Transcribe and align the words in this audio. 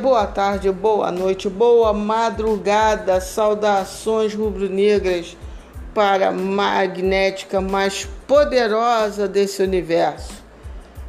Boa 0.00 0.26
tarde, 0.26 0.72
boa 0.72 1.12
noite, 1.12 1.46
boa 1.46 1.92
madrugada, 1.92 3.20
saudações 3.20 4.32
rubro-negras 4.32 5.36
para 5.92 6.28
a 6.28 6.32
magnética 6.32 7.60
mais 7.60 8.08
poderosa 8.26 9.28
desse 9.28 9.62
universo. 9.62 10.42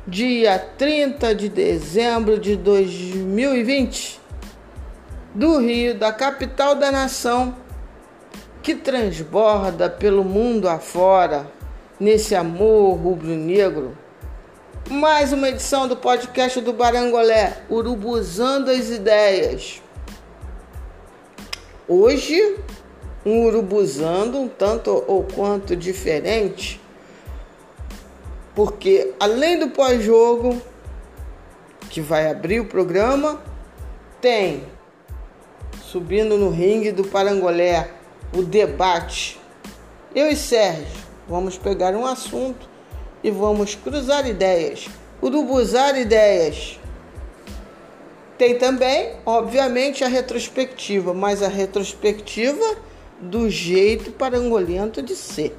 Dia 0.05 0.59
30 0.59 1.33
de 1.33 1.47
dezembro 1.47 2.37
de 2.37 2.57
2020, 2.57 4.19
do 5.33 5.59
Rio, 5.59 5.97
da 5.97 6.11
capital 6.11 6.75
da 6.75 6.91
nação, 6.91 7.55
que 8.61 8.75
transborda 8.75 9.89
pelo 9.89 10.25
mundo 10.25 10.67
afora, 10.67 11.47
nesse 11.97 12.35
amor 12.35 12.95
rubro-negro 12.97 13.97
mais 14.89 15.31
uma 15.31 15.49
edição 15.49 15.87
do 15.87 15.95
podcast 15.95 16.59
do 16.61 16.73
Barangolé, 16.73 17.63
Urubuzando 17.69 18.71
as 18.71 18.89
Ideias. 18.89 19.81
Hoje, 21.87 22.57
um 23.25 23.45
urubuzando 23.45 24.39
um 24.39 24.47
tanto 24.47 25.03
ou 25.07 25.23
quanto 25.23 25.75
diferente, 25.75 26.81
porque 28.55 29.13
além 29.19 29.59
do 29.59 29.69
pós-jogo, 29.69 30.61
que 31.89 32.01
vai 32.01 32.29
abrir 32.29 32.59
o 32.59 32.65
programa, 32.65 33.41
tem 34.19 34.65
subindo 35.83 36.37
no 36.37 36.49
ringue 36.49 36.91
do 36.91 37.03
Parangolé 37.03 37.91
o 38.33 38.41
debate. 38.41 39.39
Eu 40.15 40.29
e 40.29 40.35
Sérgio 40.35 41.01
vamos 41.27 41.57
pegar 41.57 41.93
um 41.93 42.05
assunto 42.05 42.70
e 43.23 43.29
vamos 43.29 43.75
cruzar 43.75 44.27
ideias, 44.27 44.87
urubuzar 45.21 45.97
ideias. 45.97 46.79
Tem 48.37 48.57
também, 48.57 49.13
obviamente, 49.25 50.03
a 50.03 50.07
retrospectiva, 50.07 51.13
mas 51.13 51.43
a 51.43 51.47
retrospectiva 51.47 52.75
do 53.19 53.49
jeito 53.49 54.11
parangolento 54.11 55.01
de 55.01 55.15
ser. 55.15 55.55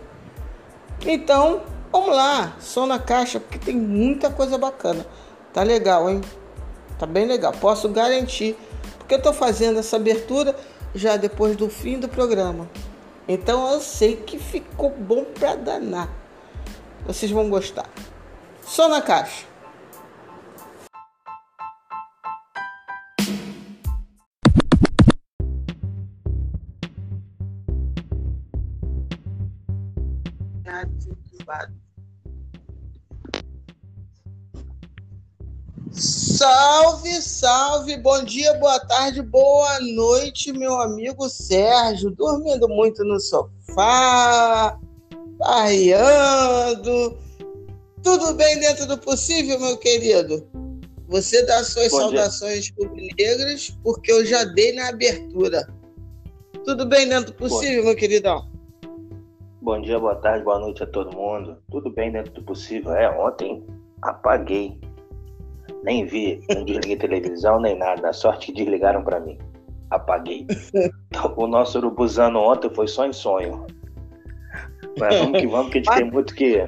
Então, 1.06 1.62
vamos 1.92 2.16
lá, 2.16 2.56
som 2.58 2.86
na 2.86 2.98
caixa, 2.98 3.38
porque 3.38 3.58
tem 3.58 3.76
muita 3.76 4.30
coisa 4.30 4.58
bacana. 4.58 5.06
Tá 5.52 5.62
legal, 5.62 6.10
hein? 6.10 6.20
Tá 6.98 7.06
bem 7.06 7.26
legal, 7.26 7.53
posso 7.53 7.88
garantir, 7.88 8.56
porque 8.98 9.14
eu 9.14 9.22
tô 9.22 9.32
fazendo 9.32 9.78
essa 9.78 9.97
abertura 9.97 10.56
já 10.94 11.16
depois 11.16 11.56
do 11.56 11.69
fim 11.69 11.98
do 11.98 12.08
programa. 12.08 12.69
Então 13.28 13.72
eu 13.72 13.81
sei 13.81 14.16
que 14.16 14.38
ficou 14.38 14.91
bom 14.91 15.25
pra 15.25 15.54
danar. 15.54 16.22
Vocês 17.06 17.30
vão 17.30 17.50
gostar. 17.50 17.88
Só 18.62 18.88
na 18.88 19.02
caixa. 19.02 19.52
Salve, 36.42 37.22
salve, 37.22 37.96
bom 37.98 38.24
dia, 38.24 38.54
boa 38.54 38.80
tarde, 38.80 39.22
boa 39.22 39.78
noite, 39.80 40.52
meu 40.52 40.80
amigo 40.80 41.28
Sérgio. 41.28 42.10
Dormindo 42.10 42.69
muito 42.69 43.04
no 43.04 43.20
sofá, 43.20 44.76
arriando. 45.44 47.16
Tudo 48.03 48.34
bem 48.34 48.58
dentro 48.58 48.86
do 48.86 48.98
possível, 48.98 49.58
meu 49.60 49.76
querido? 49.76 50.47
Você 51.08 51.44
dá 51.44 51.62
suas 51.62 51.91
Bom 51.92 51.98
saudações 51.98 52.72
rubro-negras, 52.78 53.76
porque 53.82 54.10
eu 54.10 54.25
já 54.25 54.44
dei 54.44 54.72
na 54.72 54.88
abertura. 54.88 55.69
Tudo 56.64 56.86
bem 56.86 57.08
dentro 57.08 57.32
do 57.32 57.34
possível, 57.34 57.82
Bom. 57.82 57.88
meu 57.88 57.97
queridão? 57.97 58.48
Bom 59.60 59.81
dia, 59.81 59.98
boa 59.98 60.16
tarde, 60.16 60.44
boa 60.44 60.58
noite 60.58 60.82
a 60.82 60.86
todo 60.86 61.16
mundo. 61.16 61.56
Tudo 61.70 61.91
bem 61.91 62.10
dentro 62.10 62.32
do 62.32 62.42
possível. 62.42 62.92
É, 62.92 63.08
ontem 63.10 63.64
apaguei. 64.00 64.81
Nem 65.84 66.06
vi, 66.06 66.41
não 66.48 66.64
desliguei 66.64 66.97
televisão, 66.98 67.60
nem 67.60 67.76
nada. 67.76 68.08
A 68.08 68.12
sorte 68.12 68.47
que 68.47 68.52
desligaram 68.54 69.04
para 69.04 69.20
mim. 69.20 69.38
Apaguei. 69.91 70.47
Então, 71.08 71.34
o 71.36 71.47
nosso 71.47 71.78
urubuzano 71.78 72.41
ontem 72.41 72.70
foi 72.75 72.88
só 72.88 73.06
em 73.06 73.12
sonho. 73.12 73.66
Mas 74.98 75.19
vamos 75.19 75.41
que 75.41 75.47
vamos, 75.47 75.72
que 75.72 75.78
a 75.78 75.82
gente 75.82 75.94
tem 75.94 76.10
muito 76.10 76.34
que. 76.34 76.66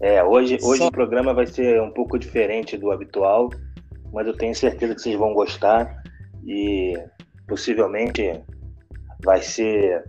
É, 0.00 0.22
hoje, 0.22 0.58
hoje 0.62 0.78
Só... 0.78 0.88
o 0.88 0.92
programa 0.92 1.32
vai 1.32 1.46
ser 1.46 1.80
um 1.80 1.90
pouco 1.90 2.18
diferente 2.18 2.76
do 2.76 2.90
habitual, 2.90 3.50
mas 4.12 4.26
eu 4.26 4.36
tenho 4.36 4.54
certeza 4.54 4.94
que 4.94 5.00
vocês 5.00 5.16
vão 5.16 5.32
gostar 5.32 6.02
e 6.44 6.94
possivelmente 7.48 8.40
vai 9.24 9.40
ser 9.40 10.04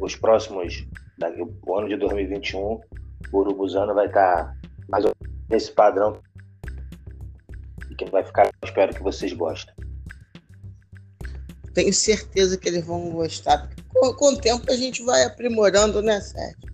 os 0.00 0.16
próximos, 0.16 0.86
daqui, 1.18 1.42
o 1.42 1.76
ano 1.76 1.88
de 1.88 1.96
2021, 1.96 2.58
o 2.60 2.80
Urubuzano 3.32 3.94
vai 3.94 4.06
estar 4.06 4.56
mais 4.88 5.04
ou 5.04 5.12
menos 5.20 5.36
nesse 5.48 5.72
padrão 5.72 6.20
e 7.90 7.94
que 7.94 8.04
vai 8.10 8.24
ficar, 8.24 8.50
espero 8.64 8.94
que 8.94 9.02
vocês 9.02 9.32
gostem. 9.32 9.74
Tenho 11.74 11.92
certeza 11.92 12.58
que 12.58 12.68
eles 12.68 12.84
vão 12.84 13.10
gostar, 13.10 13.68
com, 14.00 14.32
o 14.32 14.36
tempo 14.36 14.70
a 14.70 14.76
gente 14.76 15.02
vai 15.02 15.24
aprimorando, 15.24 16.00
né, 16.00 16.20
Sérgio? 16.20 16.70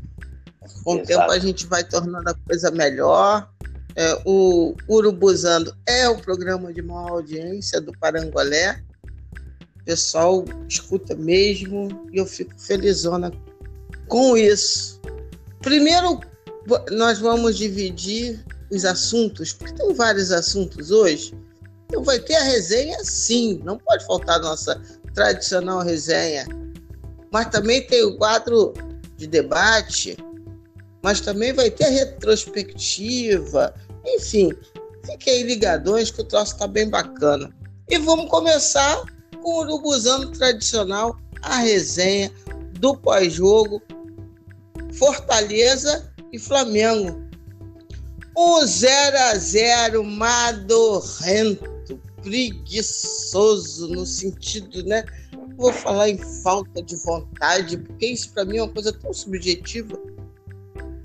Com 0.84 0.96
o 0.96 1.02
tempo 1.02 1.30
a 1.30 1.38
gente 1.38 1.66
vai 1.66 1.82
tornando 1.84 2.30
a 2.30 2.34
coisa 2.34 2.70
melhor. 2.70 3.48
É, 3.96 4.22
o 4.26 4.74
Urubuzando 4.88 5.74
é 5.86 6.08
o 6.08 6.18
programa 6.18 6.72
de 6.72 6.82
maior 6.82 7.12
audiência 7.12 7.80
do 7.80 7.92
Parangolé. 7.98 8.82
O 9.80 9.84
pessoal 9.84 10.44
escuta 10.68 11.14
mesmo 11.14 11.88
e 12.12 12.18
eu 12.18 12.26
fico 12.26 12.52
felizona 12.58 13.32
com 14.08 14.36
isso. 14.36 15.00
Primeiro, 15.60 16.20
nós 16.90 17.18
vamos 17.18 17.56
dividir 17.56 18.44
os 18.70 18.84
assuntos, 18.84 19.52
porque 19.52 19.74
tem 19.74 19.94
vários 19.94 20.30
assuntos 20.30 20.90
hoje. 20.90 21.34
Então 21.86 22.02
vai 22.02 22.18
ter 22.18 22.34
a 22.34 22.42
resenha 22.42 22.98
sim, 23.04 23.60
não 23.64 23.78
pode 23.78 24.04
faltar 24.04 24.36
a 24.36 24.42
nossa 24.42 24.80
tradicional 25.14 25.80
resenha 25.80 26.46
mas 27.32 27.48
também 27.50 27.86
tem 27.86 28.04
o 28.04 28.16
quadro 28.16 28.72
de 29.16 29.26
debate, 29.26 30.16
mas 31.02 31.20
também 31.20 31.52
vai 31.52 31.70
ter 31.70 31.84
a 31.84 31.90
retrospectiva, 31.90 33.74
enfim, 34.04 34.52
fiquem 35.04 35.42
ligadões 35.44 36.10
que 36.10 36.20
o 36.20 36.24
troço 36.24 36.52
está 36.52 36.66
bem 36.66 36.88
bacana. 36.88 37.54
E 37.88 37.98
vamos 37.98 38.28
começar 38.28 39.02
com 39.42 39.50
o 39.50 39.60
Urubuzano 39.60 40.32
tradicional, 40.32 41.16
a 41.42 41.58
resenha 41.58 42.32
do 42.80 42.96
pós-jogo 42.96 43.80
Fortaleza 44.94 46.12
e 46.32 46.38
Flamengo. 46.38 47.24
Um 48.36 48.66
0 48.66 49.16
a 49.16 49.34
0 49.36 50.04
madorrento, 50.04 52.00
preguiçoso 52.22 53.88
no 53.88 54.04
sentido, 54.04 54.82
né? 54.84 55.04
Vou 55.56 55.72
falar 55.72 56.10
em 56.10 56.18
falta 56.42 56.82
de 56.82 56.96
vontade, 56.96 57.78
porque 57.78 58.06
isso 58.06 58.32
para 58.32 58.44
mim 58.44 58.58
é 58.58 58.62
uma 58.62 58.72
coisa 58.72 58.92
tão 58.92 59.12
subjetiva, 59.12 59.98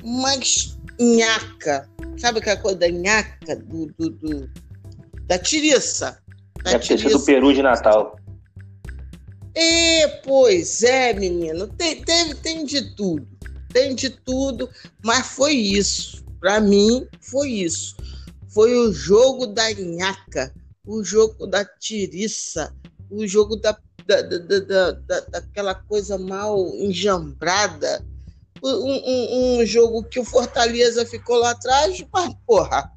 mas 0.03 0.77
nhaca. 1.00 1.89
Sabe 2.18 2.39
aquela 2.39 2.57
coisa 2.57 2.77
da 2.77 2.89
nhaca, 2.89 3.56
do, 3.56 3.88
do, 3.98 4.09
do 4.09 4.50
da 5.25 5.39
tiriça? 5.39 6.21
Da 6.63 6.71
Deve 6.71 6.83
tiriça. 6.83 7.18
do 7.18 7.25
peru 7.25 7.53
de 7.53 7.62
Natal. 7.62 8.19
E, 9.56 10.07
pois 10.24 10.83
é, 10.83 11.13
menino. 11.13 11.68
Tem, 11.68 12.03
tem, 12.03 12.36
tem 12.36 12.65
de 12.65 12.95
tudo. 12.95 13.27
Tem 13.74 13.95
de 13.95 14.09
tudo, 14.09 14.69
mas 15.03 15.27
foi 15.27 15.53
isso. 15.53 16.24
Para 16.39 16.59
mim, 16.59 17.07
foi 17.21 17.50
isso. 17.50 17.95
Foi 18.50 18.74
o 18.74 18.92
jogo 18.92 19.48
da 19.48 19.71
nhaca, 19.74 20.53
o 20.86 21.03
jogo 21.03 21.48
da 21.48 21.63
tiriça, 21.63 22.74
o 23.09 23.25
jogo 23.25 23.56
da 23.56 23.74
da, 24.06 24.21
da, 24.21 24.92
da, 24.92 25.19
daquela 25.21 25.75
coisa 25.75 26.18
mal 26.18 26.57
enjambrada. 26.75 28.06
Um, 28.63 28.69
um, 28.69 29.59
um, 29.59 29.65
jogo 29.65 30.03
que 30.03 30.19
o 30.19 30.25
Fortaleza 30.25 31.06
ficou 31.06 31.38
lá 31.38 31.51
atrás, 31.51 32.03
mas 32.13 32.31
porra, 32.45 32.92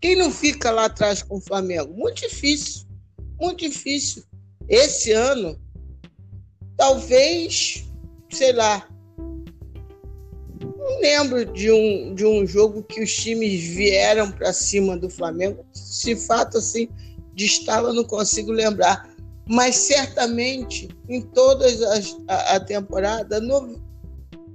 quem 0.00 0.16
não 0.16 0.30
fica 0.30 0.72
lá 0.72 0.86
atrás 0.86 1.22
com 1.22 1.36
o 1.36 1.40
Flamengo? 1.40 1.94
Muito 1.94 2.22
difícil, 2.22 2.84
muito 3.40 3.60
difícil. 3.68 4.24
Esse 4.68 5.12
ano, 5.12 5.60
talvez, 6.76 7.84
sei 8.28 8.52
lá, 8.52 8.88
não 10.86 11.00
lembro 11.00 11.44
de 11.44 11.70
um, 11.70 12.14
de 12.14 12.26
um 12.26 12.44
jogo 12.44 12.82
que 12.82 13.00
os 13.00 13.14
times 13.14 13.62
vieram 13.62 14.32
para 14.32 14.52
cima 14.52 14.96
do 14.96 15.08
Flamengo. 15.08 15.64
Se 15.72 16.16
fato 16.16 16.58
assim, 16.58 16.88
de 17.34 17.46
estalo, 17.46 17.92
não 17.92 18.04
consigo 18.04 18.50
lembrar 18.50 19.15
mas 19.48 19.76
certamente 19.76 20.88
em 21.08 21.22
toda 21.22 21.66
a, 22.28 22.56
a 22.56 22.60
temporada, 22.60 23.40
no, 23.40 23.80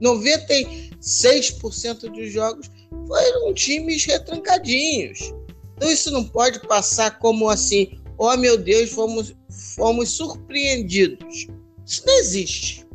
96% 0.01 2.11
dos 2.11 2.31
jogos 2.31 2.69
foram 3.07 3.53
times 3.53 4.05
retrancadinhos. 4.05 5.33
Então 5.75 5.89
isso 5.89 6.11
não 6.11 6.23
pode 6.23 6.59
passar 6.67 7.19
como 7.19 7.49
assim, 7.49 7.99
oh 8.17 8.35
meu 8.37 8.57
Deus, 8.57 8.89
fomos, 8.89 9.35
fomos 9.75 10.09
surpreendidos. 10.09 11.47
Isso 11.85 12.03
não 12.05 12.19
existe. 12.19 12.85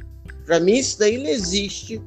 Para 0.44 0.60
mim, 0.60 0.76
isso 0.76 0.98
daí 0.98 1.18
não 1.18 1.28
existe. 1.28 2.00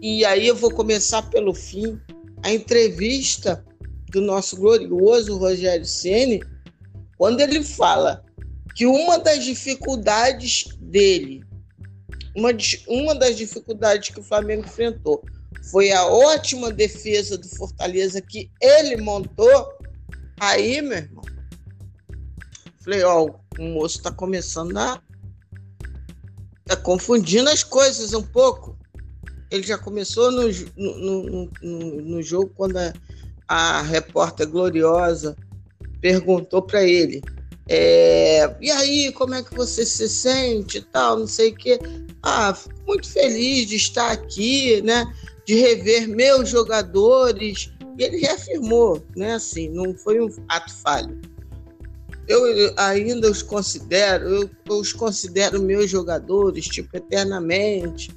E 0.00 0.24
aí 0.24 0.46
eu 0.46 0.56
vou 0.56 0.70
começar 0.70 1.22
pelo 1.30 1.52
fim. 1.52 2.00
A 2.42 2.52
entrevista 2.52 3.64
do 4.10 4.20
nosso 4.20 4.56
glorioso 4.56 5.36
Rogério 5.36 5.84
Ceni, 5.84 6.42
quando 7.16 7.40
ele 7.40 7.62
fala 7.62 8.23
que 8.74 8.86
uma 8.86 9.18
das 9.18 9.44
dificuldades 9.44 10.64
dele, 10.80 11.44
uma, 12.34 12.50
uma 12.88 13.14
das 13.14 13.36
dificuldades 13.36 14.10
que 14.10 14.20
o 14.20 14.24
Flamengo 14.24 14.64
enfrentou 14.64 15.24
foi 15.70 15.92
a 15.92 16.04
ótima 16.04 16.72
defesa 16.72 17.38
do 17.38 17.48
Fortaleza 17.48 18.20
que 18.20 18.50
ele 18.60 19.00
montou. 19.00 19.72
Aí, 20.40 20.82
meu 20.82 20.98
irmão, 20.98 21.24
falei, 22.82 23.04
ó, 23.04 23.30
o 23.58 23.62
moço 23.62 24.02
tá 24.02 24.10
começando 24.10 24.76
a 24.76 25.00
tá 26.64 26.76
confundindo 26.76 27.48
as 27.48 27.62
coisas 27.62 28.12
um 28.12 28.22
pouco. 28.22 28.76
Ele 29.50 29.62
já 29.62 29.78
começou 29.78 30.32
no, 30.32 30.48
no, 30.76 31.50
no, 31.62 32.02
no 32.02 32.22
jogo 32.22 32.50
quando 32.56 32.78
a, 32.78 32.92
a 33.46 33.82
repórter 33.82 34.48
gloriosa 34.48 35.36
perguntou 36.00 36.60
para 36.60 36.82
ele 36.82 37.22
é, 37.68 38.54
e 38.60 38.70
aí, 38.70 39.12
como 39.12 39.34
é 39.34 39.42
que 39.42 39.54
você 39.54 39.86
se 39.86 40.08
sente 40.08 40.82
tal, 40.92 41.18
não 41.18 41.26
sei 41.26 41.50
o 41.50 41.54
quê. 41.54 41.78
Ah, 42.22 42.54
fico 42.54 42.74
muito 42.86 43.08
feliz 43.08 43.66
de 43.66 43.76
estar 43.76 44.10
aqui, 44.10 44.82
né? 44.82 45.04
De 45.46 45.54
rever 45.54 46.08
meus 46.08 46.48
jogadores. 46.48 47.72
E 47.98 48.02
ele 48.02 48.18
reafirmou, 48.18 49.02
né? 49.16 49.34
Assim, 49.34 49.70
não 49.70 49.94
foi 49.94 50.20
um 50.20 50.28
ato 50.48 50.74
falho. 50.74 51.18
Eu 52.26 52.42
ainda 52.76 53.30
os 53.30 53.42
considero, 53.42 54.26
eu, 54.26 54.50
eu 54.66 54.76
os 54.76 54.92
considero 54.92 55.62
meus 55.62 55.90
jogadores, 55.90 56.66
tipo, 56.66 56.96
eternamente. 56.96 58.10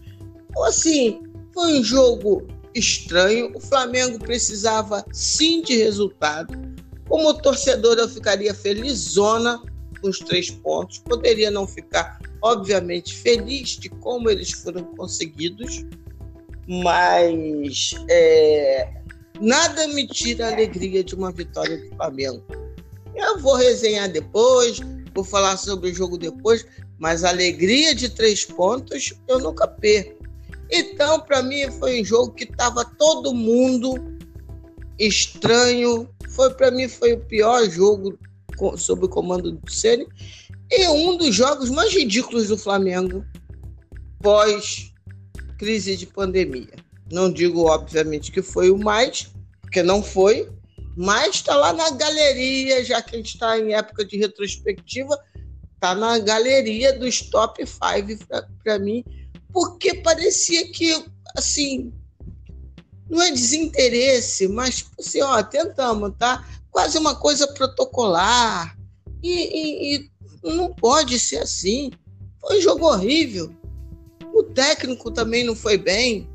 Então, 0.50 0.64
assim, 0.64 1.22
foi 1.54 1.80
um 1.80 1.84
jogo 1.84 2.48
estranho. 2.74 3.52
O 3.56 3.60
Flamengo 3.60 4.20
precisava 4.20 5.06
sim 5.12 5.62
de 5.62 5.76
resultado 5.76 6.77
como 7.08 7.34
torcedor, 7.34 7.98
eu 7.98 8.10
ficaria 8.10 8.54
felizona 8.54 9.62
com 10.02 10.10
os 10.10 10.20
três 10.20 10.50
pontos. 10.50 11.00
Poderia 11.00 11.50
não 11.50 11.68
ficar, 11.68 12.20
obviamente, 12.42 13.14
feliz 13.16 13.78
de 13.78 13.90
como 13.90 14.30
eles 14.30 14.52
foram 14.52 14.84
conseguidos, 14.96 15.86
mas 16.68 17.96
é, 18.10 18.90
nada 19.40 19.88
me 19.88 20.08
tira 20.08 20.48
a 20.48 20.52
alegria 20.52 21.04
de 21.04 21.16
uma 21.16 21.32
vitória 21.32 21.78
do 21.78 21.96
Flamengo. 21.96 22.44
Eu 23.16 23.40
vou 23.40 23.56
resenhar 23.56 24.12
depois, 24.12 24.80
vou 25.14 25.24
falar 25.24 25.58
sobre 25.58 25.90
o 25.90 25.94
jogo 25.94 26.18
depois, 26.18 26.66
mas 27.00 27.24
a 27.24 27.30
alegria 27.30 27.96
de 27.96 28.10
três 28.10 28.46
pontos 28.46 29.14
eu 29.28 29.40
nunca 29.40 29.68
perco. 29.68 30.18
Então, 30.70 31.20
para 31.22 31.42
mim, 31.42 31.72
foi 31.80 32.02
um 32.02 32.06
jogo 32.06 32.34
que 32.34 32.44
estava 32.44 32.84
todo 32.84 33.34
mundo 33.34 34.18
estranho, 35.00 36.10
foi 36.38 36.54
para 36.54 36.70
mim 36.70 36.88
foi 36.88 37.14
o 37.14 37.20
pior 37.20 37.68
jogo 37.68 38.18
sob 38.78 39.06
o 39.06 39.10
comando 39.10 39.52
do 39.52 39.72
Ceni 39.72 40.08
e 40.72 40.88
um 40.88 41.18
dos 41.18 41.34
jogos 41.34 41.72
mais 41.72 41.92
ridículos 41.92 42.48
do 42.50 42.58
Flamengo 42.58 43.26
pós 44.22 44.94
crise 45.58 45.98
de 45.98 46.06
pandemia. 46.06 46.76
Não 47.12 47.32
digo 47.32 47.66
obviamente 47.66 48.32
que 48.32 48.44
foi 48.44 48.70
o 48.70 48.78
mais, 48.78 49.32
porque 49.62 49.82
não 49.82 50.04
foi, 50.04 50.48
mas 50.96 51.36
está 51.36 51.56
lá 51.56 51.74
na 51.74 51.90
galeria, 51.92 52.86
já 52.86 53.02
que 53.02 53.16
a 53.16 53.18
gente 53.18 53.34
está 53.34 53.58
em 53.58 53.74
época 53.74 54.06
de 54.06 54.18
retrospectiva, 54.18 55.18
está 55.74 55.96
na 55.96 56.20
galeria 56.20 56.94
dos 56.94 57.22
top 57.22 57.66
5 57.66 58.26
para 58.64 58.78
mim, 58.78 59.04
porque 59.52 59.96
parecia 59.96 60.72
que 60.72 61.04
assim 61.36 61.92
não 63.10 63.22
é 63.22 63.32
desinteresse, 63.32 64.48
mas 64.48 64.78
tipo 64.78 64.92
assim, 65.00 65.22
ó, 65.22 65.42
tentamos, 65.44 66.14
tá? 66.18 66.46
Quase 66.70 66.98
uma 66.98 67.16
coisa 67.16 67.48
protocolar. 67.48 68.78
E, 69.24 69.32
e, 69.32 70.10
e 70.44 70.54
não 70.56 70.74
pode 70.74 71.18
ser 71.20 71.38
assim. 71.38 71.92
Foi 72.40 72.60
um 72.60 72.62
jogo 72.62 72.86
horrível. 72.86 73.52
O 74.34 74.44
técnico 74.44 75.10
também 75.10 75.44
não 75.44 75.56
foi 75.56 75.78
bem. 75.78 76.30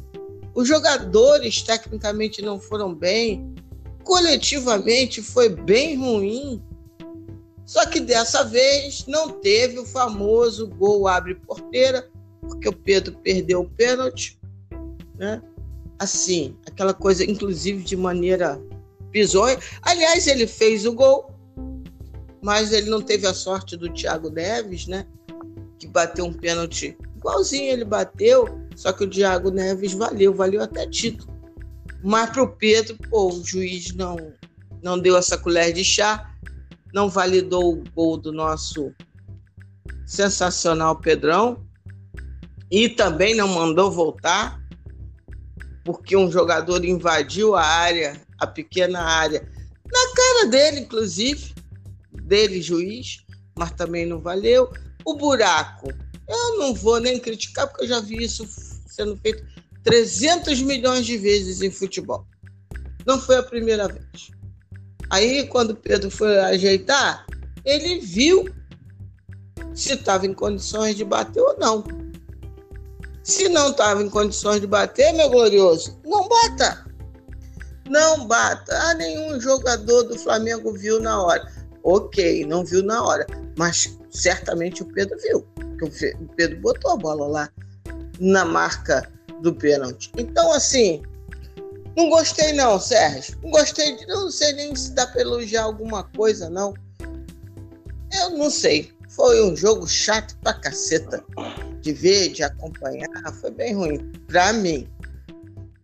Os 0.55 0.67
jogadores 0.67 1.63
tecnicamente 1.63 2.43
não 2.43 2.59
foram 2.59 2.95
bem. 2.95 3.55
Coletivamente 4.05 5.23
foi 5.23 5.49
bem 5.49 5.97
ruim. 5.97 6.63
Só 7.65 7.87
que 7.87 8.01
dessa 8.01 8.43
vez 8.43 9.07
não 9.07 9.31
teve 9.31 9.79
o 9.79 9.87
famoso 9.87 10.67
gol 10.69 11.07
abre 11.07 11.37
porteira, 11.37 12.11
porque 12.41 12.69
o 12.69 12.73
Pedro 12.73 13.17
perdeu 13.23 13.61
o 13.61 13.71
pênalti, 13.71 14.39
né? 15.17 15.41
Assim, 16.03 16.57
aquela 16.67 16.93
coisa, 16.93 17.25
inclusive 17.25 17.83
de 17.83 17.97
maneira 17.97 18.61
bizonha. 19.11 19.59
Aliás, 19.83 20.27
ele 20.27 20.47
fez 20.47 20.85
o 20.85 20.93
gol, 20.93 21.35
mas 22.43 22.73
ele 22.73 22.91
não 22.91 23.01
teve 23.01 23.27
a 23.27 23.35
sorte 23.35 23.77
do 23.77 23.93
Thiago 23.93 24.31
Neves, 24.31 24.87
né? 24.87 25.07
Que 25.79 25.87
bateu 25.87 26.25
um 26.25 26.33
pênalti 26.33 26.97
igualzinho 27.23 27.71
ele 27.71 27.85
bateu, 27.85 28.49
só 28.75 28.93
que 28.93 29.05
o 29.05 29.09
Thiago 29.11 29.51
Neves 29.51 29.93
valeu, 29.93 30.35
valeu 30.35 30.61
até 30.61 30.87
título. 30.89 31.33
Mas 32.03 32.31
para 32.31 32.43
o 32.43 32.49
Pedro, 32.49 32.99
pô, 33.09 33.33
o 33.33 33.45
juiz 33.45 33.95
não, 33.95 34.17
não 34.83 34.99
deu 34.99 35.17
essa 35.17 35.39
colher 35.39 35.73
de 35.73 35.85
chá, 35.85 36.35
não 36.93 37.09
validou 37.09 37.75
o 37.75 37.85
gol 37.95 38.17
do 38.17 38.33
nosso 38.33 38.93
sensacional 40.05 40.97
Pedrão 40.97 41.65
e 42.71 42.89
também 42.89 43.37
não 43.37 43.47
mandou 43.47 43.91
voltar 43.91 44.61
porque 45.85 46.17
um 46.17 46.31
jogador 46.31 46.85
invadiu 46.85 47.55
a 47.55 47.63
área, 47.63 48.21
a 48.39 48.47
pequena 48.47 49.01
área, 49.01 49.47
na 49.85 50.15
cara 50.15 50.47
dele, 50.47 50.81
inclusive, 50.81 51.55
dele, 52.13 52.63
juiz, 52.63 53.25
mas 53.57 53.73
também 53.73 54.07
não 54.07 54.21
valeu. 54.21 54.71
O 55.05 55.15
buraco, 55.15 55.93
eu 56.29 56.59
não 56.59 56.75
vou 56.75 57.01
nem 57.01 57.19
criticar, 57.19 57.67
porque 57.67 57.85
eu 57.85 57.89
já 57.89 58.01
vi 58.01 58.23
isso 58.23 58.47
sendo 58.87 59.17
feito 59.17 59.45
300 59.83 60.63
milhões 60.63 61.05
de 61.05 61.17
vezes 61.19 61.61
em 61.61 61.71
futebol. 61.71 62.27
Não 63.05 63.21
foi 63.21 63.37
a 63.37 63.43
primeira 63.43 63.89
vez. 63.89 64.31
Aí, 65.11 65.47
quando 65.49 65.77
Pedro 65.77 66.11
foi 66.11 66.39
ajeitar, 66.39 67.27
ele 67.65 68.01
viu 68.01 68.49
se 69.75 69.95
estava 69.95 70.27
em 70.27 70.33
condições 70.33 70.97
de 70.97 71.05
bater 71.05 71.41
ou 71.41 71.59
não. 71.59 71.85
Se 73.23 73.49
não 73.49 73.71
estava 73.71 74.03
em 74.03 74.11
condições 74.11 74.61
de 74.61 74.67
bater, 74.67 75.13
meu 75.13 75.31
glorioso, 75.31 75.99
não 76.05 76.29
bata. 76.29 76.85
Não 77.89 78.27
bata. 78.27 78.77
Ah, 78.77 78.95
nenhum 78.95 79.41
jogador 79.41 80.05
do 80.05 80.19
Flamengo 80.19 80.73
viu 80.73 81.01
na 81.01 81.23
hora. 81.23 81.51
Ok, 81.85 82.45
não 82.47 82.65
viu 82.65 82.83
na 82.83 83.03
hora. 83.03 83.27
Mas 83.57 83.97
certamente 84.11 84.83
o 84.83 84.87
Pedro 84.87 85.19
viu. 85.21 85.47
O 85.83 86.35
Pedro 86.37 86.61
botou 86.61 86.93
a 86.93 86.97
bola 86.97 87.27
lá 87.27 87.51
na 88.21 88.45
marca 88.45 89.09
do 89.41 89.55
pênalti. 89.55 90.11
Então, 90.17 90.53
assim, 90.53 91.03
não 91.97 92.09
gostei 92.09 92.53
não, 92.53 92.79
Sérgio. 92.79 93.37
Não 93.43 93.51
gostei 93.51 93.97
de. 93.97 94.07
não 94.07 94.31
sei 94.31 94.53
nem 94.55 94.75
se 94.75 94.93
dá 94.93 95.07
para 95.07 95.21
elogiar 95.21 95.65
alguma 95.65 96.05
coisa, 96.05 96.49
não. 96.49 96.75
Eu 98.13 98.31
não 98.31 98.51
sei. 98.51 98.93
Foi 99.09 99.45
um 99.45 99.55
jogo 99.55 99.87
chato 99.87 100.37
pra 100.43 100.55
caceta 100.55 101.23
de 101.83 101.93
ver, 101.93 102.29
de 102.31 102.43
acompanhar. 102.43 103.09
Foi 103.41 103.51
bem 103.51 103.75
ruim 103.75 103.99
pra 104.27 104.53
mim. 104.53 104.89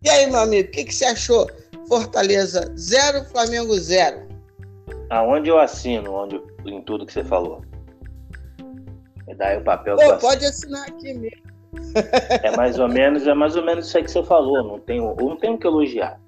E 0.02 0.08
aí, 0.08 0.30
meu 0.30 0.40
amigo, 0.40 0.68
o 0.68 0.70
que, 0.70 0.84
que 0.84 0.94
você 0.94 1.04
achou? 1.04 1.50
Fortaleza 1.88 2.72
0, 2.76 3.24
Flamengo 3.26 3.74
0. 3.74 4.28
Aonde 5.10 5.50
eu 5.50 5.58
assino, 5.58 6.12
onde, 6.12 6.40
em 6.66 6.80
tudo 6.82 7.04
que 7.04 7.12
você 7.12 7.24
falou. 7.24 7.62
Me 9.26 9.34
dá 9.34 9.48
aí 9.48 9.58
o 9.58 9.64
papel. 9.64 9.96
Pô, 9.96 10.16
pode 10.18 10.44
assinar 10.46 10.88
aqui 10.88 11.12
mesmo. 11.14 11.48
É 12.42 12.56
mais 12.56 12.78
ou 12.78 12.88
menos, 12.88 13.26
é 13.26 13.34
mais 13.34 13.54
ou 13.54 13.64
menos 13.64 13.86
isso 13.86 13.98
aí 13.98 14.04
que 14.04 14.10
você 14.10 14.22
falou. 14.22 14.62
Não 14.64 14.78
tenho, 14.78 15.14
não 15.16 15.36
tenho 15.36 15.58
que 15.58 15.66
elogiar. 15.66 16.18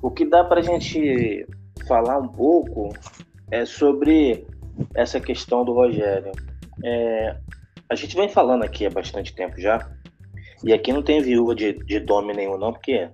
O 0.00 0.10
que 0.10 0.24
dá 0.24 0.44
pra 0.44 0.60
gente 0.60 1.46
falar 1.88 2.18
um 2.18 2.28
pouco 2.28 2.90
é 3.50 3.64
sobre 3.64 4.46
essa 4.94 5.18
questão 5.20 5.64
do 5.64 5.72
Rogério. 5.72 6.30
É, 6.84 7.36
a 7.90 7.94
gente 7.94 8.16
vem 8.16 8.28
falando 8.28 8.64
aqui 8.64 8.86
há 8.86 8.90
bastante 8.90 9.34
tempo 9.34 9.60
já, 9.60 9.88
e 10.64 10.72
aqui 10.72 10.92
não 10.92 11.02
tem 11.02 11.20
viúva 11.20 11.54
de, 11.54 11.74
de 11.84 12.00
Dome 12.00 12.32
nenhum, 12.32 12.58
não, 12.58 12.72
porque 12.72 13.08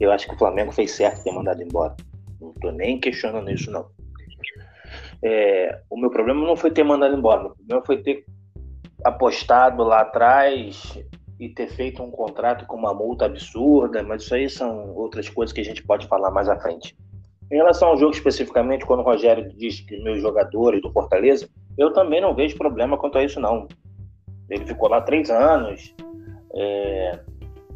eu 0.00 0.10
acho 0.12 0.26
que 0.26 0.34
o 0.34 0.38
Flamengo 0.38 0.72
fez 0.72 0.92
certo 0.92 1.22
ter 1.22 1.32
mandado 1.32 1.62
embora. 1.62 1.94
Não 2.40 2.52
tô 2.54 2.70
nem 2.70 3.00
questionando 3.00 3.50
isso, 3.50 3.70
não. 3.70 3.86
É, 5.22 5.80
o 5.90 5.98
meu 5.98 6.10
problema 6.10 6.46
não 6.46 6.56
foi 6.56 6.70
ter 6.70 6.84
mandado 6.84 7.16
embora, 7.16 7.48
o 7.48 7.54
problema 7.54 7.84
foi 7.84 8.02
ter 8.02 8.24
apostado 9.04 9.82
lá 9.82 10.00
atrás 10.00 10.98
e 11.38 11.48
ter 11.48 11.68
feito 11.68 12.02
um 12.02 12.10
contrato 12.10 12.66
com 12.66 12.76
uma 12.76 12.94
multa 12.94 13.26
absurda, 13.26 14.02
mas 14.02 14.22
isso 14.22 14.34
aí 14.34 14.48
são 14.48 14.94
outras 14.94 15.28
coisas 15.28 15.52
que 15.52 15.60
a 15.60 15.64
gente 15.64 15.84
pode 15.84 16.06
falar 16.06 16.30
mais 16.30 16.48
à 16.48 16.58
frente. 16.58 16.96
Em 17.50 17.56
relação 17.56 17.88
ao 17.88 17.96
jogo 17.96 18.12
especificamente, 18.12 18.84
quando 18.84 19.00
o 19.00 19.04
Rogério 19.04 19.48
diz 19.56 19.80
que 19.80 20.02
meus 20.02 20.20
jogadores 20.20 20.82
do 20.82 20.92
Fortaleza, 20.92 21.48
eu 21.78 21.92
também 21.92 22.20
não 22.20 22.34
vejo 22.34 22.58
problema 22.58 22.98
quanto 22.98 23.18
a 23.18 23.24
isso, 23.24 23.40
não. 23.40 23.66
Ele 24.50 24.66
ficou 24.66 24.88
lá 24.88 25.00
três 25.00 25.30
anos. 25.30 25.94
É... 26.54 27.18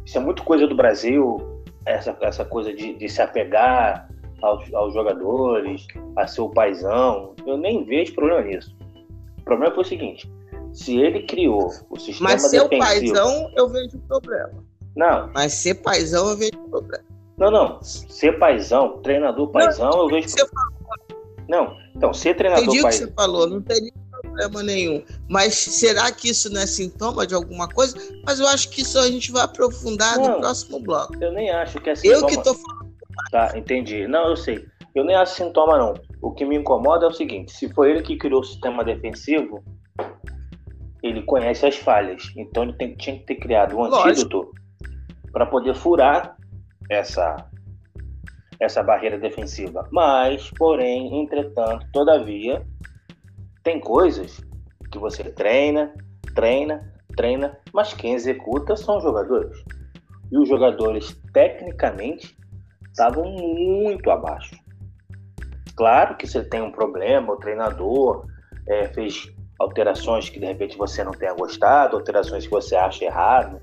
Isso 0.05 0.17
é 0.17 0.21
muito 0.21 0.43
coisa 0.43 0.67
do 0.67 0.75
Brasil, 0.75 1.37
essa, 1.85 2.15
essa 2.21 2.43
coisa 2.43 2.73
de, 2.73 2.93
de 2.93 3.09
se 3.09 3.21
apegar 3.21 4.09
aos, 4.41 4.73
aos, 4.73 4.93
jogadores, 4.93 5.87
a 6.17 6.27
seu 6.27 6.49
paizão. 6.49 7.33
Eu 7.45 7.57
nem 7.57 7.85
vejo 7.85 8.13
problema 8.13 8.41
nisso. 8.41 8.75
O 9.39 9.43
problema 9.43 9.73
foi 9.73 9.83
o 9.83 9.87
seguinte: 9.87 10.29
se 10.73 10.99
ele 10.99 11.23
criou 11.23 11.71
o 11.89 11.99
sistema 11.99 12.31
Mas 12.31 12.41
ser 12.41 12.67
defensivo... 12.67 13.13
paizão, 13.13 13.51
eu 13.55 13.69
vejo 13.69 13.97
problema. 14.07 14.63
Não. 14.95 15.31
Mas 15.33 15.53
ser 15.53 15.75
paizão, 15.75 16.29
eu 16.29 16.37
vejo 16.37 16.57
problema. 16.69 17.03
Não, 17.37 17.49
não. 17.49 17.81
Ser 17.81 18.37
paizão, 18.37 18.99
treinador 19.01 19.49
paizão, 19.49 19.89
não, 19.89 19.99
eu 20.01 20.07
vejo. 20.07 20.29
Você 20.29 20.45
Não, 21.47 21.75
então, 21.95 22.13
ser 22.13 22.35
treinador 22.35 22.65
paizão. 22.65 22.89
Entendi 22.89 22.97
o 22.97 23.05
que 23.05 23.07
você 23.07 23.13
falou, 23.13 23.49
não 23.49 23.61
teria 23.61 23.91
problema 24.33 24.63
nenhum. 24.63 25.03
Mas 25.29 25.55
será 25.55 26.11
que 26.11 26.29
isso 26.29 26.51
não 26.51 26.61
é 26.61 26.67
sintoma 26.67 27.25
de 27.25 27.33
alguma 27.33 27.67
coisa? 27.67 27.95
Mas 28.25 28.39
eu 28.39 28.47
acho 28.47 28.69
que 28.69 28.81
isso 28.81 28.97
a 28.99 29.07
gente 29.07 29.31
vai 29.31 29.43
aprofundar 29.43 30.17
não, 30.17 30.33
no 30.33 30.39
próximo 30.39 30.79
bloco. 30.79 31.15
Eu 31.21 31.31
nem 31.31 31.49
acho 31.49 31.79
que 31.79 31.89
é 31.89 31.95
sintoma. 31.95 32.17
Eu 32.17 32.27
que 32.27 32.43
tô 32.43 32.53
falando. 32.53 32.93
Tá, 33.31 33.57
entendi. 33.57 34.07
Não, 34.07 34.29
eu 34.29 34.35
sei. 34.35 34.65
Eu 34.95 35.03
nem 35.03 35.15
acho 35.15 35.35
sintoma, 35.35 35.77
não. 35.77 35.93
O 36.21 36.31
que 36.31 36.45
me 36.45 36.55
incomoda 36.55 37.05
é 37.05 37.09
o 37.09 37.13
seguinte: 37.13 37.51
se 37.51 37.71
foi 37.73 37.91
ele 37.91 38.01
que 38.01 38.17
criou 38.17 38.41
o 38.41 38.43
sistema 38.43 38.83
defensivo, 38.83 39.63
ele 41.01 41.21
conhece 41.23 41.65
as 41.65 41.75
falhas. 41.75 42.31
Então 42.37 42.63
ele 42.63 42.73
tem, 42.73 42.95
tinha 42.95 43.17
que 43.17 43.25
ter 43.25 43.35
criado 43.35 43.75
um 43.75 43.83
antídoto 43.85 44.51
para 45.31 45.45
poder 45.45 45.75
furar 45.75 46.35
essa 46.89 47.49
essa 48.59 48.81
barreira 48.81 49.17
defensiva. 49.17 49.87
Mas, 49.91 50.49
porém, 50.51 51.21
entretanto, 51.21 51.85
todavia, 51.91 52.65
tem 53.63 53.79
coisas 53.79 54.41
que 54.91 54.99
você 54.99 55.23
treina, 55.23 55.93
treina, 56.35 56.93
treina, 57.15 57.57
mas 57.73 57.93
quem 57.93 58.13
executa 58.13 58.75
são 58.75 58.97
os 58.97 59.03
jogadores. 59.03 59.57
E 60.31 60.37
os 60.37 60.47
jogadores, 60.47 61.19
tecnicamente, 61.31 62.37
estavam 62.87 63.23
muito 63.25 64.09
abaixo. 64.11 64.55
Claro 65.75 66.15
que 66.15 66.27
você 66.27 66.43
tem 66.43 66.61
um 66.61 66.71
problema, 66.71 67.33
o 67.33 67.37
treinador 67.37 68.27
é, 68.67 68.87
fez 68.89 69.31
alterações 69.59 70.29
que 70.29 70.39
de 70.39 70.45
repente 70.45 70.77
você 70.77 71.03
não 71.03 71.11
tenha 71.11 71.33
gostado, 71.33 71.95
alterações 71.95 72.45
que 72.45 72.51
você 72.51 72.75
acha 72.75 73.05
errado. 73.05 73.61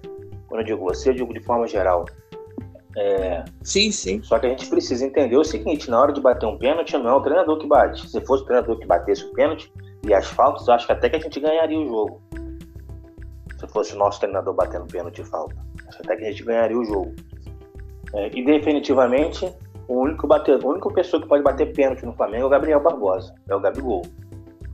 Quando 0.48 0.60
eu 0.60 0.66
digo 0.66 0.84
você, 0.84 1.10
eu 1.10 1.14
digo 1.14 1.32
de 1.32 1.40
forma 1.40 1.66
geral. 1.66 2.04
É... 2.96 3.44
Sim, 3.62 3.92
sim. 3.92 4.20
Só 4.22 4.38
que 4.38 4.46
a 4.46 4.48
gente 4.48 4.68
precisa 4.68 5.06
entender 5.06 5.36
o 5.36 5.44
seguinte: 5.44 5.88
na 5.88 6.00
hora 6.00 6.12
de 6.12 6.20
bater 6.20 6.46
um 6.46 6.58
pênalti, 6.58 6.96
não 6.98 7.10
é 7.10 7.14
o 7.14 7.20
treinador 7.20 7.58
que 7.58 7.66
bate. 7.66 8.08
Se 8.08 8.20
fosse 8.22 8.42
o 8.42 8.46
treinador 8.46 8.76
que 8.78 8.86
batesse 8.86 9.24
o 9.24 9.32
pênalti, 9.32 9.72
e 10.02 10.14
as 10.14 10.26
faltas, 10.26 10.66
eu 10.66 10.74
acho 10.74 10.86
que 10.86 10.92
até 10.92 11.10
que 11.10 11.16
a 11.16 11.20
gente 11.20 11.40
ganharia 11.40 11.78
o 11.78 11.86
jogo. 11.86 12.22
Se 13.58 13.66
fosse 13.68 13.94
o 13.94 13.98
nosso 13.98 14.18
treinador 14.20 14.54
batendo 14.54 14.86
pênalti 14.86 15.20
e 15.20 15.24
falta. 15.24 15.54
Acho 15.86 15.98
que 15.98 16.06
até 16.06 16.16
que 16.16 16.24
a 16.24 16.30
gente 16.30 16.44
ganharia 16.44 16.78
o 16.78 16.84
jogo. 16.84 17.14
É, 18.14 18.30
e 18.34 18.44
definitivamente, 18.44 19.52
o 19.86 20.00
único, 20.00 20.26
bater, 20.26 20.62
a 20.62 20.66
única 20.66 20.90
pessoa 20.90 21.22
que 21.22 21.28
pode 21.28 21.42
bater 21.42 21.72
pênalti 21.72 22.04
no 22.06 22.14
Flamengo 22.14 22.44
é 22.44 22.46
o 22.46 22.50
Gabriel 22.50 22.80
Barbosa. 22.80 23.34
É 23.48 23.54
o 23.54 23.60
Gabigol. 23.60 24.02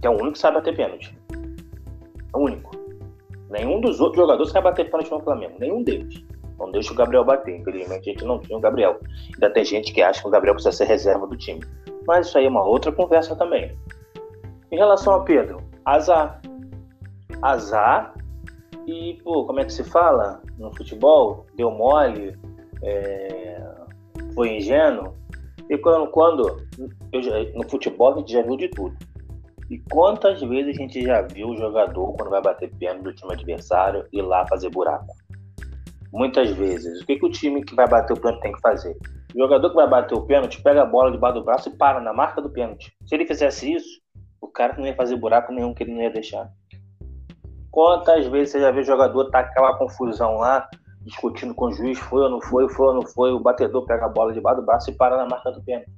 Que 0.01 0.07
é 0.07 0.11
o 0.11 0.15
único 0.15 0.33
que 0.33 0.39
sabe 0.39 0.59
bater 0.59 0.77
pênalti. 0.77 1.19
É 1.33 2.37
o 2.37 2.41
único. 2.41 2.71
Nenhum 3.51 3.81
dos 3.81 4.01
outros 4.01 4.23
jogadores 4.23 4.53
sabe 4.53 4.65
bater 4.65 4.89
pênalti 4.89 5.11
no 5.11 5.21
Flamengo. 5.21 5.57
Nenhum 5.59 5.83
deles. 5.83 6.25
Não 6.59 6.71
deixa 6.71 6.93
o 6.93 6.97
Gabriel 6.97 7.25
bater. 7.25 7.57
Infelizmente 7.57 8.09
a 8.09 8.13
gente 8.13 8.25
não 8.25 8.39
tinha 8.39 8.57
o 8.57 8.61
Gabriel. 8.61 9.01
Ainda 9.35 9.51
tem 9.51 9.65
gente 9.65 9.93
que 9.93 10.01
acha 10.01 10.23
que 10.23 10.29
o 10.29 10.31
Gabriel 10.31 10.55
precisa 10.55 10.77
ser 10.77 10.85
reserva 10.85 11.27
do 11.27 11.37
time. 11.37 11.61
Mas 12.07 12.29
isso 12.29 12.39
aí 12.39 12.47
é 12.47 12.49
uma 12.49 12.65
outra 12.65 12.93
conversa 12.93 13.35
também. 13.35 13.77
Em 14.77 14.79
relação 14.79 15.15
a 15.15 15.21
Pedro, 15.25 15.63
azar. 15.87 16.39
Azar 17.41 18.13
e, 18.87 19.19
pô, 19.25 19.47
como 19.47 19.59
é 19.59 19.65
que 19.65 19.73
se 19.73 19.83
fala 19.83 20.43
no 20.59 20.71
futebol? 20.77 21.47
Deu 21.57 21.71
mole, 21.71 22.39
é, 22.83 23.59
foi 24.35 24.55
ingênuo. 24.55 25.15
E 25.71 25.79
quando, 25.79 26.09
quando 26.09 26.63
já, 27.15 27.43
no 27.55 27.67
futebol 27.71 28.13
a 28.13 28.19
gente 28.19 28.31
já 28.31 28.43
viu 28.43 28.59
de 28.59 28.69
tudo. 28.69 28.95
E 29.71 29.79
quantas 29.91 30.43
vezes 30.43 30.77
a 30.77 30.83
gente 30.83 31.03
já 31.03 31.23
viu 31.23 31.49
o 31.49 31.57
jogador, 31.57 32.13
quando 32.13 32.29
vai 32.29 32.43
bater 32.43 32.71
pênalti 32.75 33.03
do 33.05 33.15
time 33.15 33.33
adversário, 33.33 34.05
ir 34.13 34.21
lá 34.21 34.47
fazer 34.47 34.69
buraco? 34.69 35.07
Muitas 36.13 36.51
vezes. 36.51 37.01
O 37.01 37.07
que, 37.07 37.17
que 37.17 37.25
o 37.25 37.31
time 37.31 37.65
que 37.65 37.75
vai 37.75 37.89
bater 37.89 38.13
o 38.13 38.21
pênalti 38.21 38.43
tem 38.43 38.53
que 38.53 38.61
fazer? 38.61 38.95
O 39.35 39.39
jogador 39.39 39.71
que 39.71 39.77
vai 39.77 39.89
bater 39.89 40.15
o 40.15 40.27
pênalti 40.27 40.61
pega 40.61 40.83
a 40.83 40.87
bola 40.87 41.11
debaixo 41.11 41.39
do 41.39 41.45
braço 41.47 41.71
e 41.71 41.77
para 41.79 41.99
na 41.99 42.13
marca 42.13 42.43
do 42.43 42.51
pênalti. 42.51 42.95
Se 43.07 43.15
ele 43.15 43.25
fizesse 43.25 43.73
isso, 43.73 44.05
o 44.41 44.49
cara 44.49 44.77
não 44.77 44.87
ia 44.87 44.95
fazer 44.95 45.17
buraco 45.17 45.53
nenhum 45.53 45.75
que 45.75 45.83
ele 45.83 45.95
não 45.95 46.03
ia 46.03 46.11
deixar. 46.11 46.51
Quantas 47.71 48.27
vezes 48.27 48.53
você 48.53 48.61
já 48.61 48.71
vê 48.71 48.81
o 48.81 48.85
jogador 48.85 49.31
tá 49.31 49.41
aquela 49.41 49.77
confusão 49.77 50.37
lá, 50.37 50.69
discutindo 51.03 51.55
com 51.55 51.67
o 51.67 51.73
juiz, 51.73 51.99
foi 51.99 52.23
ou 52.23 52.31
não 52.31 52.41
foi, 52.41 52.69
foi 52.69 52.87
ou 52.87 52.95
não 52.95 53.07
foi, 53.07 53.33
o 53.33 53.41
batedor 53.41 53.85
pega 53.87 54.07
a 54.07 54.09
bola 54.09 54.33
debaixo 54.33 54.61
do 54.61 54.67
braço 54.67 54.91
e 54.91 54.95
para 54.95 55.17
na 55.17 55.27
marca 55.27 55.51
do 55.51 55.63
pênalti. 55.63 55.91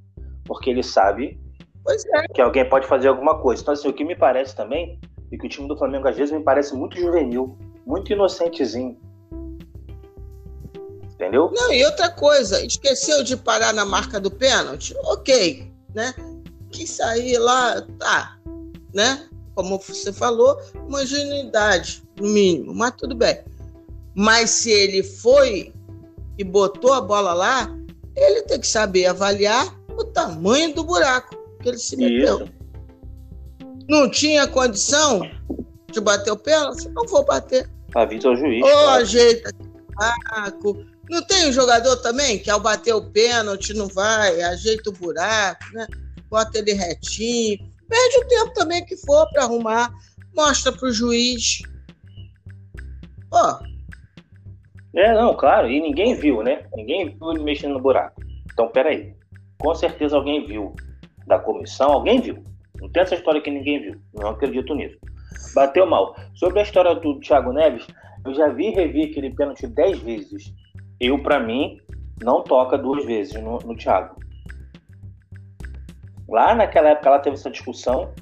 Porque 0.44 0.70
ele 0.70 0.82
sabe 0.82 1.40
é. 2.14 2.28
que 2.28 2.40
alguém 2.40 2.68
pode 2.68 2.86
fazer 2.86 3.08
alguma 3.08 3.40
coisa. 3.40 3.62
Então, 3.62 3.74
assim, 3.74 3.88
o 3.88 3.92
que 3.92 4.04
me 4.04 4.16
parece 4.16 4.54
também, 4.54 4.98
é 5.32 5.36
que 5.36 5.46
o 5.46 5.48
time 5.48 5.68
do 5.68 5.76
Flamengo 5.76 6.08
às 6.08 6.16
vezes 6.16 6.36
me 6.36 6.42
parece 6.42 6.74
muito 6.74 6.98
juvenil, 6.98 7.56
muito 7.86 8.12
inocentezinho. 8.12 8.98
Entendeu? 11.14 11.50
Não, 11.52 11.72
e 11.72 11.84
outra 11.84 12.10
coisa, 12.10 12.64
esqueceu 12.64 13.24
de 13.24 13.36
parar 13.36 13.72
na 13.72 13.84
marca 13.84 14.20
do 14.20 14.30
pênalti? 14.30 14.94
Ok, 15.04 15.72
né? 15.94 16.14
Que 16.70 16.86
sair 16.86 17.38
lá, 17.38 17.80
tá, 17.98 18.38
né? 18.94 19.26
Como 19.54 19.78
você 19.78 20.12
falou, 20.12 20.56
uma 20.86 21.02
ingenuidade, 21.02 22.02
no 22.18 22.28
mínimo, 22.28 22.74
mas 22.74 22.92
tudo 22.96 23.14
bem. 23.14 23.38
Mas 24.14 24.50
se 24.50 24.70
ele 24.70 25.02
foi 25.02 25.72
e 26.36 26.44
botou 26.44 26.92
a 26.92 27.00
bola 27.00 27.32
lá, 27.32 27.74
ele 28.16 28.42
tem 28.42 28.60
que 28.60 28.66
saber 28.66 29.06
avaliar 29.06 29.66
o 29.96 30.04
tamanho 30.04 30.74
do 30.74 30.84
buraco 30.84 31.36
que 31.60 31.68
ele 31.68 31.78
se 31.78 31.96
meteu. 31.96 32.44
Isso. 32.44 32.52
Não 33.88 34.10
tinha 34.10 34.46
condição 34.46 35.22
de 35.90 36.00
bater 36.00 36.30
o 36.30 36.36
pênalti? 36.36 36.88
Não 36.90 37.06
vou 37.06 37.24
bater. 37.24 37.68
Avisa 37.94 38.30
o 38.30 38.36
juiz. 38.36 38.62
Ou 38.62 38.70
claro. 38.70 39.02
ajeita 39.02 39.50
buraco. 39.98 40.84
Não 41.10 41.22
tem 41.22 41.48
um 41.48 41.52
jogador 41.52 41.96
também 41.96 42.38
que 42.38 42.50
ao 42.50 42.60
bater 42.60 42.94
o 42.94 43.02
pênalti 43.02 43.72
não 43.72 43.88
vai, 43.88 44.42
ajeita 44.42 44.90
o 44.90 44.92
buraco, 44.92 45.64
né? 45.72 45.86
Bota 46.30 46.58
ele 46.58 46.72
retinho. 46.72 47.58
Perde 47.88 48.18
o 48.18 48.28
tempo 48.28 48.52
também 48.54 48.84
que 48.84 48.96
for 48.96 49.28
para 49.30 49.44
arrumar, 49.44 49.90
mostra 50.34 50.70
para 50.72 50.88
o 50.88 50.92
juiz. 50.92 51.62
Ó. 53.32 53.58
É, 54.94 55.14
não, 55.14 55.34
claro, 55.34 55.70
e 55.70 55.80
ninguém 55.80 56.14
viu, 56.14 56.42
né? 56.42 56.66
Ninguém 56.74 57.10
viu 57.10 57.30
ele 57.30 57.42
mexendo 57.42 57.74
no 57.74 57.80
buraco. 57.80 58.20
Então, 58.52 58.68
peraí. 58.68 59.14
Com 59.58 59.74
certeza 59.74 60.16
alguém 60.16 60.46
viu. 60.46 60.74
Da 61.26 61.38
comissão, 61.38 61.90
alguém 61.90 62.20
viu. 62.20 62.42
Não 62.80 62.88
tem 62.88 63.02
essa 63.02 63.14
história 63.14 63.40
que 63.40 63.50
ninguém 63.50 63.82
viu. 63.82 64.00
Não 64.14 64.30
acredito 64.30 64.74
nisso. 64.74 64.98
Bateu 65.54 65.86
mal. 65.86 66.16
Sobre 66.34 66.60
a 66.60 66.62
história 66.62 66.94
do 66.94 67.20
Thiago 67.20 67.52
Neves, 67.52 67.86
eu 68.24 68.34
já 68.34 68.48
vi 68.48 68.68
e 68.68 68.74
revi 68.74 69.04
aquele 69.04 69.30
pênalti 69.30 69.66
dez 69.66 69.98
vezes. 69.98 70.52
Eu, 71.00 71.22
para 71.22 71.40
mim, 71.40 71.78
não 72.22 72.42
toca 72.42 72.78
duas 72.78 73.04
vezes 73.04 73.34
no, 73.42 73.58
no 73.58 73.76
Thiago. 73.76 74.16
Lá 76.28 76.54
naquela 76.54 76.90
época 76.90 77.08
ela 77.08 77.18
teve 77.18 77.36
essa 77.36 77.50
discussão. 77.50 78.12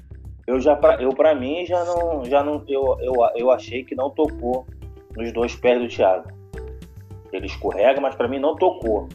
Eu 0.45 0.59
já 0.61 0.79
eu 0.99 1.09
para 1.09 1.35
mim 1.35 1.65
já 1.65 1.83
não 1.83 2.23
já 2.23 2.43
não 2.43 2.63
eu, 2.67 2.97
eu, 3.01 3.13
eu 3.35 3.51
achei 3.51 3.83
que 3.83 3.95
não 3.95 4.09
tocou 4.09 4.65
nos 5.15 5.31
dois 5.33 5.55
pés 5.55 5.81
do 5.81 5.87
Thiago. 5.87 6.29
Ele 7.33 7.45
escorrega, 7.45 7.99
mas 7.99 8.15
para 8.15 8.27
mim 8.27 8.39
não 8.39 8.55
tocou. 8.55 9.09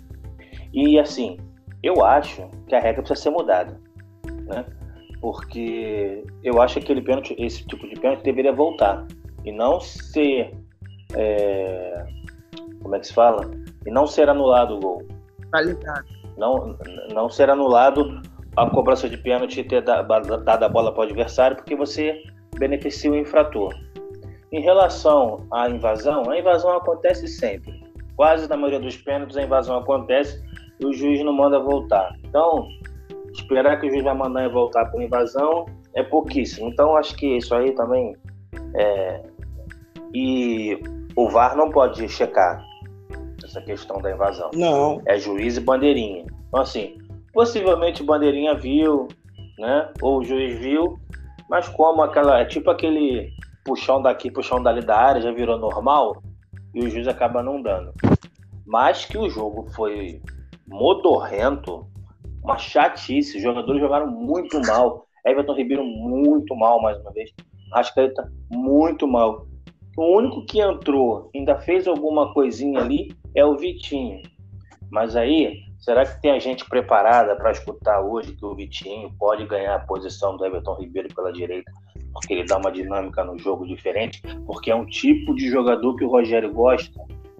E 0.72 0.98
assim, 0.98 1.38
eu 1.82 2.04
acho 2.04 2.46
que 2.66 2.74
a 2.74 2.80
regra 2.80 3.02
precisa 3.02 3.22
ser 3.22 3.30
mudada, 3.30 3.80
né? 4.24 4.64
Porque 5.20 6.24
eu 6.42 6.60
acho 6.60 6.74
que 6.74 6.80
aquele 6.80 7.00
pênalti, 7.00 7.34
esse 7.38 7.64
tipo 7.66 7.88
de 7.88 7.98
pênalti 7.98 8.22
deveria 8.22 8.52
voltar 8.52 9.06
e 9.44 9.52
não 9.52 9.80
ser 9.80 10.52
é, 11.14 12.04
como 12.82 12.96
é 12.96 13.00
que 13.00 13.06
se 13.06 13.14
fala? 13.14 13.50
E 13.86 13.90
não 13.90 14.06
ser 14.06 14.28
anulado 14.28 14.76
o 14.76 14.80
gol. 14.80 15.02
Tá 15.50 15.60
ligado. 15.60 16.04
Não, 16.36 16.76
não 17.12 17.28
ser 17.28 17.50
anulado 17.50 18.20
a 18.56 18.68
cobrança 18.68 19.08
de 19.08 19.16
pênalti 19.16 19.60
e 19.60 19.64
ter 19.64 19.82
dado 19.82 20.64
a 20.64 20.68
bola 20.68 20.92
para 20.92 21.00
o 21.00 21.04
adversário, 21.04 21.56
porque 21.56 21.74
você 21.74 22.22
beneficia 22.58 23.10
o 23.10 23.16
infrator. 23.16 23.74
Em 24.52 24.60
relação 24.60 25.46
à 25.50 25.68
invasão, 25.70 26.30
a 26.30 26.38
invasão 26.38 26.76
acontece 26.76 27.26
sempre. 27.26 27.82
Quase 28.16 28.48
na 28.48 28.56
maioria 28.56 28.80
dos 28.80 28.96
pênaltis 28.96 29.36
a 29.36 29.42
invasão 29.42 29.78
acontece 29.78 30.42
e 30.78 30.84
o 30.84 30.92
juiz 30.92 31.24
não 31.24 31.32
manda 31.32 31.58
voltar. 31.58 32.14
Então, 32.22 32.68
esperar 33.32 33.80
que 33.80 33.86
o 33.86 33.90
juiz 33.90 34.04
vai 34.04 34.14
mandar 34.14 34.48
voltar 34.50 34.84
por 34.90 35.00
invasão 35.00 35.64
é 35.94 36.02
pouquíssimo. 36.02 36.68
Então, 36.68 36.96
acho 36.96 37.16
que 37.16 37.38
isso 37.38 37.54
aí 37.54 37.72
também 37.72 38.14
é... 38.76 39.22
E 40.14 40.78
o 41.16 41.30
VAR 41.30 41.56
não 41.56 41.70
pode 41.70 42.06
checar 42.06 42.62
essa 43.42 43.62
questão 43.62 44.00
da 44.02 44.12
invasão. 44.12 44.50
Não. 44.54 45.00
É 45.06 45.18
juiz 45.18 45.56
e 45.56 45.60
bandeirinha. 45.60 46.26
Então, 46.48 46.60
assim, 46.60 46.98
Possivelmente 47.32 48.02
o 48.02 48.06
Bandeirinha 48.06 48.54
viu, 48.54 49.08
né? 49.58 49.90
Ou 50.00 50.18
o 50.18 50.24
juiz 50.24 50.58
viu, 50.58 50.98
mas 51.48 51.68
como 51.68 52.02
aquela. 52.02 52.40
É 52.40 52.44
tipo 52.44 52.70
aquele 52.70 53.30
puxão 53.64 54.02
daqui, 54.02 54.30
puxão 54.30 54.62
dali 54.62 54.84
da 54.84 54.96
área, 54.96 55.22
já 55.22 55.32
virou 55.32 55.58
normal, 55.58 56.22
e 56.74 56.80
o 56.84 56.90
juiz 56.90 57.06
acaba 57.08 57.42
não 57.42 57.62
dando. 57.62 57.92
Mas 58.66 59.04
que 59.04 59.18
o 59.18 59.28
jogo 59.28 59.66
foi 59.74 60.20
modorrento, 60.66 61.86
uma 62.42 62.58
chatice. 62.58 63.36
Os 63.36 63.42
jogadores 63.42 63.80
jogaram 63.80 64.06
muito 64.10 64.60
mal. 64.66 65.06
Everton 65.24 65.54
Ribeiro 65.54 65.84
muito 65.84 66.54
mal 66.56 66.80
mais 66.80 66.98
uma 67.00 67.12
vez. 67.12 67.30
Rascaeta 67.72 68.30
muito 68.50 69.06
mal. 69.06 69.46
O 69.96 70.16
único 70.16 70.44
que 70.46 70.60
entrou, 70.60 71.30
ainda 71.34 71.58
fez 71.60 71.86
alguma 71.86 72.32
coisinha 72.32 72.80
ali, 72.80 73.14
é 73.34 73.44
o 73.44 73.56
Vitinho. 73.56 74.22
Mas 74.90 75.14
aí, 75.16 75.60
será 75.82 76.06
que 76.06 76.22
tem 76.22 76.30
a 76.30 76.38
gente 76.38 76.64
preparada 76.68 77.36
para 77.36 77.50
escutar 77.50 78.00
hoje 78.00 78.32
que 78.32 78.46
o 78.46 78.54
Vitinho 78.54 79.12
pode 79.18 79.44
ganhar 79.46 79.74
a 79.74 79.80
posição 79.80 80.36
do 80.36 80.46
Everton 80.46 80.76
Ribeiro 80.76 81.12
pela 81.14 81.32
direita? 81.32 81.70
Porque 82.12 82.32
ele 82.32 82.44
dá 82.44 82.56
uma 82.56 82.70
dinâmica 82.70 83.24
no 83.24 83.38
jogo 83.38 83.66
diferente, 83.66 84.22
porque 84.46 84.70
é 84.70 84.74
um 84.74 84.86
tipo 84.86 85.34
de 85.34 85.50
jogador 85.50 85.96
que 85.96 86.04
o 86.04 86.08
Rogério 86.08 86.52
gosta. 86.52 86.98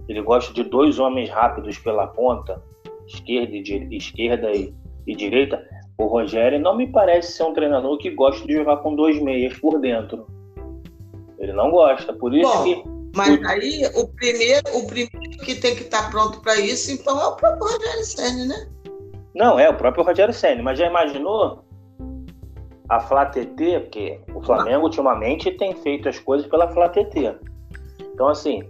Ele 0.09 0.21
gosta 0.21 0.53
de 0.53 0.63
dois 0.63 0.99
homens 0.99 1.29
rápidos 1.29 1.77
pela 1.77 2.07
ponta, 2.07 2.61
esquerda 3.07 3.55
e, 3.55 3.97
esquerda 3.97 4.51
e, 4.51 4.75
e 5.07 5.15
direita. 5.15 5.65
O 5.97 6.07
Rogério 6.07 6.59
não 6.59 6.75
me 6.75 6.87
parece 6.87 7.31
ser 7.33 7.43
um 7.43 7.53
treinador 7.53 7.97
que 7.97 8.09
gosta 8.09 8.45
de 8.45 8.53
jogar 8.53 8.77
com 8.77 8.93
dois 8.93 9.21
meias 9.21 9.57
por 9.57 9.79
dentro. 9.79 10.27
Ele 11.39 11.53
não 11.53 11.71
gosta, 11.71 12.11
por 12.11 12.33
isso 12.33 12.51
Bom, 12.51 12.63
que. 12.63 12.92
Mas 13.15 13.43
aí 13.45 13.85
o 13.95 14.07
primeiro, 14.07 14.77
o 14.77 14.87
primeiro 14.87 15.37
que 15.43 15.55
tem 15.55 15.75
que 15.75 15.83
estar 15.83 16.09
pronto 16.09 16.41
para 16.41 16.55
isso, 16.59 16.91
então 16.91 17.19
é 17.21 17.27
o 17.27 17.35
próprio 17.35 17.67
Rogério 17.67 18.03
Senna, 18.03 18.45
né? 18.45 18.67
Não, 19.35 19.59
é 19.59 19.69
o 19.69 19.75
próprio 19.75 20.03
Rogério 20.03 20.33
Senna, 20.33 20.63
mas 20.63 20.79
já 20.79 20.87
imaginou 20.87 21.63
a 22.89 22.99
Flá 22.99 23.25
TT, 23.25 23.79
porque 23.81 24.19
o 24.33 24.41
Flamengo 24.41 24.83
ultimamente 24.83 25.51
tem 25.51 25.75
feito 25.75 26.09
as 26.09 26.19
coisas 26.19 26.47
pela 26.47 26.71
Flá 26.71 26.89
TT. 26.89 27.35
Então, 28.13 28.29
assim, 28.29 28.61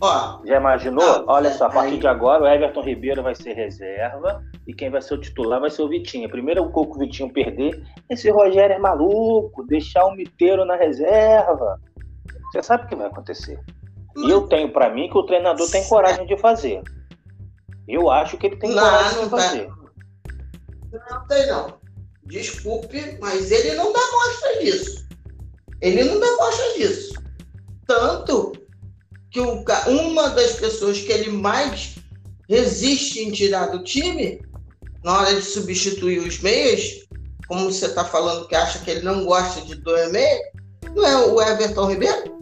Ó, 0.00 0.40
já 0.44 0.56
imaginou? 0.56 1.04
Não, 1.04 1.24
Olha 1.26 1.50
só, 1.50 1.66
a 1.66 1.70
partir 1.70 1.94
aí... 1.94 1.98
de 1.98 2.06
agora 2.06 2.42
o 2.42 2.46
Everton 2.46 2.82
Ribeiro 2.82 3.22
vai 3.22 3.34
ser 3.34 3.54
reserva 3.54 4.42
e 4.66 4.74
quem 4.74 4.90
vai 4.90 5.00
ser 5.00 5.14
o 5.14 5.20
titular 5.20 5.60
vai 5.60 5.70
ser 5.70 5.82
o 5.82 5.88
Vitinho. 5.88 6.28
Primeiro 6.28 6.64
o 6.64 6.70
Coco 6.70 6.98
Vitinho 6.98 7.32
perder. 7.32 7.82
Esse 8.10 8.30
Rogério 8.30 8.76
é 8.76 8.78
maluco, 8.78 9.66
deixar 9.66 10.04
o 10.04 10.14
Miteiro 10.14 10.64
na 10.64 10.76
reserva. 10.76 11.80
Você 12.52 12.62
sabe 12.62 12.84
o 12.84 12.88
que 12.88 12.96
vai 12.96 13.06
acontecer. 13.06 13.58
E 14.16 14.30
eu 14.30 14.46
tenho 14.48 14.72
para 14.72 14.92
mim 14.92 15.08
que 15.10 15.18
o 15.18 15.24
treinador 15.24 15.70
tem 15.70 15.86
coragem 15.88 16.26
de 16.26 16.36
fazer. 16.38 16.82
Eu 17.86 18.10
acho 18.10 18.36
que 18.36 18.46
ele 18.46 18.56
tem 18.56 18.70
não, 18.70 18.82
coragem 18.82 19.24
de 19.24 19.30
fazer. 19.30 19.70
Não 21.10 21.26
tem 21.26 21.46
não. 21.46 21.78
Desculpe, 22.24 23.18
mas 23.20 23.50
ele 23.50 23.74
não 23.74 23.92
dá 23.92 24.00
mostra 24.00 24.58
disso. 24.60 25.06
Ele 25.80 26.02
não 26.04 26.18
dá 26.18 26.36
mostra 26.36 26.72
disso. 26.74 27.14
Tanto 27.86 28.52
que 29.30 29.38
o, 29.38 29.64
uma 29.88 30.30
das 30.30 30.52
pessoas 30.52 31.00
que 31.00 31.12
ele 31.12 31.30
mais 31.30 31.96
resiste 32.48 33.20
em 33.20 33.30
tirar 33.30 33.66
do 33.66 33.84
time, 33.84 34.40
na 35.04 35.20
hora 35.20 35.34
de 35.34 35.42
substituir 35.42 36.18
os 36.18 36.40
meias, 36.40 37.06
como 37.46 37.70
você 37.70 37.86
está 37.86 38.04
falando 38.04 38.48
que 38.48 38.56
acha 38.56 38.78
que 38.80 38.90
ele 38.90 39.02
não 39.02 39.24
gosta 39.24 39.60
de 39.60 39.76
dois 39.76 40.10
meias, 40.10 40.40
não 40.94 41.06
é 41.06 41.26
o 41.26 41.40
Everton 41.40 41.86
Ribeiro? 41.86 42.35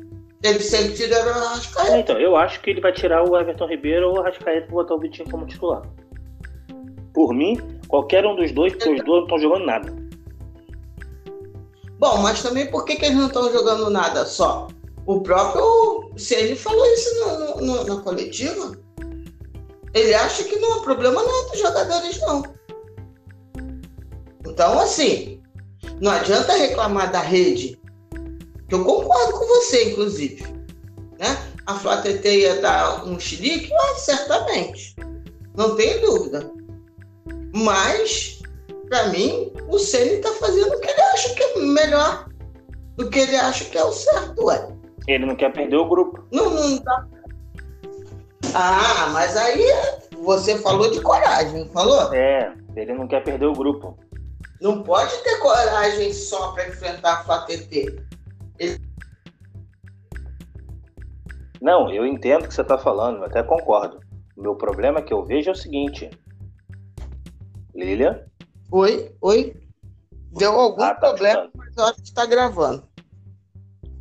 Ele 0.45 0.61
sempre 0.61 0.93
tira 0.93 1.25
o 1.25 1.31
Arrascaeta. 1.31 1.97
É, 1.97 2.01
então, 2.01 2.21
eu 2.21 2.37
acho 2.37 2.61
que 2.61 2.69
ele 2.69 2.81
vai 2.83 2.93
tirar 2.93 3.27
o 3.27 3.35
Everton 3.35 3.67
Ribeiro 3.67 4.11
ou 4.11 4.17
o 4.17 4.21
Arrascaeta 4.21 4.67
e 4.69 4.71
botar 4.71 4.95
o 4.95 5.01
Vitinho 5.01 5.31
como 5.31 5.47
titular. 5.47 5.83
Por 7.15 7.33
mim, 7.33 7.57
qualquer 7.89 8.27
um 8.27 8.37
dos 8.37 8.53
dois, 8.53 8.75
porque 8.75 8.91
os 8.91 9.03
dois 9.03 9.21
não 9.21 9.23
estão 9.23 9.39
jogando 9.39 9.65
nada. 9.65 9.97
Bom, 11.99 12.19
mas 12.19 12.43
também 12.43 12.71
por 12.71 12.85
que, 12.85 12.97
que 12.97 13.07
eles 13.07 13.17
não 13.17 13.29
estão 13.29 13.51
jogando 13.51 13.89
nada 13.89 14.27
só? 14.27 14.69
O 15.07 15.23
próprio 15.23 16.13
ele 16.31 16.57
falou 16.57 16.85
isso 16.93 17.21
no, 17.21 17.61
no, 17.63 17.85
na 17.85 18.03
coletiva. 18.03 18.77
Ele 19.95 20.13
acha 20.13 20.45
que 20.45 20.59
não 20.59 20.75
há 20.75 20.83
problema 20.83 21.23
não 21.23 21.51
dos 21.51 21.59
jogadores, 21.59 22.21
não. 22.21 22.43
Então, 24.47 24.79
assim, 24.79 25.41
não 26.03 26.11
adianta 26.13 26.53
reclamar 26.53 27.11
da 27.11 27.21
rede 27.21 27.83
que 28.69 28.75
eu 28.75 28.85
concordo 28.85 29.33
com 29.33 29.47
você, 29.47 29.91
inclusive. 29.91 30.43
Né? 31.19 31.37
A 31.67 31.75
Flá 31.75 32.03
TT 32.03 32.41
ia 32.41 32.61
dar 32.61 33.07
um 33.07 33.19
xilique? 33.19 33.73
Ah, 33.73 33.95
certamente. 33.97 34.95
Não 35.57 35.77
tenho 35.77 36.01
dúvida. 36.01 36.51
Mas, 37.55 38.43
para 38.89 39.09
mim, 39.09 39.53
o 39.69 39.79
Ceni 39.79 40.15
está 40.15 40.33
fazendo 40.33 40.75
o 40.75 40.81
que 40.81 40.91
ele 40.91 41.01
acha 41.01 41.35
que 41.35 41.43
é 41.43 41.59
melhor 41.61 42.29
do 42.97 43.09
que 43.09 43.21
ele 43.21 43.37
acha 43.37 43.65
que 43.65 43.79
é 43.79 43.85
o 43.85 43.93
certo, 43.93 44.45
ué. 44.47 44.69
Ele 45.07 45.27
não 45.27 45.37
quer 45.37 45.53
perder 45.53 45.77
o 45.77 45.89
grupo. 45.89 46.25
Não, 46.33 46.51
não 46.51 46.77
dá. 46.79 47.07
Ah, 48.55 49.11
mas 49.13 49.37
aí 49.37 49.65
você 50.23 50.59
falou 50.59 50.91
de 50.91 51.01
coragem, 51.01 51.69
falou? 51.73 52.13
É, 52.15 52.53
ele 52.77 52.95
não 52.95 53.07
quer 53.07 53.23
perder 53.23 53.47
o 53.47 53.53
grupo. 53.53 53.97
Não 54.61 54.83
pode 54.83 55.15
ter 55.19 55.39
coragem 55.39 56.13
só 56.13 56.53
para 56.53 56.69
enfrentar 56.69 57.13
a 57.13 57.25
Flá 57.25 57.41
TT. 57.41 58.01
Não, 61.61 61.91
eu 61.91 62.07
entendo 62.07 62.45
o 62.45 62.49
que 62.49 62.55
você 62.55 62.61
está 62.61 62.77
falando, 62.77 63.19
eu 63.19 63.25
até 63.25 63.43
concordo. 63.43 64.01
O 64.37 64.43
meu 64.43 64.55
problema 64.55 65.01
que 65.01 65.13
eu 65.13 65.25
vejo 65.25 65.49
é 65.49 65.53
o 65.53 65.57
seguinte. 65.57 66.11
Lilia? 67.75 68.27
Oi, 68.71 69.15
oi. 69.21 69.57
Deu 70.33 70.53
algum 70.53 70.83
ah, 70.83 70.95
tá 70.95 71.09
problema, 71.09 71.49
mas 71.55 71.77
eu 71.77 71.85
acho 71.85 71.97
que 71.97 72.03
está 72.03 72.27
gravando. 72.27 72.83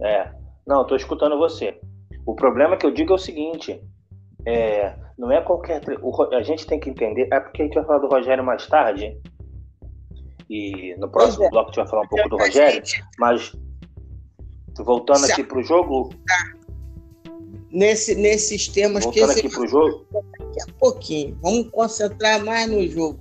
É, 0.02 0.32
não, 0.66 0.82
estou 0.82 0.98
escutando 0.98 1.38
você. 1.38 1.80
O 2.26 2.36
problema 2.36 2.76
que 2.76 2.86
eu 2.86 2.92
digo 2.92 3.14
é 3.14 3.16
o 3.16 3.20
seguinte: 3.20 3.82
é, 4.46 4.96
não 5.18 5.32
é 5.32 5.42
qualquer. 5.42 5.82
O, 6.02 6.36
a 6.36 6.42
gente 6.42 6.66
tem 6.66 6.80
que 6.80 6.90
entender. 6.90 7.30
É 7.32 7.40
porque 7.40 7.62
a 7.62 7.66
gente 7.66 7.76
vai 7.76 7.86
falar 7.86 8.00
do 8.00 8.08
Rogério 8.08 8.44
mais 8.44 8.66
tarde. 8.68 9.18
E 10.50 10.96
no 10.98 11.10
próximo 11.10 11.46
é. 11.46 11.50
bloco 11.50 11.70
a 11.70 11.72
gente 11.72 11.78
vai 11.78 11.88
falar 11.88 12.02
um 12.02 12.08
pouco 12.08 12.30
do 12.30 12.38
Rogério. 12.38 12.84
Mas 13.20 13.56
Voltando 14.80 15.26
aqui 15.26 15.44
para 15.44 15.60
o 15.60 15.64
jogo. 15.64 16.10
Nesse, 17.72 18.16
nesses 18.16 18.68
temas 18.68 19.04
Voltando 19.04 19.34
que 19.34 19.40
aqui 19.40 19.50
para 19.50 19.62
o 19.62 19.68
jogo. 19.68 20.06
Daqui 20.12 20.62
a 20.62 20.74
pouquinho. 20.80 21.38
Vamos 21.42 21.70
concentrar 21.70 22.44
mais 22.44 22.70
no 22.70 22.88
jogo. 22.88 23.20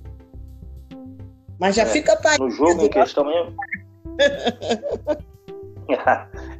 Mas 1.59 1.75
já 1.75 1.83
é, 1.83 1.85
fica 1.85 2.15
para 2.15 2.37
No 2.37 2.49
jogo 2.49 2.83
em 2.83 2.89
questão 2.89 3.25
mesmo. 3.25 3.55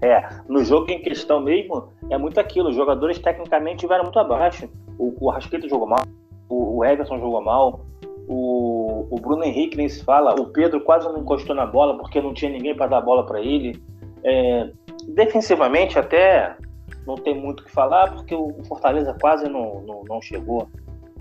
é, 0.02 0.30
no 0.48 0.64
jogo 0.64 0.92
em 0.92 1.02
questão 1.02 1.42
mesmo, 1.42 1.90
é 2.10 2.18
muito 2.18 2.40
aquilo. 2.40 2.70
Os 2.70 2.76
jogadores 2.76 3.20
tecnicamente 3.20 3.78
estiveram 3.78 4.04
muito 4.04 4.20
abaixo. 4.20 4.70
O, 4.98 5.14
o 5.20 5.30
Rasqueta 5.30 5.68
jogou 5.68 5.88
mal, 5.88 6.04
o, 6.50 6.78
o 6.78 6.86
Everson 6.86 7.20
jogou 7.20 7.42
mal, 7.42 7.86
o, 8.28 9.08
o 9.10 9.20
Bruno 9.20 9.44
Henrique 9.44 9.78
nem 9.78 9.90
se 9.90 10.04
fala, 10.04 10.40
o 10.40 10.48
Pedro 10.48 10.82
quase 10.82 11.08
não 11.08 11.20
encostou 11.20 11.56
na 11.56 11.66
bola 11.66 11.98
porque 11.98 12.22
não 12.22 12.34
tinha 12.34 12.52
ninguém 12.52 12.76
para 12.76 12.88
dar 12.88 13.02
bola 13.02 13.26
para 13.26 13.42
ele. 13.42 13.82
É, 14.24 14.72
defensivamente, 15.08 15.98
até 15.98 16.56
não 17.06 17.16
tem 17.16 17.36
muito 17.36 17.62
o 17.62 17.66
que 17.66 17.72
falar, 17.72 18.14
porque 18.14 18.34
o 18.34 18.64
Fortaleza 18.66 19.16
quase 19.20 19.50
não, 19.50 19.82
não, 19.82 20.04
não 20.04 20.22
chegou. 20.22 20.70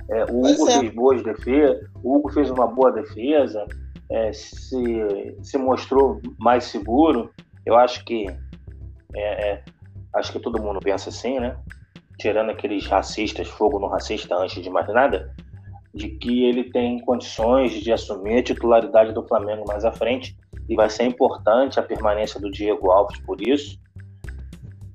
É, 0.08 0.24
o 0.24 0.40
Hugo 0.40 0.68
é. 0.68 0.78
fez 0.78 0.94
boas 0.94 1.22
defesas, 1.22 1.88
o 2.02 2.16
Hugo 2.16 2.32
fez 2.32 2.50
uma 2.50 2.66
boa 2.66 2.92
defesa, 2.92 3.66
é, 4.10 4.32
se, 4.32 5.36
se 5.42 5.58
mostrou 5.58 6.20
mais 6.38 6.64
seguro. 6.64 7.30
Eu 7.64 7.76
acho 7.76 8.04
que 8.04 8.26
é, 9.14 9.50
é, 9.50 9.64
acho 10.14 10.32
que 10.32 10.40
todo 10.40 10.62
mundo 10.62 10.80
pensa 10.80 11.08
assim, 11.08 11.38
né? 11.38 11.56
Tirando 12.18 12.50
aqueles 12.50 12.86
racistas, 12.86 13.48
fogo 13.48 13.78
no 13.78 13.88
racista 13.88 14.36
antes 14.36 14.62
de 14.62 14.70
mais 14.70 14.86
nada, 14.88 15.34
de 15.94 16.08
que 16.08 16.44
ele 16.44 16.64
tem 16.64 16.98
condições 17.00 17.72
de 17.72 17.92
assumir 17.92 18.38
a 18.38 18.42
titularidade 18.42 19.12
do 19.12 19.26
Flamengo 19.26 19.64
mais 19.66 19.84
à 19.84 19.92
frente 19.92 20.36
e 20.68 20.74
vai 20.74 20.88
ser 20.88 21.04
importante 21.04 21.78
a 21.78 21.82
permanência 21.82 22.40
do 22.40 22.50
Diego 22.50 22.90
Alves 22.90 23.18
por 23.20 23.40
isso. 23.40 23.78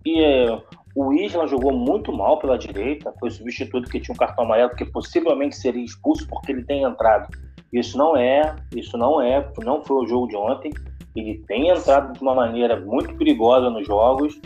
E 0.05 0.23
é, 0.23 0.61
o 0.95 1.13
Isla 1.13 1.47
jogou 1.47 1.71
muito 1.71 2.11
mal 2.11 2.39
pela 2.39 2.57
direita, 2.57 3.13
foi 3.19 3.29
substituto 3.29 3.89
que 3.89 3.99
tinha 3.99 4.13
um 4.13 4.17
cartão 4.17 4.45
amarelo 4.45 4.75
que 4.75 4.85
possivelmente 4.85 5.55
seria 5.55 5.83
expulso 5.83 6.27
porque 6.27 6.51
ele 6.51 6.63
tem 6.63 6.83
entrado. 6.83 7.27
Isso 7.71 7.97
não 7.97 8.17
é, 8.17 8.55
isso 8.75 8.97
não 8.97 9.21
é, 9.21 9.47
não 9.63 9.83
foi 9.83 9.97
o 10.03 10.07
jogo 10.07 10.27
de 10.27 10.35
ontem. 10.35 10.73
Ele 11.15 11.43
tem 11.47 11.69
entrado 11.69 12.13
de 12.13 12.21
uma 12.21 12.33
maneira 12.33 12.79
muito 12.79 13.15
perigosa 13.15 13.69
nos 13.69 13.85
jogos, 13.85 14.39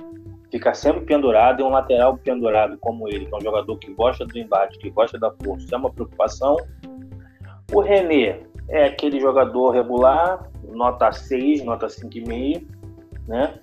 fica 0.51 0.73
sempre 0.73 1.05
pendurado 1.05 1.61
e 1.61 1.63
um 1.63 1.69
lateral 1.69 2.17
pendurado 2.17 2.77
como 2.79 3.07
ele, 3.07 3.25
que 3.25 3.33
é 3.33 3.37
um 3.37 3.41
jogador 3.41 3.77
que 3.77 3.93
gosta 3.93 4.25
do 4.25 4.37
embate, 4.37 4.77
que 4.77 4.89
gosta 4.89 5.17
da 5.17 5.31
força, 5.43 5.67
é 5.73 5.77
uma 5.77 5.89
preocupação. 5.89 6.57
O 7.71 7.79
René 7.79 8.41
é 8.67 8.87
aquele 8.87 9.21
jogador 9.21 9.71
regular, 9.71 10.50
nota 10.71 11.11
6, 11.11 11.63
nota 11.63 11.87
5,5, 11.87 12.63
né? 13.27 13.59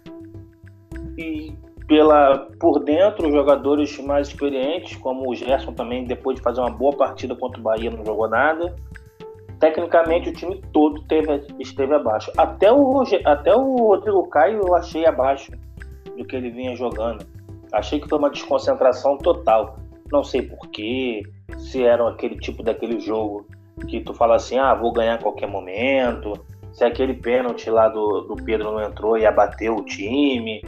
E 1.17 1.53
pela, 1.89 2.47
por 2.61 2.81
dentro, 2.81 3.33
jogadores 3.33 3.99
mais 3.99 4.29
experientes, 4.29 4.97
como 4.99 5.29
o 5.29 5.35
Gerson 5.35 5.73
também, 5.73 6.05
depois 6.05 6.37
de 6.37 6.43
fazer 6.43 6.61
uma 6.61 6.71
boa 6.71 6.95
partida 6.95 7.35
contra 7.35 7.59
o 7.59 7.63
Bahia, 7.63 7.91
não 7.91 8.05
jogou 8.05 8.29
nada. 8.29 8.77
tecnicamente 9.59 10.29
o 10.29 10.33
time 10.33 10.63
todo 10.73 11.03
teve, 11.05 11.47
esteve 11.59 11.95
abaixo. 11.95 12.31
Até 12.37 12.71
o, 12.71 13.03
até 13.25 13.57
o 13.57 13.77
Rodrigo 13.77 14.29
Caio 14.29 14.61
eu 14.67 14.77
achei 14.77 15.07
abaixo 15.07 15.51
do 16.17 16.25
que 16.25 16.37
ele 16.37 16.51
vinha 16.51 16.77
jogando. 16.77 17.27
Achei 17.73 17.99
que 17.99 18.09
foi 18.09 18.19
uma 18.19 18.31
desconcentração 18.31 19.17
total. 19.17 19.79
Não 20.13 20.23
sei 20.23 20.43
porquê, 20.43 21.23
se 21.57 21.83
era 21.83 22.07
aquele 22.09 22.37
tipo 22.37 22.63
daquele 22.63 23.01
jogo 23.01 23.47
que 23.89 24.01
tu 24.01 24.13
fala 24.13 24.37
assim, 24.37 24.59
ah, 24.59 24.75
vou 24.75 24.93
ganhar 24.93 25.15
a 25.15 25.23
qualquer 25.23 25.49
momento, 25.49 26.33
se 26.79 26.85
aquele 26.85 27.15
pênalti 27.15 27.69
lá 27.69 27.89
do, 27.89 28.21
do 28.21 28.37
Pedro 28.37 28.71
não 28.71 28.81
entrou 28.81 29.19
e 29.19 29.27
abateu 29.27 29.75
o 29.75 29.85
time. 29.85 30.63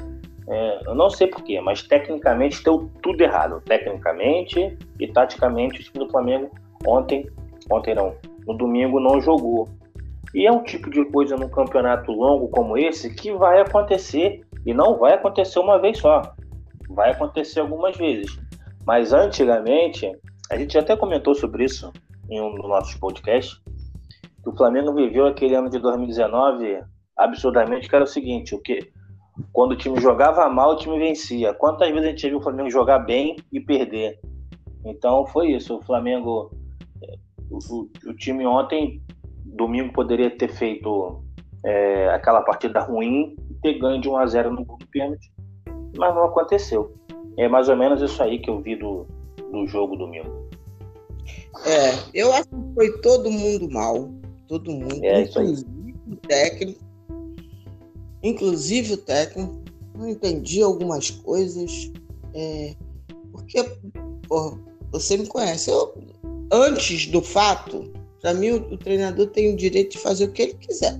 É, 0.48 0.80
eu 0.84 0.92
não 0.92 1.08
sei 1.08 1.28
porquê, 1.28 1.60
mas 1.60 1.84
tecnicamente 1.84 2.64
deu 2.64 2.90
tudo 3.00 3.22
errado. 3.22 3.62
Tecnicamente 3.64 4.76
e 4.98 5.06
taticamente 5.06 5.80
o 5.80 5.84
time 5.84 6.04
do 6.04 6.10
Flamengo 6.10 6.50
ontem, 6.84 7.30
ontem 7.70 7.94
não, 7.94 8.16
no 8.44 8.54
domingo 8.54 8.98
não 8.98 9.20
jogou. 9.20 9.68
E 10.34 10.48
é 10.48 10.50
um 10.50 10.64
tipo 10.64 10.90
de 10.90 11.04
coisa 11.04 11.36
num 11.36 11.48
campeonato 11.48 12.10
longo 12.10 12.48
como 12.48 12.76
esse 12.76 13.14
que 13.14 13.30
vai 13.32 13.60
acontecer 13.60 14.40
e 14.66 14.74
não 14.74 14.98
vai 14.98 15.14
acontecer 15.14 15.60
uma 15.60 15.78
vez 15.78 15.98
só. 15.98 16.22
Vai 16.88 17.12
acontecer 17.12 17.60
algumas 17.60 17.96
vezes. 17.96 18.36
Mas 18.84 19.12
antigamente, 19.12 20.10
a 20.50 20.56
gente 20.56 20.76
até 20.76 20.96
comentou 20.96 21.36
sobre 21.36 21.64
isso 21.66 21.92
em 22.28 22.40
um 22.40 22.52
dos 22.56 22.68
nossos 22.68 22.96
podcasts, 22.96 23.60
o 24.50 24.56
Flamengo 24.56 24.92
viveu 24.92 25.26
aquele 25.26 25.54
ano 25.54 25.70
de 25.70 25.78
2019 25.78 26.82
absurdamente, 27.16 27.88
que 27.88 27.94
era 27.94 28.04
o 28.04 28.08
seguinte, 28.08 28.54
o 28.54 28.60
que 28.60 28.90
quando 29.52 29.72
o 29.72 29.76
time 29.76 29.98
jogava 30.00 30.48
mal, 30.48 30.72
o 30.72 30.76
time 30.76 30.98
vencia. 30.98 31.54
Quantas 31.54 31.88
vezes 31.88 32.04
a 32.04 32.10
gente 32.10 32.28
viu 32.28 32.38
o 32.38 32.42
Flamengo 32.42 32.68
jogar 32.68 32.98
bem 32.98 33.36
e 33.52 33.60
perder? 33.60 34.18
Então 34.84 35.24
foi 35.26 35.52
isso. 35.52 35.76
O 35.76 35.82
Flamengo, 35.82 36.50
o, 37.50 37.88
o 38.06 38.14
time 38.14 38.44
ontem, 38.44 39.00
domingo, 39.44 39.92
poderia 39.92 40.36
ter 40.36 40.48
feito 40.48 41.22
é, 41.64 42.10
aquela 42.10 42.42
partida 42.42 42.80
ruim 42.80 43.36
e 43.50 43.54
ter 43.62 43.78
ganho 43.78 44.00
de 44.00 44.08
1 44.08 44.16
a 44.16 44.26
0 44.26 44.50
no 44.50 44.64
do 44.64 44.86
pênalti, 44.90 45.32
mas 45.96 46.14
não 46.14 46.24
aconteceu. 46.24 46.92
É 47.38 47.48
mais 47.48 47.68
ou 47.68 47.76
menos 47.76 48.02
isso 48.02 48.22
aí 48.22 48.40
que 48.40 48.50
eu 48.50 48.60
vi 48.60 48.76
do, 48.76 49.06
do 49.52 49.66
jogo 49.68 49.96
domingo. 49.96 50.50
É, 51.64 51.92
eu 52.14 52.32
acho 52.32 52.48
que 52.48 52.74
foi 52.74 53.00
todo 53.00 53.30
mundo 53.30 53.70
mal. 53.70 54.19
Todo 54.50 54.72
mundo, 54.72 55.04
é, 55.04 55.22
inclusive 55.22 55.94
o 56.10 56.16
técnico. 56.16 56.80
Inclusive 58.20 58.94
o 58.94 58.96
técnico. 58.96 59.62
Não 59.94 60.08
entendi 60.08 60.60
algumas 60.60 61.08
coisas. 61.08 61.92
É, 62.34 62.74
porque, 63.30 63.62
porra, 64.26 64.58
você 64.90 65.16
me 65.16 65.26
conhece. 65.28 65.70
Eu, 65.70 65.94
antes 66.50 67.06
do 67.06 67.22
fato, 67.22 67.92
para 68.20 68.34
mim, 68.34 68.50
o, 68.50 68.74
o 68.74 68.76
treinador 68.76 69.28
tem 69.28 69.54
o 69.54 69.56
direito 69.56 69.92
de 69.92 69.98
fazer 69.98 70.24
o 70.24 70.32
que 70.32 70.42
ele 70.42 70.54
quiser. 70.54 70.98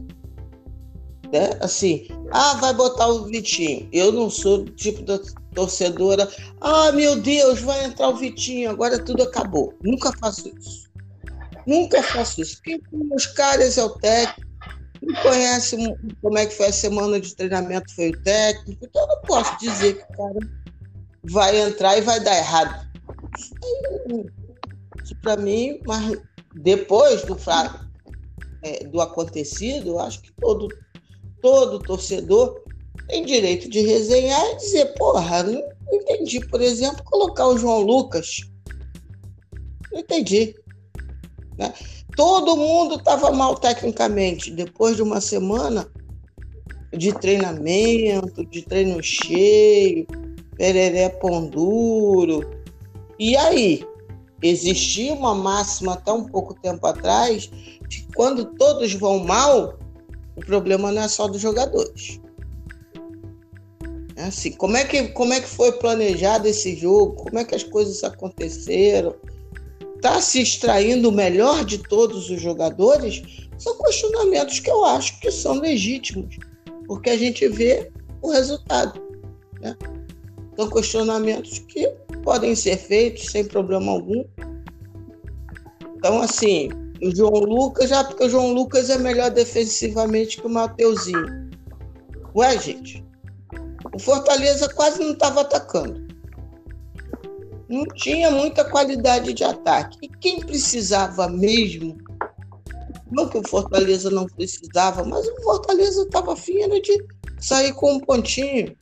Né? 1.33 1.51
Assim, 1.61 2.07
ah, 2.31 2.55
vai 2.55 2.73
botar 2.73 3.09
o 3.09 3.25
Vitinho. 3.25 3.89
Eu 3.93 4.13
não 4.13 4.31
sou 4.31 4.59
do 4.59 4.71
tipo 4.71 5.03
da 5.03 5.19
torcedora. 5.57 6.31
Ah, 6.61 6.93
meu 6.93 7.21
Deus, 7.21 7.61
vai 7.61 7.85
entrar 7.85 8.11
o 8.11 8.17
Vitinho, 8.17 8.71
agora 8.71 8.97
tudo 8.97 9.25
acabou. 9.25 9.75
Nunca 9.83 10.13
faço 10.21 10.49
isso. 10.57 10.90
Nunca 11.71 12.03
faço 12.03 12.41
isso. 12.41 12.61
Quem 12.65 12.83
os 13.15 13.27
caras 13.27 13.79
é 13.79 13.85
o 13.85 13.91
técnico. 13.91 14.51
Não 15.01 15.23
conhece 15.23 15.77
como 16.21 16.37
é 16.37 16.45
que 16.45 16.57
foi 16.57 16.67
a 16.67 16.73
semana 16.73 17.21
de 17.21 17.33
treinamento, 17.37 17.95
foi 17.95 18.11
o 18.11 18.23
técnico. 18.25 18.85
Então 18.85 19.03
eu 19.03 19.07
não 19.07 19.23
posso 19.23 19.57
dizer 19.61 19.95
que 19.95 20.03
o 20.03 20.17
cara 20.17 20.39
vai 21.31 21.61
entrar 21.61 21.97
e 21.97 22.01
vai 22.01 22.19
dar 22.19 22.37
errado. 22.37 22.91
Isso 25.01 25.15
para 25.23 25.37
mim, 25.37 25.81
mas 25.87 26.19
depois 26.57 27.23
do, 27.23 27.39
é, 28.65 28.85
do 28.89 29.01
acontecido, 29.01 29.91
eu 29.91 30.01
acho 30.01 30.23
que 30.23 30.33
todo 30.41 30.67
todo 31.41 31.79
torcedor 31.79 32.61
tem 33.07 33.25
direito 33.25 33.71
de 33.71 33.81
resenhar 33.81 34.45
e 34.51 34.57
dizer, 34.57 34.87
porra, 34.95 35.45
não 35.45 35.63
entendi, 35.93 36.41
por 36.49 36.61
exemplo, 36.61 37.05
colocar 37.05 37.47
o 37.47 37.57
João 37.57 37.81
Lucas. 37.81 38.41
Não 39.93 40.01
entendi. 40.01 40.60
Né? 41.61 41.75
Todo 42.17 42.57
mundo 42.57 42.95
estava 42.97 43.31
mal 43.31 43.55
tecnicamente. 43.55 44.51
Depois 44.51 44.97
de 44.97 45.03
uma 45.03 45.21
semana 45.21 45.87
de 46.91 47.13
treinamento, 47.13 48.45
de 48.47 48.63
treino 48.63 49.03
cheio, 49.03 50.07
pereré 50.57 51.11
pão 51.11 51.47
duro. 51.47 52.51
E 53.19 53.37
aí? 53.37 53.85
Existia 54.43 55.13
uma 55.13 55.35
máxima 55.35 55.93
até 55.93 56.11
um 56.11 56.25
pouco 56.25 56.55
tempo 56.55 56.87
atrás 56.87 57.51
de 57.87 58.01
que 58.01 58.13
quando 58.15 58.47
todos 58.55 58.95
vão 58.95 59.19
mal, 59.19 59.79
o 60.35 60.41
problema 60.41 60.91
não 60.91 61.03
é 61.03 61.09
só 61.09 61.29
dos 61.29 61.43
jogadores. 61.43 62.19
É 64.17 64.25
assim, 64.25 64.53
como 64.53 64.79
é 64.79 64.85
que 64.85 65.09
como 65.09 65.35
é 65.35 65.41
que 65.41 65.49
foi 65.49 65.73
planejado 65.73 66.49
esse 66.49 66.75
jogo? 66.75 67.17
Como 67.17 67.39
é 67.39 67.45
que 67.45 67.55
as 67.55 67.63
coisas 67.63 68.03
aconteceram? 68.03 69.15
Está 70.01 70.19
se 70.19 70.41
extraindo 70.41 71.11
o 71.11 71.13
melhor 71.13 71.63
de 71.63 71.77
todos 71.77 72.31
os 72.31 72.41
jogadores? 72.41 73.23
São 73.59 73.77
questionamentos 73.77 74.59
que 74.59 74.71
eu 74.71 74.83
acho 74.83 75.21
que 75.21 75.31
são 75.31 75.61
legítimos, 75.61 76.39
porque 76.87 77.11
a 77.11 77.19
gente 77.19 77.47
vê 77.47 77.93
o 78.23 78.31
resultado. 78.31 78.99
Né? 79.61 79.77
São 80.57 80.71
questionamentos 80.71 81.59
que 81.59 81.87
podem 82.25 82.55
ser 82.55 82.79
feitos 82.79 83.27
sem 83.27 83.45
problema 83.45 83.93
algum. 83.93 84.25
Então, 85.99 86.23
assim, 86.23 86.71
o 87.03 87.15
João 87.15 87.45
Lucas, 87.45 87.91
já 87.91 88.03
porque 88.03 88.25
o 88.25 88.31
João 88.31 88.55
Lucas 88.55 88.89
é 88.89 88.97
melhor 88.97 89.31
defensivamente 89.31 90.41
que 90.41 90.47
o 90.47 90.51
Mateuzinho. 90.51 91.51
Ué, 92.35 92.59
gente, 92.59 93.05
o 93.95 93.99
Fortaleza 93.99 94.67
quase 94.71 94.99
não 94.99 95.13
estava 95.13 95.43
atacando. 95.43 96.10
Não 97.71 97.85
tinha 97.95 98.33
muita 98.33 98.65
qualidade 98.65 99.33
de 99.33 99.45
ataque. 99.45 99.97
E 100.03 100.09
quem 100.09 100.41
precisava 100.41 101.29
mesmo, 101.29 101.97
não 103.09 103.29
que 103.29 103.39
o 103.39 103.49
Fortaleza 103.49 104.11
não 104.11 104.27
precisava, 104.27 105.05
mas 105.05 105.25
o 105.25 105.43
Fortaleza 105.45 106.03
estava 106.03 106.35
fino 106.35 106.83
de 106.83 107.07
sair 107.39 107.73
com 107.75 107.93
um 107.93 108.01
pontinho. 108.01 108.77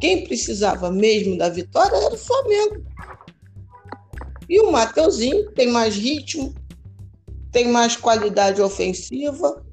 Quem 0.00 0.24
precisava 0.24 0.88
mesmo 0.88 1.36
da 1.36 1.48
vitória 1.48 1.96
era 1.96 2.14
o 2.14 2.16
Flamengo. 2.16 2.84
E 4.48 4.60
o 4.60 4.70
Mateuzinho 4.70 5.50
tem 5.50 5.66
mais 5.66 5.96
ritmo, 5.96 6.54
tem 7.50 7.66
mais 7.66 7.96
qualidade 7.96 8.62
ofensiva, 8.62 9.64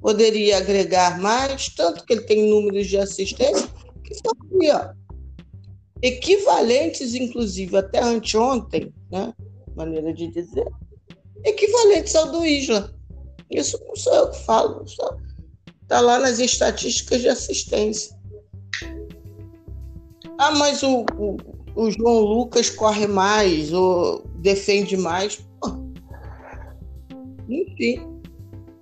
poderia 0.00 0.56
agregar 0.56 1.20
mais, 1.20 1.68
tanto 1.68 2.06
que 2.06 2.14
ele 2.14 2.22
tem 2.22 2.48
números 2.48 2.86
de 2.86 2.96
assistência 2.96 3.68
que 4.02 4.14
são 4.14 4.32
ó, 4.72 4.97
equivalentes, 6.02 7.14
inclusive, 7.14 7.76
até 7.76 8.00
anteontem, 8.00 8.92
né? 9.10 9.32
maneira 9.74 10.12
de 10.12 10.28
dizer, 10.28 10.66
equivalentes 11.44 12.14
ao 12.16 12.32
do 12.32 12.44
Isla. 12.44 12.92
Isso 13.50 13.78
não 13.86 13.96
sou 13.96 14.14
eu 14.14 14.30
que 14.30 14.44
falo, 14.44 14.84
está 15.82 16.00
lá 16.00 16.18
nas 16.18 16.38
estatísticas 16.38 17.20
de 17.20 17.28
assistência. 17.28 18.18
Ah, 20.38 20.52
mas 20.52 20.82
o, 20.82 21.04
o, 21.16 21.36
o 21.74 21.90
João 21.90 22.20
Lucas 22.20 22.70
corre 22.70 23.06
mais, 23.06 23.72
ou 23.72 24.24
defende 24.36 24.96
mais. 24.96 25.40
Enfim. 27.48 28.18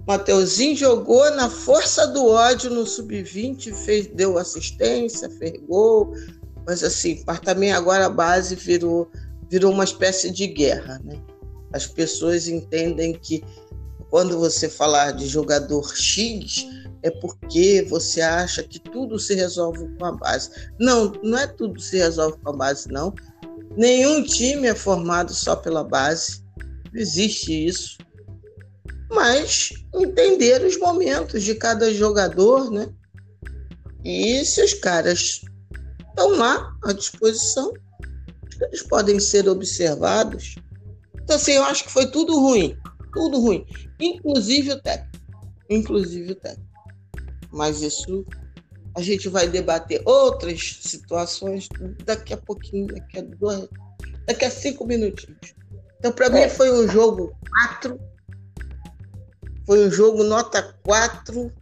Mateuzinho 0.06 0.76
jogou 0.76 1.28
na 1.32 1.50
força 1.50 2.06
do 2.06 2.26
ódio 2.26 2.70
no 2.70 2.86
sub-20, 2.86 3.72
fez, 3.74 4.06
deu 4.06 4.38
assistência, 4.38 5.28
fez 5.30 5.60
gol, 5.66 6.12
mas 6.66 6.82
assim, 6.82 7.24
também 7.44 7.72
agora 7.72 8.06
a 8.06 8.10
base 8.10 8.54
virou, 8.54 9.10
virou 9.48 9.72
uma 9.72 9.84
espécie 9.84 10.30
de 10.30 10.46
guerra, 10.46 11.00
né? 11.04 11.20
As 11.72 11.86
pessoas 11.86 12.48
entendem 12.48 13.12
que 13.14 13.44
quando 14.10 14.38
você 14.38 14.68
falar 14.68 15.12
de 15.12 15.26
jogador 15.26 15.94
X, 15.94 16.66
é 17.02 17.10
porque 17.10 17.86
você 17.88 18.20
acha 18.20 18.62
que 18.62 18.78
tudo 18.78 19.18
se 19.18 19.34
resolve 19.34 19.86
com 19.98 20.04
a 20.04 20.12
base. 20.12 20.50
Não, 20.78 21.12
não 21.22 21.38
é 21.38 21.46
tudo 21.46 21.80
se 21.80 21.98
resolve 21.98 22.38
com 22.42 22.50
a 22.50 22.56
base, 22.56 22.88
não. 22.88 23.14
Nenhum 23.76 24.22
time 24.22 24.68
é 24.68 24.74
formado 24.74 25.34
só 25.34 25.54
pela 25.54 25.84
base. 25.84 26.42
Existe 26.94 27.66
isso 27.66 27.98
mas 29.10 29.72
entender 29.94 30.64
os 30.64 30.78
momentos 30.78 31.42
de 31.42 31.54
cada 31.54 31.92
jogador, 31.92 32.70
né? 32.70 32.88
E 34.04 34.44
se 34.44 34.62
os 34.62 34.74
caras 34.74 35.40
estão 36.16 36.34
lá 36.34 36.74
à 36.82 36.92
disposição, 36.94 37.72
eles 38.62 38.82
podem 38.82 39.20
ser 39.20 39.46
observados. 39.48 40.56
Então, 41.22 41.36
assim, 41.36 41.52
eu 41.52 41.64
acho 41.64 41.84
que 41.84 41.92
foi 41.92 42.10
tudo 42.10 42.40
ruim, 42.40 42.74
tudo 43.12 43.38
ruim, 43.38 43.66
inclusive 44.00 44.72
o 44.72 44.80
técnico, 44.80 45.18
inclusive 45.68 46.32
o 46.32 46.34
técnico. 46.34 46.66
Mas 47.52 47.82
isso 47.82 48.24
a 48.96 49.02
gente 49.02 49.28
vai 49.28 49.46
debater 49.46 50.00
outras 50.06 50.78
situações 50.80 51.68
daqui 52.06 52.32
a 52.32 52.38
pouquinho, 52.38 52.86
daqui 52.86 53.18
a 53.18 53.22
dois, 53.22 53.68
daqui 54.26 54.46
a 54.46 54.50
cinco 54.50 54.86
minutinhos. 54.86 55.54
Então, 55.98 56.12
para 56.12 56.30
mim, 56.30 56.48
foi 56.48 56.72
um 56.72 56.88
jogo 56.88 57.36
quatro 57.50 58.00
Foi 59.66 59.86
um 59.86 59.90
jogo 59.90 60.22
nota 60.22 60.74
4, 60.84 61.52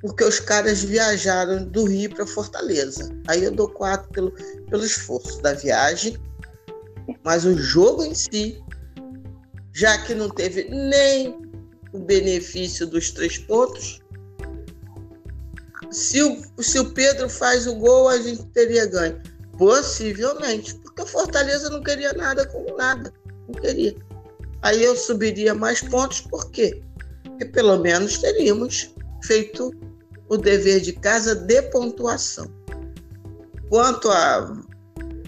porque 0.00 0.24
os 0.24 0.40
caras 0.40 0.82
viajaram 0.82 1.64
do 1.64 1.84
Rio 1.84 2.14
para 2.14 2.26
Fortaleza. 2.26 3.10
Aí 3.28 3.44
eu 3.44 3.50
dou 3.50 3.68
4 3.68 4.08
pelo, 4.10 4.32
pelo 4.68 4.84
esforço 4.84 5.40
da 5.42 5.52
viagem, 5.52 6.16
mas 7.22 7.44
o 7.44 7.56
jogo 7.56 8.04
em 8.04 8.14
si, 8.14 8.62
já 9.72 9.98
que 9.98 10.14
não 10.14 10.30
teve 10.30 10.64
nem 10.70 11.38
o 11.92 11.98
benefício 11.98 12.86
dos 12.86 13.10
três 13.10 13.36
pontos, 13.38 14.00
se 15.90 16.22
o, 16.22 16.62
se 16.62 16.78
o 16.78 16.92
Pedro 16.92 17.28
faz 17.28 17.66
o 17.66 17.74
gol, 17.74 18.08
a 18.08 18.18
gente 18.18 18.44
teria 18.46 18.86
ganho. 18.86 19.20
Possivelmente, 19.58 20.74
porque 20.76 21.02
o 21.02 21.06
Fortaleza 21.06 21.68
não 21.68 21.82
queria 21.82 22.12
nada 22.14 22.46
com 22.46 22.76
nada. 22.76 23.12
Não 23.48 23.60
queria. 23.60 23.94
Aí 24.62 24.82
eu 24.82 24.96
subiria 24.96 25.54
mais 25.54 25.82
pontos, 25.82 26.20
por 26.22 26.50
quê? 26.50 26.80
Porque 27.24 27.46
pelo 27.46 27.78
menos 27.78 28.18
teríamos 28.18 28.94
feito 29.24 29.70
o 30.30 30.38
dever 30.38 30.80
de 30.80 30.92
casa 30.94 31.34
de 31.34 31.60
pontuação. 31.62 32.50
Quanto 33.68 34.08
a. 34.10 34.56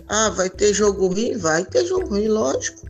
Ah, 0.09 0.31
vai 0.31 0.49
ter 0.49 0.73
jogo 0.73 1.09
ruim? 1.09 1.37
Vai 1.37 1.65
ter 1.65 1.85
jogo 1.85 2.09
ruim, 2.09 2.29
lógico. 2.29 2.87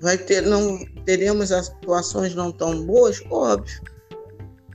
Vai 0.00 0.18
ter, 0.18 0.42
não 0.42 0.78
teremos 1.04 1.50
atuações 1.50 2.34
não 2.34 2.52
tão 2.52 2.84
boas? 2.84 3.22
Óbvio. 3.30 3.80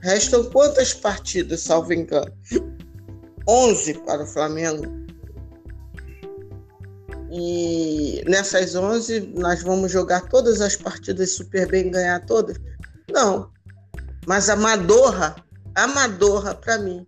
Restam 0.02 0.44
quantas 0.50 0.92
partidas, 0.92 1.60
salvo 1.60 1.92
engano? 1.92 2.32
11 3.48 3.94
para 4.04 4.24
o 4.24 4.26
Flamengo. 4.26 4.84
E 7.30 8.22
nessas 8.26 8.74
11 8.74 9.32
nós 9.36 9.62
vamos 9.62 9.92
jogar 9.92 10.28
todas 10.28 10.60
as 10.60 10.74
partidas 10.74 11.32
super 11.32 11.68
bem, 11.68 11.90
ganhar 11.90 12.24
todas? 12.26 12.56
Não. 13.10 13.50
Mas 14.26 14.48
a 14.48 14.56
Madorra, 14.56 15.36
a 15.74 15.86
Madorra 15.86 16.54
para 16.54 16.78
mim, 16.78 17.06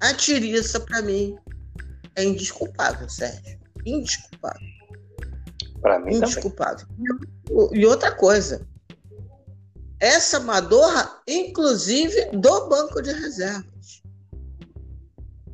a 0.00 0.14
Tiriça 0.14 0.80
para 0.80 1.02
mim 1.02 1.36
é 2.16 2.24
indesculpável, 2.24 3.08
Sérgio. 3.08 3.58
Indesculpável. 3.84 4.68
Para 5.80 6.00
mim 6.00 6.16
indesculpável. 6.16 6.86
Também. 6.86 7.80
E 7.80 7.86
outra 7.86 8.12
coisa, 8.12 8.66
essa 10.00 10.40
Madorra, 10.40 11.22
inclusive 11.28 12.30
do 12.32 12.68
banco 12.68 13.00
de 13.00 13.12
reservas. 13.12 14.02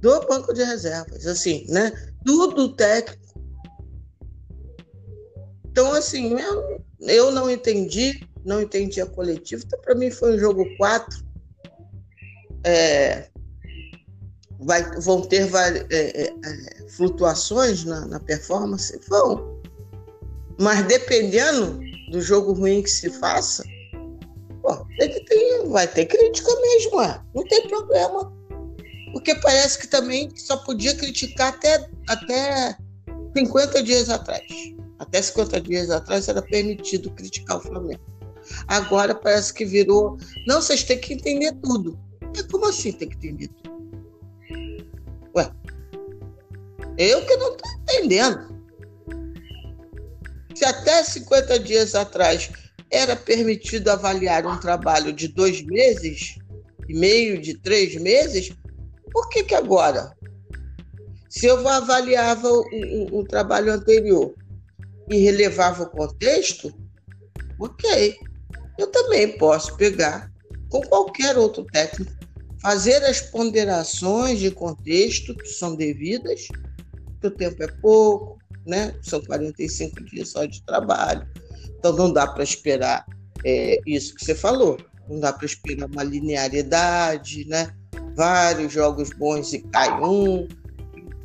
Do 0.00 0.26
banco 0.26 0.54
de 0.54 0.62
reservas, 0.62 1.26
assim, 1.26 1.66
né? 1.68 1.92
Tudo 2.24 2.74
técnico. 2.74 3.28
Então, 5.66 5.92
assim, 5.92 6.34
eu, 6.40 6.82
eu 7.00 7.30
não 7.30 7.50
entendi, 7.50 8.26
não 8.44 8.60
entendi 8.60 9.00
a 9.00 9.06
coletiva. 9.06 9.62
Então, 9.64 9.80
para 9.80 9.94
mim, 9.94 10.10
foi 10.10 10.34
um 10.34 10.38
jogo 10.38 10.64
4. 10.76 11.27
É, 12.64 13.28
vai, 14.60 14.82
vão 15.00 15.22
ter 15.22 15.48
é, 15.54 15.86
é, 15.90 16.22
é, 16.24 16.88
flutuações 16.88 17.84
na, 17.84 18.06
na 18.06 18.20
performance? 18.20 18.98
Vão. 19.08 19.58
Mas 20.58 20.84
dependendo 20.86 21.80
do 22.10 22.20
jogo 22.20 22.52
ruim 22.52 22.82
que 22.82 22.90
se 22.90 23.10
faça, 23.10 23.62
tem 25.26 25.68
vai 25.68 25.86
ter 25.86 26.06
crítica 26.06 26.50
mesmo, 26.60 27.00
é. 27.00 27.20
não 27.34 27.44
tem 27.44 27.68
problema. 27.68 28.32
Porque 29.12 29.34
parece 29.36 29.78
que 29.78 29.86
também 29.86 30.30
só 30.36 30.56
podia 30.58 30.94
criticar 30.94 31.48
até, 31.48 31.88
até 32.08 32.76
50 33.36 33.82
dias 33.82 34.10
atrás. 34.10 34.42
Até 34.98 35.22
50 35.22 35.60
dias 35.60 35.90
atrás 35.90 36.28
era 36.28 36.42
permitido 36.42 37.10
criticar 37.10 37.58
o 37.58 37.60
Flamengo. 37.60 38.02
Agora 38.66 39.14
parece 39.14 39.54
que 39.54 39.64
virou. 39.64 40.18
Não, 40.46 40.60
vocês 40.60 40.82
têm 40.82 40.98
que 40.98 41.14
entender 41.14 41.52
tudo. 41.62 41.98
E 42.36 42.42
como 42.44 42.66
assim 42.66 42.92
tem 42.92 43.08
que 43.08 43.16
entender 43.16 43.48
tudo? 43.48 43.78
Ué, 45.36 45.50
eu 46.96 47.24
que 47.24 47.36
não 47.36 47.52
estou 47.52 47.70
entendendo. 47.82 48.58
Se 50.54 50.64
até 50.64 51.04
50 51.04 51.58
dias 51.60 51.94
atrás 51.94 52.50
era 52.90 53.14
permitido 53.14 53.88
avaliar 53.88 54.46
um 54.46 54.58
trabalho 54.58 55.12
de 55.12 55.28
dois 55.28 55.62
meses 55.62 56.36
e 56.88 56.94
meio, 56.94 57.40
de 57.40 57.54
três 57.58 57.94
meses, 58.00 58.50
por 59.12 59.28
que, 59.28 59.44
que 59.44 59.54
agora? 59.54 60.12
Se 61.28 61.46
eu 61.46 61.66
avaliava 61.68 62.48
o, 62.48 62.62
o, 62.62 63.18
o 63.20 63.24
trabalho 63.24 63.72
anterior 63.72 64.34
e 65.08 65.18
relevava 65.18 65.84
o 65.84 65.90
contexto, 65.90 66.72
ok. 67.60 68.16
Eu 68.78 68.86
também 68.88 69.36
posso 69.36 69.76
pegar 69.76 70.32
com 70.70 70.80
qualquer 70.82 71.36
outro 71.36 71.64
técnico, 71.64 72.12
fazer 72.60 73.02
as 73.04 73.20
ponderações 73.20 74.38
de 74.40 74.50
contexto 74.50 75.34
que 75.34 75.48
são 75.48 75.74
devidas, 75.76 76.48
que 77.20 77.26
o 77.26 77.30
tempo 77.30 77.62
é 77.62 77.68
pouco, 77.80 78.38
né? 78.66 78.94
São 79.02 79.20
45 79.20 80.04
dias 80.04 80.30
só 80.30 80.44
de 80.44 80.62
trabalho 80.64 81.26
então 81.78 81.92
não 81.92 82.12
dá 82.12 82.26
para 82.26 82.42
esperar 82.42 83.06
é, 83.44 83.80
isso 83.86 84.14
que 84.14 84.24
você 84.24 84.34
falou. 84.34 84.78
Não 85.08 85.20
dá 85.20 85.32
para 85.32 85.46
esperar 85.46 85.88
uma 85.88 86.02
linearidade, 86.02 87.46
né? 87.46 87.72
Vários 88.14 88.72
jogos 88.72 89.10
bons 89.10 89.52
e 89.52 89.60
cai 89.60 89.90
um. 90.02 90.46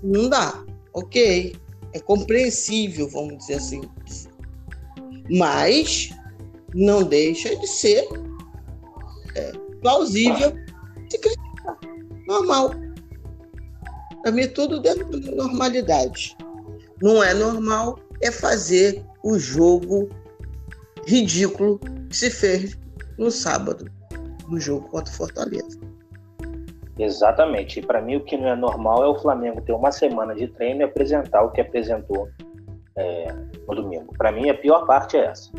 Não 0.02 0.30
dá. 0.30 0.64
Ok. 0.94 1.56
É 1.92 2.00
compreensível, 2.00 3.10
vamos 3.10 3.40
dizer 3.40 3.56
assim. 3.56 3.82
Mas 5.30 6.10
não 6.74 7.04
deixa 7.04 7.56
de 7.56 7.68
ser 7.68 8.08
é, 9.36 9.52
plausível 9.82 10.56
se 11.14 11.20
criticar. 11.20 11.78
Normal. 12.28 12.72
Para 14.22 14.32
mim, 14.32 14.48
tudo 14.48 14.80
dentro 14.80 15.20
da 15.20 15.32
normalidade. 15.32 16.36
Não 17.02 17.24
é 17.24 17.34
normal 17.34 18.00
é 18.22 18.32
fazer 18.32 19.04
o 19.24 19.38
jogo 19.38 20.10
ridículo 21.06 21.80
que 22.10 22.16
se 22.16 22.30
fez 22.30 22.78
no 23.18 23.30
sábado, 23.30 23.92
no 24.50 24.60
jogo 24.60 24.88
contra 24.88 25.12
o 25.14 25.18
Fortaleza. 25.18 25.80
Exatamente. 26.98 27.80
E 27.80 27.86
para 27.86 28.02
mim, 28.02 28.16
o 28.16 28.24
que 28.24 28.38
não 28.38 28.48
é 28.48 28.56
normal 28.56 29.04
é 29.04 29.08
o 29.08 29.20
Flamengo 29.20 29.62
ter 29.62 29.74
uma 29.74 29.92
semana 29.92 30.34
de 30.34 30.48
treino 30.48 30.82
e 30.82 30.84
apresentar 30.84 31.44
o 31.44 31.52
que 31.52 31.60
apresentou 31.60 32.30
é, 32.96 33.34
no 33.68 33.76
domingo. 33.76 34.14
Para 34.18 34.32
mim, 34.32 34.50
a 34.50 34.54
pior 34.54 34.86
parte 34.86 35.18
é 35.18 35.26
essa. 35.26 35.52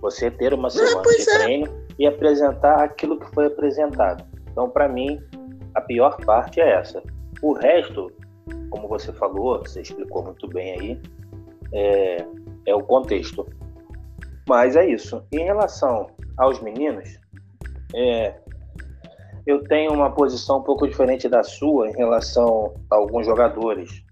Você 0.00 0.30
ter 0.30 0.52
uma 0.52 0.70
semana 0.70 1.02
de 1.02 1.22
é. 1.22 1.38
treino 1.38 1.68
e 1.98 2.06
apresentar 2.06 2.82
aquilo 2.82 3.20
que 3.20 3.32
foi 3.32 3.46
apresentado. 3.46 4.31
Então, 4.52 4.68
para 4.68 4.88
mim, 4.88 5.20
a 5.74 5.80
pior 5.80 6.16
parte 6.24 6.60
é 6.60 6.74
essa. 6.74 7.02
O 7.40 7.54
resto, 7.54 8.12
como 8.70 8.86
você 8.86 9.12
falou, 9.12 9.58
você 9.58 9.80
explicou 9.80 10.22
muito 10.22 10.46
bem 10.46 10.72
aí, 10.72 11.00
é, 11.72 12.26
é 12.66 12.74
o 12.74 12.82
contexto. 12.82 13.46
Mas 14.48 14.76
é 14.76 14.86
isso. 14.86 15.24
Em 15.32 15.44
relação 15.44 16.10
aos 16.36 16.60
meninos, 16.60 17.18
é, 17.94 18.34
eu 19.46 19.64
tenho 19.64 19.92
uma 19.92 20.10
posição 20.10 20.58
um 20.58 20.62
pouco 20.62 20.86
diferente 20.86 21.28
da 21.28 21.42
sua 21.42 21.88
em 21.88 21.96
relação 21.96 22.74
a 22.90 22.96
alguns 22.96 23.26
jogadores. 23.26 24.04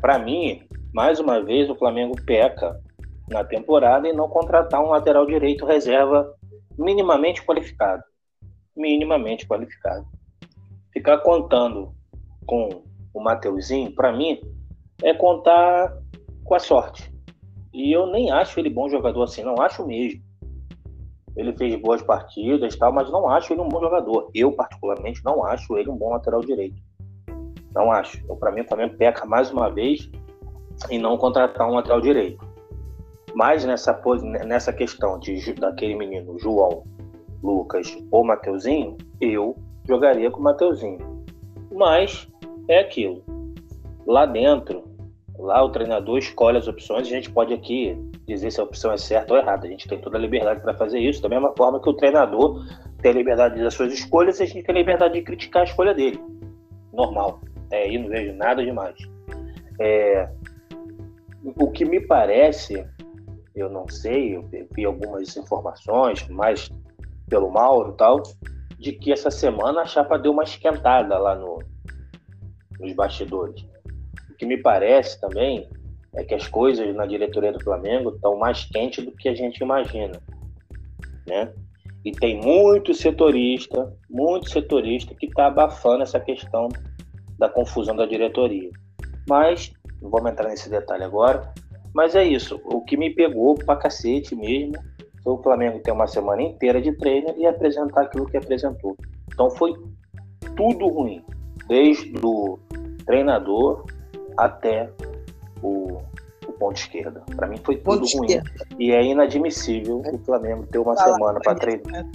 Para 0.00 0.18
mim, 0.18 0.62
mais 0.94 1.20
uma 1.20 1.42
vez, 1.42 1.68
o 1.68 1.74
Flamengo 1.74 2.14
peca 2.24 2.80
na 3.28 3.44
temporada 3.44 4.08
em 4.08 4.14
não 4.14 4.28
contratar 4.28 4.80
um 4.82 4.90
lateral 4.90 5.26
direito 5.26 5.66
reserva 5.66 6.32
minimamente 6.78 7.44
qualificado. 7.44 8.02
Minimamente 8.80 9.46
qualificado. 9.46 10.06
Ficar 10.92 11.18
contando 11.18 11.94
com 12.46 12.82
o 13.12 13.22
Mateuzinho, 13.22 13.94
para 13.94 14.10
mim, 14.10 14.40
é 15.02 15.12
contar 15.12 15.94
com 16.44 16.54
a 16.54 16.58
sorte. 16.58 17.12
E 17.72 17.92
eu 17.94 18.06
nem 18.06 18.30
acho 18.30 18.58
ele 18.58 18.70
bom 18.70 18.88
jogador 18.88 19.22
assim, 19.22 19.42
não 19.42 19.60
acho 19.60 19.86
mesmo. 19.86 20.22
Ele 21.36 21.56
fez 21.56 21.80
boas 21.80 22.02
partidas 22.02 22.74
tal, 22.76 22.92
mas 22.92 23.10
não 23.10 23.28
acho 23.28 23.52
ele 23.52 23.60
um 23.60 23.68
bom 23.68 23.80
jogador. 23.80 24.30
Eu, 24.34 24.50
particularmente, 24.52 25.22
não 25.24 25.44
acho 25.44 25.76
ele 25.76 25.90
um 25.90 25.96
bom 25.96 26.10
lateral 26.10 26.40
direito. 26.40 26.82
Não 27.74 27.92
acho. 27.92 28.20
Para 28.36 28.50
mim, 28.50 28.62
o 28.62 28.66
Flamengo 28.66 28.96
peca 28.96 29.24
mais 29.24 29.50
uma 29.50 29.70
vez 29.70 30.10
em 30.90 30.98
não 30.98 31.16
contratar 31.16 31.68
um 31.68 31.74
lateral 31.74 32.00
direito. 32.00 32.44
Mas 33.34 33.64
nessa, 33.64 34.00
nessa 34.44 34.72
questão 34.72 35.18
de, 35.18 35.52
daquele 35.54 35.94
menino, 35.94 36.38
João, 36.38 36.84
Lucas 37.42 37.96
ou 38.10 38.24
Mateuzinho, 38.24 38.96
eu 39.20 39.56
jogaria 39.86 40.30
com 40.30 40.40
o 40.40 40.42
Mateuzinho. 40.42 41.24
Mas 41.72 42.28
é 42.68 42.80
aquilo. 42.80 43.22
Lá 44.06 44.26
dentro, 44.26 44.90
Lá 45.40 45.64
o 45.64 45.70
treinador 45.70 46.18
escolhe 46.18 46.58
as 46.58 46.68
opções, 46.68 47.06
a 47.06 47.10
gente 47.10 47.30
pode 47.30 47.54
aqui 47.54 47.96
dizer 48.26 48.50
se 48.50 48.60
a 48.60 48.64
opção 48.64 48.92
é 48.92 48.98
certa 48.98 49.32
ou 49.32 49.40
errada. 49.40 49.66
A 49.66 49.70
gente 49.70 49.88
tem 49.88 49.98
toda 49.98 50.18
a 50.18 50.20
liberdade 50.20 50.60
para 50.60 50.74
fazer 50.74 50.98
isso, 50.98 51.22
da 51.22 51.30
mesma 51.30 51.54
forma 51.56 51.80
que 51.80 51.88
o 51.88 51.94
treinador 51.94 52.62
tem 53.00 53.12
a 53.12 53.14
liberdade 53.14 53.62
das 53.62 53.72
suas 53.72 53.90
escolhas, 53.90 54.38
a 54.38 54.44
gente 54.44 54.62
tem 54.62 54.74
a 54.74 54.78
liberdade 54.78 55.14
de 55.14 55.22
criticar 55.22 55.62
a 55.62 55.64
escolha 55.64 55.94
dele. 55.94 56.22
Normal. 56.92 57.40
É, 57.70 57.84
aí 57.84 57.96
não 57.96 58.10
vejo 58.10 58.34
nada 58.34 58.62
demais. 58.62 58.96
É, 59.80 60.28
o 61.42 61.70
que 61.70 61.86
me 61.86 62.00
parece, 62.00 62.86
eu 63.56 63.70
não 63.70 63.88
sei, 63.88 64.36
eu 64.36 64.44
vi 64.74 64.84
algumas 64.84 65.34
informações, 65.38 66.28
mas 66.28 66.70
pelo 67.30 67.50
Mauro 67.50 67.92
e 67.92 67.96
tal, 67.96 68.22
de 68.78 68.92
que 68.92 69.12
essa 69.12 69.30
semana 69.30 69.82
a 69.82 69.86
chapa 69.86 70.18
deu 70.18 70.32
uma 70.32 70.42
esquentada 70.42 71.16
lá 71.16 71.34
no, 71.34 71.62
nos 72.78 72.92
bastidores. 72.92 73.64
O 74.30 74.34
que 74.34 74.44
me 74.44 74.58
parece 74.58 75.20
também 75.20 75.70
é 76.14 76.24
que 76.24 76.34
as 76.34 76.48
coisas 76.48 76.94
na 76.94 77.06
diretoria 77.06 77.52
do 77.52 77.62
Flamengo 77.62 78.10
estão 78.10 78.36
mais 78.36 78.64
quentes 78.64 79.04
do 79.04 79.12
que 79.12 79.28
a 79.28 79.34
gente 79.34 79.62
imagina, 79.62 80.20
né? 81.26 81.52
E 82.04 82.10
tem 82.10 82.40
muito 82.40 82.94
setorista, 82.94 83.94
muito 84.08 84.50
setorista 84.50 85.14
que 85.14 85.26
está 85.26 85.46
abafando 85.46 86.02
essa 86.02 86.18
questão 86.18 86.68
da 87.38 87.48
confusão 87.48 87.94
da 87.94 88.06
diretoria. 88.06 88.70
Mas, 89.28 89.70
não 90.00 90.10
vamos 90.10 90.32
entrar 90.32 90.48
nesse 90.48 90.70
detalhe 90.70 91.04
agora, 91.04 91.52
mas 91.94 92.14
é 92.14 92.24
isso. 92.24 92.60
O 92.64 92.80
que 92.82 92.96
me 92.96 93.10
pegou 93.10 93.54
pra 93.54 93.76
cacete 93.76 94.34
mesmo 94.34 94.74
o 95.24 95.42
Flamengo 95.42 95.80
ter 95.80 95.92
uma 95.92 96.06
semana 96.06 96.42
inteira 96.42 96.80
de 96.80 96.92
treino 96.92 97.34
e 97.36 97.46
apresentar 97.46 98.02
aquilo 98.02 98.26
que 98.26 98.36
apresentou. 98.36 98.96
Então 99.32 99.50
foi 99.50 99.74
tudo 100.56 100.88
ruim, 100.88 101.24
desde 101.68 102.12
o 102.24 102.58
treinador 103.04 103.84
até 104.36 104.90
o, 105.62 105.98
o 106.46 106.52
ponto 106.58 106.76
esquerda. 106.76 107.22
Para 107.36 107.46
mim 107.46 107.58
foi 107.64 107.76
tudo 107.76 108.00
ponto 108.00 108.16
ruim. 108.16 108.26
Esquerda. 108.26 108.50
E 108.78 108.92
é 108.92 109.04
inadmissível 109.04 110.02
o 110.12 110.18
Flamengo 110.18 110.66
ter 110.66 110.78
uma 110.78 110.96
Fala, 110.96 111.14
semana 111.14 111.40
para 111.40 111.54
treinar. 111.54 112.06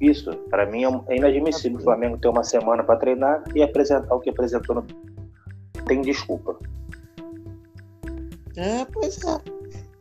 Isso, 0.00 0.34
para 0.50 0.66
mim 0.66 0.84
é 1.08 1.16
inadmissível 1.16 1.78
o 1.78 1.82
Flamengo 1.82 2.18
ter 2.18 2.28
uma 2.28 2.42
semana 2.42 2.82
para 2.82 2.96
treinar 2.96 3.44
e 3.54 3.62
apresentar 3.62 4.14
o 4.14 4.20
que 4.20 4.30
apresentou 4.30 4.76
no. 4.76 4.86
Tem 5.86 6.00
desculpa. 6.00 6.56
É, 8.56 8.84
pois 8.92 9.22
é. 9.24 9.40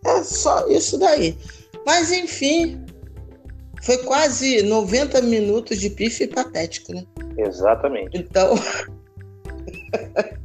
É 0.06 0.24
só 0.24 0.68
isso 0.68 1.00
daí. 1.00 1.38
Mas 1.86 2.12
enfim, 2.12 2.86
foi 3.82 3.98
quase 4.00 4.64
90 4.64 5.22
minutos 5.22 5.80
de 5.80 5.90
pife 5.90 6.28
patético, 6.28 6.94
né? 6.94 7.04
Exatamente. 7.38 8.18
Então. 8.18 8.56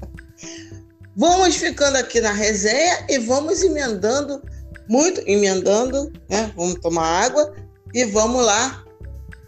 vamos 1.17 1.57
ficando 1.57 1.97
aqui 1.97 2.21
na 2.21 2.33
resenha 2.33 3.07
e 3.09 3.19
vamos 3.19 3.63
emendando 3.63 4.43
muito, 4.89 5.23
emendando, 5.27 6.13
né? 6.29 6.53
Vamos 6.57 6.81
tomar 6.81 7.25
água 7.25 7.55
e 7.95 8.05
vamos 8.05 8.45
lá 8.45 8.85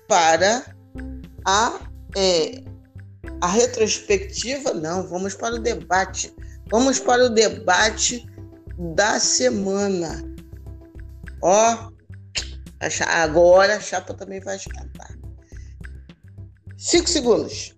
para 0.06 0.64
a, 1.44 1.80
é, 2.16 2.62
a 3.40 3.48
retrospectiva. 3.48 4.74
Não, 4.74 5.06
vamos 5.08 5.34
para 5.34 5.54
o 5.54 5.58
debate. 5.58 6.34
Vamos 6.70 7.00
para 7.00 7.24
o 7.24 7.30
debate 7.30 8.24
da 8.94 9.18
semana. 9.18 10.29
Ó, 11.42 11.90
agora 13.06 13.76
a 13.76 13.80
chapa 13.80 14.14
também 14.14 14.40
vai 14.40 14.56
esquentar. 14.56 15.16
Cinco 16.76 17.08
segundos. 17.08 17.74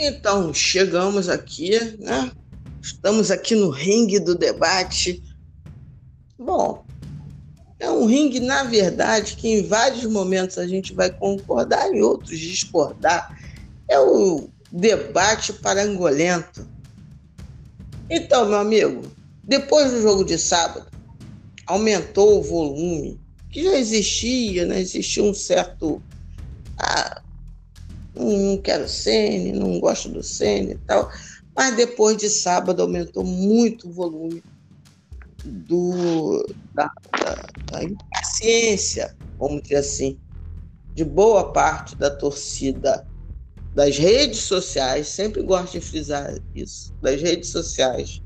Então, 0.00 0.54
chegamos 0.54 1.28
aqui, 1.28 1.78
né? 1.98 2.30
Estamos 2.88 3.30
aqui 3.30 3.54
no 3.54 3.68
ringue 3.68 4.18
do 4.18 4.34
debate. 4.34 5.22
Bom, 6.38 6.86
é 7.78 7.90
um 7.90 8.06
ringue, 8.06 8.40
na 8.40 8.62
verdade, 8.62 9.36
que 9.36 9.46
em 9.46 9.62
vários 9.62 10.04
momentos 10.06 10.56
a 10.56 10.66
gente 10.66 10.94
vai 10.94 11.10
concordar, 11.10 11.92
em 11.92 12.00
outros 12.00 12.38
discordar. 12.38 13.38
É 13.88 14.00
o 14.00 14.48
debate 14.72 15.52
parangolento. 15.52 16.66
Então, 18.08 18.46
meu 18.46 18.58
amigo, 18.58 19.02
depois 19.44 19.90
do 19.90 20.00
jogo 20.00 20.24
de 20.24 20.38
sábado, 20.38 20.86
aumentou 21.66 22.38
o 22.38 22.42
volume, 22.42 23.20
que 23.50 23.64
já 23.64 23.78
existia, 23.78 24.64
né? 24.64 24.80
Existia 24.80 25.22
um 25.22 25.34
certo. 25.34 26.02
Ah, 26.78 27.20
não 28.16 28.56
quero 28.56 28.88
Sene, 28.88 29.52
não 29.52 29.78
gosto 29.78 30.08
do 30.08 30.22
Sene 30.22 30.72
e 30.72 30.78
tal. 30.86 31.12
Mas 31.58 31.74
depois 31.74 32.16
de 32.16 32.30
sábado 32.30 32.82
aumentou 32.82 33.24
muito 33.24 33.88
o 33.88 33.92
volume 33.92 34.44
do, 35.44 36.40
da, 36.72 36.88
da, 37.18 37.48
da 37.72 37.82
impaciência, 37.82 39.12
vamos 39.36 39.62
dizer 39.62 39.78
assim, 39.78 40.20
de 40.94 41.04
boa 41.04 41.52
parte 41.52 41.96
da 41.98 42.12
torcida 42.12 43.04
das 43.74 43.98
redes 43.98 44.42
sociais, 44.42 45.08
sempre 45.08 45.42
gosto 45.42 45.72
de 45.72 45.80
frisar 45.80 46.32
isso, 46.54 46.94
das 47.02 47.20
redes 47.20 47.50
sociais 47.50 48.22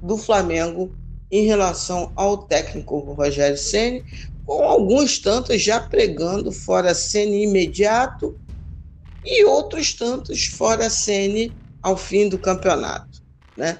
do 0.00 0.16
Flamengo 0.16 0.96
em 1.28 1.44
relação 1.44 2.12
ao 2.14 2.46
técnico 2.46 3.00
Rogério 3.00 3.58
Ceni, 3.58 4.04
com 4.44 4.62
alguns 4.62 5.18
tantos 5.18 5.60
já 5.60 5.80
pregando 5.80 6.52
fora 6.52 6.94
Ceni 6.94 7.42
imediato 7.42 8.38
e 9.24 9.44
outros 9.44 9.92
tantos 9.92 10.44
fora 10.46 10.88
Sene 10.88 11.52
ao 11.86 11.96
fim 11.96 12.28
do 12.28 12.36
campeonato, 12.36 13.22
né? 13.56 13.78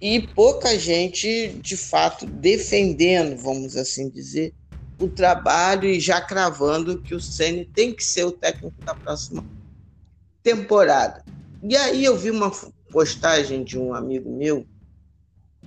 E 0.00 0.26
pouca 0.34 0.76
gente, 0.76 1.52
de 1.62 1.76
fato, 1.76 2.26
defendendo, 2.26 3.40
vamos 3.40 3.76
assim 3.76 4.10
dizer, 4.10 4.52
o 4.98 5.08
trabalho 5.08 5.88
e 5.88 6.00
já 6.00 6.20
cravando 6.20 7.00
que 7.00 7.14
o 7.14 7.20
Ceni 7.20 7.64
tem 7.64 7.94
que 7.94 8.02
ser 8.02 8.24
o 8.24 8.32
técnico 8.32 8.74
da 8.84 8.96
próxima 8.96 9.46
temporada. 10.42 11.24
E 11.62 11.76
aí 11.76 12.04
eu 12.04 12.16
vi 12.18 12.32
uma 12.32 12.50
postagem 12.90 13.62
de 13.62 13.78
um 13.78 13.94
amigo 13.94 14.36
meu 14.36 14.66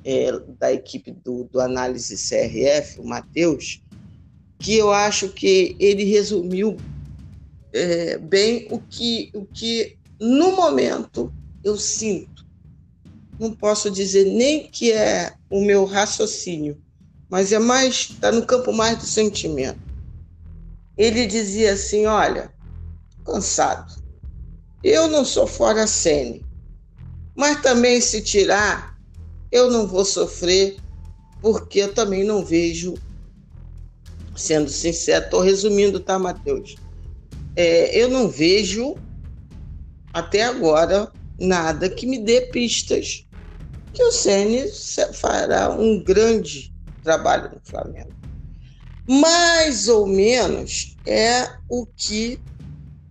é, 0.03 0.37
da 0.59 0.73
equipe 0.73 1.13
do, 1.13 1.45
do 1.45 1.61
Análise 1.61 2.17
CRF, 2.17 2.99
o 2.99 3.05
Matheus, 3.05 3.81
que 4.59 4.75
eu 4.75 4.91
acho 4.91 5.29
que 5.29 5.77
ele 5.79 6.03
resumiu 6.03 6.75
é, 7.71 8.17
bem 8.17 8.67
o 8.69 8.81
que, 8.81 9.31
o 9.33 9.45
que 9.45 9.97
no 10.19 10.57
momento 10.57 11.33
eu 11.63 11.77
sinto. 11.77 12.45
Não 13.39 13.53
posso 13.53 13.89
dizer 13.89 14.25
nem 14.25 14.67
que 14.67 14.91
é 14.91 15.33
o 15.49 15.61
meu 15.61 15.85
raciocínio, 15.85 16.81
mas 17.29 17.51
é 17.51 17.59
mais 17.59 18.09
está 18.11 18.31
no 18.31 18.45
campo 18.45 18.73
mais 18.73 18.97
do 18.97 19.05
sentimento. 19.05 19.79
Ele 20.97 21.25
dizia 21.25 21.73
assim: 21.73 22.05
olha, 22.05 22.53
cansado. 23.25 23.97
Eu 24.83 25.07
não 25.07 25.25
sou 25.25 25.45
fora 25.45 25.87
Sene, 25.87 26.45
mas 27.35 27.61
também 27.61 27.99
se 27.99 28.21
tirar, 28.21 28.97
eu 29.51 29.69
não 29.69 29.85
vou 29.85 30.05
sofrer, 30.05 30.77
porque 31.41 31.79
eu 31.79 31.93
também 31.93 32.23
não 32.23 32.43
vejo, 32.43 32.95
sendo 34.35 34.69
sincero, 34.69 35.25
estou 35.25 35.41
resumindo, 35.41 35.99
tá, 35.99 36.17
Matheus? 36.17 36.77
é, 37.59 38.01
eu 38.01 38.07
não 38.07 38.29
vejo 38.29 38.95
até 40.13 40.43
agora 40.43 41.11
nada 41.39 41.89
que 41.89 42.05
me 42.05 42.19
dê 42.19 42.41
pistas 42.41 43.25
que 43.93 44.03
o 44.03 44.11
Ceni 44.11 44.65
fará 45.13 45.69
um 45.71 46.03
grande 46.03 46.73
trabalho 47.01 47.51
no 47.53 47.61
Flamengo. 47.63 48.13
Mais 49.07 49.87
ou 49.87 50.05
menos 50.05 50.99
é 51.05 51.47
o 51.67 51.85
que 51.85 52.39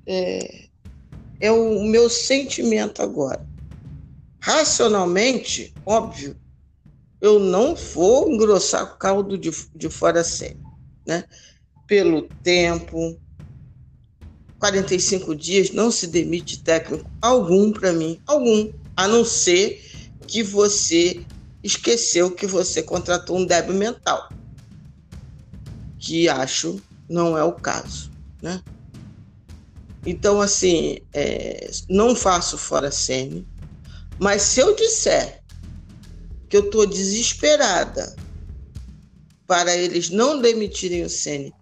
é, 0.07 0.69
é 1.41 1.53
o 1.53 1.83
meu 1.83 2.09
sentimento 2.09 3.03
agora. 3.03 3.45
Racionalmente, 4.41 5.75
óbvio, 5.85 6.41
eu 7.21 7.41
não 7.41 7.75
vou 7.75 8.31
engrossar 8.31 8.85
o 8.85 8.99
caldo 8.99 9.37
de, 9.37 9.51
de 9.75 9.91
fora 9.91 10.23
Ceni, 10.23 10.63
né? 11.07 11.25
Pelo 11.87 12.29
tempo, 12.43 13.21
45 14.59 15.35
dias 15.35 15.71
não 15.71 15.91
se 15.91 16.07
demite 16.07 16.61
técnico 16.61 17.09
algum 17.23 17.73
para 17.73 17.93
mim, 17.93 18.21
algum, 18.27 18.73
a 18.97 19.07
não 19.07 19.25
ser 19.25 19.85
que 20.27 20.43
você 20.43 21.25
esqueceu 21.63 22.31
que 22.31 22.47
você 22.47 22.83
contratou 22.83 23.39
um 23.39 23.47
débil 23.47 23.75
mental, 23.75 24.29
que 25.99 26.29
acho 26.29 26.81
não 27.09 27.39
é 27.39 27.45
o 27.45 27.53
caso, 27.53 28.11
né? 28.43 28.63
Então, 30.05 30.41
assim, 30.41 30.99
é, 31.13 31.71
não 31.89 32.15
faço 32.15 32.57
fora 32.57 32.91
Sene, 32.91 33.47
mas 34.19 34.43
se 34.43 34.61
eu 34.61 34.75
disser 34.75 35.43
que 36.49 36.57
eu 36.57 36.65
estou 36.65 36.87
desesperada 36.87 38.17
para 39.47 39.75
eles 39.77 40.11
não 40.11 40.41
demitirem 40.41 41.05
o 41.05 41.11
Sene 41.11 41.53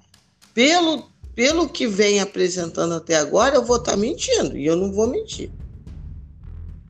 pelo 0.54 1.10
pelo 1.36 1.68
que 1.68 1.86
vem 1.86 2.18
apresentando 2.18 2.94
até 2.94 3.14
agora, 3.14 3.54
eu 3.54 3.64
vou 3.64 3.76
estar 3.76 3.92
tá 3.92 3.96
mentindo 3.96 4.56
e 4.56 4.66
eu 4.66 4.74
não 4.74 4.90
vou 4.90 5.06
mentir. 5.06 5.52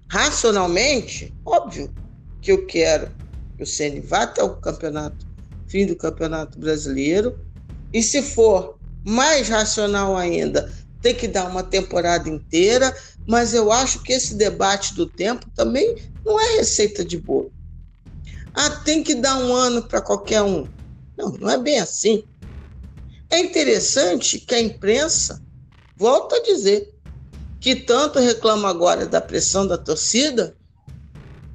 Racionalmente, 0.08 1.34
óbvio 1.44 1.92
que 2.40 2.52
eu 2.52 2.64
quero 2.64 3.10
que 3.56 3.64
o 3.64 3.66
Ceni 3.66 4.00
vá 4.00 4.22
até 4.22 4.42
o 4.42 4.54
campeonato 4.56 5.26
fim 5.66 5.84
do 5.84 5.96
Campeonato 5.96 6.58
Brasileiro. 6.58 7.36
E 7.92 8.02
se 8.02 8.22
for 8.22 8.78
mais 9.04 9.48
racional 9.48 10.16
ainda, 10.16 10.72
tem 11.02 11.14
que 11.14 11.26
dar 11.26 11.48
uma 11.48 11.62
temporada 11.62 12.28
inteira, 12.28 12.96
mas 13.26 13.52
eu 13.52 13.72
acho 13.72 14.02
que 14.02 14.12
esse 14.12 14.34
debate 14.34 14.94
do 14.94 15.06
tempo 15.06 15.50
também 15.56 15.96
não 16.24 16.40
é 16.40 16.56
receita 16.56 17.04
de 17.04 17.18
bolo. 17.18 17.52
Ah, 18.54 18.70
tem 18.70 19.02
que 19.02 19.14
dar 19.14 19.36
um 19.38 19.52
ano 19.52 19.82
para 19.82 20.00
qualquer 20.00 20.42
um. 20.42 20.66
Não, 21.16 21.30
não 21.32 21.50
é 21.50 21.58
bem 21.58 21.78
assim. 21.78 22.24
É 23.28 23.38
interessante 23.40 24.38
que 24.38 24.54
a 24.54 24.60
imprensa, 24.60 25.42
volta 25.96 26.36
a 26.36 26.42
dizer, 26.42 26.94
que 27.60 27.74
tanto 27.74 28.18
reclama 28.20 28.68
agora 28.68 29.06
da 29.06 29.20
pressão 29.20 29.66
da 29.66 29.76
torcida, 29.76 30.56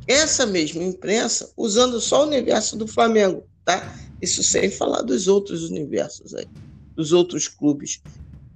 essa 0.05 0.45
mesma 0.45 0.83
imprensa, 0.83 1.51
usando 1.55 2.01
só 2.01 2.23
o 2.23 2.27
universo 2.27 2.75
do 2.75 2.87
Flamengo, 2.87 3.45
tá? 3.63 3.95
Isso 4.21 4.43
sem 4.43 4.69
falar 4.69 5.01
dos 5.03 5.27
outros 5.27 5.69
universos 5.69 6.33
aí, 6.33 6.47
dos 6.95 7.13
outros 7.13 7.47
clubes, 7.47 8.01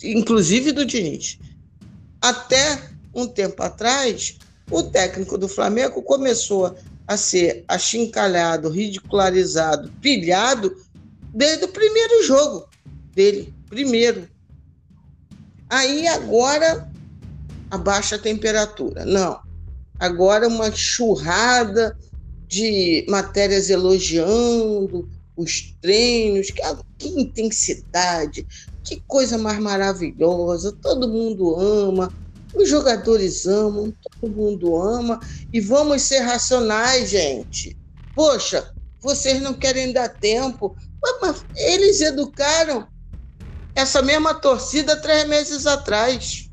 inclusive 0.03 0.71
do 0.71 0.85
Diniz. 0.85 1.39
Até 2.21 2.89
um 3.13 3.25
tempo 3.25 3.63
atrás, 3.63 4.37
o 4.69 4.83
técnico 4.83 5.37
do 5.37 5.47
Flamengo 5.47 6.01
começou 6.01 6.75
a 7.07 7.15
ser 7.15 7.63
achincalhado, 7.67 8.69
ridicularizado, 8.69 9.89
pilhado 10.01 10.75
desde 11.33 11.65
o 11.65 11.69
primeiro 11.69 12.23
jogo 12.23 12.67
dele, 13.15 13.53
primeiro. 13.69 14.27
Aí 15.69 16.07
agora 16.07 16.91
a 17.71 17.77
baixa 17.77 18.19
temperatura. 18.19 19.05
Não. 19.05 19.39
Agora 19.97 20.47
uma 20.47 20.71
churrada 20.71 21.97
de 22.47 23.05
matérias 23.09 23.69
elogiando 23.69 25.09
os 25.35 25.75
treinos, 25.81 26.51
que, 26.51 26.61
que 26.97 27.07
intensidade, 27.07 28.45
que 28.83 29.01
coisa 29.07 29.37
mais 29.37 29.59
maravilhosa, 29.59 30.71
todo 30.81 31.09
mundo 31.09 31.55
ama, 31.55 32.13
os 32.53 32.69
jogadores 32.69 33.45
amam, 33.45 33.93
todo 34.21 34.31
mundo 34.31 34.77
ama, 34.77 35.19
e 35.51 35.59
vamos 35.59 36.03
ser 36.03 36.19
racionais, 36.19 37.09
gente. 37.09 37.77
Poxa, 38.15 38.73
vocês 39.01 39.41
não 39.41 39.53
querem 39.53 39.91
dar 39.91 40.07
tempo, 40.07 40.75
mas 41.21 41.45
eles 41.55 41.99
educaram 41.99 42.87
essa 43.75 44.01
mesma 44.01 44.33
torcida 44.33 44.99
três 44.99 45.27
meses 45.27 45.67
atrás. 45.67 46.49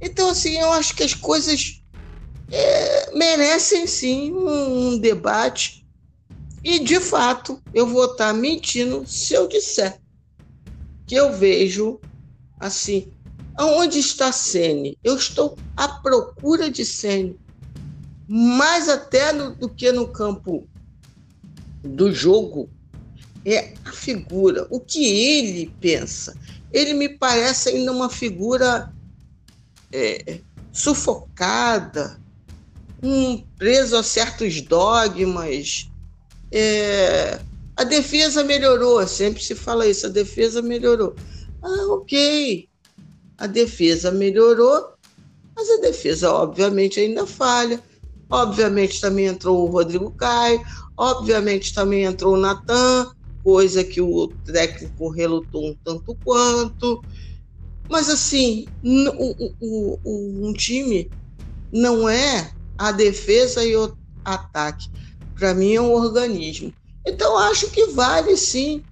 Então, 0.00 0.30
assim, 0.30 0.56
eu 0.56 0.72
acho 0.72 0.94
que 0.94 1.02
as 1.02 1.14
coisas 1.14 1.82
é, 2.50 3.16
merecem 3.16 3.86
sim 3.86 4.32
um, 4.32 4.88
um 4.88 4.98
debate. 4.98 5.84
E, 6.62 6.78
de 6.78 7.00
fato, 7.00 7.60
eu 7.72 7.86
vou 7.86 8.04
estar 8.04 8.32
mentindo 8.32 9.04
se 9.06 9.34
eu 9.34 9.48
disser 9.48 10.00
que 11.06 11.14
eu 11.14 11.32
vejo 11.32 12.00
assim. 12.58 13.12
Aonde 13.56 13.98
está 13.98 14.32
Sene? 14.32 14.98
Eu 15.02 15.16
estou 15.16 15.58
à 15.76 15.88
procura 15.88 16.70
de 16.70 16.84
Sene, 16.84 17.38
mais 18.26 18.88
até 18.88 19.32
no, 19.32 19.54
do 19.54 19.68
que 19.68 19.92
no 19.92 20.08
campo 20.08 20.66
do 21.82 22.10
jogo 22.12 22.70
é 23.44 23.74
a 23.84 23.92
figura, 23.92 24.66
o 24.70 24.80
que 24.80 25.04
ele 25.04 25.74
pensa. 25.80 26.36
Ele 26.72 26.94
me 26.94 27.08
parece 27.08 27.68
ainda 27.68 27.92
uma 27.92 28.08
figura 28.08 28.90
é, 29.92 30.40
sufocada, 30.72 32.18
um 33.02 33.38
preso 33.58 33.96
a 33.96 34.02
certos 34.02 34.60
dogmas. 34.62 35.90
É, 36.50 37.38
a 37.76 37.84
defesa 37.84 38.42
melhorou, 38.42 39.06
sempre 39.06 39.42
se 39.42 39.54
fala 39.54 39.86
isso, 39.86 40.06
a 40.06 40.10
defesa 40.10 40.62
melhorou. 40.62 41.14
Ah, 41.62 41.86
ok, 41.90 42.68
a 43.36 43.46
defesa 43.46 44.10
melhorou, 44.10 44.94
mas 45.54 45.68
a 45.70 45.80
defesa, 45.80 46.32
obviamente, 46.32 46.98
ainda 46.98 47.26
falha. 47.26 47.82
Obviamente, 48.30 49.00
também 49.00 49.26
entrou 49.26 49.62
o 49.62 49.70
Rodrigo 49.70 50.10
Caio, 50.12 50.62
obviamente, 50.96 51.74
também 51.74 52.04
entrou 52.04 52.34
o 52.34 52.40
Natan, 52.40 53.12
coisa 53.44 53.84
que 53.84 54.00
o 54.00 54.28
técnico 54.44 55.10
relutou 55.10 55.68
um 55.68 55.76
tanto 55.84 56.16
quanto. 56.24 57.04
Mas, 57.88 58.08
assim, 58.08 58.66
o, 58.82 59.54
o, 59.60 60.00
o, 60.02 60.48
um 60.48 60.52
time 60.54 61.10
não 61.70 62.08
é 62.08 62.50
a 62.78 62.90
defesa 62.90 63.62
e 63.62 63.76
o 63.76 63.94
ataque. 64.24 64.88
Para 65.34 65.52
mim, 65.52 65.74
é 65.74 65.80
um 65.80 65.92
organismo. 65.92 66.72
Então, 67.06 67.36
acho 67.36 67.70
que 67.70 67.86
vale 67.88 68.34
sim 68.36 68.82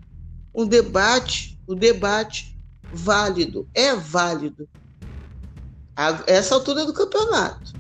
um 0.55 0.67
debate, 0.67 1.59
o 1.67 1.73
um 1.73 1.77
debate 1.77 2.55
válido, 2.93 3.67
é 3.73 3.97
válido. 3.97 4.69
A 5.97 6.23
essa 6.27 6.55
altura 6.55 6.85
do 6.85 6.93
campeonato. 6.93 7.73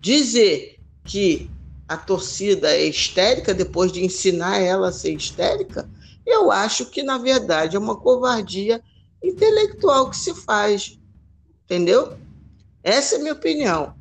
Dizer 0.00 0.78
que 1.04 1.50
a 1.92 1.96
torcida 1.96 2.70
é 2.70 2.86
histérica 2.86 3.52
depois 3.52 3.92
de 3.92 4.04
ensinar 4.04 4.58
ela 4.58 4.88
a 4.88 4.92
ser 4.92 5.12
histérica, 5.12 5.88
eu 6.26 6.50
acho 6.50 6.86
que, 6.86 7.02
na 7.02 7.18
verdade, 7.18 7.76
é 7.76 7.78
uma 7.78 7.96
covardia 7.96 8.82
intelectual 9.22 10.08
que 10.08 10.16
se 10.16 10.34
faz. 10.34 10.98
Entendeu? 11.64 12.16
Essa 12.82 13.16
é 13.16 13.18
a 13.18 13.20
minha 13.20 13.34
opinião. 13.34 13.94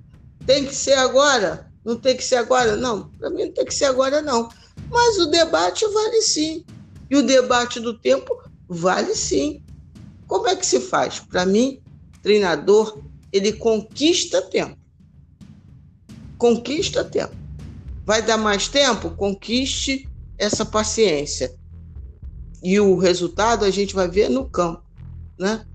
Tem 0.45 0.65
que 0.65 0.73
ser 0.73 0.93
agora? 0.93 1.69
Não 1.83 1.97
tem 1.97 2.15
que 2.15 2.23
ser 2.23 2.35
agora? 2.35 2.75
Não, 2.75 3.09
para 3.09 3.29
mim 3.29 3.45
não 3.45 3.51
tem 3.51 3.65
que 3.65 3.73
ser 3.73 3.85
agora, 3.85 4.21
não. 4.21 4.49
Mas 4.89 5.17
o 5.17 5.25
debate 5.25 5.85
vale 5.87 6.21
sim. 6.21 6.63
E 7.09 7.15
o 7.15 7.23
debate 7.23 7.79
do 7.79 7.97
tempo 7.97 8.41
vale 8.67 9.13
sim. 9.15 9.63
Como 10.27 10.47
é 10.47 10.55
que 10.55 10.65
se 10.65 10.79
faz? 10.79 11.19
Para 11.19 11.45
mim, 11.45 11.81
treinador, 12.21 12.99
ele 13.33 13.51
conquista 13.51 14.41
tempo. 14.41 14.77
Conquista 16.37 17.03
tempo. 17.03 17.40
Vai 18.05 18.21
dar 18.21 18.37
mais 18.37 18.67
tempo? 18.67 19.11
Conquiste 19.11 20.09
essa 20.37 20.65
paciência. 20.65 21.53
E 22.63 22.79
o 22.79 22.97
resultado 22.97 23.65
a 23.65 23.69
gente 23.69 23.93
vai 23.93 24.07
ver 24.07 24.29
no 24.29 24.49
campo, 24.49 24.83
né? 25.39 25.65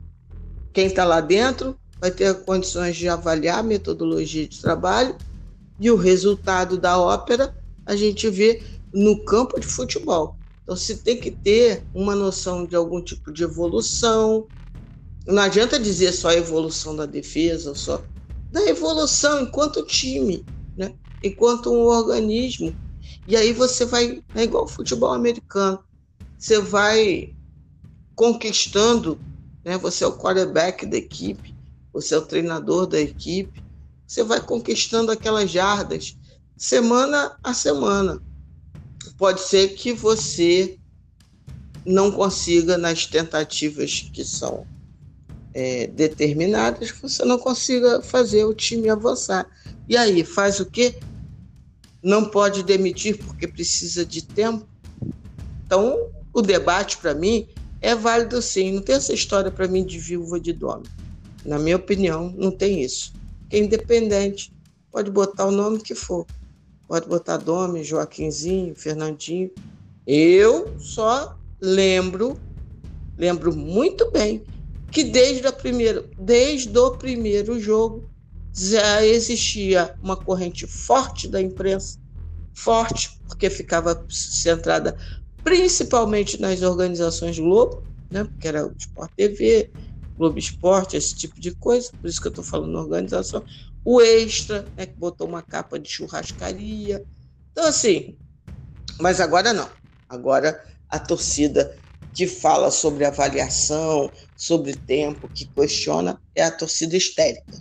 Quem 0.73 0.87
está 0.87 1.05
lá 1.05 1.21
dentro 1.21 1.79
vai 2.01 2.11
ter 2.11 2.45
condições 2.45 2.97
de 2.97 3.09
avaliar 3.09 3.61
a 3.61 3.63
metodologia 3.63 4.47
de 4.47 4.61
trabalho 4.61 5.17
e 5.79 5.91
o 5.91 5.97
resultado 5.97 6.79
da 6.79 6.99
ópera 6.99 7.55
a 7.85 7.97
gente 7.97 8.29
vê 8.29 8.63
no 8.93 9.25
campo 9.25 9.59
de 9.59 9.67
futebol. 9.67 10.39
Então, 10.63 10.77
se 10.77 11.03
tem 11.03 11.19
que 11.21 11.31
ter 11.31 11.87
uma 11.95 12.15
noção 12.15 12.67
de 12.67 12.75
algum 12.75 13.01
tipo 13.03 13.33
de 13.33 13.45
evolução. 13.45 14.51
Não 15.27 15.43
adianta 15.43 15.79
dizer 15.79 16.13
só 16.13 16.31
a 16.31 16.35
evolução 16.35 16.95
da 16.95 17.07
defesa, 17.07 17.75
só 17.75 18.05
da 18.51 18.63
evolução 18.67 19.43
enquanto 19.43 19.85
time, 19.85 20.47
né? 20.77 20.95
Enquanto 21.23 21.73
um 21.73 21.87
organismo. 21.87 22.75
E 23.27 23.37
aí 23.37 23.53
você 23.53 23.85
vai, 23.85 24.23
é 24.35 24.43
igual 24.43 24.67
futebol 24.67 25.13
americano, 25.13 25.83
você 26.39 26.61
vai 26.61 27.35
conquistando, 28.15 29.19
né? 29.65 29.77
você 29.79 30.05
é 30.05 30.07
o 30.07 30.17
quarterback 30.17 30.87
da 30.87 30.97
equipe, 30.97 31.55
você 31.93 32.15
é 32.15 32.19
o 32.19 32.27
treinador 32.27 32.87
da 32.87 33.01
equipe, 33.01 33.63
você 34.07 34.23
vai 34.23 34.41
conquistando 34.41 35.11
aquelas 35.11 35.51
jardas 35.51 36.17
semana 36.57 37.39
a 37.43 37.53
semana. 37.53 38.23
Pode 39.19 39.41
ser 39.41 39.69
que 39.75 39.93
você 39.93 40.79
não 41.85 42.11
consiga 42.11 42.77
nas 42.77 43.07
tentativas 43.07 44.11
que 44.13 44.25
são 44.25 44.67
é, 45.57 45.87
determinadas, 45.87 46.91
você 47.01 47.25
não 47.25 47.39
consiga 47.39 48.03
fazer 48.03 48.45
o 48.45 48.53
time 48.53 48.91
avançar. 48.91 49.49
E 49.89 49.97
aí, 49.97 50.23
faz 50.23 50.61
o 50.61 50.67
quê? 50.67 50.97
Não 52.03 52.27
pode 52.27 52.63
demitir 52.63 53.17
porque 53.17 53.49
precisa 53.49 54.05
de 54.05 54.23
tempo. 54.23 54.67
Então, 55.65 56.11
o 56.31 56.43
debate, 56.43 56.99
para 56.99 57.15
mim, 57.15 57.49
é 57.81 57.95
válido 57.95 58.43
sim. 58.43 58.73
Não 58.73 58.83
tem 58.83 58.97
essa 58.97 59.15
história 59.15 59.51
para 59.51 59.67
mim 59.67 59.83
de 59.83 59.99
viúva 59.99 60.39
de 60.39 60.53
dono. 60.53 60.83
Na 61.43 61.59
minha 61.59 61.77
opinião, 61.77 62.35
não 62.37 62.51
tem 62.51 62.83
isso. 62.83 63.15
Que 63.49 63.57
é 63.57 63.61
independente. 63.61 64.53
Pode 64.93 65.11
botar 65.11 65.47
o 65.47 65.51
nome 65.51 65.79
que 65.79 65.95
for. 65.95 66.27
Pode 66.87 67.09
botar 67.09 67.39
Dome, 67.39 67.83
Joaquinzinho, 67.83 68.75
Fernandinho. 68.77 69.51
Eu 70.07 70.79
só 70.79 71.35
lembro, 71.59 72.39
lembro 73.17 73.57
muito 73.57 74.11
bem, 74.11 74.45
que 74.97 75.05
desde, 75.05 75.43
desde 76.19 76.79
o 76.79 76.97
primeiro 76.97 77.61
jogo 77.61 78.11
já 78.51 79.05
existia 79.05 79.95
uma 80.03 80.17
corrente 80.17 80.67
forte 80.67 81.29
da 81.29 81.39
imprensa, 81.39 81.99
forte, 82.55 83.11
porque 83.29 83.51
ficava 83.51 84.07
centrada 84.09 84.97
principalmente 85.45 86.41
nas 86.41 86.63
organizações 86.63 87.39
Globo, 87.39 87.85
né, 88.11 88.25
porque 88.25 88.49
era 88.49 88.67
o 88.67 88.75
Sport 88.79 89.11
TV, 89.15 89.71
Globo 90.17 90.39
Esporte, 90.39 90.97
esse 90.97 91.15
tipo 91.15 91.39
de 91.39 91.55
coisa, 91.55 91.93
por 92.01 92.09
isso 92.09 92.19
que 92.19 92.29
eu 92.29 92.31
estou 92.31 92.43
falando 92.43 92.79
organização. 92.79 93.45
O 93.85 94.01
Extra, 94.01 94.73
né, 94.79 94.87
que 94.87 94.99
botou 94.99 95.29
uma 95.29 95.43
capa 95.43 95.79
de 95.79 95.91
churrascaria. 95.91 97.05
Então, 97.53 97.67
assim, 97.67 98.17
mas 98.99 99.21
agora 99.21 99.53
não. 99.53 99.71
Agora, 100.09 100.59
a 100.89 100.99
torcida 100.99 101.79
que 102.17 102.27
fala 102.27 102.71
sobre 102.71 103.05
avaliação, 103.05 104.11
sobre 104.35 104.75
tempo, 104.75 105.29
que 105.29 105.47
questiona, 105.47 106.19
é 106.35 106.43
a 106.45 106.51
torcida 106.51 106.97
histérica. 106.97 107.53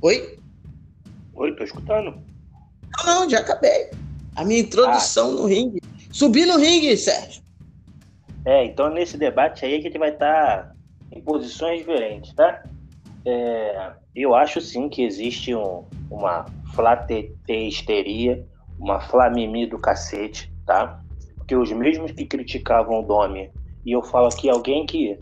Oi? 0.00 0.38
Oi, 1.34 1.56
tô 1.56 1.64
escutando. 1.64 2.22
Não, 2.98 3.04
não, 3.04 3.28
já 3.28 3.40
acabei. 3.40 3.90
A 4.36 4.44
minha 4.44 4.60
introdução 4.60 5.30
ah. 5.30 5.32
no 5.32 5.46
ringue. 5.46 5.80
Subi 6.12 6.46
no 6.46 6.58
ringue, 6.58 6.96
Sérgio. 6.96 7.42
É, 8.44 8.64
então 8.64 8.88
nesse 8.88 9.16
debate 9.16 9.64
aí 9.64 9.78
a 9.78 9.80
gente 9.80 9.98
vai 9.98 10.10
estar 10.10 10.68
tá 10.68 10.74
em 11.10 11.20
posições 11.20 11.80
diferentes, 11.80 12.32
tá? 12.34 12.62
É, 13.24 13.94
eu 14.14 14.34
acho 14.34 14.60
sim 14.60 14.88
que 14.88 15.02
existe 15.02 15.54
um, 15.54 15.84
uma 16.10 16.44
flatesteria, 16.74 18.46
uma 18.78 19.00
flamimi 19.00 19.66
do 19.66 19.78
cacete, 19.78 20.52
tá? 20.66 21.00
Porque 21.36 21.56
os 21.56 21.72
mesmos 21.72 22.12
que 22.12 22.26
criticavam 22.26 23.00
o 23.00 23.02
Domi, 23.02 23.50
e 23.84 23.92
eu 23.92 24.02
falo 24.02 24.26
aqui 24.26 24.48
alguém 24.48 24.84
que 24.86 25.18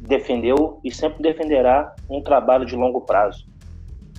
defendeu 0.00 0.80
e 0.84 0.90
sempre 0.90 1.22
defenderá 1.22 1.94
um 2.08 2.20
trabalho 2.22 2.66
de 2.66 2.76
longo 2.76 3.00
prazo. 3.02 3.46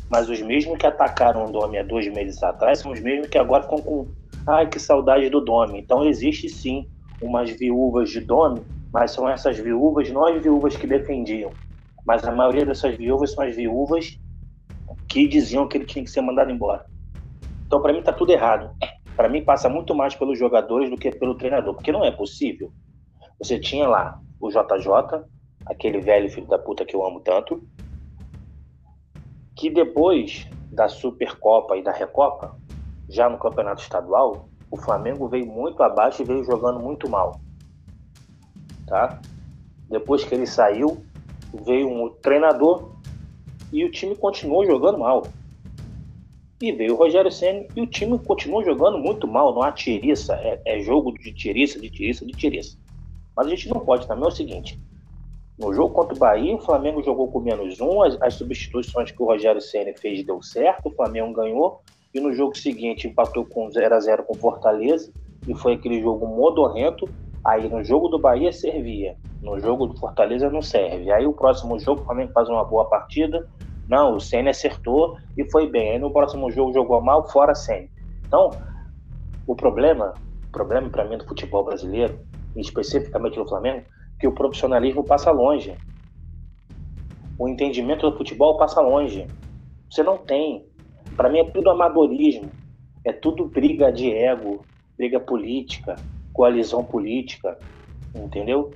Mas 0.10 0.30
os 0.30 0.42
mesmos 0.42 0.78
que 0.78 0.88
atacaram 0.88 1.46
o 1.46 1.52
Domi 1.52 1.78
há 1.78 1.84
dois 1.84 2.08
meses 2.12 2.42
atrás 2.42 2.80
são 2.80 2.92
os 2.92 3.00
mesmos 3.00 3.28
que 3.28 3.38
agora 3.38 3.64
ficam 3.64 3.80
com 3.80 4.08
ai 4.48 4.68
que 4.68 4.80
saudade 4.80 5.30
do 5.30 5.42
Domi. 5.42 5.80
Então 5.80 6.06
existe 6.06 6.50
sim 6.50 6.88
umas 7.22 7.50
viúvas 7.50 8.10
de 8.10 8.22
Domi, 8.22 8.62
mas 8.92 9.12
são 9.12 9.30
essas 9.30 9.58
viúvas, 9.60 10.10
não 10.10 10.26
as 10.26 10.42
viúvas 10.42 10.76
que 10.76 10.88
defendiam, 10.88 11.52
mas 12.10 12.24
a 12.24 12.32
maioria 12.32 12.66
dessas 12.66 12.98
viúvas 12.98 13.34
são 13.34 13.44
as 13.44 13.56
viúvas 13.56 14.20
que 15.08 15.28
diziam 15.28 15.68
que 15.68 15.78
ele 15.78 15.86
tinha 15.86 16.04
que 16.04 16.10
ser 16.10 16.22
mandado 16.22 16.50
embora. 16.50 16.84
Então, 17.68 17.80
para 17.84 17.94
mim, 17.94 18.00
está 18.00 18.12
tudo 18.12 18.32
errado. 18.32 18.76
Para 19.16 19.30
mim, 19.30 19.44
passa 19.44 19.70
muito 19.70 19.94
mais 19.94 20.16
pelos 20.16 20.40
jogadores 20.40 20.90
do 20.90 20.98
que 20.98 21.12
pelo 21.12 21.36
treinador, 21.36 21.76
porque 21.76 21.92
não 21.92 22.04
é 22.04 22.10
possível. 22.10 22.74
Você 23.38 23.60
tinha 23.60 23.88
lá 23.88 24.20
o 24.42 24.50
JJ, 24.50 25.24
aquele 25.68 26.02
velho 26.02 26.32
filho 26.32 26.48
da 26.48 26.58
puta 26.58 26.84
que 26.84 26.96
eu 26.96 27.06
amo 27.06 27.20
tanto, 27.20 27.64
que 29.56 29.70
depois 29.70 30.50
da 30.72 30.88
Supercopa 30.88 31.78
e 31.78 31.84
da 31.84 31.92
Recopa, 31.92 32.58
já 33.08 33.30
no 33.30 33.38
campeonato 33.38 33.84
estadual, 33.84 34.50
o 34.72 34.78
Flamengo 34.78 35.28
veio 35.28 35.46
muito 35.46 35.84
abaixo 35.84 36.24
e 36.24 36.26
veio 36.26 36.44
jogando 36.44 36.80
muito 36.80 37.08
mal. 37.08 37.40
Tá? 38.88 39.22
Depois 39.88 40.24
que 40.24 40.34
ele 40.34 40.48
saiu, 40.48 41.06
veio 41.54 41.90
um 41.90 42.10
treinador 42.10 42.96
e 43.72 43.86
o 43.86 43.92
time 43.92 44.16
continuou 44.16 44.66
jogando 44.66 44.98
mal. 44.98 45.28
E 46.62 46.72
veio 46.72 46.94
o 46.94 46.98
Rogério 46.98 47.32
Senna 47.32 47.66
e 47.76 47.82
o 47.82 47.88
time 47.88 48.20
continuou 48.20 48.64
jogando 48.64 48.98
muito 48.98 49.28
mal. 49.28 49.54
Não 49.54 49.62
há 49.62 49.72
tiriça, 49.72 50.36
é, 50.36 50.62
é 50.66 50.80
jogo 50.82 51.14
de 51.14 51.34
tiriça, 51.34 51.80
de 51.80 51.90
tiriça, 51.90 52.26
de 52.26 52.34
tiriça. 52.34 52.78
Mas 53.36 53.48
a 53.48 53.50
gente 53.50 53.70
não 53.70 53.80
pode 53.80 54.06
também 54.06 54.26
é 54.26 54.28
o 54.28 54.32
seguinte: 54.32 54.80
no 55.58 55.74
jogo 55.74 55.94
contra 55.94 56.16
o 56.16 56.18
Bahia, 56.18 56.56
o 56.56 56.62
Flamengo 56.62 57.04
jogou 57.04 57.30
com 57.30 57.40
menos 57.40 57.80
um, 57.82 58.02
as, 58.02 58.22
as 58.22 58.34
substituições 58.36 59.12
que 59.12 59.22
o 59.22 59.26
Rogério 59.26 59.60
Senna 59.60 59.94
fez 59.94 60.26
deu 60.26 60.42
certo, 60.42 60.88
o 60.88 60.92
Flamengo 60.92 61.34
ganhou, 61.34 61.82
e 62.14 62.20
no 62.20 62.34
jogo 62.34 62.58
seguinte 62.58 63.08
empatou 63.08 63.46
com 63.46 63.70
0 63.70 63.94
a 63.94 64.00
0 64.00 64.24
com 64.24 64.34
Fortaleza, 64.34 65.12
e 65.48 65.54
foi 65.54 65.74
aquele 65.74 66.02
jogo 66.02 66.26
modorrento. 66.26 67.10
Aí 67.44 67.70
no 67.70 67.84
jogo 67.84 68.10
do 68.10 68.20
Bahia 68.20 68.52
servia, 68.52 69.16
no 69.42 69.60
jogo 69.60 69.88
do 69.88 69.98
Fortaleza 69.98 70.50
não 70.50 70.62
serve. 70.62 71.12
Aí 71.12 71.26
o 71.26 71.34
próximo 71.34 71.80
jogo 71.80 72.02
o 72.02 72.06
Flamengo 72.06 72.34
faz 72.34 72.50
uma 72.50 72.64
boa 72.64 72.86
partida. 72.86 73.48
Não, 73.88 74.16
o 74.16 74.20
Senna 74.20 74.50
acertou 74.50 75.18
e 75.38 75.50
foi 75.50 75.68
bem. 75.68 75.92
Aí 75.92 76.00
no 76.00 76.12
próximo 76.12 76.52
jogo 76.52 76.74
jogou 76.74 77.02
mal, 77.02 77.28
fora 77.30 77.56
Senna. 77.56 77.88
Então, 78.28 78.52
o 79.48 79.56
problema, 79.56 80.14
o 80.48 80.52
problema 80.52 80.90
para 80.90 81.06
mim 81.06 81.18
do 81.18 81.26
futebol 81.26 81.64
brasileiro, 81.64 82.20
especificamente 82.56 83.38
do 83.38 83.48
Flamengo, 83.48 83.86
que 84.20 84.28
o 84.28 84.34
profissionalismo 84.34 85.04
passa 85.04 85.32
longe. 85.32 85.76
O 87.38 87.48
entendimento 87.48 88.10
do 88.10 88.18
futebol 88.18 88.58
passa 88.58 88.82
longe. 88.82 89.26
Você 89.90 90.04
não 90.04 90.18
tem. 90.18 90.66
Para 91.16 91.30
mim 91.30 91.40
é 91.40 91.50
tudo 91.50 91.70
amadorismo. 91.70 92.52
É 93.06 93.14
tudo 93.14 93.46
briga 93.46 93.94
de 93.94 94.14
ego, 94.14 94.62
briga 94.98 95.22
política 95.22 95.96
coalizão 96.40 96.86
política, 96.86 97.60
entendeu? 98.16 98.74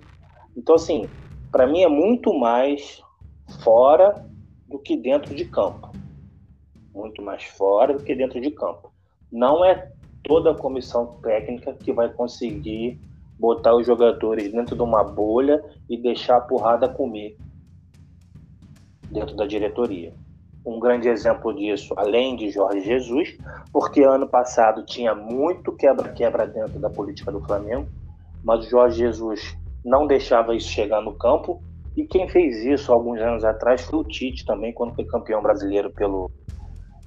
Então, 0.53 0.75
assim, 0.75 1.09
para 1.49 1.65
mim 1.65 1.81
é 1.81 1.87
muito 1.87 2.37
mais 2.37 3.01
fora 3.63 4.29
do 4.67 4.77
que 4.77 4.97
dentro 4.97 5.33
de 5.33 5.45
campo. 5.45 5.89
Muito 6.93 7.21
mais 7.21 7.45
fora 7.45 7.93
do 7.93 8.03
que 8.03 8.13
dentro 8.13 8.41
de 8.41 8.51
campo. 8.51 8.91
Não 9.31 9.63
é 9.63 9.89
toda 10.25 10.51
a 10.51 10.55
comissão 10.55 11.17
técnica 11.21 11.71
que 11.73 11.93
vai 11.93 12.11
conseguir 12.11 12.99
botar 13.39 13.73
os 13.73 13.87
jogadores 13.87 14.51
dentro 14.51 14.75
de 14.75 14.81
uma 14.81 15.01
bolha 15.01 15.63
e 15.89 15.95
deixar 15.95 16.35
a 16.35 16.41
porrada 16.41 16.89
comer 16.89 17.37
dentro 19.09 19.37
da 19.37 19.47
diretoria 19.47 20.13
um 20.65 20.79
grande 20.79 21.09
exemplo 21.09 21.53
disso, 21.53 21.93
além 21.97 22.35
de 22.35 22.49
Jorge 22.49 22.81
Jesus, 22.81 23.37
porque 23.71 24.01
ano 24.01 24.27
passado 24.27 24.85
tinha 24.85 25.13
muito 25.13 25.71
quebra-quebra 25.73 26.47
dentro 26.47 26.79
da 26.79 26.89
política 26.89 27.31
do 27.31 27.41
Flamengo, 27.41 27.87
mas 28.43 28.65
o 28.65 28.69
Jorge 28.69 28.99
Jesus 28.99 29.57
não 29.83 30.07
deixava 30.07 30.55
isso 30.55 30.69
chegar 30.69 31.01
no 31.01 31.13
campo. 31.13 31.61
E 31.95 32.05
quem 32.05 32.27
fez 32.27 32.63
isso 32.65 32.91
alguns 32.91 33.19
anos 33.19 33.43
atrás 33.43 33.81
foi 33.81 33.99
o 33.99 34.03
Tite 34.03 34.45
também, 34.45 34.73
quando 34.73 34.95
foi 34.95 35.05
campeão 35.05 35.41
brasileiro 35.41 35.91
pelo, 35.91 36.31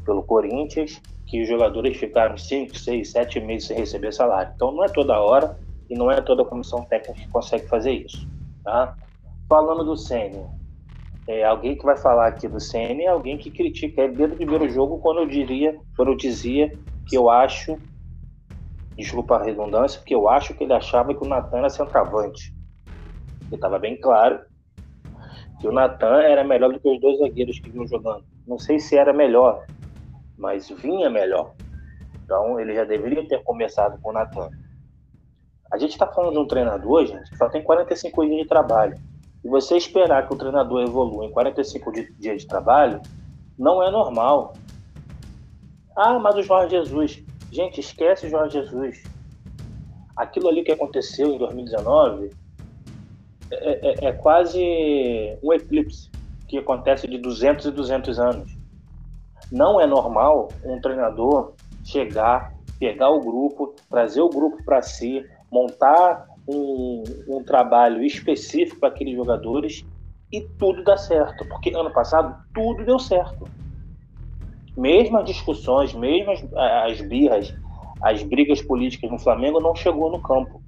pelo 0.04 0.22
Corinthians, 0.22 1.00
que 1.26 1.42
os 1.42 1.48
jogadores 1.48 1.96
ficaram 1.96 2.36
5, 2.36 2.76
6, 2.76 3.10
7 3.10 3.40
meses 3.40 3.68
sem 3.68 3.76
receber 3.76 4.12
salário. 4.12 4.52
Então 4.54 4.70
não 4.70 4.84
é 4.84 4.88
toda 4.88 5.18
hora 5.18 5.58
e 5.90 5.94
não 5.96 6.10
é 6.10 6.20
toda 6.20 6.42
a 6.42 6.46
comissão 6.46 6.84
técnica 6.84 7.20
que 7.20 7.28
consegue 7.28 7.66
fazer 7.66 7.92
isso. 7.92 8.28
Tá? 8.62 8.96
Falando 9.48 9.84
do 9.84 9.96
Sênior, 9.96 10.48
é, 11.28 11.44
alguém 11.44 11.76
que 11.76 11.84
vai 11.84 11.96
falar 11.96 12.28
aqui 12.28 12.46
do 12.46 12.60
CN 12.60 13.02
é 13.02 13.08
alguém 13.08 13.36
que 13.36 13.50
critica 13.50 14.02
ele 14.02 14.14
desde 14.14 14.34
o 14.34 14.36
primeiro 14.36 14.68
jogo, 14.68 14.98
quando 15.00 15.20
eu 15.20 15.26
diria, 15.26 15.76
quando 15.96 16.12
eu 16.12 16.16
dizia 16.16 16.72
que 17.06 17.16
eu 17.16 17.28
acho, 17.28 17.76
desculpa 18.96 19.36
a 19.36 19.42
redundância, 19.42 20.00
que 20.04 20.14
eu 20.14 20.28
acho 20.28 20.54
que 20.54 20.62
ele 20.62 20.72
achava 20.72 21.12
que 21.12 21.24
o 21.24 21.28
Natan 21.28 21.58
era 21.58 21.70
centroavante. 21.70 22.54
Ele 23.46 23.56
estava 23.56 23.78
bem 23.78 24.00
claro 24.00 24.40
que 25.60 25.66
o 25.66 25.72
Natan 25.72 26.22
era 26.22 26.44
melhor 26.44 26.72
do 26.72 26.78
que 26.78 26.88
os 26.88 27.00
dois 27.00 27.18
zagueiros 27.18 27.58
que 27.58 27.70
vinham 27.70 27.86
jogando. 27.88 28.24
Não 28.46 28.58
sei 28.58 28.78
se 28.78 28.96
era 28.96 29.12
melhor, 29.12 29.64
mas 30.38 30.68
vinha 30.68 31.10
melhor. 31.10 31.54
Então 32.24 32.60
ele 32.60 32.74
já 32.74 32.84
deveria 32.84 33.26
ter 33.26 33.42
começado 33.42 34.00
com 34.00 34.10
o 34.10 34.12
Natan. 34.12 34.48
A 35.72 35.78
gente 35.78 35.92
está 35.92 36.06
falando 36.06 36.34
de 36.34 36.38
um 36.38 36.46
treinador, 36.46 37.04
gente, 37.06 37.30
que 37.30 37.36
só 37.36 37.48
tem 37.48 37.64
45 37.64 38.24
dias 38.26 38.42
de 38.42 38.46
trabalho. 38.46 38.96
E 39.44 39.48
você 39.48 39.76
esperar 39.76 40.26
que 40.26 40.34
o 40.34 40.36
treinador 40.36 40.82
evolua 40.82 41.24
em 41.24 41.30
45 41.30 41.92
dias 42.18 42.42
de 42.42 42.46
trabalho 42.46 43.00
não 43.58 43.82
é 43.82 43.90
normal. 43.90 44.54
Ah, 45.96 46.18
mas 46.18 46.36
o 46.36 46.42
Jorge 46.42 46.76
Jesus. 46.76 47.22
Gente, 47.50 47.80
esquece 47.80 48.26
o 48.26 48.30
Jorge 48.30 48.60
Jesus. 48.60 49.02
Aquilo 50.16 50.48
ali 50.48 50.62
que 50.62 50.72
aconteceu 50.72 51.34
em 51.34 51.38
2019 51.38 52.30
é, 53.50 54.06
é, 54.06 54.08
é 54.08 54.12
quase 54.12 54.60
um 55.42 55.52
eclipse 55.52 56.10
que 56.48 56.58
acontece 56.58 57.06
de 57.06 57.18
200 57.18 57.66
e 57.66 57.70
200 57.70 58.18
anos. 58.18 58.56
Não 59.50 59.80
é 59.80 59.86
normal 59.86 60.48
um 60.64 60.80
treinador 60.80 61.52
chegar, 61.84 62.52
pegar 62.78 63.10
o 63.10 63.20
grupo, 63.20 63.74
trazer 63.88 64.20
o 64.20 64.28
grupo 64.28 64.62
para 64.64 64.82
si, 64.82 65.24
montar 65.50 66.26
um, 66.48 67.02
um 67.28 67.42
trabalho 67.42 68.04
específico 68.04 68.80
para 68.80 68.88
aqueles 68.90 69.14
jogadores 69.14 69.84
e 70.32 70.40
tudo 70.58 70.84
dá 70.84 70.96
certo. 70.96 71.46
Porque 71.48 71.70
ano 71.74 71.92
passado 71.92 72.36
tudo 72.54 72.84
deu 72.84 72.98
certo. 72.98 73.48
Mesmo 74.76 75.18
as 75.18 75.24
discussões, 75.24 75.94
mesmo 75.94 76.32
as, 76.32 76.44
as 76.54 77.00
birras, 77.00 77.54
as 78.02 78.22
brigas 78.22 78.60
políticas 78.60 79.10
no 79.10 79.18
Flamengo 79.18 79.60
não 79.60 79.74
chegou 79.74 80.10
no 80.10 80.20
campo. 80.20 80.62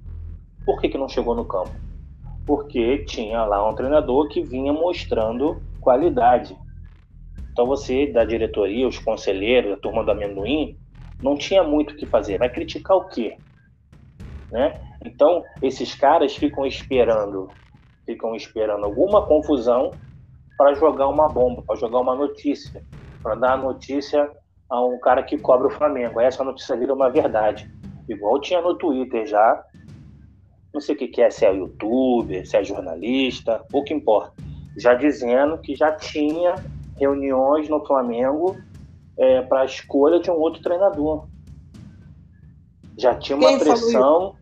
Por 0.65 0.81
que, 0.81 0.89
que 0.89 0.97
não 0.97 1.07
chegou 1.07 1.35
no 1.35 1.45
campo? 1.45 1.71
Porque 2.45 2.99
tinha 3.05 3.43
lá 3.45 3.67
um 3.69 3.75
treinador 3.75 4.27
que 4.27 4.41
vinha 4.41 4.73
mostrando 4.73 5.61
qualidade. 5.79 6.57
Então 7.51 7.67
você, 7.67 8.07
da 8.07 8.25
diretoria, 8.25 8.87
os 8.87 8.97
conselheiros, 8.97 9.73
a 9.73 9.77
turma 9.77 10.03
do 10.03 10.11
amendoim, 10.11 10.77
não 11.21 11.37
tinha 11.37 11.63
muito 11.63 11.93
o 11.93 11.97
que 11.97 12.05
fazer. 12.05 12.37
Vai 12.37 12.49
criticar 12.49 12.97
o 12.97 13.07
quê? 13.07 13.37
Né? 14.51 14.79
Então, 15.05 15.43
esses 15.61 15.95
caras 15.95 16.35
ficam 16.35 16.65
esperando, 16.65 17.49
ficam 18.05 18.35
esperando 18.35 18.85
alguma 18.85 19.25
confusão 19.25 19.91
para 20.57 20.73
jogar 20.73 21.07
uma 21.07 21.27
bomba, 21.29 21.61
para 21.61 21.75
jogar 21.77 21.99
uma 21.99 22.15
notícia, 22.15 22.83
para 23.23 23.35
dar 23.35 23.53
a 23.53 23.57
notícia 23.57 24.29
a 24.69 24.85
um 24.85 24.99
cara 24.99 25.23
que 25.23 25.37
cobra 25.37 25.67
o 25.67 25.71
Flamengo. 25.71 26.19
Essa 26.19 26.43
notícia 26.43 26.75
vira 26.75 26.93
uma 26.93 27.09
verdade. 27.09 27.71
Igual 28.07 28.41
tinha 28.41 28.61
no 28.61 28.75
Twitter 28.75 29.25
já. 29.25 29.63
Não 30.73 30.81
sei 30.81 30.95
o 30.95 30.97
que 30.97 31.21
é, 31.21 31.29
se 31.31 31.45
é 31.45 31.53
youtuber, 31.53 32.45
se 32.45 32.57
é 32.57 32.63
jornalista, 32.63 33.63
pouco 33.71 33.91
importa. 33.93 34.33
Já 34.77 34.93
dizendo 34.93 35.57
que 35.57 35.75
já 35.75 35.91
tinha 35.93 36.55
reuniões 36.97 37.67
no 37.69 37.83
Flamengo 37.85 38.55
é, 39.17 39.41
para 39.41 39.61
a 39.61 39.65
escolha 39.65 40.19
de 40.19 40.29
um 40.29 40.35
outro 40.35 40.61
treinador. 40.61 41.27
Já 42.97 43.15
tinha 43.15 43.37
uma 43.37 43.49
Quem 43.49 43.59
pressão. 43.59 44.35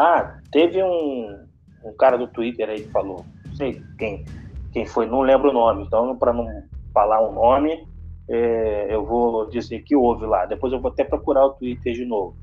Ah, 0.00 0.38
teve 0.52 0.80
um, 0.80 1.44
um 1.84 1.92
cara 1.98 2.16
do 2.16 2.28
Twitter 2.28 2.70
aí 2.70 2.82
que 2.82 2.90
falou, 2.92 3.26
não 3.44 3.56
sei 3.56 3.82
quem, 3.98 4.24
quem 4.72 4.86
foi, 4.86 5.06
não 5.06 5.22
lembro 5.22 5.50
o 5.50 5.52
nome, 5.52 5.82
então 5.82 6.16
para 6.16 6.32
não 6.32 6.46
falar 6.94 7.20
o 7.20 7.30
um 7.30 7.32
nome, 7.32 7.84
é, 8.28 8.94
eu 8.94 9.04
vou 9.04 9.50
dizer 9.50 9.82
que 9.82 9.96
houve 9.96 10.24
lá. 10.24 10.46
Depois 10.46 10.72
eu 10.72 10.80
vou 10.80 10.92
até 10.92 11.02
procurar 11.02 11.46
o 11.46 11.54
Twitter 11.54 11.94
de 11.94 12.04
novo. 12.04 12.36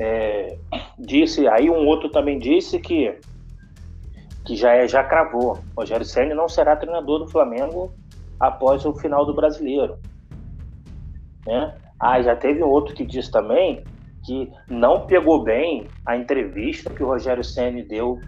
É, 0.00 0.58
disse, 0.98 1.46
aí 1.46 1.70
um 1.70 1.86
outro 1.86 2.08
também 2.08 2.36
disse 2.36 2.80
que 2.80 3.16
que 4.44 4.56
já 4.56 4.72
é, 4.72 4.88
já 4.88 5.04
cravou. 5.04 5.60
Rogério 5.76 6.04
Ceni 6.04 6.34
não 6.34 6.48
será 6.48 6.74
treinador 6.74 7.20
do 7.20 7.28
Flamengo 7.28 7.92
após 8.40 8.84
o 8.84 8.92
final 8.92 9.24
do 9.24 9.34
Brasileiro. 9.34 9.98
Né? 11.46 11.76
Ah, 12.00 12.20
já 12.20 12.34
teve 12.34 12.60
outro 12.60 12.92
que 12.92 13.06
disse 13.06 13.30
também 13.30 13.84
que 14.26 14.50
não 14.68 15.06
pegou 15.06 15.44
bem 15.44 15.88
a 16.04 16.16
entrevista 16.16 16.92
que 16.92 17.02
o 17.02 17.06
Rogério 17.06 17.44
Ceni 17.44 17.84
deu 17.84 18.18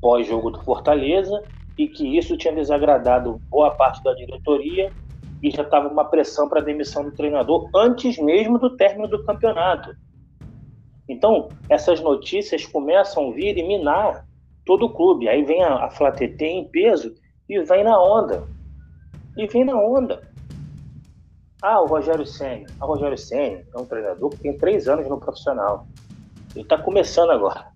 pós-jogo 0.00 0.50
do 0.50 0.60
Fortaleza 0.62 1.42
e 1.78 1.86
que 1.86 2.18
isso 2.18 2.36
tinha 2.36 2.52
desagradado 2.52 3.40
boa 3.48 3.70
parte 3.70 4.02
da 4.02 4.12
diretoria 4.14 4.92
e 5.40 5.50
já 5.50 5.62
estava 5.62 5.88
uma 5.88 6.04
pressão 6.04 6.48
para 6.48 6.60
a 6.60 6.64
demissão 6.64 7.04
do 7.04 7.12
treinador 7.12 7.70
antes 7.74 8.18
mesmo 8.18 8.58
do 8.58 8.76
término 8.76 9.06
do 9.06 9.24
campeonato. 9.24 9.94
Então, 11.08 11.48
essas 11.68 12.00
notícias 12.00 12.66
começam 12.66 13.28
a 13.28 13.32
vir 13.32 13.56
e 13.56 13.62
minar 13.62 14.26
todo 14.64 14.86
o 14.86 14.92
clube. 14.92 15.28
Aí 15.28 15.44
vem 15.44 15.62
a, 15.62 15.84
a 15.84 15.90
em 16.40 16.64
peso 16.68 17.14
e 17.48 17.62
vem 17.62 17.84
na 17.84 18.02
onda. 18.02 18.48
E 19.36 19.46
vem 19.46 19.64
na 19.64 19.76
onda. 19.76 20.33
Ah, 21.62 21.80
o 21.80 21.86
Rogério 21.86 22.26
Senna. 22.26 22.66
Ah, 22.80 22.86
o 22.86 22.88
Rogério 22.88 23.16
Senna 23.16 23.62
é 23.74 23.78
um 23.78 23.86
treinador 23.86 24.30
que 24.30 24.38
tem 24.38 24.56
três 24.56 24.88
anos 24.88 25.08
no 25.08 25.18
profissional. 25.18 25.86
Ele 26.54 26.62
está 26.62 26.78
começando 26.78 27.30
agora. 27.30 27.66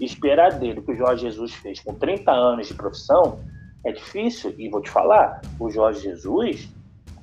esperar 0.00 0.52
dele 0.52 0.80
o 0.80 0.82
que 0.82 0.92
o 0.92 0.96
Jorge 0.96 1.22
Jesus 1.22 1.54
fez 1.54 1.80
com 1.80 1.94
30 1.94 2.30
anos 2.30 2.68
de 2.68 2.74
profissão 2.74 3.40
é 3.84 3.92
difícil. 3.92 4.54
E 4.58 4.68
vou 4.68 4.80
te 4.80 4.90
falar, 4.90 5.40
o 5.58 5.70
Jorge 5.70 6.02
Jesus 6.02 6.68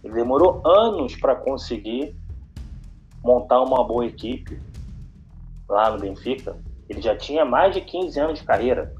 ele 0.05 0.13
demorou 0.13 0.61
anos 0.63 1.15
para 1.15 1.35
conseguir 1.35 2.15
montar 3.23 3.59
uma 3.61 3.83
boa 3.83 4.05
equipe 4.05 4.61
lá 5.67 5.89
no 5.89 5.99
Benfica. 5.99 6.55
Ele 6.87 7.01
já 7.01 7.17
tinha 7.17 7.43
mais 7.43 7.73
de 7.73 7.81
15 7.81 8.19
anos 8.19 8.39
de 8.39 8.45
carreira. 8.45 8.93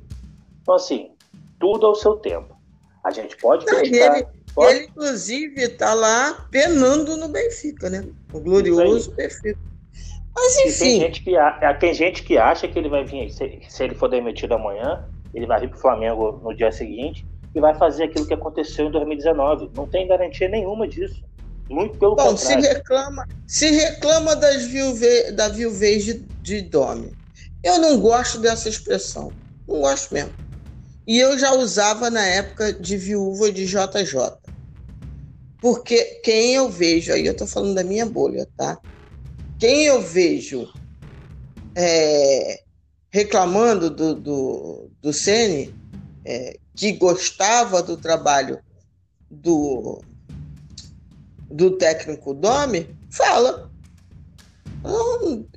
Então, 0.62 0.74
assim, 0.74 1.12
tudo 1.60 1.86
ao 1.86 1.94
seu 1.94 2.16
tempo. 2.16 2.56
A 3.04 3.12
gente 3.12 3.38
pode 3.38 3.68
Não, 3.68 3.80
ele, 3.80 4.26
ele, 4.58 4.86
inclusive, 4.86 5.62
está 5.62 5.94
lá 5.94 6.48
penando 6.50 7.18
no 7.18 7.28
Benfica, 7.28 7.90
né? 7.90 8.06
O 8.32 8.40
glorioso 8.40 9.12
Benfica. 9.12 9.58
Mas, 10.34 10.58
enfim. 10.60 10.80
tem 10.80 11.00
gente, 11.00 11.24
que, 11.24 11.36
é, 11.36 11.74
tem 11.74 11.94
gente 11.94 12.24
que 12.24 12.38
acha 12.38 12.68
que 12.68 12.78
ele 12.78 12.90
vai 12.90 13.06
vir, 13.06 13.30
se, 13.30 13.60
se 13.68 13.84
ele 13.84 13.96
for 13.96 14.10
demitido 14.10 14.54
amanhã, 14.54 15.06
ele 15.34 15.46
vai 15.46 15.60
vir 15.62 15.70
para 15.70 15.78
o 15.78 15.82
Flamengo 15.82 16.42
no 16.44 16.54
dia 16.54 16.72
seguinte 16.72 17.26
e 17.54 17.60
vai 17.60 17.74
fazer 17.74 18.04
aquilo 18.04 18.28
que 18.28 18.34
aconteceu 18.34 18.88
em 18.88 18.92
2019. 18.92 19.72
Não 19.76 19.88
tem 19.88 20.08
garantia 20.08 20.50
nenhuma 20.50 20.88
disso. 20.88 21.24
Muito 21.70 21.98
pelo 21.98 22.16
Bom, 22.16 22.28
contrário. 22.28 22.64
se 22.64 22.70
reclama, 22.74 23.28
se 23.48 23.72
reclama 23.72 24.36
das 24.36 24.66
viuve, 24.66 25.32
da 25.32 25.48
viuvez 25.48 26.04
de, 26.04 26.14
de 26.42 26.62
Domi. 26.62 27.12
Eu 27.64 27.80
não 27.80 28.00
gosto 28.00 28.40
dessa 28.40 28.70
expressão. 28.70 29.32
Não 29.68 29.80
gosto 29.82 30.14
mesmo. 30.14 30.32
E 31.08 31.20
eu 31.20 31.38
já 31.38 31.54
usava 31.54 32.10
na 32.10 32.24
época 32.24 32.74
de 32.74 32.98
viúva 32.98 33.52
de 33.52 33.66
JJ. 33.66 34.45
Porque 35.66 36.22
quem 36.24 36.54
eu 36.54 36.70
vejo, 36.70 37.12
aí 37.12 37.26
eu 37.26 37.32
estou 37.32 37.48
falando 37.48 37.74
da 37.74 37.84
minha 37.84 38.06
bolha, 38.06 38.48
tá? 38.56 38.80
Quem 39.60 39.86
eu 39.86 40.00
vejo 40.00 40.72
é, 41.74 42.62
reclamando 43.10 43.90
do, 43.90 44.14
do, 44.14 44.92
do 45.02 45.12
Sene, 45.12 45.74
é, 46.24 46.60
que 46.76 46.92
gostava 46.92 47.82
do 47.82 47.98
trabalho 47.98 48.60
do, 49.28 50.04
do 51.50 51.72
técnico 51.72 52.36
Domi, 52.36 52.88
fala. 53.10 53.72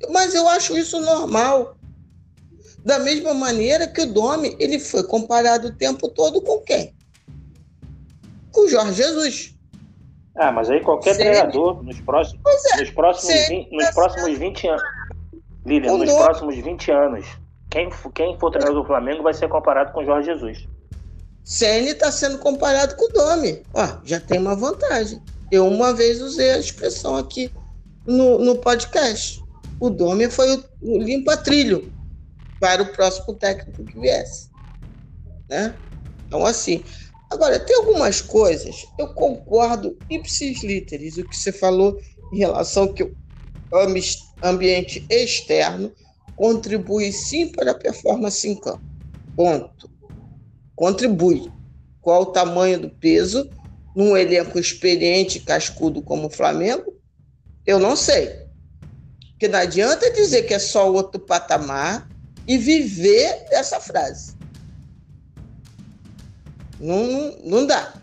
mas 0.09 0.33
eu 0.33 0.49
acho 0.49 0.75
isso 0.75 0.99
normal. 0.99 1.77
Da 2.83 2.97
mesma 2.97 3.35
maneira 3.35 3.85
que 3.85 4.01
o 4.01 4.11
Domi, 4.11 4.55
ele 4.59 4.79
foi 4.79 5.03
comparado 5.03 5.67
o 5.67 5.75
tempo 5.75 6.09
todo 6.09 6.41
com 6.41 6.57
quem? 6.61 6.95
Com 8.51 8.61
o 8.61 8.69
Jorge 8.69 9.03
Jesus. 9.03 9.58
Ah, 10.39 10.53
mas 10.53 10.69
aí 10.69 10.79
qualquer 10.79 11.17
treinador 11.17 11.83
nos 11.83 11.99
próximos, 11.99 12.41
é, 12.73 12.79
nos 12.79 12.91
próximos, 12.91 13.47
20, 13.49 13.71
nos 13.75 13.89
próximos 13.89 14.37
20 14.37 14.67
anos. 14.69 14.83
Lilian, 15.65 15.97
nos 15.97 16.13
próximos 16.13 16.55
20 16.55 16.91
anos, 16.91 17.27
quem, 17.69 17.89
quem 18.15 18.39
for 18.39 18.49
treinador 18.49 18.81
do 18.81 18.87
Flamengo 18.87 19.21
vai 19.21 19.33
ser 19.33 19.49
comparado 19.49 19.91
com 19.91 19.99
o 19.99 20.05
Jorge 20.05 20.31
Jesus. 20.31 20.65
Ceni 21.43 21.89
está 21.89 22.09
sendo 22.09 22.37
comparado 22.39 22.95
com 22.95 23.03
o 23.03 23.09
Domi. 23.09 23.61
Ó, 23.73 23.85
já 24.05 24.17
tem 24.21 24.39
uma 24.39 24.55
vantagem. 24.55 25.21
Eu 25.51 25.67
uma 25.67 25.93
vez 25.93 26.21
usei 26.21 26.51
a 26.51 26.57
expressão 26.57 27.17
aqui 27.17 27.51
no, 28.07 28.39
no 28.39 28.55
podcast. 28.59 29.43
O 29.77 29.89
Domi 29.89 30.29
foi 30.29 30.55
o, 30.55 30.63
o 30.81 30.99
limpa-trilho 30.99 31.91
para 32.61 32.81
o 32.81 32.93
próximo 32.93 33.33
técnico 33.33 33.83
que 33.83 33.99
viesse. 33.99 34.49
Né? 35.49 35.75
Então, 36.27 36.45
assim. 36.45 36.81
Agora, 37.29 37.59
tem 37.59 37.75
algumas 37.75 38.21
coisas, 38.21 38.87
eu 38.97 39.13
concordo 39.13 40.01
ipsis 40.09 40.63
literis, 40.63 41.17
o 41.17 41.27
que 41.27 41.35
você 41.35 41.51
falou 41.51 41.95
em 42.33 42.39
relação 42.39 42.91
que 42.91 43.03
o 43.03 43.15
ambiente 44.41 45.05
externo 45.09 45.93
contribui 46.35 47.11
sim 47.11 47.51
para 47.51 47.71
a 47.71 47.75
performance 47.75 48.47
em 48.47 48.59
campo. 48.59 48.83
Ponto. 49.35 49.91
Contribui. 50.75 51.51
Qual 52.01 52.23
o 52.23 52.27
tamanho 52.27 52.79
do 52.79 52.89
peso 52.89 53.47
num 53.95 54.17
elenco 54.17 54.57
experiente 54.57 55.39
cascudo 55.41 56.01
como 56.01 56.27
o 56.27 56.31
Flamengo? 56.31 56.97
Eu 57.65 57.77
não 57.77 57.95
sei. 57.95 58.33
Porque 59.31 59.47
não 59.47 59.59
adianta 59.59 60.11
dizer 60.11 60.43
que 60.43 60.53
é 60.53 60.59
só 60.59 60.91
outro 60.91 61.19
patamar 61.19 62.09
e 62.47 62.57
viver 62.57 63.45
essa 63.51 63.79
frase. 63.79 64.38
Não, 66.79 67.35
não, 67.43 67.65
dá. 67.65 67.93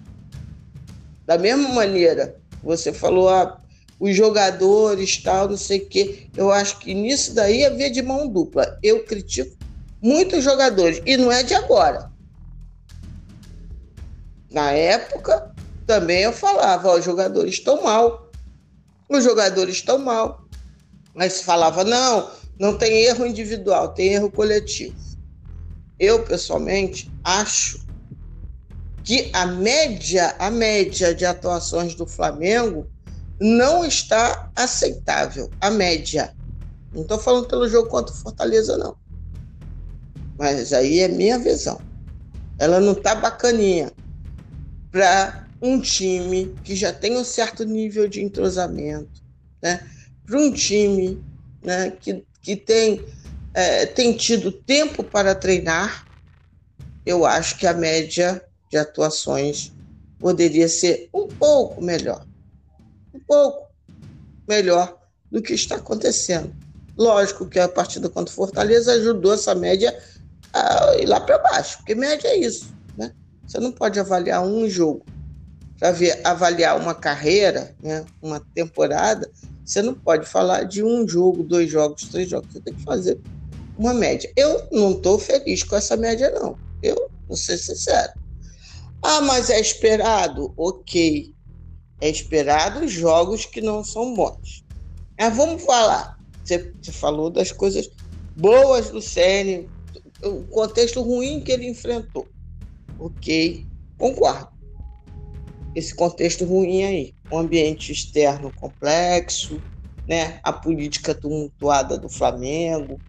Da 1.25 1.39
mesma 1.39 1.69
maneira, 1.71 2.37
você 2.63 2.93
falou 2.93 3.29
ah, 3.29 3.61
os 3.99 4.15
jogadores, 4.15 5.23
tal, 5.23 5.49
não 5.49 5.57
sei 5.57 5.79
o 5.79 5.89
quê. 5.89 6.29
Eu 6.37 6.53
acho 6.53 6.79
que 6.79 6.93
nisso 6.95 7.35
daí 7.35 7.65
havia 7.65 7.91
de 7.91 8.03
mão 8.03 8.29
dupla. 8.29 8.79
Eu 8.83 9.05
critico 9.05 9.57
muitos 10.01 10.45
jogadores, 10.45 11.01
e 11.07 11.17
não 11.17 11.33
é 11.33 11.43
de 11.43 11.55
agora. 11.55 12.11
Na 14.51 14.71
época, 14.71 15.55
também 15.87 16.23
eu 16.23 16.33
falava, 16.33 16.95
os 16.95 17.05
jogadores 17.05 17.55
estão 17.55 17.83
mal. 17.83 18.31
Os 19.09 19.25
jogadores 19.25 19.77
estão 19.77 19.99
mal. 19.99 20.45
Mas 21.15 21.41
falava, 21.41 21.83
não, 21.83 22.31
não 22.59 22.77
tem 22.77 23.05
erro 23.05 23.27
individual, 23.27 23.95
tem 23.95 24.15
erro 24.15 24.31
coletivo. 24.31 24.95
Eu, 25.99 26.23
pessoalmente, 26.25 27.11
acho 27.25 27.86
que 29.07 29.31
a 29.33 29.47
média, 29.47 30.35
a 30.39 30.51
média 30.51 31.15
de 31.15 31.25
atuações 31.25 31.95
do 31.95 32.07
Flamengo 32.07 32.87
não 33.41 33.85
está 33.85 34.51
aceitável. 34.55 35.51
A 35.61 35.71
média. 35.71 36.35
Não 36.93 37.03
estou 37.03 37.19
falando 37.19 37.47
pelo 37.47 37.69
jogo 37.69 37.89
contra 37.89 38.13
o 38.13 38.19
Fortaleza, 38.19 38.77
não. 38.77 38.97
Mas 40.37 40.73
aí 40.73 41.01
é 41.01 41.09
minha 41.09 41.39
visão. 41.39 41.81
Ela 42.59 42.81
não 42.81 42.93
está 42.93 43.15
bacaninha 43.15 43.93
para 44.91 45.47
um 45.63 45.81
time 45.81 46.55
que 46.65 46.75
já 46.75 46.93
tem 46.93 47.17
um 47.17 47.25
certo 47.25 47.65
nível 47.65 48.09
de 48.09 48.23
entrosamento, 48.23 49.23
né? 49.63 49.89
para 50.27 50.39
um 50.39 50.53
time 50.53 51.23
né, 51.63 51.93
que 52.01 52.27
que 52.47 52.55
tem, 52.55 53.05
é, 53.53 53.87
tem 53.87 54.17
tido 54.17 54.53
tempo 54.53 55.03
para 55.03 55.35
treinar, 55.35 56.07
eu 57.05 57.27
acho 57.27 57.59
que 57.59 57.67
a 57.67 57.75
média 57.75 58.41
de 58.71 58.77
atuações 58.77 59.73
poderia 60.19 60.69
ser 60.69 61.09
um 61.13 61.27
pouco 61.27 61.83
melhor. 61.83 62.27
Um 63.15 63.21
pouco 63.21 63.67
melhor 64.49 64.99
do 65.31 65.43
que 65.43 65.55
está 65.55 65.77
acontecendo. 65.77 66.55
Lógico 66.97 67.47
que 67.47 67.59
a 67.59 67.69
partida 67.69 68.09
contra 68.09 68.33
o 68.33 68.35
Fortaleza 68.35 68.93
ajudou 68.93 69.35
essa 69.35 69.55
média 69.55 69.97
a 70.53 70.97
ir 70.97 71.07
lá 71.07 71.21
para 71.21 71.39
baixo, 71.39 71.79
porque 71.79 71.95
média 71.95 72.29
é 72.29 72.37
isso. 72.37 72.75
Né? 72.97 73.13
Você 73.47 73.59
não 73.59 73.73
pode 73.73 74.01
avaliar 74.01 74.43
um 74.43 74.69
jogo 74.69 75.05
para 75.79 75.95
avaliar 76.25 76.81
uma 76.81 76.95
carreira, 76.95 77.75
né, 77.83 78.05
uma 78.23 78.41
temporada, 78.55 79.31
você 79.65 79.83
não 79.83 79.95
pode 79.95 80.27
falar 80.27 80.63
de 80.63 80.83
um 80.83 81.07
jogo, 81.07 81.43
dois 81.43 81.71
jogos, 81.71 82.03
três 82.09 82.29
jogos. 82.31 82.53
Você 82.53 82.61
tem 82.61 82.73
que 82.73 82.83
fazer 82.83 83.19
uma 83.77 83.93
média. 83.93 84.31
Eu 84.37 84.67
não 84.71 84.93
estou 84.93 85.19
feliz 85.19 85.65
com 85.65 85.75
essa 85.75 85.97
média, 85.97 86.31
não. 86.31 86.57
Eu 86.81 87.11
vou 87.27 87.37
ser 87.37 87.59
sincero. 87.59 88.13
Ah, 89.09 89.21
mas 89.21 89.51
é 89.51 89.61
esperado? 89.61 90.53
Ok. 90.57 91.33
É 92.01 92.09
esperado 92.09 92.89
jogos 92.89 93.47
que 93.47 93.61
não 93.61 93.85
são 93.85 94.13
bons. 94.15 94.65
Mas 95.17 95.37
vamos 95.37 95.63
falar. 95.63 96.19
Você, 96.43 96.75
você 96.83 96.91
falou 96.91 97.31
das 97.31 97.53
coisas 97.53 97.89
boas 98.37 98.91
do 98.91 99.01
Ceni, 99.01 99.71
o 100.25 100.43
contexto 100.49 101.03
ruim 101.03 101.41
que 101.41 101.53
ele 101.53 101.69
enfrentou. 101.69 102.29
Ok, 102.99 103.65
concordo. 103.97 104.49
Esse 105.77 105.95
contexto 105.95 106.45
ruim 106.45 106.83
aí, 106.83 107.15
um 107.31 107.39
ambiente 107.39 107.93
externo 107.93 108.53
complexo, 108.55 109.63
né? 110.09 110.41
A 110.43 110.53
política 110.53 111.15
tumultuada 111.15 111.97
do 111.97 112.09
Flamengo, 112.09 113.01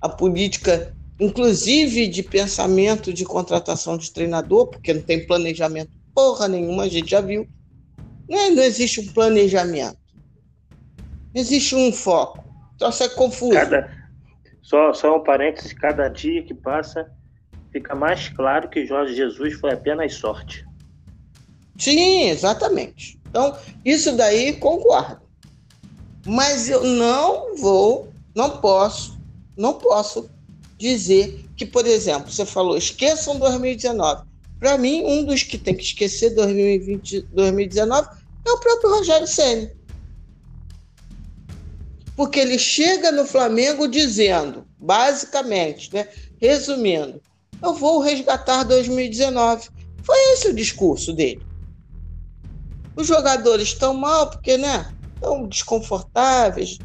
a 0.00 0.08
política, 0.08 0.94
inclusive 1.18 2.06
de 2.08 2.22
pensamento 2.22 3.12
de 3.12 3.24
contratação 3.24 3.96
de 3.96 4.10
treinador, 4.10 4.66
porque 4.66 4.92
não 4.92 5.02
tem 5.02 5.26
planejamento 5.26 5.90
porra 6.14 6.48
nenhuma, 6.48 6.84
a 6.84 6.88
gente 6.88 7.10
já 7.10 7.20
viu. 7.20 7.46
Não, 8.28 8.38
é, 8.38 8.50
não 8.50 8.62
existe 8.62 9.00
um 9.00 9.12
planejamento. 9.12 9.98
Existe 11.34 11.74
um 11.74 11.92
foco. 11.92 12.44
Então 12.76 12.90
você 12.90 13.04
é 13.04 13.08
confuso. 13.08 13.52
Cada, 13.52 13.90
só, 14.62 14.92
só 14.94 15.16
um 15.16 15.22
parênteses, 15.22 15.72
cada 15.72 16.08
dia 16.08 16.42
que 16.42 16.54
passa 16.54 17.10
fica 17.72 17.94
mais 17.94 18.28
claro 18.28 18.68
que 18.68 18.86
Jorge 18.86 19.14
Jesus 19.14 19.54
foi 19.54 19.72
apenas 19.72 20.14
sorte. 20.14 20.64
Sim, 21.76 22.28
exatamente. 22.28 23.20
Então, 23.28 23.56
isso 23.84 24.16
daí 24.16 24.52
concordo. 24.54 25.22
Mas 26.24 26.70
eu 26.70 26.84
não 26.84 27.56
vou, 27.56 28.08
não 28.34 28.58
posso, 28.60 29.20
não 29.56 29.74
posso 29.74 30.30
dizer 30.84 31.46
que, 31.56 31.64
por 31.64 31.86
exemplo, 31.86 32.30
você 32.30 32.44
falou, 32.44 32.76
esqueçam 32.76 33.38
2019. 33.38 34.24
Para 34.60 34.76
mim, 34.76 35.02
um 35.04 35.24
dos 35.24 35.42
que 35.42 35.56
tem 35.56 35.74
que 35.74 35.82
esquecer 35.82 36.34
2020, 36.34 37.22
2019 37.32 38.08
é 38.46 38.50
o 38.50 38.60
próprio 38.60 38.90
Rogério 38.90 39.26
Ceni. 39.26 39.70
Porque 42.14 42.38
ele 42.38 42.58
chega 42.58 43.10
no 43.10 43.24
Flamengo 43.24 43.88
dizendo, 43.88 44.66
basicamente, 44.78 45.92
né, 45.92 46.06
resumindo, 46.38 47.20
eu 47.62 47.74
vou 47.74 48.00
resgatar 48.00 48.62
2019. 48.64 49.68
Foi 50.02 50.18
esse 50.32 50.48
o 50.48 50.54
discurso 50.54 51.14
dele. 51.14 51.42
Os 52.94 53.06
jogadores 53.06 53.68
estão 53.68 53.94
mal 53.94 54.30
porque, 54.30 54.58
né, 54.58 54.94
estão 55.14 55.48
desconfortáveis 55.48 56.78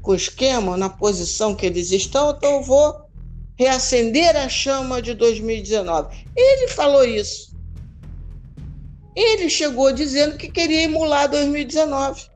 com 0.00 0.12
o 0.12 0.14
esquema, 0.14 0.76
na 0.76 0.88
posição 0.88 1.54
que 1.54 1.66
eles 1.66 1.90
estão, 1.90 2.30
então 2.30 2.56
eu 2.56 2.62
vou 2.62 3.03
reacender 3.56 4.36
a 4.36 4.48
chama 4.48 5.00
de 5.00 5.14
2019. 5.14 6.26
Ele 6.36 6.68
falou 6.68 7.04
isso. 7.04 7.54
Ele 9.16 9.48
chegou 9.48 9.92
dizendo 9.92 10.36
que 10.36 10.48
queria 10.48 10.82
emular 10.82 11.30
2019. 11.30 12.26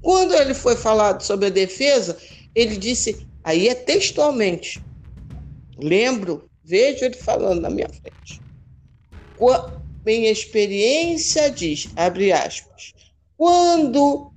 Quando 0.00 0.34
ele 0.34 0.54
foi 0.54 0.76
falado 0.76 1.22
sobre 1.22 1.46
a 1.46 1.50
defesa, 1.50 2.16
ele 2.54 2.76
disse, 2.76 3.26
aí 3.44 3.68
é 3.68 3.74
textualmente. 3.74 4.80
Lembro, 5.78 6.48
vejo 6.64 7.04
ele 7.04 7.16
falando 7.16 7.60
na 7.60 7.70
minha 7.70 7.88
frente. 7.88 8.40
Minha 10.06 10.30
experiência 10.30 11.50
diz, 11.50 11.90
abre 11.96 12.32
aspas, 12.32 12.94
quando 13.36 14.32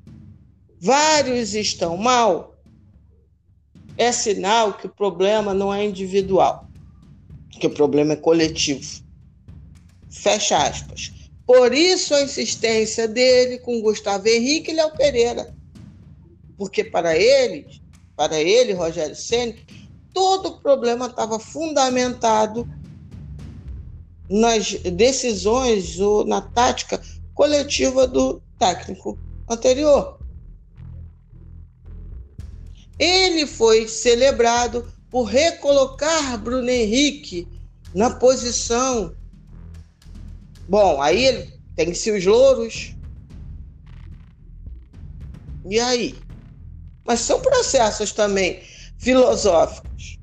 vários 0.82 1.54
estão 1.54 1.96
mal, 1.96 2.49
é 4.00 4.14
sinal 4.14 4.74
que 4.74 4.88
o 4.88 4.90
problema 4.90 5.54
não 5.54 5.74
é 5.74 5.86
individual, 5.86 6.66
que 7.52 7.68
o 7.68 7.70
problema 7.70 8.14
é 8.14 8.16
coletivo. 8.16 9.04
Fecha 10.10 10.58
aspas. 10.58 11.12
Por 11.46 11.74
isso 11.74 12.16
a 12.16 12.22
insistência 12.22 13.10
dele 13.10 13.60
com 13.60 13.82
Gustavo 13.82 14.26
Henrique 14.28 14.72
e 14.72 14.76
Léo 14.76 14.96
Pereira. 14.96 15.54
Porque 16.58 16.82
para 16.84 17.18
ele, 17.18 17.68
para 18.16 18.40
ele, 18.40 18.72
Rogério 18.72 19.16
Ceni, 19.16 19.66
todo 20.14 20.48
o 20.48 20.62
problema 20.62 21.08
estava 21.08 21.38
fundamentado 21.38 22.66
nas 24.30 24.76
decisões 24.76 26.00
ou 26.00 26.24
na 26.24 26.40
tática 26.40 27.02
coletiva 27.34 28.08
do 28.08 28.42
técnico 28.58 29.20
anterior. 29.50 30.19
Ele 33.00 33.48
foi 33.48 33.88
celebrado 33.88 34.92
por 35.10 35.24
recolocar 35.24 36.38
Bruno 36.38 36.70
Henrique 36.70 37.48
na 37.96 38.16
posição. 38.16 39.16
Bom, 40.68 41.02
aí 41.02 41.26
ele 41.26 41.54
tem-se 41.76 42.12
os 42.12 42.26
louros. 42.26 42.96
E 45.66 45.80
aí? 45.80 46.26
Mas 47.06 47.22
são 47.22 47.42
processos 47.42 48.12
também 48.12 48.62
filosóficos. 48.98 50.20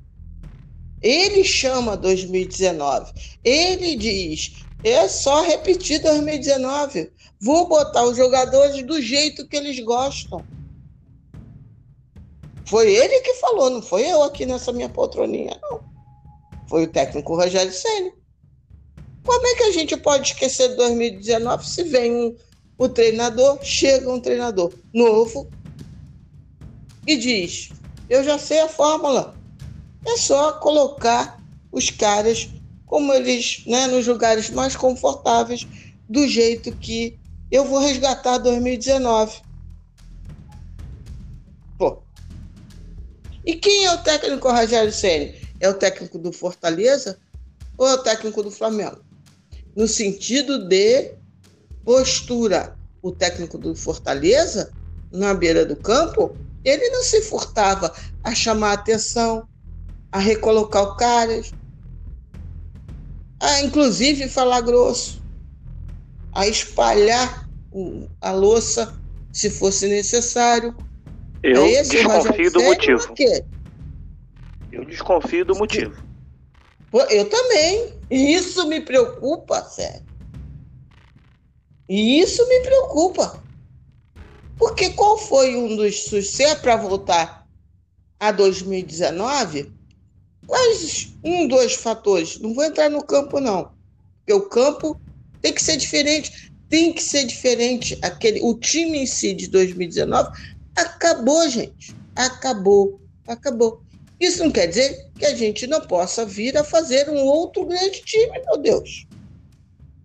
Ele 1.00 1.44
chama 1.44 1.96
2019. 1.96 3.12
Ele 3.42 3.96
diz: 3.96 4.66
é 4.82 5.08
só 5.08 5.42
repetir 5.42 6.00
2019. 6.00 7.10
Vou 7.40 7.68
botar 7.68 8.04
os 8.04 8.16
jogadores 8.16 8.86
do 8.86 9.00
jeito 9.00 9.46
que 9.48 9.56
eles 9.56 9.78
gostam. 9.80 10.46
Foi 12.66 12.92
ele 12.92 13.20
que 13.20 13.34
falou, 13.34 13.70
não 13.70 13.80
foi 13.80 14.02
eu 14.06 14.22
aqui 14.22 14.44
nessa 14.44 14.72
minha 14.72 14.88
poltroninha, 14.88 15.58
não. 15.62 15.80
Foi 16.68 16.84
o 16.84 16.88
técnico 16.88 17.36
Rogério 17.36 17.72
Senna. 17.72 18.10
Como 19.24 19.46
é 19.46 19.54
que 19.54 19.62
a 19.64 19.72
gente 19.72 19.96
pode 19.96 20.28
esquecer 20.28 20.70
de 20.70 20.76
2019 20.76 21.66
se 21.66 21.84
vem 21.84 22.12
um, 22.12 22.36
o 22.78 22.88
treinador, 22.88 23.58
chega 23.62 24.12
um 24.12 24.20
treinador 24.20 24.72
novo 24.92 25.48
e 27.06 27.16
diz: 27.16 27.70
Eu 28.08 28.24
já 28.24 28.38
sei 28.38 28.60
a 28.60 28.68
fórmula. 28.68 29.34
É 30.04 30.16
só 30.16 30.52
colocar 30.52 31.40
os 31.72 31.90
caras 31.90 32.48
como 32.84 33.12
eles, 33.12 33.64
né, 33.66 33.88
nos 33.88 34.06
lugares 34.06 34.48
mais 34.50 34.76
confortáveis, 34.76 35.66
do 36.08 36.26
jeito 36.26 36.70
que 36.72 37.18
eu 37.50 37.64
vou 37.64 37.80
resgatar 37.80 38.38
2019. 38.38 39.45
E 43.46 43.54
quem 43.54 43.84
é 43.84 43.94
o 43.94 44.02
técnico 44.02 44.50
Rogério 44.50 44.92
Ceni? 44.92 45.40
É 45.60 45.68
o 45.68 45.74
técnico 45.74 46.18
do 46.18 46.32
Fortaleza 46.32 47.16
ou 47.78 47.86
é 47.86 47.94
o 47.94 48.02
técnico 48.02 48.42
do 48.42 48.50
Flamengo? 48.50 48.98
No 49.76 49.86
sentido 49.86 50.66
de 50.68 51.14
postura. 51.84 52.76
O 53.00 53.12
técnico 53.12 53.56
do 53.56 53.76
Fortaleza, 53.76 54.72
na 55.12 55.32
beira 55.32 55.64
do 55.64 55.76
campo, 55.76 56.36
ele 56.64 56.90
não 56.90 57.04
se 57.04 57.22
furtava 57.22 57.94
a 58.24 58.34
chamar 58.34 58.70
a 58.70 58.72
atenção, 58.72 59.46
a 60.10 60.18
recolocar 60.18 60.82
o 60.82 60.96
caras, 60.96 61.54
a 63.38 63.60
inclusive 63.60 64.28
falar 64.28 64.62
grosso, 64.62 65.22
a 66.32 66.48
espalhar 66.48 67.48
a 68.20 68.32
louça 68.32 68.92
se 69.32 69.50
fosse 69.50 69.86
necessário. 69.86 70.74
Eu 71.46 71.64
é 71.64 71.82
desconfio 71.82 72.50
do 72.50 72.62
motivo. 72.62 73.14
Eu 74.72 74.84
desconfio 74.84 75.44
do 75.44 75.54
motivo. 75.54 75.94
Eu 77.08 77.28
também. 77.28 77.94
E 78.10 78.34
isso 78.34 78.66
me 78.66 78.80
preocupa, 78.80 79.62
sério. 79.62 80.04
E 81.88 82.18
isso 82.18 82.46
me 82.48 82.60
preocupa. 82.60 83.44
Porque 84.58 84.90
qual 84.90 85.18
foi 85.18 85.54
um 85.54 85.76
dos 85.76 86.08
sucessos 86.08 86.60
para 86.60 86.76
voltar 86.76 87.46
a 88.18 88.32
2019? 88.32 89.72
Quais 90.46 91.14
um, 91.22 91.46
dois 91.46 91.74
fatores? 91.74 92.40
Não 92.40 92.54
vou 92.54 92.64
entrar 92.64 92.88
no 92.88 93.04
campo, 93.04 93.38
não. 93.38 93.70
Porque 94.18 94.32
o 94.32 94.48
campo 94.48 95.00
tem 95.40 95.52
que 95.52 95.62
ser 95.62 95.76
diferente. 95.76 96.52
Tem 96.68 96.92
que 96.92 97.02
ser 97.02 97.24
diferente. 97.24 97.96
Aquele, 98.02 98.40
o 98.42 98.54
time 98.58 98.98
em 98.98 99.06
si 99.06 99.32
de 99.32 99.46
2019 99.48 100.55
acabou, 100.76 101.48
gente. 101.48 101.96
Acabou. 102.14 103.00
Acabou. 103.26 103.82
Isso 104.20 104.42
não 104.42 104.50
quer 104.50 104.66
dizer 104.68 105.10
que 105.18 105.26
a 105.26 105.34
gente 105.34 105.66
não 105.66 105.80
possa 105.80 106.24
vir 106.24 106.56
a 106.56 106.64
fazer 106.64 107.08
um 107.10 107.24
outro 107.24 107.66
grande 107.66 108.00
time, 108.02 108.40
meu 108.46 108.56
Deus. 108.58 109.06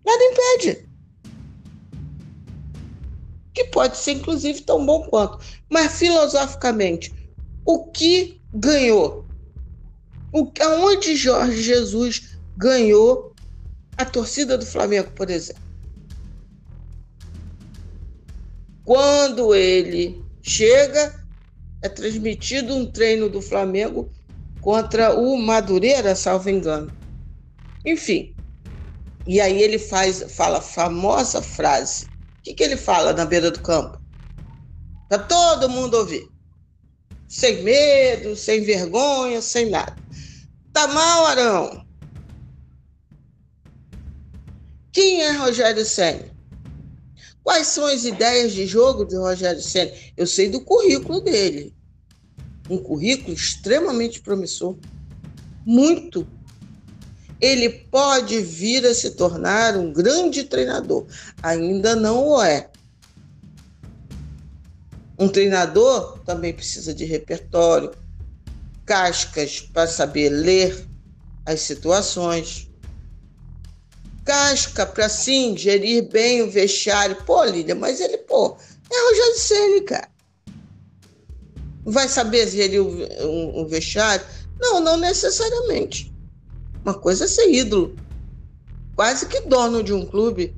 Nada 0.06 0.24
impede. 0.24 0.90
Que 3.54 3.66
pode 3.66 3.98
ser, 3.98 4.14
inclusive, 4.14 4.62
tão 4.62 4.86
bom 4.86 5.04
quanto. 5.04 5.40
Mas, 5.70 5.98
filosoficamente, 5.98 7.14
o 7.66 7.86
que 7.86 8.42
ganhou? 8.54 9.26
O, 10.34 10.52
aonde 10.62 11.16
Jorge 11.16 11.62
Jesus 11.62 12.38
ganhou 12.58 13.34
a 13.98 14.06
torcida 14.06 14.58
do 14.58 14.66
Flamengo, 14.66 15.12
por 15.12 15.30
exemplo? 15.30 15.62
Quando 18.84 19.54
ele 19.54 20.22
chega, 20.44 21.14
é 21.84 21.90
transmitido 21.90 22.76
um 22.76 22.92
treino 22.92 23.30
do 23.30 23.42
Flamengo 23.42 24.12
contra 24.62 25.16
o 25.20 25.38
Madureira, 25.38 26.16
salvo 26.16 26.50
engano. 26.50 26.94
Enfim, 27.86 28.36
E 29.26 29.40
aí 29.42 29.62
ele 29.62 29.80
faz, 29.80 30.34
fala 30.36 30.60
a 30.60 30.62
famosa 30.62 31.42
frase. 31.42 32.06
O 32.06 32.10
que, 32.44 32.54
que 32.54 32.64
ele 32.64 32.78
fala 32.78 33.14
na 33.14 33.26
beira 33.26 33.50
do 33.52 33.62
campo? 33.62 34.00
Para 35.08 35.20
todo 35.28 35.70
mundo 35.70 35.96
ouvir. 35.98 36.28
Sem 37.28 37.64
medo, 37.64 38.36
sem 38.36 38.62
vergonha, 38.64 39.42
sem 39.42 39.70
nada. 39.70 39.98
Tá 40.74 40.88
mal, 40.88 41.26
Arão? 41.28 41.86
Quem 44.94 45.22
é 45.22 45.32
Rogério 45.34 45.84
Senna? 45.86 46.31
Quais 47.44 47.68
são 47.68 47.86
as 47.86 48.06
ideias 48.06 48.54
de 48.54 48.66
jogo 48.68 49.06
de 49.06 49.16
Rogério 49.16 49.62
Senna? 49.62 49.92
Eu 50.16 50.28
sei 50.28 50.50
do 50.50 50.62
currículo 50.62 51.22
dele. 51.22 51.74
Um 52.70 52.78
currículo 52.78 53.34
extremamente 53.34 54.22
promissor. 54.22 54.78
Muito. 55.66 56.28
Ele 57.40 57.70
pode 57.70 58.40
vir 58.40 58.86
a 58.86 58.94
se 58.94 59.12
tornar 59.12 59.76
um 59.76 59.92
grande 59.92 60.44
treinador. 60.44 61.08
Ainda 61.42 61.96
não 61.96 62.28
o 62.28 62.42
é. 62.42 62.70
Um 65.18 65.28
treinador 65.28 66.20
também 66.20 66.54
precisa 66.54 66.94
de 66.94 67.06
repertório, 67.06 67.92
cascas 68.86 69.60
para 69.60 69.88
saber 69.88 70.30
ler 70.30 70.88
as 71.46 71.62
situações 71.62 72.71
casca 74.32 74.86
para 74.86 75.10
sim 75.10 75.58
gerir 75.58 76.10
bem 76.10 76.42
o 76.42 76.50
vestiário. 76.50 77.18
Pô, 77.26 77.44
Lídia, 77.44 77.76
mas 77.76 78.00
ele, 78.00 78.18
pô, 78.18 78.56
é 78.90 79.10
Rogério 79.10 79.36
Ceni, 79.36 79.82
cara. 79.82 80.08
Vai 81.84 82.08
saber 82.08 82.48
gerir 82.48 82.82
o, 82.82 82.88
um, 83.28 83.62
um 83.62 83.68
vestiário? 83.68 84.26
Não, 84.58 84.80
não 84.80 84.96
necessariamente. 84.96 86.14
Uma 86.82 86.94
coisa 86.94 87.26
é 87.26 87.28
ser 87.28 87.52
ídolo, 87.52 87.94
quase 88.96 89.26
que 89.26 89.42
dono 89.42 89.84
de 89.84 89.92
um 89.92 90.06
clube. 90.06 90.56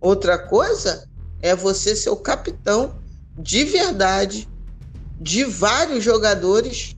Outra 0.00 0.36
coisa 0.36 1.08
é 1.40 1.54
você 1.54 1.94
ser 1.94 2.10
o 2.10 2.16
capitão 2.16 2.98
de 3.38 3.62
verdade 3.62 4.48
de 5.20 5.44
vários 5.44 6.02
jogadores 6.02 6.96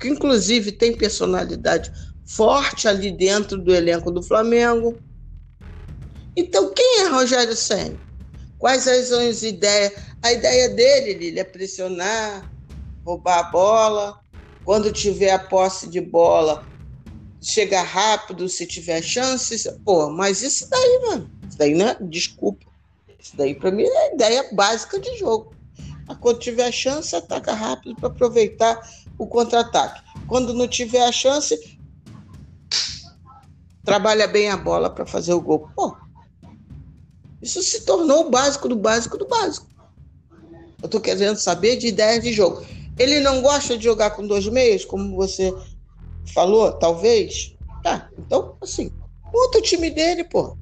que 0.00 0.08
inclusive 0.08 0.72
tem 0.72 0.96
personalidade 0.96 1.92
forte 2.30 2.86
ali 2.86 3.10
dentro 3.10 3.58
do 3.58 3.74
elenco 3.74 4.10
do 4.10 4.22
Flamengo. 4.22 4.96
Então, 6.36 6.72
quem 6.72 7.00
é 7.00 7.08
Rogério 7.08 7.56
Senna? 7.56 7.98
Quais 8.56 8.84
são 8.84 9.28
as 9.28 9.42
ideias? 9.42 9.92
A 10.22 10.32
ideia 10.32 10.68
dele, 10.68 11.14
Lili, 11.14 11.40
é 11.40 11.44
pressionar, 11.44 12.48
roubar 13.04 13.38
a 13.38 13.42
bola. 13.44 14.20
Quando 14.64 14.92
tiver 14.92 15.30
a 15.30 15.38
posse 15.38 15.88
de 15.88 16.00
bola, 16.00 16.64
chegar 17.40 17.82
rápido 17.82 18.48
se 18.48 18.64
tiver 18.64 19.02
chances. 19.02 19.66
Pô, 19.84 20.10
mas 20.10 20.42
isso 20.42 20.68
daí, 20.70 21.00
mano, 21.08 21.30
isso 21.48 21.58
daí 21.58 21.74
não 21.74 21.88
é, 21.88 21.96
desculpa. 22.00 22.66
Isso 23.18 23.36
daí 23.36 23.54
para 23.54 23.72
mim 23.72 23.82
é 23.82 23.98
a 24.06 24.14
ideia 24.14 24.48
básica 24.52 25.00
de 25.00 25.18
jogo. 25.18 25.52
Quando 26.20 26.38
tiver 26.38 26.70
chance, 26.70 27.14
ataca 27.14 27.52
rápido 27.54 27.96
para 27.96 28.08
aproveitar 28.08 28.80
o 29.18 29.26
contra-ataque. 29.26 30.02
Quando 30.26 30.54
não 30.54 30.68
tiver 30.68 31.04
a 31.04 31.12
chance, 31.12 31.79
trabalha 33.90 34.28
bem 34.28 34.48
a 34.48 34.56
bola 34.56 34.88
para 34.88 35.04
fazer 35.04 35.34
o 35.34 35.40
gol. 35.40 35.68
Pô, 35.74 35.96
isso 37.42 37.60
se 37.60 37.84
tornou 37.84 38.28
o 38.28 38.30
básico 38.30 38.68
do 38.68 38.76
básico 38.76 39.18
do 39.18 39.26
básico. 39.26 39.66
Eu 40.80 40.86
estou 40.86 41.00
querendo 41.00 41.36
saber 41.38 41.74
de 41.74 41.88
ideias 41.88 42.22
de 42.22 42.32
jogo. 42.32 42.64
Ele 42.96 43.18
não 43.18 43.42
gosta 43.42 43.76
de 43.76 43.82
jogar 43.82 44.10
com 44.10 44.24
dois 44.24 44.46
meios, 44.46 44.84
como 44.84 45.16
você 45.16 45.52
falou, 46.32 46.70
talvez? 46.70 47.56
Tá, 47.82 48.08
então, 48.16 48.56
assim, 48.62 48.92
outro 49.32 49.60
time 49.60 49.90
dele, 49.90 50.22
pô. 50.22 50.56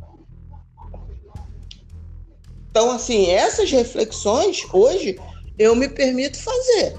Então, 2.71 2.91
assim, 2.91 3.27
essas 3.27 3.71
reflexões, 3.71 4.65
hoje, 4.73 5.21
eu 5.59 5.77
me 5.77 5.91
permito 5.91 6.43
fazer. 6.43 6.99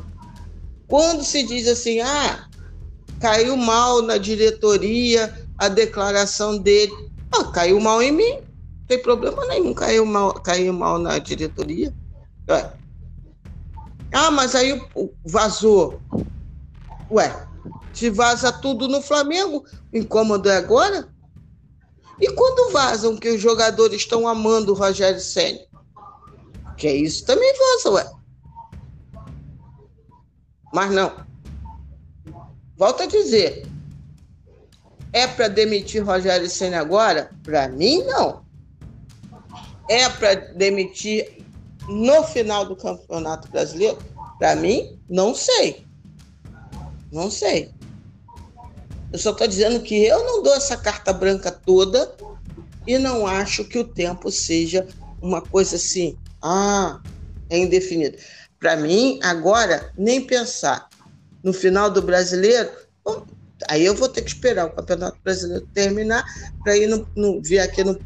Quando 0.87 1.23
se 1.23 1.41
diz 1.41 1.67
assim, 1.67 2.01
ah, 2.01 2.47
caiu 3.19 3.57
mal 3.57 4.03
na 4.03 4.19
diretoria, 4.19 5.38
a 5.59 5.67
declaração 5.67 6.57
dele. 6.57 6.93
Ah, 7.31 7.43
caiu 7.43 7.79
mal 7.79 8.01
em 8.01 8.11
mim. 8.11 8.33
Não 8.33 8.87
tem 8.87 9.01
problema 9.01 9.45
nenhum, 9.45 9.73
caiu 9.73 10.05
mal, 10.05 10.33
caiu 10.33 10.73
mal 10.73 10.97
na 10.97 11.19
diretoria. 11.19 11.93
Ah, 14.11 14.31
mas 14.31 14.55
aí 14.55 14.81
vazou. 15.23 16.01
Ué, 17.11 17.47
se 17.93 18.09
vaza 18.09 18.51
tudo 18.51 18.87
no 18.87 19.01
Flamengo, 19.01 19.63
o 19.93 19.97
incômodo 19.97 20.49
é 20.49 20.57
agora? 20.57 21.07
E 22.19 22.31
quando 22.31 22.71
vazam 22.71 23.15
que 23.15 23.29
os 23.29 23.41
jogadores 23.41 24.01
estão 24.01 24.27
amando 24.27 24.71
o 24.71 24.75
Rogério 24.75 25.19
Senna? 25.19 25.59
Que 26.77 26.87
é 26.87 26.95
isso 26.95 27.25
também 27.25 27.53
vaza, 27.57 27.91
ué. 27.91 28.11
Mas 30.73 30.91
não. 30.91 31.11
Volto 32.77 33.03
a 33.03 33.05
dizer, 33.05 33.67
é 35.11 35.27
para 35.27 35.47
demitir 35.47 36.03
Rogério 36.03 36.49
Senna 36.49 36.79
agora? 36.79 37.31
Para 37.43 37.67
mim, 37.67 38.03
não. 38.03 38.43
É 39.89 40.07
para 40.09 40.35
demitir 40.35 41.43
no 41.87 42.23
final 42.23 42.65
do 42.65 42.75
Campeonato 42.75 43.47
Brasileiro? 43.49 43.97
Para 44.37 44.55
mim, 44.55 44.99
não 45.09 45.33
sei. 45.33 45.85
Não 47.11 47.31
sei. 47.31 47.71
Eu 49.11 49.17
só 49.17 49.31
estou 49.31 49.47
dizendo 49.47 49.79
que 49.81 50.05
eu 50.05 50.23
não 50.23 50.43
dou 50.43 50.53
essa 50.53 50.77
carta 50.77 51.11
branca 51.11 51.51
toda 51.51 52.13
e 52.85 52.97
não 52.99 53.25
acho 53.25 53.65
que 53.65 53.79
o 53.79 53.83
tempo 53.83 54.31
seja 54.31 54.87
uma 55.21 55.41
coisa 55.41 55.75
assim, 55.75 56.17
ah, 56.41 57.01
é 57.49 57.57
indefinido. 57.57 58.17
Para 58.59 58.75
mim, 58.75 59.19
agora, 59.23 59.91
nem 59.97 60.21
pensar. 60.21 60.87
No 61.41 61.53
final 61.53 61.89
do 61.89 62.01
brasileiro, 62.01 62.69
Aí 63.67 63.85
eu 63.85 63.95
vou 63.95 64.07
ter 64.07 64.21
que 64.21 64.29
esperar 64.29 64.67
o 64.67 64.75
Campeonato 64.75 65.17
Brasileiro 65.23 65.67
terminar 65.73 66.25
para 66.63 66.77
ir 66.77 66.87
no, 66.87 67.07
no, 67.15 67.41
vir 67.41 67.59
aqui 67.59 67.83
no 67.83 67.99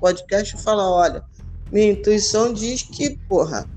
podcast 0.00 0.56
e 0.56 0.62
falar: 0.62 0.90
olha, 0.90 1.22
minha 1.70 1.92
intuição 1.92 2.52
diz 2.52 2.82
que, 2.82 3.18
porra, 3.28 3.68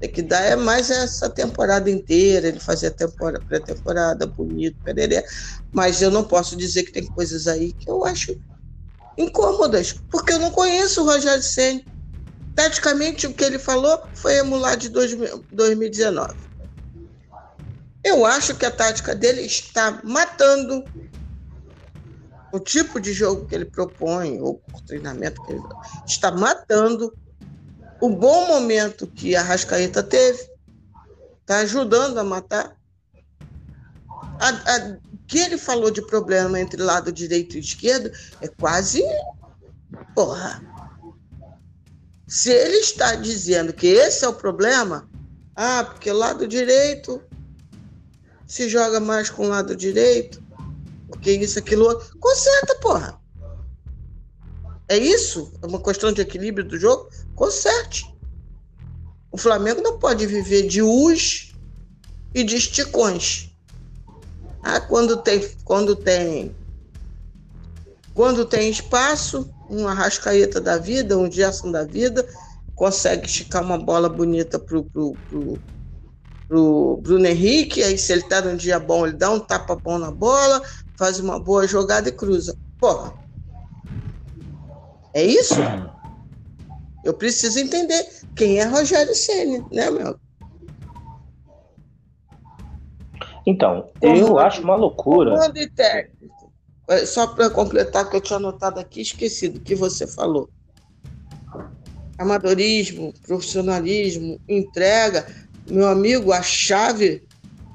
tem 0.00 0.10
que 0.10 0.22
dar 0.22 0.42
é 0.42 0.56
mais 0.56 0.90
essa 0.90 1.28
temporada 1.28 1.90
inteira, 1.90 2.48
ele 2.48 2.58
fazer 2.58 2.86
a 2.88 3.40
pré-temporada 3.40 4.26
bonito, 4.26 4.76
pereré. 4.82 5.22
Mas 5.72 6.00
eu 6.00 6.10
não 6.10 6.24
posso 6.24 6.56
dizer 6.56 6.84
que 6.84 6.92
tem 6.92 7.06
coisas 7.06 7.46
aí 7.46 7.72
que 7.74 7.88
eu 7.90 8.04
acho 8.04 8.34
incômodas, 9.18 9.94
porque 10.10 10.32
eu 10.32 10.38
não 10.38 10.50
conheço 10.50 11.02
o 11.02 11.04
Rogério 11.04 11.42
Senna. 11.42 11.82
Taticamente, 12.54 13.26
o 13.26 13.34
que 13.34 13.44
ele 13.44 13.58
falou 13.58 13.98
foi 14.14 14.38
emular 14.38 14.76
de 14.76 14.88
2019. 14.88 16.49
Eu 18.10 18.26
acho 18.26 18.56
que 18.56 18.66
a 18.66 18.72
tática 18.72 19.14
dele 19.14 19.42
está 19.42 20.00
matando 20.02 20.84
o 22.52 22.58
tipo 22.58 22.98
de 23.00 23.12
jogo 23.12 23.46
que 23.46 23.54
ele 23.54 23.66
propõe, 23.66 24.40
ou 24.40 24.60
o 24.74 24.80
treinamento 24.82 25.40
que 25.44 25.52
ele 25.52 25.62
está 26.04 26.32
matando 26.32 27.16
o 28.00 28.08
bom 28.08 28.48
momento 28.48 29.06
que 29.06 29.36
a 29.36 29.42
Rascaeta 29.42 30.02
teve, 30.02 30.40
está 31.40 31.58
ajudando 31.58 32.18
a 32.18 32.24
matar. 32.24 32.76
A, 34.40 34.48
a, 34.48 34.96
que 35.28 35.38
ele 35.38 35.56
falou 35.56 35.92
de 35.92 36.02
problema 36.02 36.58
entre 36.58 36.82
lado 36.82 37.12
direito 37.12 37.56
e 37.56 37.60
esquerdo 37.60 38.10
é 38.40 38.48
quase. 38.48 39.04
Porra! 40.16 40.60
Se 42.26 42.50
ele 42.50 42.78
está 42.78 43.14
dizendo 43.14 43.72
que 43.72 43.86
esse 43.86 44.24
é 44.24 44.28
o 44.28 44.34
problema, 44.34 45.08
ah, 45.54 45.84
porque 45.84 46.10
lado 46.10 46.48
direito 46.48 47.22
se 48.50 48.68
joga 48.68 48.98
mais 48.98 49.30
com 49.30 49.44
o 49.44 49.48
lado 49.48 49.76
direito, 49.76 50.42
porque 51.06 51.30
isso, 51.30 51.56
aquilo 51.56 51.84
outro. 51.84 52.18
Conserta, 52.18 52.74
porra. 52.80 53.16
É 54.88 54.98
isso? 54.98 55.52
É 55.62 55.66
uma 55.68 55.80
questão 55.80 56.10
de 56.10 56.20
equilíbrio 56.20 56.66
do 56.66 56.76
jogo? 56.76 57.08
Conserte. 57.36 58.12
O 59.30 59.38
Flamengo 59.38 59.80
não 59.80 60.00
pode 60.00 60.26
viver 60.26 60.66
de 60.66 60.82
us 60.82 61.54
e 62.34 62.42
de 62.42 62.56
esticões. 62.56 63.52
Ah, 64.64 64.80
quando 64.80 65.18
tem, 65.18 65.48
quando 65.64 65.94
tem, 65.94 66.52
quando 68.12 68.44
tem 68.44 68.68
espaço, 68.68 69.48
um 69.70 69.86
arrascaeta 69.86 70.60
da 70.60 70.76
vida, 70.76 71.16
um 71.16 71.30
Gerson 71.30 71.70
da 71.70 71.84
vida, 71.84 72.28
consegue 72.74 73.26
esticar 73.26 73.62
uma 73.62 73.78
bola 73.78 74.08
bonita 74.08 74.58
pro, 74.58 74.82
pro, 74.82 75.16
pro 75.28 75.56
pro 76.50 76.98
Bruno 77.00 77.26
Henrique, 77.28 77.80
aí 77.80 77.96
se 77.96 78.12
ele 78.12 78.24
tá 78.24 78.40
num 78.42 78.56
dia 78.56 78.80
bom, 78.80 79.06
ele 79.06 79.16
dá 79.16 79.30
um 79.30 79.38
tapa 79.38 79.76
bom 79.76 79.98
na 79.98 80.10
bola, 80.10 80.60
faz 80.98 81.20
uma 81.20 81.38
boa 81.38 81.64
jogada 81.64 82.08
e 82.08 82.12
cruza. 82.12 82.58
Porra. 82.76 83.14
É 85.14 85.22
isso? 85.22 85.54
Eu 87.04 87.14
preciso 87.14 87.60
entender 87.60 88.04
quem 88.34 88.58
é 88.58 88.64
Rogério 88.64 89.14
Ceni, 89.14 89.64
né, 89.70 89.90
meu? 89.90 90.18
Então, 93.46 93.88
eu 94.02 94.36
acho 94.40 94.60
uma 94.60 94.74
loucura. 94.74 95.36
Comando 95.36 95.56
e 95.56 95.70
técnico. 95.70 96.52
é, 96.88 97.06
só 97.06 97.28
para 97.28 97.48
completar 97.48 98.10
que 98.10 98.16
eu 98.16 98.20
tinha 98.20 98.38
anotado 98.38 98.80
aqui, 98.80 99.02
esquecido 99.02 99.60
que 99.60 99.76
você 99.76 100.04
falou. 100.04 100.50
Amadorismo, 102.18 103.14
profissionalismo, 103.24 104.40
entrega, 104.48 105.24
meu 105.70 105.88
amigo, 105.88 106.32
a 106.32 106.42
chave, 106.42 107.22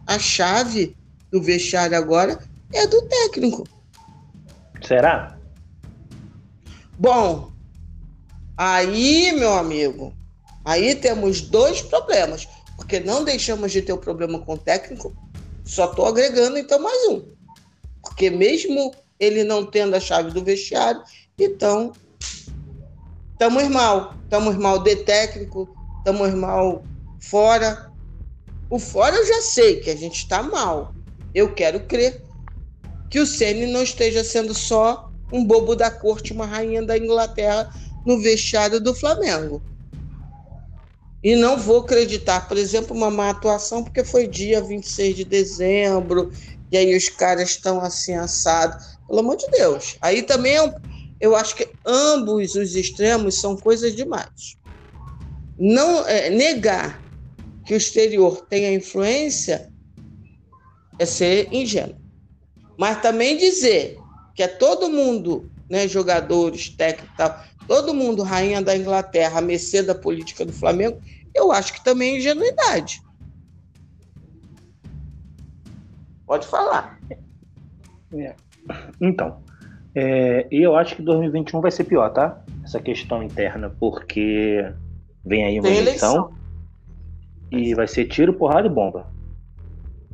a 0.05 0.19
chave 0.19 0.95
do 1.31 1.41
vestiário 1.41 1.97
agora 1.97 2.39
é 2.73 2.85
do 2.87 3.01
técnico. 3.03 3.67
Será? 4.85 5.37
Bom, 6.97 7.51
aí, 8.57 9.31
meu 9.33 9.53
amigo, 9.53 10.13
aí 10.63 10.95
temos 10.95 11.41
dois 11.41 11.81
problemas, 11.81 12.47
porque 12.75 12.99
não 12.99 13.23
deixamos 13.23 13.71
de 13.71 13.81
ter 13.81 13.93
o 13.93 13.95
um 13.95 13.99
problema 13.99 14.39
com 14.39 14.53
o 14.53 14.57
técnico, 14.57 15.15
só 15.63 15.89
estou 15.89 16.05
agregando 16.05 16.57
então 16.57 16.79
mais 16.79 17.07
um. 17.09 17.23
Porque 18.01 18.29
mesmo 18.29 18.93
ele 19.19 19.43
não 19.43 19.65
tendo 19.65 19.95
a 19.95 19.99
chave 19.99 20.31
do 20.31 20.43
vestiário, 20.43 21.01
então 21.39 21.91
estamos 23.31 23.67
mal. 23.69 24.15
Estamos 24.23 24.55
mal 24.57 24.79
de 24.79 24.95
técnico, 24.97 25.67
estamos 25.99 26.33
mal 26.33 26.83
fora. 27.29 27.91
O 28.69 28.79
fora 28.79 29.15
eu 29.15 29.25
já 29.25 29.41
sei 29.41 29.79
que 29.79 29.89
a 29.89 29.95
gente 29.95 30.17
está 30.17 30.41
mal. 30.41 30.93
Eu 31.33 31.53
quero 31.53 31.81
crer 31.81 32.23
que 33.09 33.19
o 33.19 33.27
Ceni 33.27 33.67
não 33.67 33.83
esteja 33.83 34.23
sendo 34.23 34.53
só 34.53 35.11
um 35.31 35.43
bobo 35.43 35.75
da 35.75 35.91
corte, 35.91 36.33
uma 36.33 36.45
rainha 36.45 36.83
da 36.83 36.97
Inglaterra 36.97 37.69
no 38.05 38.19
vestiário 38.19 38.79
do 38.79 38.93
Flamengo. 38.93 39.61
E 41.23 41.35
não 41.35 41.57
vou 41.57 41.79
acreditar, 41.79 42.47
por 42.47 42.57
exemplo, 42.57 42.95
uma 42.95 43.09
má 43.09 43.31
atuação, 43.31 43.83
porque 43.83 44.03
foi 44.03 44.27
dia 44.27 44.61
26 44.61 45.15
de 45.15 45.25
dezembro, 45.25 46.31
e 46.71 46.77
aí 46.77 46.95
os 46.95 47.09
caras 47.09 47.49
estão 47.49 47.81
assim 47.81 48.13
assados. 48.13 48.95
Pelo 49.07 49.19
amor 49.19 49.37
de 49.37 49.47
Deus. 49.49 49.97
Aí 50.01 50.21
também 50.21 50.55
eu 51.19 51.35
acho 51.35 51.55
que 51.55 51.67
ambos 51.85 52.55
os 52.55 52.75
extremos 52.75 53.39
são 53.39 53.55
coisas 53.55 53.95
demais. 53.95 54.57
Não 55.57 56.07
é, 56.07 56.29
negar 56.29 57.04
que 57.65 57.73
o 57.73 57.77
exterior 57.77 58.45
tenha 58.47 58.73
influência 58.73 59.71
é 60.99 61.05
ser 61.05 61.49
ingênuo. 61.51 61.97
Mas 62.77 63.01
também 63.01 63.37
dizer 63.37 63.97
que 64.33 64.43
é 64.43 64.47
todo 64.47 64.89
mundo, 64.89 65.49
né, 65.69 65.87
jogadores, 65.87 66.69
técnicos 66.69 67.15
tal, 67.17 67.41
todo 67.67 67.93
mundo 67.93 68.21
rainha 68.23 68.61
da 68.61 68.77
Inglaterra, 68.77 69.39
a 69.39 69.41
mercê 69.41 69.81
da 69.81 69.95
política 69.95 70.45
do 70.45 70.53
Flamengo, 70.53 71.01
eu 71.33 71.51
acho 71.51 71.73
que 71.73 71.83
também 71.83 72.15
é 72.15 72.17
ingenuidade. 72.17 73.01
Pode 76.25 76.47
falar. 76.47 76.99
É. 78.13 78.35
Então, 78.99 79.41
é, 79.93 80.47
eu 80.51 80.75
acho 80.75 80.95
que 80.95 81.01
2021 81.01 81.61
vai 81.61 81.71
ser 81.71 81.83
pior, 81.83 82.09
tá? 82.09 82.41
Essa 82.63 82.79
questão 82.79 83.21
interna, 83.21 83.69
porque 83.79 84.65
vem 85.23 85.45
aí 85.45 85.59
uma 85.59 85.69
eleição, 85.69 86.15
eleição, 86.15 86.33
e 87.51 87.73
vai 87.73 87.87
ser 87.87 88.05
tiro, 88.05 88.33
porrada 88.33 88.67
e 88.67 88.69
bomba. 88.69 89.07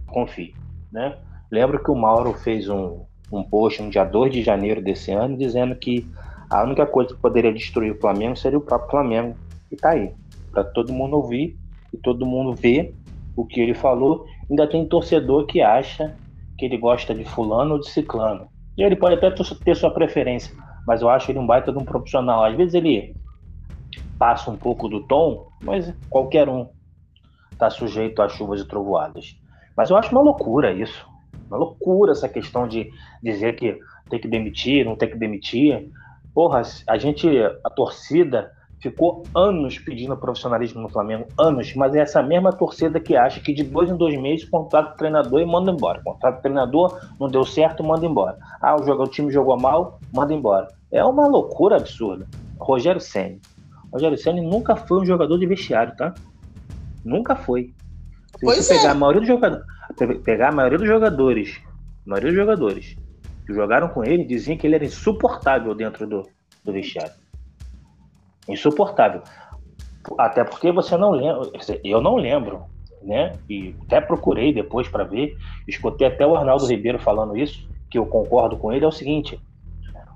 Confie, 0.08 0.54
né? 0.92 1.18
Lembro 1.52 1.84
que 1.84 1.92
o 1.92 1.96
Mauro 1.96 2.34
fez 2.34 2.70
um, 2.70 3.06
um 3.32 3.44
post 3.44 3.82
no 3.82 3.90
dia 3.90 4.04
2 4.04 4.32
de 4.32 4.44
janeiro 4.44 4.82
desse 4.82 5.12
ano 5.12 5.38
dizendo 5.38 5.76
que 5.76 6.08
a 6.50 6.64
única 6.64 6.86
coisa 6.86 7.14
que 7.14 7.22
poderia 7.22 7.54
destruir 7.54 7.94
o 7.94 8.00
Flamengo 8.00 8.36
seria 8.36 8.58
o 8.58 8.62
próprio 8.62 8.92
Flamengo. 8.92 9.36
E 9.72 9.76
tá 9.76 9.92
aí, 9.92 10.14
para 10.52 10.64
todo 10.64 10.92
mundo 10.92 11.16
ouvir 11.16 11.58
e 11.94 11.98
todo 11.98 12.26
mundo 12.26 12.54
ver 12.54 12.94
o 13.36 13.46
que 13.46 13.60
ele 13.62 13.74
falou. 13.74 14.26
Ainda 14.50 14.68
tem 14.68 14.86
torcedor 14.86 15.46
que 15.46 15.62
acha 15.62 16.16
que 16.58 16.66
ele 16.66 16.78
gosta 16.78 17.16
de 17.16 17.24
fulano 17.24 17.76
ou 17.76 17.80
de 17.80 17.90
ciclano. 17.90 18.48
E 18.78 18.84
ele 18.84 18.96
pode 18.96 19.16
até 19.16 19.32
ter 19.32 19.76
sua 19.76 19.92
preferência, 19.92 20.56
mas 20.86 21.02
eu 21.02 21.10
acho 21.10 21.32
ele 21.32 21.40
um 21.40 21.46
baita 21.48 21.72
de 21.72 21.78
um 21.78 21.86
profissional. 21.86 22.44
Às 22.44 22.56
vezes 22.56 22.74
ele 22.74 23.16
passa 24.18 24.52
um 24.52 24.58
pouco 24.58 24.88
do 24.88 25.02
tom, 25.04 25.48
mas 25.64 25.94
qualquer 26.10 26.48
um 26.48 26.68
está 27.62 27.70
sujeito 27.70 28.22
a 28.24 28.28
chuvas 28.28 28.62
e 28.62 28.68
trovoadas. 28.68 29.38
Mas 29.78 29.92
eu 29.92 29.98
acho 29.98 30.12
uma 30.12 30.22
loucura 30.22 30.74
isso. 30.74 31.08
Uma 31.48 31.58
loucura 31.58 32.12
essa 32.12 32.28
questão 32.28 32.68
de 32.68 32.90
dizer 33.22 33.56
que 33.56 33.78
tem 34.10 34.20
que 34.20 34.28
demitir, 34.28 34.84
não 34.84 34.96
tem 34.96 35.10
que 35.10 35.18
demitir. 35.18 35.90
Porra, 36.34 36.64
a 36.88 36.98
gente, 36.98 37.28
a 37.64 37.70
torcida 37.70 38.52
ficou 38.80 39.24
anos 39.36 39.78
pedindo 39.78 40.18
profissionalismo 40.18 40.82
no 40.82 40.90
Flamengo, 40.90 41.28
anos, 41.38 41.76
mas 41.76 41.94
é 41.94 42.00
essa 42.00 42.24
mesma 42.24 42.52
torcida 42.52 43.00
que 43.00 43.16
acha 43.16 43.40
que 43.40 43.54
de 43.54 43.64
dois 43.64 43.92
em 43.92 43.96
dois 43.96 44.20
meses 44.20 44.50
contrata 44.50 44.94
o 44.94 44.98
treinador 44.98 45.40
e 45.40 45.46
manda 45.46 45.72
embora. 45.72 46.02
Contrata 46.04 46.40
o 46.40 46.42
treinador, 46.42 47.00
não 47.20 47.28
deu 47.28 47.46
certo, 47.46 47.84
manda 47.84 48.06
embora. 48.06 48.38
Ah, 48.60 48.76
o, 48.76 48.84
jogo, 48.84 49.04
o 49.04 49.08
time 49.08 49.32
jogou 49.32 49.60
mal, 49.60 50.00
manda 50.12 50.34
embora. 50.34 50.68
É 50.92 51.04
uma 51.06 51.28
loucura 51.28 51.78
absurda. 51.78 52.28
Rogério 52.60 53.00
Senni. 53.00 53.40
Rogério 53.94 54.18
Senni 54.18 54.42
nunca 54.42 54.76
foi 54.76 55.02
um 55.02 55.06
jogador 55.06 55.38
de 55.38 55.46
vestiário, 55.46 55.96
tá? 55.96 56.14
Nunca 57.04 57.36
foi. 57.36 57.74
Se 58.38 58.46
pois 58.46 58.66
você 58.66 58.74
é. 58.74 58.78
pegar 58.78 58.92
a 58.92 58.96
maioria 58.96 59.20
dos 59.22 59.28
jogadores, 59.28 59.66
pegar 60.24 60.50
a 60.50 60.52
maioria 60.52 60.78
dos 60.78 60.88
jogadores, 60.88 61.62
a 62.06 62.10
maioria 62.10 62.30
dos 62.30 62.40
jogadores 62.40 62.98
que 63.46 63.54
jogaram 63.54 63.90
com 63.90 64.04
ele, 64.04 64.24
diziam 64.24 64.58
que 64.58 64.68
ele 64.68 64.76
era 64.76 64.86
insuportável 64.86 65.74
dentro 65.76 66.08
do, 66.08 66.28
do 66.64 66.72
vestiário. 66.72 67.14
Insuportável. 68.48 69.22
Até 70.18 70.44
porque 70.44 70.72
você 70.72 70.98
não 70.98 71.12
lembra, 71.12 71.50
eu 71.84 72.02
não 72.02 72.16
lembro, 72.16 72.64
né? 73.04 73.34
E 73.50 73.76
até 73.84 74.02
procurei 74.02 74.54
depois 74.54 74.88
para 74.88 75.04
ver, 75.04 75.38
escutei 75.68 76.08
até 76.08 76.26
o 76.26 76.36
Arnaldo 76.36 76.66
Ribeiro 76.66 77.00
falando 77.00 77.38
isso, 77.38 77.70
que 77.90 77.98
eu 77.98 78.06
concordo 78.06 78.58
com 78.58 78.72
ele, 78.72 78.86
é 78.86 78.88
o 78.88 78.92
seguinte: 78.92 79.40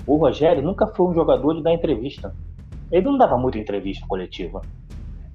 o 0.07 0.17
Rogério 0.17 0.63
nunca 0.63 0.88
foi 0.88 1.07
um 1.07 1.13
jogador 1.13 1.53
de 1.55 1.63
dar 1.63 1.73
entrevista. 1.73 2.33
Ele 2.91 3.05
não 3.05 3.17
dava 3.17 3.38
muita 3.38 3.57
entrevista 3.57 4.05
coletiva. 4.07 4.61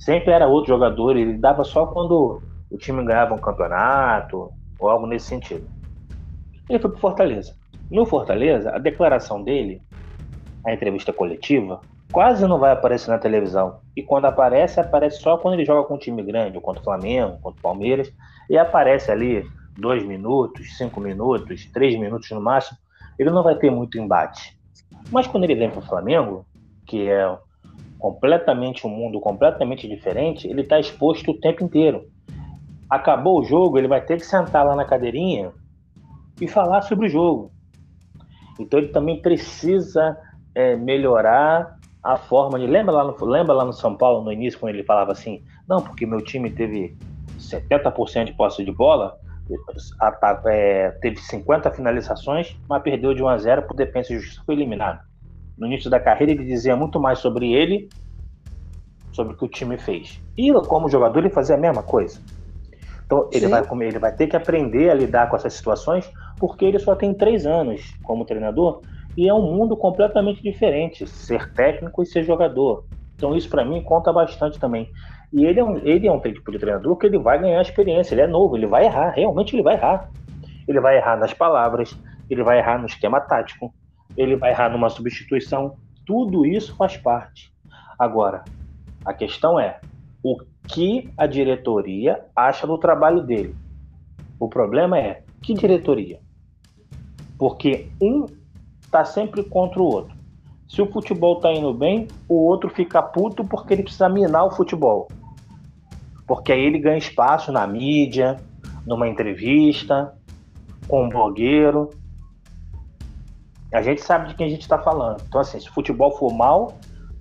Sempre 0.01 0.33
era 0.33 0.49
outro 0.49 0.69
jogador, 0.69 1.15
ele 1.15 1.35
dava 1.35 1.63
só 1.63 1.87
quando 1.87 2.43
o 2.71 2.79
time 2.79 3.05
ganhava 3.05 3.35
um 3.35 3.39
campeonato 3.39 4.51
ou 4.79 4.89
algo 4.89 5.07
nesse 5.07 5.27
sentido. 5.27 5.69
Ele 6.69 6.79
foi 6.79 6.91
pro 6.91 6.99
Fortaleza. 6.99 7.55
No 7.91 8.07
Fortaleza, 8.07 8.75
a 8.75 8.79
declaração 8.79 9.43
dele, 9.43 9.83
a 10.65 10.73
entrevista 10.73 11.13
coletiva, 11.13 11.81
quase 12.11 12.47
não 12.47 12.59
vai 12.59 12.73
aparecer 12.73 13.11
na 13.11 13.19
televisão. 13.19 13.81
E 13.95 14.03
quando 14.03 14.25
aparece, 14.25 14.81
aparece 14.81 15.21
só 15.21 15.37
quando 15.37 15.55
ele 15.55 15.67
joga 15.67 15.87
com 15.87 15.97
um 15.97 15.99
time 15.99 16.23
grande, 16.23 16.57
ou 16.57 16.63
contra 16.63 16.81
o 16.81 16.85
Flamengo, 16.85 17.39
contra 17.43 17.59
o 17.59 17.63
Palmeiras, 17.63 18.11
e 18.49 18.57
aparece 18.57 19.11
ali 19.11 19.45
dois 19.79 20.03
minutos, 20.03 20.79
cinco 20.79 20.99
minutos, 20.99 21.67
três 21.73 21.99
minutos 21.99 22.31
no 22.31 22.41
máximo, 22.41 22.79
ele 23.19 23.31
não 23.31 23.43
vai 23.43 23.55
ter 23.57 23.71
muito 23.71 23.99
embate. 23.99 24.59
Mas 25.11 25.27
quando 25.27 25.45
ele 25.45 25.55
vem 25.55 25.69
para 25.69 25.81
o 25.81 25.87
Flamengo, 25.87 26.47
que 26.87 27.07
é 27.07 27.39
completamente 28.01 28.87
um 28.87 28.91
mundo 28.91 29.21
completamente 29.21 29.87
diferente, 29.87 30.49
ele 30.49 30.63
está 30.63 30.81
exposto 30.81 31.31
o 31.31 31.39
tempo 31.39 31.63
inteiro. 31.63 32.09
Acabou 32.89 33.39
o 33.39 33.45
jogo, 33.45 33.79
ele 33.79 33.87
vai 33.87 34.01
ter 34.01 34.17
que 34.17 34.27
sentar 34.27 34.67
lá 34.67 34.75
na 34.75 34.85
cadeirinha 34.85 35.53
e 36.41 36.49
falar 36.49 36.83
sobre 36.83 37.07
o 37.07 37.09
jogo. 37.09 37.53
Então 38.59 38.81
ele 38.81 38.89
também 38.89 39.21
precisa 39.21 40.19
é, 40.55 40.75
melhorar 40.75 41.79
a 42.03 42.17
forma 42.17 42.59
de. 42.59 42.67
Lembra 42.67 42.93
lá, 42.93 43.05
no, 43.05 43.25
lembra 43.25 43.55
lá 43.55 43.65
no 43.65 43.73
São 43.73 43.97
Paulo, 43.97 44.25
no 44.25 44.33
início, 44.33 44.59
quando 44.59 44.75
ele 44.75 44.83
falava 44.83 45.13
assim: 45.13 45.45
não, 45.69 45.81
porque 45.81 46.07
meu 46.07 46.21
time 46.21 46.51
teve 46.51 46.97
70% 47.39 48.25
de 48.25 48.33
posse 48.33 48.65
de 48.65 48.73
bola, 48.73 49.17
a, 50.01 50.09
a, 50.09 50.43
é, 50.47 50.91
teve 51.03 51.17
50 51.19 51.71
finalizações, 51.71 52.57
mas 52.69 52.83
perdeu 52.83 53.15
de 53.15 53.23
1 53.23 53.29
a 53.29 53.39
0 53.39 53.63
por 53.63 53.77
defesa 53.77 54.13
e 54.13 54.19
justiça, 54.19 54.43
foi 54.45 54.55
eliminado. 54.55 55.10
No 55.61 55.67
início 55.67 55.91
da 55.91 56.01
carreira, 56.01 56.33
ele 56.33 56.45
dizia 56.45 56.75
muito 56.75 56.99
mais 56.99 57.19
sobre 57.19 57.53
ele, 57.53 57.91
sobre 59.13 59.35
o 59.35 59.37
que 59.37 59.45
o 59.45 59.49
time 59.49 59.77
fez. 59.77 60.19
E 60.37 60.51
como 60.67 60.89
jogador, 60.89 61.19
ele 61.19 61.29
fazia 61.29 61.55
a 61.55 61.59
mesma 61.59 61.83
coisa. 61.83 62.19
Então, 63.05 63.29
ele 63.31 63.47
vai, 63.47 63.63
ele 63.83 63.99
vai 63.99 64.15
ter 64.15 64.27
que 64.27 64.37
aprender 64.37 64.89
a 64.89 64.95
lidar 64.95 65.29
com 65.29 65.37
essas 65.37 65.53
situações, 65.53 66.11
porque 66.39 66.65
ele 66.65 66.79
só 66.79 66.95
tem 66.95 67.13
três 67.13 67.45
anos 67.45 67.95
como 68.03 68.25
treinador 68.25 68.81
e 69.17 69.29
é 69.29 69.35
um 69.35 69.43
mundo 69.43 69.77
completamente 69.77 70.43
diferente, 70.43 71.07
ser 71.07 71.53
técnico 71.53 72.03
e 72.03 72.07
ser 72.07 72.25
jogador. 72.25 72.85
Então 73.17 73.37
isso 73.37 73.51
para 73.51 73.65
mim 73.65 73.83
conta 73.83 74.11
bastante 74.13 74.59
também. 74.59 74.89
E 75.31 75.45
ele 75.45 75.61
é, 75.61 75.65
um, 75.65 75.77
ele 75.79 76.07
é 76.07 76.13
um 76.13 76.21
tipo 76.21 76.51
de 76.51 76.59
treinador 76.59 76.97
que 76.97 77.07
ele 77.07 77.19
vai 77.19 77.39
ganhar 77.39 77.61
experiência, 77.61 78.15
ele 78.15 78.23
é 78.23 78.27
novo, 78.27 78.57
ele 78.57 78.67
vai 78.67 78.87
errar, 78.87 79.11
realmente 79.11 79.55
ele 79.55 79.63
vai 79.63 79.75
errar. 79.75 80.09
Ele 80.67 80.81
vai 80.81 80.97
errar 80.97 81.17
nas 81.17 81.35
palavras, 81.35 81.95
ele 82.31 82.43
vai 82.43 82.59
errar 82.59 82.79
no 82.79 82.87
esquema 82.87 83.21
tático, 83.21 83.75
ele 84.17 84.37
vai 84.37 84.51
errar 84.51 84.71
numa 84.71 84.89
substituição, 84.89 85.77
tudo 86.07 86.45
isso 86.45 86.75
faz 86.77 86.97
parte. 86.97 87.53
Agora, 87.99 88.45
a 89.05 89.13
questão 89.13 89.59
é 89.59 89.81
o 90.23 90.37
que 90.69 91.11
a 91.17 91.27
diretoria 91.27 92.25
acha 92.35 92.67
do 92.67 92.79
trabalho 92.79 93.23
dele. 93.23 93.55
O 94.39 94.49
problema 94.49 94.99
é 94.99 95.23
que 95.43 95.55
diretoria? 95.55 96.21
Porque 97.39 97.89
um 98.01 98.27
está 98.81 99.05
sempre 99.05 99.43
contra 99.45 99.81
o 99.81 99.85
outro. 99.85 100.17
Se 100.69 100.81
o 100.81 100.87
futebol 100.91 101.37
está 101.37 101.53
indo 101.53 101.75
bem, 101.75 102.07
o 102.29 102.35
outro 102.47 102.71
fica 102.71 103.03
puto 103.03 103.45
porque 103.45 103.75
ele 103.75 103.83
precisa 103.83 104.09
minar 104.09 104.45
o 104.45 104.51
futebol. 104.51 105.09
Porque 106.27 106.53
aí 106.53 106.61
ele 106.61 106.79
ganha 106.79 106.99
espaço 106.99 107.51
na 107.51 107.67
mídia, 107.67 108.37
numa 108.87 109.09
entrevista, 109.09 110.15
com 110.87 111.05
um 111.05 111.09
blogueiro. 111.09 111.91
A 113.73 113.83
gente 113.83 114.03
sabe 114.03 114.29
de 114.29 114.35
quem 114.35 114.47
a 114.47 114.51
gente 114.51 114.63
está 114.63 114.79
falando. 114.79 115.23
Então, 115.27 115.41
assim, 115.41 115.61
se 115.61 115.69
o 115.69 115.73
futebol 115.73 116.17
for 116.17 116.33
mal, 116.33 116.79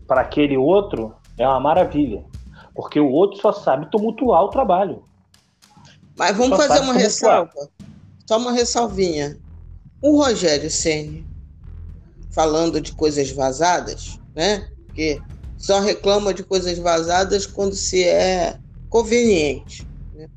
para 0.08 0.22
aquele 0.22 0.58
outro, 0.58 1.14
é 1.38 1.47
uma 1.47 1.60
maravilha. 1.60 2.24
Porque 2.74 3.00
o 3.00 3.10
outro 3.10 3.39
só 3.39 3.52
sabe 3.52 3.89
tumultuar 3.91 4.43
o 4.43 4.50
trabalho. 4.50 5.04
Mas 6.18 6.36
vamos 6.36 6.58
só 6.58 6.68
fazer 6.68 6.80
uma 6.80 6.93
tumultuar. 6.93 7.04
ressalva. 7.04 7.70
Só 8.26 8.38
uma 8.38 8.52
ressalvinha. 8.52 9.38
O 10.02 10.18
Rogério 10.24 10.72
Ceni 10.72 11.28
falando 12.32 12.80
de 12.80 12.93
coisas 12.93 13.32
vazadas, 13.32 14.20
né? 14.36 14.70
Porque 14.86 15.22
só 15.58 15.80
reclama 15.80 16.34
de 16.34 16.43
coisas 16.43 16.78
vazadas 16.78 17.45
quando 17.45 17.76
se 17.76 18.04
é 18.04 18.58
conveniente. 18.89 19.88
Né? 20.14 20.28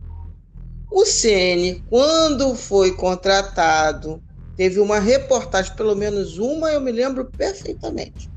O 0.91 1.05
Ceni, 1.05 1.83
quando 1.89 2.55
foi 2.55 2.93
contratado, 2.93 4.23
teve 4.57 4.81
uma 4.81 4.99
reportagem, 4.99 5.75
pelo 5.75 5.95
menos 5.95 6.39
uma, 6.39 6.71
eu 6.71 6.81
me 6.81 6.93
lembro 6.93 7.33
perfeitamente, 7.37 8.31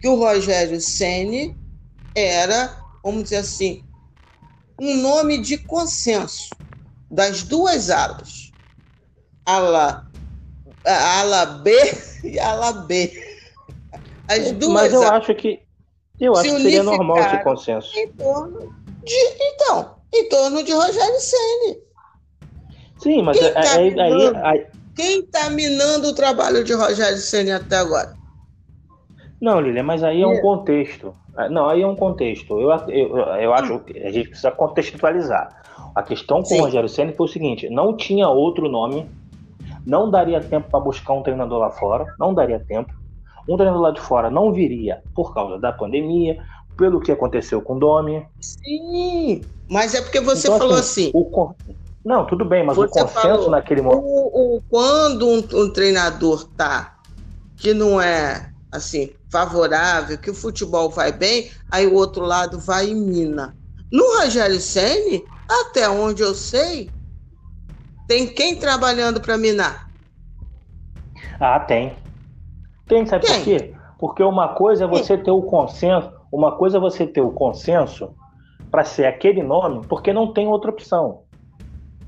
que 0.00 0.08
o 0.08 0.16
Rogério 0.16 0.80
Ceni 0.80 1.56
era, 2.14 2.76
vamos 3.04 3.24
dizer 3.24 3.36
assim, 3.36 3.82
um 4.78 4.96
nome 4.96 5.38
de 5.38 5.58
consenso 5.58 6.48
das 7.10 7.42
duas 7.42 7.90
alas, 7.90 8.52
ala, 9.44 10.06
ala 10.84 11.46
B 11.46 11.72
e 12.24 12.38
ala 12.38 12.72
B. 12.72 13.12
As 14.28 14.52
duas 14.52 14.72
Mas 14.72 14.92
eu 14.92 15.02
acho 15.02 15.34
que 15.34 15.60
eu 16.20 16.34
acho 16.34 16.54
que 16.54 16.62
seria 16.62 16.82
normal 16.82 17.18
esse 17.18 17.42
consenso. 17.42 17.98
Em 17.98 18.08
torno 18.12 18.74
de, 19.02 19.16
então, 19.40 19.96
em 20.12 20.28
torno 20.28 20.62
de 20.62 20.72
Rogério 20.72 21.20
Ceni. 21.20 21.82
Sim, 22.98 23.22
mas 23.22 23.38
aí, 23.40 23.90
minando, 23.90 24.36
aí, 24.44 24.66
quem 25.00 25.20
está 25.20 25.48
minando 25.48 26.08
o 26.08 26.14
trabalho 26.14 26.62
de 26.62 26.74
Rogério 26.74 27.16
Ceni 27.16 27.50
até 27.50 27.78
agora? 27.78 28.14
Não, 29.40 29.58
Lília, 29.58 29.82
mas 29.82 30.04
aí 30.04 30.20
é 30.20 30.26
um 30.26 30.38
contexto. 30.42 31.14
Ah, 31.34 31.48
não, 31.48 31.70
aí 31.70 31.80
é 31.80 31.86
um 31.86 31.96
contexto. 31.96 32.60
Eu, 32.60 32.70
eu, 32.88 33.16
eu 33.16 33.54
acho 33.54 33.78
que 33.80 33.98
a 33.98 34.12
gente 34.12 34.28
precisa 34.28 34.50
contextualizar. 34.50 35.62
A 35.94 36.02
questão 36.02 36.40
com 36.40 36.44
Sim. 36.44 36.60
o 36.60 36.64
Rogério 36.64 36.88
Senna 36.88 37.12
foi 37.14 37.24
o 37.24 37.28
seguinte: 37.28 37.70
não 37.70 37.96
tinha 37.96 38.28
outro 38.28 38.68
nome, 38.68 39.08
não 39.86 40.10
daria 40.10 40.42
tempo 40.42 40.68
para 40.70 40.80
buscar 40.80 41.14
um 41.14 41.22
treinador 41.22 41.58
lá 41.58 41.70
fora, 41.70 42.14
não 42.18 42.34
daria 42.34 42.60
tempo. 42.60 42.92
Um 43.48 43.56
treinador 43.56 43.80
lá 43.80 43.90
de 43.92 44.00
fora 44.02 44.28
não 44.28 44.52
viria 44.52 45.02
por 45.14 45.32
causa 45.32 45.58
da 45.58 45.72
pandemia, 45.72 46.38
pelo 46.76 47.00
que 47.00 47.10
aconteceu 47.10 47.62
com 47.62 47.76
o 47.76 47.78
Domi. 47.78 48.26
Sim, 48.38 49.40
mas 49.70 49.94
é 49.94 50.02
porque 50.02 50.20
você 50.20 50.48
então, 50.48 50.58
falou 50.58 50.76
assim. 50.76 51.08
assim 51.08 51.12
o, 51.14 51.54
não, 52.04 52.26
tudo 52.26 52.44
bem, 52.44 52.64
mas 52.64 52.76
você 52.76 53.00
o 53.00 53.04
consenso 53.04 53.20
falou, 53.20 53.50
naquele 53.50 53.82
momento. 53.82 54.02
O, 54.02 54.56
o, 54.56 54.62
quando 54.68 55.28
um, 55.28 55.38
um 55.52 55.72
treinador 55.72 56.44
tá 56.56 56.96
que 57.56 57.74
não 57.74 58.00
é 58.00 58.50
assim 58.72 59.12
favorável, 59.30 60.16
que 60.18 60.30
o 60.30 60.34
futebol 60.34 60.88
vai 60.88 61.12
bem, 61.12 61.50
aí 61.70 61.86
o 61.86 61.94
outro 61.94 62.24
lado 62.24 62.58
vai 62.58 62.88
e 62.88 62.94
mina. 62.94 63.54
No 63.92 64.18
Rogério 64.18 64.60
Ceni, 64.60 65.24
até 65.48 65.88
onde 65.88 66.22
eu 66.22 66.34
sei, 66.34 66.90
tem 68.08 68.26
quem 68.26 68.56
trabalhando 68.56 69.20
para 69.20 69.36
minar? 69.36 69.90
Ah, 71.38 71.60
tem. 71.60 71.96
Tem, 72.88 73.06
sabe 73.06 73.26
por 73.26 73.42
quê? 73.42 73.74
Porque 73.98 74.22
uma 74.22 74.54
coisa 74.54 74.84
é 74.84 74.88
você 74.88 75.18
ter 75.18 75.30
o 75.30 75.42
consenso, 75.42 76.10
uma 76.32 76.56
coisa 76.56 76.78
é 76.78 76.80
você 76.80 77.06
ter 77.06 77.20
o 77.20 77.30
consenso 77.30 78.14
para 78.70 78.84
ser 78.84 79.06
aquele 79.06 79.42
nome, 79.42 79.86
porque 79.86 80.12
não 80.12 80.32
tem 80.32 80.48
outra 80.48 80.70
opção. 80.70 81.24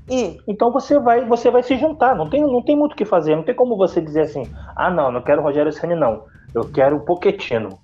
Hum. 0.09 0.37
Então 0.47 0.71
você 0.71 0.99
vai, 0.99 1.25
você 1.25 1.49
vai 1.49 1.63
se 1.63 1.77
juntar, 1.77 2.15
não 2.15 2.29
tem, 2.29 2.41
não 2.41 2.61
tem 2.61 2.75
muito 2.75 2.93
o 2.93 2.95
que 2.95 3.05
fazer, 3.05 3.35
não 3.35 3.43
tem 3.43 3.55
como 3.55 3.77
você 3.77 4.01
dizer 4.01 4.21
assim: 4.21 4.43
"Ah, 4.75 4.89
não, 4.89 5.11
não 5.11 5.21
quero 5.21 5.41
o 5.41 5.43
Rogério 5.43 5.71
Ceni 5.71 5.95
não. 5.95 6.23
Eu 6.53 6.69
quero 6.69 6.97
o 6.97 6.99
Poquetino. 7.01 7.79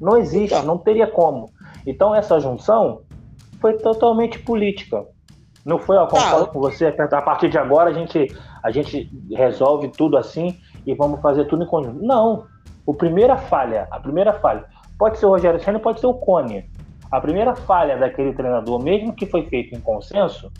Não 0.00 0.16
existe, 0.16 0.54
então. 0.54 0.66
não 0.66 0.78
teria 0.78 1.06
como. 1.06 1.50
Então 1.86 2.14
essa 2.14 2.38
junção 2.40 3.02
foi 3.60 3.74
totalmente 3.74 4.38
política. 4.38 5.04
Não 5.64 5.78
foi, 5.78 5.96
ó, 5.96 6.06
concordo 6.06 6.46
tá. 6.46 6.52
com 6.52 6.60
você, 6.60 6.86
a 6.86 7.22
partir 7.22 7.48
de 7.48 7.56
agora 7.56 7.90
a 7.90 7.92
gente, 7.92 8.26
a 8.62 8.70
gente 8.70 9.10
resolve 9.30 9.88
tudo 9.88 10.16
assim 10.16 10.58
e 10.86 10.94
vamos 10.94 11.20
fazer 11.20 11.46
tudo 11.46 11.64
em 11.64 11.66
conjunto. 11.66 12.02
Não. 12.02 12.46
O 12.86 12.92
primeira 12.92 13.36
falha, 13.36 13.88
a 13.90 13.98
primeira 13.98 14.34
falha, 14.34 14.66
pode 14.98 15.18
ser 15.18 15.24
o 15.24 15.30
Rogério 15.30 15.58
Senna, 15.62 15.80
pode 15.80 16.00
ser 16.00 16.06
o 16.06 16.14
Cone. 16.14 16.68
A 17.10 17.20
primeira 17.20 17.54
falha 17.54 17.96
daquele 17.96 18.34
treinador, 18.34 18.82
mesmo 18.82 19.14
que 19.14 19.24
foi 19.24 19.44
feito 19.46 19.74
em 19.74 19.80
consenso, 19.80 20.52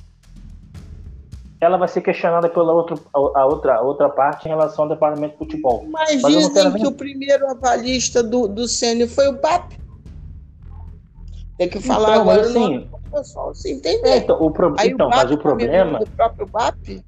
ela 1.64 1.76
vai 1.76 1.88
ser 1.88 2.00
questionada 2.00 2.48
pela 2.48 2.72
outra, 2.72 2.96
a 3.14 3.46
outra, 3.46 3.76
a 3.76 3.80
outra 3.80 4.08
parte 4.08 4.46
em 4.46 4.48
relação 4.48 4.84
ao 4.84 4.90
departamento 4.90 5.32
de 5.32 5.38
futebol. 5.38 5.86
Mas, 5.90 6.20
Mas 6.20 6.34
dizem 6.34 6.72
que 6.72 6.78
nem... 6.78 6.86
o 6.86 6.92
primeiro 6.92 7.50
avalista 7.50 8.22
do, 8.22 8.46
do 8.46 8.68
Sênio 8.68 9.08
foi 9.08 9.28
o 9.28 9.40
BAP. 9.40 9.72
Tem 11.56 11.68
que 11.68 11.80
falar 11.80 12.10
então, 12.10 12.22
agora 12.22 12.40
assim, 12.42 12.88
no 12.90 13.10
pessoal 13.10 13.54
se 13.54 13.72
entender. 13.72 14.08
É, 14.08 14.16
então, 14.18 14.42
o 14.42 14.50
pro... 14.50 14.74
então 14.84 15.06
o 15.06 15.10
mas 15.10 15.30
o 15.30 15.38
problema. 15.38 16.00
O 16.00 16.10
próprio 16.10 16.46
BAP. 16.46 17.02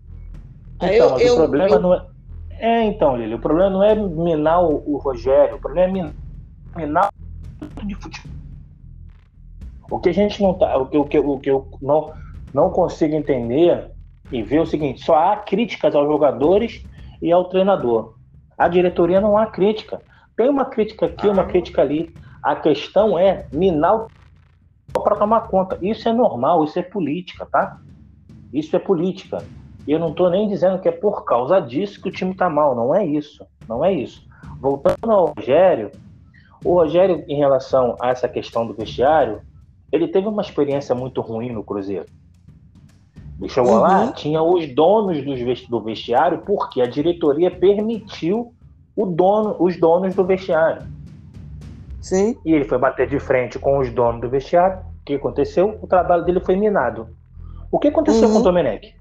Então, 0.76 0.88
eu, 0.88 1.10
mas 1.10 1.22
eu, 1.22 1.34
o 1.34 1.36
problema 1.36 1.74
eu... 1.74 1.80
não 1.80 1.94
é. 1.94 2.06
É, 2.58 2.84
então, 2.84 3.16
Lili, 3.16 3.34
o 3.34 3.38
problema 3.38 3.70
não 3.70 3.82
é 3.82 3.94
minar 3.94 4.64
o, 4.64 4.82
o 4.86 4.96
Rogério, 4.96 5.56
o 5.56 5.60
problema 5.60 6.10
é 6.74 6.80
minar 6.80 7.12
o 7.60 7.86
de 7.86 7.94
futebol. 7.94 8.32
O 9.90 9.98
que 9.98 10.08
a 10.08 10.14
gente 10.14 10.42
não 10.42 10.54
tá. 10.54 10.76
O 10.78 10.86
que, 10.86 10.96
o 10.96 11.04
que, 11.04 11.18
o 11.18 11.38
que 11.38 11.50
eu 11.50 11.68
não, 11.82 12.12
não 12.54 12.70
consigo 12.70 13.14
entender 13.14 13.90
e 14.30 14.42
ver 14.42 14.60
o 14.60 14.66
seguinte: 14.66 15.04
só 15.04 15.16
há 15.16 15.36
críticas 15.36 15.94
aos 15.94 16.06
jogadores 16.06 16.84
e 17.20 17.32
ao 17.32 17.44
treinador. 17.44 18.14
A 18.56 18.68
diretoria 18.68 19.20
não 19.20 19.36
há 19.36 19.46
crítica. 19.46 20.00
Tem 20.36 20.48
uma 20.48 20.64
crítica 20.64 21.06
aqui, 21.06 21.28
uma 21.28 21.44
crítica 21.44 21.82
ali. 21.82 22.12
A 22.42 22.54
questão 22.56 23.18
é 23.18 23.46
minar 23.52 23.94
o 23.96 24.08
para 25.02 25.16
tomar 25.16 25.42
conta. 25.48 25.78
Isso 25.82 26.08
é 26.08 26.12
normal, 26.12 26.64
isso 26.64 26.78
é 26.78 26.82
política, 26.82 27.46
tá? 27.46 27.78
Isso 28.52 28.74
é 28.74 28.78
política. 28.78 29.44
E 29.86 29.92
eu 29.92 29.98
não 29.98 30.10
estou 30.10 30.30
nem 30.30 30.48
dizendo 30.48 30.80
que 30.80 30.88
é 30.88 30.92
por 30.92 31.24
causa 31.24 31.60
disso 31.60 32.00
que 32.00 32.08
o 32.08 32.12
time 32.12 32.32
está 32.32 32.48
mal. 32.48 32.74
Não 32.74 32.94
é 32.94 33.04
isso. 33.04 33.46
Não 33.68 33.84
é 33.84 33.92
isso. 33.92 34.26
Voltando 34.58 35.10
ao 35.10 35.32
Rogério, 35.36 35.90
o 36.64 36.74
Rogério, 36.74 37.24
em 37.28 37.36
relação 37.36 37.96
a 38.00 38.08
essa 38.08 38.28
questão 38.28 38.66
do 38.66 38.74
vestiário, 38.74 39.40
ele 39.92 40.08
teve 40.08 40.26
uma 40.26 40.42
experiência 40.42 40.94
muito 40.94 41.20
ruim 41.20 41.52
no 41.52 41.62
Cruzeiro. 41.62 42.06
Chegou 43.48 43.74
uhum. 43.74 43.80
lá, 43.80 44.12
tinha 44.12 44.42
os 44.42 44.66
donos 44.74 45.18
do 45.68 45.80
vestiário, 45.80 46.38
porque 46.38 46.80
a 46.80 46.86
diretoria 46.86 47.50
permitiu 47.50 48.54
o 48.96 49.04
dono, 49.04 49.56
os 49.58 49.78
donos 49.78 50.14
do 50.14 50.24
vestiário. 50.24 50.86
Sim. 52.00 52.36
E 52.44 52.52
ele 52.52 52.64
foi 52.64 52.78
bater 52.78 53.06
de 53.08 53.18
frente 53.18 53.58
com 53.58 53.78
os 53.78 53.90
donos 53.90 54.22
do 54.22 54.30
vestiário. 54.30 54.78
O 54.78 55.04
que 55.04 55.14
aconteceu? 55.14 55.78
O 55.82 55.86
trabalho 55.86 56.24
dele 56.24 56.40
foi 56.40 56.56
minado. 56.56 57.08
O 57.70 57.78
que 57.78 57.88
aconteceu 57.88 58.28
uhum. 58.28 58.34
com 58.34 58.40
o 58.40 58.42
Domenech? 58.42 58.94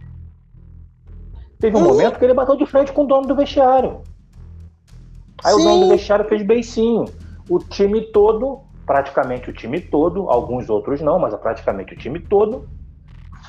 Teve 1.60 1.78
um 1.78 1.80
uhum. 1.80 1.88
momento 1.88 2.20
que 2.20 2.26
ele 2.26 2.34
bateu 2.34 2.58
de 2.58 2.66
frente 2.66 2.92
com 2.92 3.04
o 3.04 3.08
dono 3.08 3.28
do 3.28 3.36
vestiário. 3.36 4.02
Aí 5.44 5.54
Sim. 5.54 5.62
o 5.62 5.64
dono 5.64 5.86
do 5.86 5.90
vestiário 5.90 6.26
fez 6.26 6.44
beicinho. 6.44 7.06
O 7.50 7.60
time 7.60 8.02
todo, 8.02 8.62
praticamente 8.86 9.50
o 9.50 9.54
time 9.54 9.80
todo, 9.80 10.30
alguns 10.30 10.70
outros 10.70 11.00
não, 11.00 11.18
mas 11.18 11.34
praticamente 11.36 11.94
o 11.94 11.98
time 11.98 12.20
todo, 12.20 12.68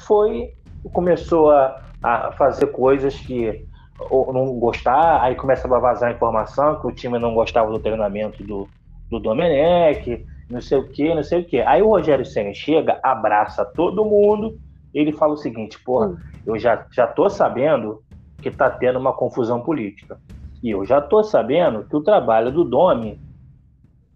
foi 0.06 0.54
começou 0.90 1.50
a, 1.50 1.82
a 2.02 2.32
fazer 2.32 2.66
coisas 2.68 3.16
que 3.16 3.66
ou 4.10 4.32
não 4.32 4.58
gostar, 4.58 5.22
aí 5.22 5.34
começa 5.34 5.66
a 5.66 5.80
vazar 5.80 6.12
informação 6.12 6.78
que 6.80 6.86
o 6.86 6.92
time 6.92 7.18
não 7.18 7.34
gostava 7.34 7.70
do 7.70 7.78
treinamento 7.78 8.44
do, 8.44 8.68
do 9.10 9.18
Domenech, 9.18 10.24
não 10.50 10.60
sei 10.60 10.78
o 10.78 10.88
que, 10.88 11.14
não 11.14 11.22
sei 11.22 11.40
o 11.40 11.44
que. 11.44 11.60
Aí 11.60 11.82
o 11.82 11.88
Rogério 11.88 12.24
Senna 12.24 12.52
chega, 12.52 13.00
abraça 13.02 13.64
todo 13.64 14.04
mundo, 14.04 14.58
ele 14.92 15.12
fala 15.12 15.32
o 15.32 15.38
seguinte, 15.38 15.78
porra, 15.82 16.08
hum. 16.08 16.16
eu 16.46 16.58
já, 16.58 16.86
já 16.92 17.06
tô 17.06 17.28
sabendo 17.28 18.02
que 18.40 18.50
tá 18.50 18.70
tendo 18.70 18.98
uma 18.98 19.12
confusão 19.12 19.60
política. 19.60 20.18
E 20.62 20.70
eu 20.70 20.84
já 20.84 21.00
tô 21.00 21.22
sabendo 21.22 21.84
que 21.84 21.96
o 21.96 22.02
trabalho 22.02 22.52
do 22.52 22.64
Domi 22.64 23.20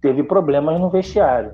teve 0.00 0.22
problemas 0.22 0.80
no 0.80 0.90
vestiário. 0.90 1.52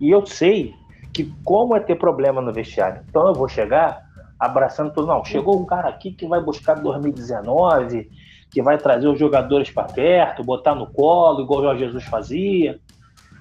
E 0.00 0.10
eu 0.10 0.24
sei 0.26 0.74
que 1.12 1.32
como 1.44 1.76
é 1.76 1.80
ter 1.80 1.96
problema 1.96 2.40
no 2.40 2.52
vestiário. 2.52 3.02
Então 3.08 3.28
eu 3.28 3.34
vou 3.34 3.48
chegar 3.48 4.02
abraçando 4.38 4.92
tudo. 4.92 5.06
Não, 5.06 5.24
chegou 5.24 5.60
um 5.60 5.64
cara 5.64 5.88
aqui 5.88 6.12
que 6.12 6.26
vai 6.26 6.40
buscar 6.40 6.74
2019, 6.74 8.10
que 8.50 8.62
vai 8.62 8.78
trazer 8.78 9.08
os 9.08 9.18
jogadores 9.18 9.70
para 9.70 9.84
perto, 9.84 10.44
botar 10.44 10.74
no 10.74 10.86
colo, 10.86 11.42
igual 11.42 11.60
o 11.60 11.62
Jorge 11.64 11.84
Jesus 11.86 12.04
fazia. 12.04 12.78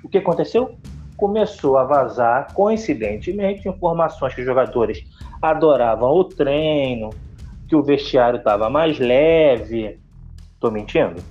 O 0.03 0.09
que 0.09 0.17
aconteceu? 0.17 0.77
Começou 1.15 1.77
a 1.77 1.83
vazar, 1.83 2.53
coincidentemente, 2.53 3.67
informações 3.67 4.33
que 4.33 4.41
os 4.41 4.47
jogadores 4.47 5.03
adoravam 5.41 6.11
o 6.11 6.23
treino, 6.23 7.09
que 7.67 7.75
o 7.75 7.83
vestiário 7.83 8.37
estava 8.37 8.69
mais 8.69 8.99
leve. 8.99 9.99
Tô 10.59 10.71
mentindo? 10.71 11.21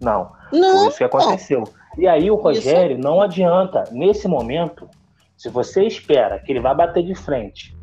Não. 0.00 0.32
Não. 0.52 0.78
Foi 0.78 0.88
isso 0.88 0.98
que 0.98 1.04
aconteceu. 1.04 1.64
E 1.96 2.06
aí 2.06 2.30
o 2.30 2.36
Rogério 2.36 2.98
isso. 2.98 3.02
não 3.02 3.20
adianta, 3.20 3.84
nesse 3.90 4.28
momento, 4.28 4.88
se 5.36 5.48
você 5.48 5.84
espera 5.84 6.38
que 6.38 6.52
ele 6.52 6.60
vai 6.60 6.74
bater 6.74 7.02
de 7.02 7.14
frente 7.14 7.79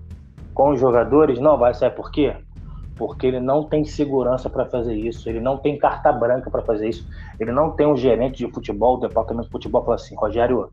com 0.58 0.72
os 0.72 0.80
jogadores, 0.80 1.40
não 1.40 1.56
vai, 1.56 1.72
sabe 1.76 1.96
por 1.96 2.10
quê? 2.10 2.36
porque 2.96 3.28
ele 3.28 3.40
não 3.40 3.64
tem 3.64 3.86
segurança 3.86 4.50
para 4.50 4.66
fazer 4.66 4.96
isso, 4.96 5.30
ele 5.30 5.40
não 5.40 5.56
tem 5.56 5.78
carta 5.78 6.12
branca 6.12 6.50
para 6.50 6.64
fazer 6.64 6.90
isso, 6.90 7.08
ele 7.40 7.52
não 7.52 7.70
tem 7.76 7.86
um 7.86 7.96
gerente 7.96 8.44
de 8.44 8.52
futebol, 8.52 8.96
o 8.96 9.00
departamento 9.00 9.46
de 9.46 9.52
futebol 9.52 9.84
fala 9.84 9.94
assim, 9.94 10.16
Rogério, 10.16 10.72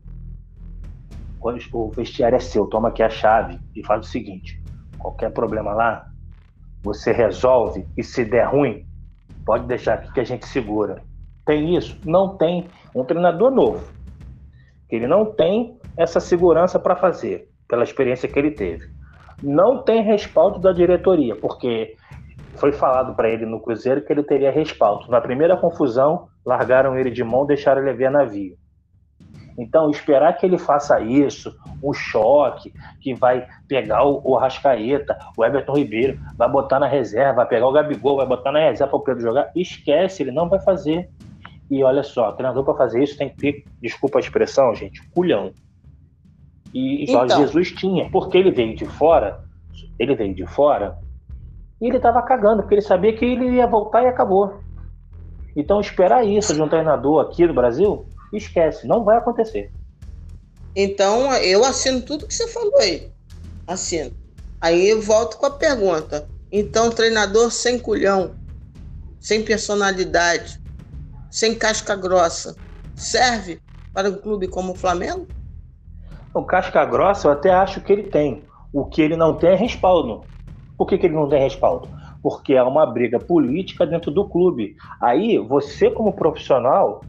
o 1.71 1.89
vestiário 1.91 2.35
é 2.35 2.39
seu, 2.39 2.65
toma 2.65 2.89
aqui 2.89 3.03
a 3.03 3.09
chave 3.11 3.59
e 3.75 3.85
faz 3.85 4.07
o 4.07 4.09
seguinte, 4.09 4.59
qualquer 4.97 5.31
problema 5.31 5.71
lá, 5.71 6.07
você 6.81 7.11
resolve 7.11 7.87
e 7.95 8.03
se 8.03 8.25
der 8.25 8.45
ruim, 8.45 8.87
pode 9.45 9.67
deixar 9.67 9.93
aqui 9.93 10.11
que 10.11 10.19
a 10.19 10.23
gente 10.23 10.47
segura. 10.47 11.03
Tem 11.45 11.75
isso? 11.75 11.95
Não 12.03 12.35
tem. 12.35 12.67
Um 12.95 13.03
treinador 13.03 13.51
novo, 13.51 13.87
que 14.89 14.95
ele 14.95 15.05
não 15.05 15.25
tem 15.25 15.77
essa 15.95 16.19
segurança 16.19 16.79
para 16.79 16.95
fazer, 16.95 17.51
pela 17.67 17.83
experiência 17.83 18.27
que 18.27 18.39
ele 18.39 18.49
teve. 18.49 18.94
Não 19.41 19.83
tem 19.83 20.01
respaldo 20.01 20.59
da 20.59 20.71
diretoria, 20.71 21.35
porque 21.35 21.95
foi 22.55 22.71
falado 22.71 23.15
para 23.15 23.29
ele 23.29 23.45
no 23.45 23.59
Cruzeiro 23.59 24.01
que 24.01 24.11
ele 24.11 24.23
teria 24.23 24.51
respaldo. 24.51 25.09
Na 25.09 25.19
primeira 25.19 25.57
confusão, 25.57 26.27
largaram 26.45 26.97
ele 26.97 27.11
de 27.11 27.23
mão, 27.23 27.45
deixaram 27.45 27.81
ele 27.81 27.93
ver 27.93 28.09
navio. 28.09 28.57
Então, 29.57 29.89
esperar 29.89 30.33
que 30.33 30.45
ele 30.45 30.57
faça 30.57 30.99
isso, 30.99 31.55
um 31.81 31.93
choque, 31.93 32.73
que 32.99 33.13
vai 33.13 33.47
pegar 33.67 34.03
o, 34.03 34.21
o 34.23 34.35
Rascaeta, 34.35 35.17
o 35.37 35.45
Everton 35.45 35.73
Ribeiro, 35.73 36.19
vai 36.37 36.49
botar 36.49 36.79
na 36.79 36.87
reserva, 36.87 37.37
vai 37.37 37.47
pegar 37.47 37.67
o 37.67 37.71
Gabigol, 37.71 38.17
vai 38.17 38.25
botar 38.25 38.51
na 38.51 38.59
reserva 38.59 38.91
para 38.91 38.99
o 38.99 39.03
Pedro 39.03 39.21
jogar, 39.21 39.51
esquece, 39.55 40.23
ele 40.23 40.31
não 40.31 40.49
vai 40.49 40.59
fazer. 40.59 41.09
E 41.71 41.83
olha 41.83 42.03
só, 42.03 42.31
treinador 42.33 42.65
para 42.65 42.75
fazer 42.75 43.01
isso 43.01 43.17
tem 43.17 43.29
que 43.29 43.37
ter, 43.37 43.63
desculpa 43.81 44.19
a 44.19 44.21
expressão, 44.21 44.75
gente, 44.75 45.01
culhão. 45.11 45.51
E 46.75 47.05
Jorge 47.07 47.33
então. 47.33 47.47
Jesus 47.47 47.71
tinha, 47.71 48.09
porque 48.11 48.37
ele 48.37 48.51
veio 48.51 48.75
de 48.75 48.85
fora, 48.85 49.39
ele 49.97 50.13
veio 50.13 50.35
de 50.35 50.45
fora, 50.45 50.97
e 51.79 51.87
ele 51.87 51.95
estava 51.95 52.21
cagando, 52.21 52.63
porque 52.63 52.75
ele 52.75 52.81
sabia 52.81 53.15
que 53.15 53.23
ele 53.23 53.49
ia 53.51 53.65
voltar 53.65 54.03
e 54.03 54.07
acabou. 54.07 54.59
Então 55.55 55.79
esperar 55.79 56.27
isso 56.27 56.53
de 56.53 56.61
um 56.61 56.67
treinador 56.67 57.21
aqui 57.21 57.47
do 57.47 57.53
Brasil, 57.53 58.05
esquece, 58.33 58.85
não 58.85 59.05
vai 59.05 59.15
acontecer. 59.15 59.71
Então 60.75 61.33
eu 61.35 61.63
assino 61.63 62.01
tudo 62.01 62.27
que 62.27 62.33
você 62.33 62.49
falou 62.49 62.77
aí. 62.79 63.09
Assino. 63.65 64.11
Aí 64.59 64.89
eu 64.89 65.01
volto 65.01 65.37
com 65.37 65.45
a 65.45 65.51
pergunta. 65.51 66.27
Então, 66.51 66.89
treinador 66.89 67.51
sem 67.51 67.79
culhão, 67.79 68.35
sem 69.19 69.43
personalidade, 69.43 70.61
sem 71.31 71.55
casca 71.55 71.95
grossa, 71.95 72.55
serve 72.95 73.61
para 73.93 74.09
um 74.09 74.15
clube 74.15 74.47
como 74.47 74.73
o 74.73 74.75
Flamengo? 74.75 75.25
O 76.35 76.43
casca 76.43 76.83
grossa 76.83 77.27
eu 77.27 77.31
até 77.31 77.49
acho 77.49 77.79
que 77.79 77.93
ele 77.93 78.03
tem. 78.03 78.43
O 78.73 78.85
que 78.85 79.01
ele 79.01 79.15
não 79.15 79.33
tem 79.35 79.51
é 79.51 79.55
respaldo. 79.55 80.23
Por 80.77 80.85
que, 80.85 80.97
que 80.97 81.05
ele 81.05 81.15
não 81.15 81.29
tem 81.29 81.39
respaldo? 81.39 81.87
Porque 82.21 82.53
é 82.53 82.61
uma 82.61 82.85
briga 82.85 83.17
política 83.17 83.87
dentro 83.87 84.11
do 84.11 84.27
clube. 84.27 84.75
Aí, 85.01 85.37
você 85.37 85.89
como 85.89 86.11
profissional, 86.11 87.01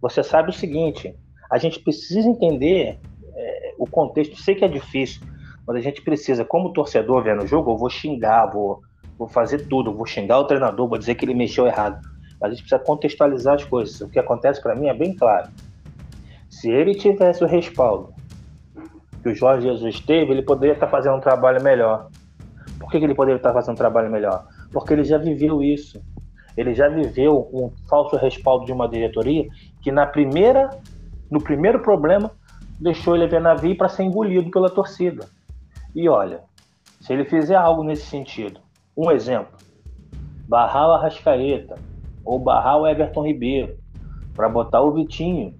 você 0.00 0.22
sabe 0.24 0.50
o 0.50 0.52
seguinte: 0.52 1.14
a 1.48 1.58
gente 1.58 1.78
precisa 1.78 2.28
entender 2.28 2.98
é, 3.36 3.74
o 3.78 3.86
contexto. 3.86 4.36
Sei 4.36 4.56
que 4.56 4.64
é 4.64 4.68
difícil, 4.68 5.22
mas 5.64 5.76
a 5.76 5.80
gente 5.80 6.02
precisa, 6.02 6.44
como 6.44 6.72
torcedor 6.72 7.22
vendo 7.22 7.44
o 7.44 7.46
jogo, 7.46 7.70
eu 7.70 7.76
vou 7.76 7.88
xingar, 7.88 8.46
vou, 8.46 8.80
vou 9.16 9.28
fazer 9.28 9.68
tudo, 9.68 9.94
vou 9.94 10.06
xingar 10.06 10.40
o 10.40 10.44
treinador, 10.44 10.88
vou 10.88 10.98
dizer 10.98 11.14
que 11.14 11.24
ele 11.24 11.34
mexeu 11.34 11.66
errado 11.66 12.00
a 12.42 12.48
gente 12.48 12.62
precisa 12.62 12.80
contextualizar 12.80 13.54
as 13.54 13.64
coisas. 13.64 14.00
O 14.00 14.08
que 14.08 14.18
acontece 14.18 14.60
para 14.60 14.74
mim 14.74 14.88
é 14.88 14.94
bem 14.94 15.14
claro. 15.14 15.48
Se 16.50 16.68
ele 16.68 16.92
tivesse 16.94 17.42
o 17.44 17.46
respaldo 17.46 18.12
que 19.22 19.28
o 19.28 19.34
Jorge 19.34 19.68
Jesus 19.68 20.00
teve, 20.00 20.32
ele 20.32 20.42
poderia 20.42 20.74
estar 20.74 20.88
fazendo 20.88 21.16
um 21.16 21.20
trabalho 21.20 21.62
melhor. 21.62 22.08
Por 22.78 22.90
que, 22.90 22.98
que 22.98 23.04
ele 23.04 23.14
poderia 23.14 23.36
estar 23.36 23.52
fazendo 23.52 23.74
um 23.74 23.78
trabalho 23.78 24.10
melhor? 24.10 24.46
Porque 24.72 24.92
ele 24.92 25.04
já 25.04 25.18
viveu 25.18 25.62
isso. 25.62 26.02
Ele 26.56 26.74
já 26.74 26.88
viveu 26.88 27.48
um 27.52 27.70
falso 27.88 28.16
respaldo 28.16 28.66
de 28.66 28.72
uma 28.72 28.88
diretoria 28.88 29.48
que 29.80 29.90
na 29.90 30.06
primeira, 30.06 30.70
no 31.30 31.40
primeiro 31.40 31.80
problema 31.80 32.30
deixou 32.78 33.14
ele 33.14 33.26
ver 33.26 33.40
navio 33.40 33.76
para 33.76 33.88
ser 33.88 34.02
engolido 34.02 34.50
pela 34.50 34.68
torcida. 34.68 35.26
E 35.94 36.08
olha, 36.08 36.40
se 37.00 37.12
ele 37.12 37.24
fizer 37.24 37.54
algo 37.54 37.82
nesse 37.84 38.06
sentido, 38.06 38.60
um 38.96 39.10
exemplo, 39.10 39.56
barrar 40.48 40.88
o 40.88 40.92
Arrascaeta, 40.92 41.76
ou 42.24 42.38
barrar 42.38 42.78
o 42.78 42.86
Everton 42.86 43.26
Ribeiro 43.26 43.76
para 44.34 44.48
botar 44.48 44.80
o 44.80 44.92
Vitinho. 44.92 45.54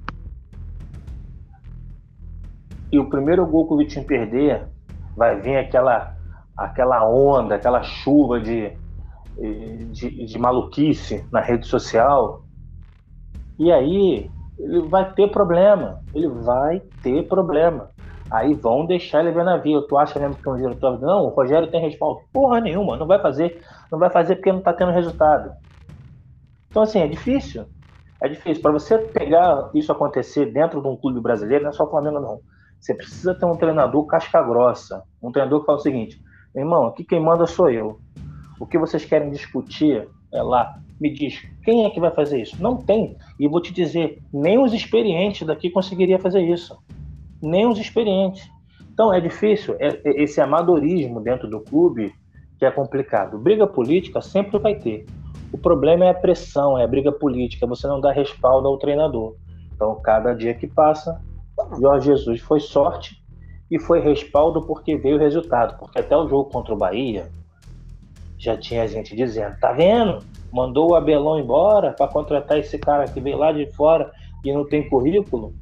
E 2.92 2.98
o 2.98 3.08
primeiro 3.08 3.46
gol 3.46 3.66
que 3.66 3.74
o 3.74 3.78
Vitinho 3.78 4.06
perder, 4.06 4.68
vai 5.16 5.40
vir 5.40 5.56
aquela 5.56 6.14
aquela 6.56 7.08
onda, 7.08 7.54
aquela 7.54 7.82
chuva 7.82 8.38
de, 8.38 8.72
de, 9.90 10.26
de 10.26 10.38
maluquice 10.38 11.26
na 11.32 11.40
rede 11.40 11.66
social. 11.66 12.44
E 13.58 13.72
aí 13.72 14.30
ele 14.58 14.80
vai 14.88 15.12
ter 15.12 15.30
problema. 15.30 16.00
Ele 16.14 16.28
vai 16.28 16.80
ter 17.02 17.26
problema. 17.26 17.90
Aí 18.30 18.54
vão 18.54 18.86
deixar 18.86 19.20
ele 19.20 19.32
ver 19.32 19.44
na 19.44 19.56
via. 19.56 19.80
Tu 19.86 19.96
acha 19.96 20.18
mesmo 20.18 20.36
que 20.36 20.48
um 20.48 20.56
diretor? 20.56 21.00
Não, 21.00 21.24
o 21.24 21.28
Rogério 21.28 21.70
tem 21.70 21.80
respaldo. 21.80 22.20
Porra 22.32 22.60
nenhuma, 22.60 22.96
não 22.96 23.06
vai 23.06 23.20
fazer. 23.20 23.60
Não 23.90 23.98
vai 23.98 24.10
fazer 24.10 24.36
porque 24.36 24.52
não 24.52 24.62
tá 24.62 24.72
tendo 24.72 24.92
resultado. 24.92 25.52
Então, 26.70 26.82
assim, 26.82 27.00
é 27.00 27.06
difícil. 27.06 27.66
É 28.22 28.28
difícil. 28.28 28.62
Para 28.62 28.72
você 28.72 28.98
pegar 28.98 29.70
isso 29.74 29.92
acontecer 29.92 30.46
dentro 30.46 30.80
de 30.80 30.88
um 30.88 30.96
clube 30.96 31.20
brasileiro, 31.20 31.64
não 31.64 31.70
é 31.70 31.72
só 31.74 31.84
o 31.84 31.90
Flamengo, 31.90 32.20
não. 32.20 32.40
Você 32.82 32.94
precisa 32.94 33.32
ter 33.32 33.46
um 33.46 33.56
treinador 33.56 34.04
casca 34.06 34.42
grossa. 34.42 35.04
Um 35.22 35.30
treinador 35.30 35.60
que 35.60 35.66
fala 35.66 35.78
o 35.78 35.82
seguinte: 35.82 36.20
irmão, 36.54 36.86
aqui 36.86 37.04
quem 37.04 37.20
manda 37.20 37.46
sou 37.46 37.70
eu. 37.70 38.00
O 38.58 38.66
que 38.66 38.76
vocês 38.76 39.04
querem 39.04 39.30
discutir 39.30 40.08
é 40.32 40.42
lá. 40.42 40.80
Me 41.00 41.12
diz, 41.12 41.40
quem 41.64 41.84
é 41.84 41.90
que 41.90 42.00
vai 42.00 42.10
fazer 42.10 42.42
isso? 42.42 42.60
Não 42.60 42.76
tem. 42.76 43.16
E 43.38 43.46
vou 43.46 43.60
te 43.60 43.72
dizer, 43.72 44.20
nem 44.32 44.58
os 44.58 44.72
experientes 44.72 45.46
daqui 45.46 45.70
conseguiria 45.70 46.18
fazer 46.18 46.42
isso. 46.42 46.76
Nem 47.40 47.66
os 47.66 47.78
experientes. 47.78 48.50
Então 48.92 49.14
é 49.14 49.20
difícil. 49.20 49.76
É, 49.78 50.00
é 50.04 50.22
esse 50.22 50.40
amadorismo 50.40 51.20
dentro 51.20 51.48
do 51.48 51.60
clube 51.60 52.12
que 52.58 52.64
é 52.64 52.70
complicado. 52.70 53.38
Briga 53.38 53.66
política 53.66 54.20
sempre 54.20 54.58
vai 54.58 54.74
ter. 54.74 55.06
O 55.52 55.58
problema 55.58 56.04
é 56.04 56.10
a 56.10 56.14
pressão, 56.14 56.76
é 56.76 56.82
a 56.82 56.88
briga 56.88 57.12
política, 57.12 57.66
você 57.66 57.86
não 57.86 58.00
dá 58.00 58.10
respaldo 58.10 58.66
ao 58.66 58.78
treinador. 58.78 59.36
Então, 59.74 60.00
cada 60.02 60.34
dia 60.34 60.54
que 60.54 60.66
passa, 60.66 61.20
Jorge 61.80 62.06
Jesus 62.06 62.40
foi 62.40 62.60
sorte 62.60 63.16
e 63.70 63.78
foi 63.78 64.00
respaldo 64.00 64.62
porque 64.62 64.96
veio 64.96 65.16
o 65.16 65.18
resultado. 65.18 65.78
Porque 65.78 65.98
até 65.98 66.16
o 66.16 66.28
jogo 66.28 66.50
contra 66.50 66.74
o 66.74 66.76
Bahia, 66.76 67.30
já 68.38 68.56
tinha 68.56 68.86
gente 68.86 69.16
dizendo: 69.16 69.56
tá 69.60 69.72
vendo? 69.72 70.18
Mandou 70.52 70.90
o 70.90 70.94
Abelão 70.94 71.38
embora 71.38 71.92
para 71.92 72.08
contratar 72.08 72.58
esse 72.58 72.78
cara 72.78 73.06
que 73.06 73.20
veio 73.20 73.38
lá 73.38 73.52
de 73.52 73.66
fora 73.72 74.12
e 74.44 74.52
não 74.52 74.68
tem 74.68 74.88
currículo. 74.88 75.54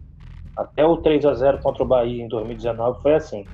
Até 0.56 0.84
o 0.84 0.96
3 0.96 1.24
a 1.26 1.34
0 1.34 1.58
contra 1.58 1.84
o 1.84 1.86
Bahia 1.86 2.22
em 2.22 2.28
2019 2.28 3.00
foi 3.00 3.14
assim. 3.14 3.46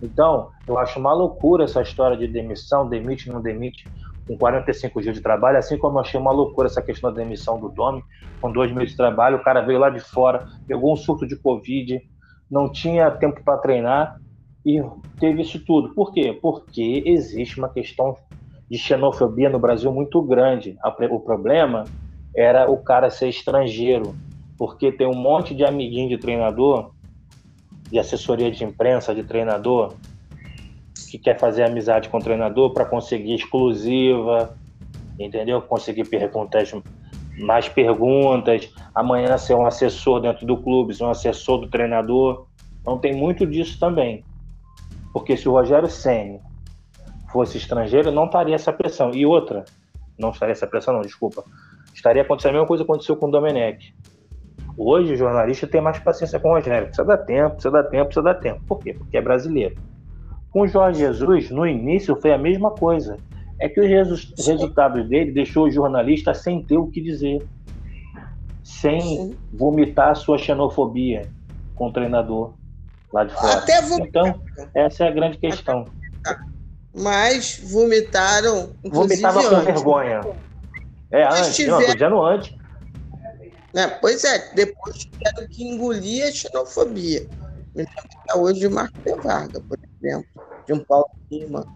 Então, 0.00 0.50
eu 0.68 0.78
acho 0.78 0.98
uma 0.98 1.12
loucura 1.12 1.64
essa 1.64 1.82
história 1.82 2.16
de 2.16 2.28
demissão, 2.28 2.88
demite, 2.88 3.28
não 3.28 3.40
demite 3.40 3.88
com 4.26 4.36
45 4.36 5.02
dias 5.02 5.14
de 5.14 5.20
trabalho, 5.20 5.58
assim 5.58 5.76
como 5.76 5.98
eu 5.98 6.02
achei 6.02 6.18
uma 6.18 6.32
loucura 6.32 6.66
essa 6.66 6.80
questão 6.80 7.12
da 7.12 7.22
demissão 7.22 7.60
do 7.60 7.68
Domi, 7.68 8.02
com 8.40 8.50
dois 8.50 8.72
meses 8.72 8.90
de 8.90 8.96
trabalho, 8.96 9.36
o 9.36 9.42
cara 9.42 9.60
veio 9.60 9.78
lá 9.78 9.90
de 9.90 10.00
fora, 10.00 10.48
pegou 10.66 10.92
um 10.92 10.96
surto 10.96 11.26
de 11.26 11.36
Covid, 11.36 12.00
não 12.50 12.70
tinha 12.70 13.10
tempo 13.10 13.42
para 13.44 13.58
treinar 13.58 14.20
e 14.64 14.82
teve 15.18 15.42
isso 15.42 15.62
tudo. 15.64 15.94
Por 15.94 16.12
quê? 16.12 16.38
Porque 16.40 17.02
existe 17.04 17.58
uma 17.58 17.68
questão 17.68 18.16
de 18.70 18.78
xenofobia 18.78 19.50
no 19.50 19.58
Brasil 19.58 19.92
muito 19.92 20.22
grande. 20.22 20.76
O 21.10 21.20
problema 21.20 21.84
era 22.34 22.70
o 22.70 22.78
cara 22.78 23.10
ser 23.10 23.28
estrangeiro, 23.28 24.14
porque 24.56 24.90
tem 24.90 25.06
um 25.06 25.14
monte 25.14 25.54
de 25.54 25.64
amiguinho 25.64 26.08
de 26.08 26.18
treinador, 26.18 26.92
de 27.90 27.98
assessoria 27.98 28.50
de 28.50 28.64
imprensa 28.64 29.14
de 29.14 29.22
treinador, 29.22 29.94
que 31.14 31.18
quer 31.18 31.38
fazer 31.38 31.62
amizade 31.62 32.08
com 32.08 32.18
o 32.18 32.20
treinador 32.20 32.72
para 32.72 32.84
conseguir 32.84 33.34
exclusiva, 33.34 34.56
entendeu? 35.16 35.62
Conseguir 35.62 36.08
perguntas, 36.08 36.74
mais 37.38 37.68
perguntas, 37.68 38.68
amanhã 38.92 39.38
ser 39.38 39.54
um 39.54 39.64
assessor 39.64 40.20
dentro 40.20 40.44
do 40.44 40.56
clube, 40.56 40.92
ser 40.92 41.04
um 41.04 41.10
assessor 41.10 41.60
do 41.60 41.68
treinador. 41.68 42.46
Então 42.80 42.98
tem 42.98 43.14
muito 43.14 43.46
disso 43.46 43.78
também. 43.78 44.24
Porque 45.12 45.36
se 45.36 45.48
o 45.48 45.52
Rogério 45.52 45.88
Senna 45.88 46.40
fosse 47.30 47.58
estrangeiro, 47.58 48.10
não 48.10 48.24
estaria 48.24 48.56
essa 48.56 48.72
pressão. 48.72 49.12
E 49.14 49.24
outra, 49.24 49.64
não 50.18 50.30
estaria 50.30 50.50
essa 50.50 50.66
pressão, 50.66 50.94
não, 50.94 51.02
desculpa. 51.02 51.44
Estaria 51.94 52.22
acontecendo 52.22 52.50
a 52.50 52.54
mesma 52.54 52.66
coisa 52.66 52.82
que 52.82 52.90
aconteceu 52.90 53.14
com 53.14 53.28
o 53.28 53.30
Domenech. 53.30 53.94
Hoje 54.76 55.12
o 55.12 55.16
jornalista 55.16 55.64
tem 55.68 55.80
mais 55.80 56.00
paciência 56.00 56.40
com 56.40 56.48
o 56.48 56.54
Rogério. 56.54 56.88
Precisa 56.88 57.06
dar 57.06 57.18
tempo, 57.18 57.50
precisa 57.50 57.70
dar 57.70 57.84
tempo, 57.84 58.04
precisa 58.06 58.24
dar 58.24 58.34
tempo. 58.34 58.60
Por 58.66 58.80
quê? 58.80 58.94
Porque 58.94 59.16
é 59.16 59.22
brasileiro. 59.22 59.93
Com 60.54 60.60
o 60.60 60.68
Jorge 60.68 61.00
Jesus, 61.00 61.50
no 61.50 61.66
início 61.66 62.14
foi 62.14 62.32
a 62.32 62.38
mesma 62.38 62.70
coisa. 62.70 63.18
É 63.58 63.68
que 63.68 63.80
os 63.80 63.88
resultados 64.46 65.08
dele 65.08 65.32
deixou 65.32 65.64
o 65.64 65.70
jornalista 65.70 66.32
sem 66.32 66.62
ter 66.62 66.76
o 66.76 66.86
que 66.86 67.00
dizer, 67.00 67.44
sem 68.62 69.00
Sim. 69.00 69.36
vomitar 69.52 70.10
a 70.10 70.14
sua 70.14 70.38
xenofobia 70.38 71.28
com 71.74 71.88
o 71.88 71.92
treinador 71.92 72.54
lá 73.12 73.24
de 73.24 73.34
fora. 73.34 73.54
Até 73.54 73.80
Então, 73.98 74.40
essa 74.76 75.04
é 75.04 75.08
a 75.08 75.10
grande 75.10 75.38
questão. 75.38 75.86
Mas 76.94 77.60
vomitaram. 77.72 78.70
Vomitava 78.84 79.42
com 79.42 79.56
antes. 79.56 79.64
vergonha. 79.64 80.20
É, 81.10 81.24
antes, 81.24 81.56
tiver... 81.56 81.72
não, 81.72 81.80
dizendo 81.80 82.22
antes. 82.22 82.54
É, 83.74 83.88
pois 83.88 84.22
é, 84.22 84.54
depois 84.54 84.98
tiveram 84.98 85.48
que 85.48 85.64
engolir 85.64 86.28
a 86.28 86.30
xenofobia. 86.30 87.26
Hoje 88.36 88.60
de 88.60 88.68
Marco 88.68 89.20
Varga, 89.20 89.60
por 89.60 89.76
exemplo, 90.00 90.33
de 90.66 90.72
um 90.72 90.80
Paulo 90.80 91.10
Lima. 91.30 91.66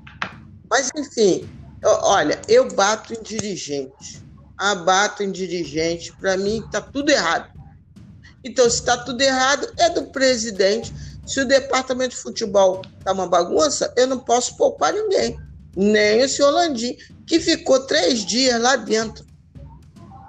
Mas, 0.71 0.91
enfim, 0.97 1.49
eu, 1.83 1.91
olha, 2.03 2.41
eu 2.49 2.73
bato 2.75 3.15
em 3.15 3.23
dirigente. 3.23 4.23
Abato 4.57 5.23
em 5.23 5.31
dirigente. 5.31 6.13
Para 6.17 6.37
mim, 6.37 6.63
está 6.65 6.81
tudo 6.81 7.11
errado. 7.11 7.51
Então, 8.45 8.69
se 8.69 8.77
está 8.77 8.97
tudo 8.97 9.21
errado, 9.21 9.69
é 9.79 9.91
do 9.91 10.05
presidente. 10.07 10.93
Se 11.27 11.41
o 11.41 11.47
departamento 11.47 12.11
de 12.11 12.23
futebol 12.23 12.83
está 12.99 13.13
uma 13.13 13.29
bagunça, 13.29 13.93
eu 13.97 14.07
não 14.07 14.19
posso 14.19 14.57
poupar 14.57 14.93
ninguém. 14.93 15.39
Nem 15.77 16.25
o 16.25 16.29
senhor 16.29 16.51
Landim, 16.51 16.97
que 17.27 17.39
ficou 17.39 17.81
três 17.81 18.25
dias 18.25 18.61
lá 18.61 18.77
dentro, 18.77 19.25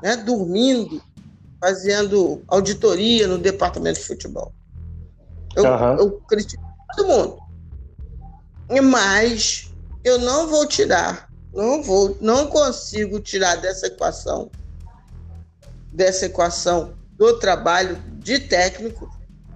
né, 0.04 0.18
dormindo, 0.18 1.02
fazendo 1.60 2.44
auditoria 2.48 3.28
no 3.28 3.38
departamento 3.38 4.00
de 4.00 4.06
futebol. 4.06 4.54
Eu, 5.56 5.64
uhum. 5.64 5.98
eu 5.98 6.12
critico 6.28 6.64
todo 6.96 7.08
mundo. 7.08 7.49
Mas 8.84 9.74
eu 10.04 10.20
não 10.20 10.48
vou 10.48 10.68
tirar, 10.68 11.30
não 11.54 11.82
vou, 11.82 12.18
não 12.22 12.48
consigo 12.48 13.20
tirar 13.20 13.56
dessa 13.56 13.88
equação, 13.88 14.52
dessa 15.92 16.28
equação 16.28 16.94
do 17.14 17.40
trabalho 17.40 18.02
de 18.20 18.40
técnico, 18.40 19.10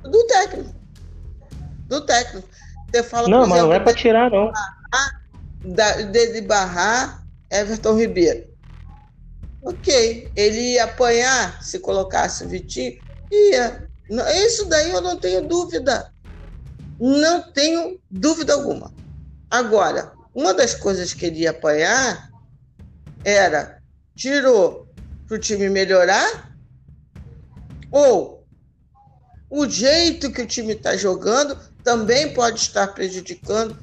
do 0.03 0.25
técnico. 0.25 0.75
Do 1.87 2.01
técnico. 2.01 2.47
Você 2.91 3.03
fala, 3.03 3.27
não, 3.27 3.39
mas 3.41 3.49
exemplo, 3.49 3.67
não 3.67 3.73
é 3.73 3.79
para 3.79 3.93
tirar, 3.93 4.31
não. 4.31 4.51
De 6.11 6.41
barrar 6.41 7.23
Everton 7.49 7.97
Ribeiro. 7.97 8.47
Ok, 9.63 10.31
ele 10.35 10.73
ia 10.73 10.83
apanhar 10.83 11.63
se 11.63 11.79
colocasse 11.79 12.43
o 12.43 12.49
Vitinho? 12.49 12.99
Ia. 13.31 13.87
Isso 14.45 14.65
daí 14.65 14.91
eu 14.91 14.99
não 15.01 15.17
tenho 15.17 15.47
dúvida. 15.47 16.11
Não 16.99 17.51
tenho 17.53 17.99
dúvida 18.11 18.53
alguma. 18.53 18.91
Agora, 19.53 20.11
uma 20.33 20.51
das 20.51 20.73
coisas 20.73 21.13
que 21.13 21.27
ele 21.27 21.41
ia 21.41 21.51
apanhar 21.51 22.31
era 23.23 23.77
tirou 24.15 24.87
para 25.27 25.35
o 25.35 25.39
time 25.39 25.69
melhorar 25.69 26.51
ou 27.91 28.43
o 29.51 29.69
jeito 29.69 30.31
que 30.31 30.41
o 30.41 30.47
time 30.47 30.73
está 30.73 30.97
jogando 30.97 31.55
também 31.83 32.33
pode 32.33 32.61
estar 32.61 32.87
prejudicando 32.95 33.77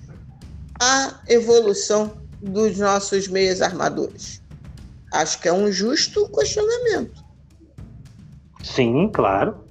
a 0.80 1.20
evolução 1.28 2.20
dos 2.42 2.76
nossos 2.76 3.28
meias 3.28 3.62
armadores. 3.62 4.42
Acho 5.12 5.40
que 5.40 5.46
é 5.46 5.52
um 5.52 5.70
justo 5.70 6.28
questionamento. 6.30 7.24
Sim, 8.64 9.08
claro. 9.14 9.69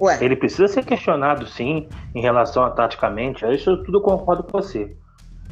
Ué. 0.00 0.18
Ele 0.24 0.36
precisa 0.36 0.66
ser 0.66 0.84
questionado, 0.84 1.46
sim, 1.46 1.88
em 2.14 2.20
relação 2.20 2.64
a 2.64 2.70
taticamente. 2.70 3.44
Isso 3.44 3.82
tudo 3.84 3.98
eu 3.98 4.02
concordo 4.02 4.42
com 4.42 4.52
você. 4.52 4.96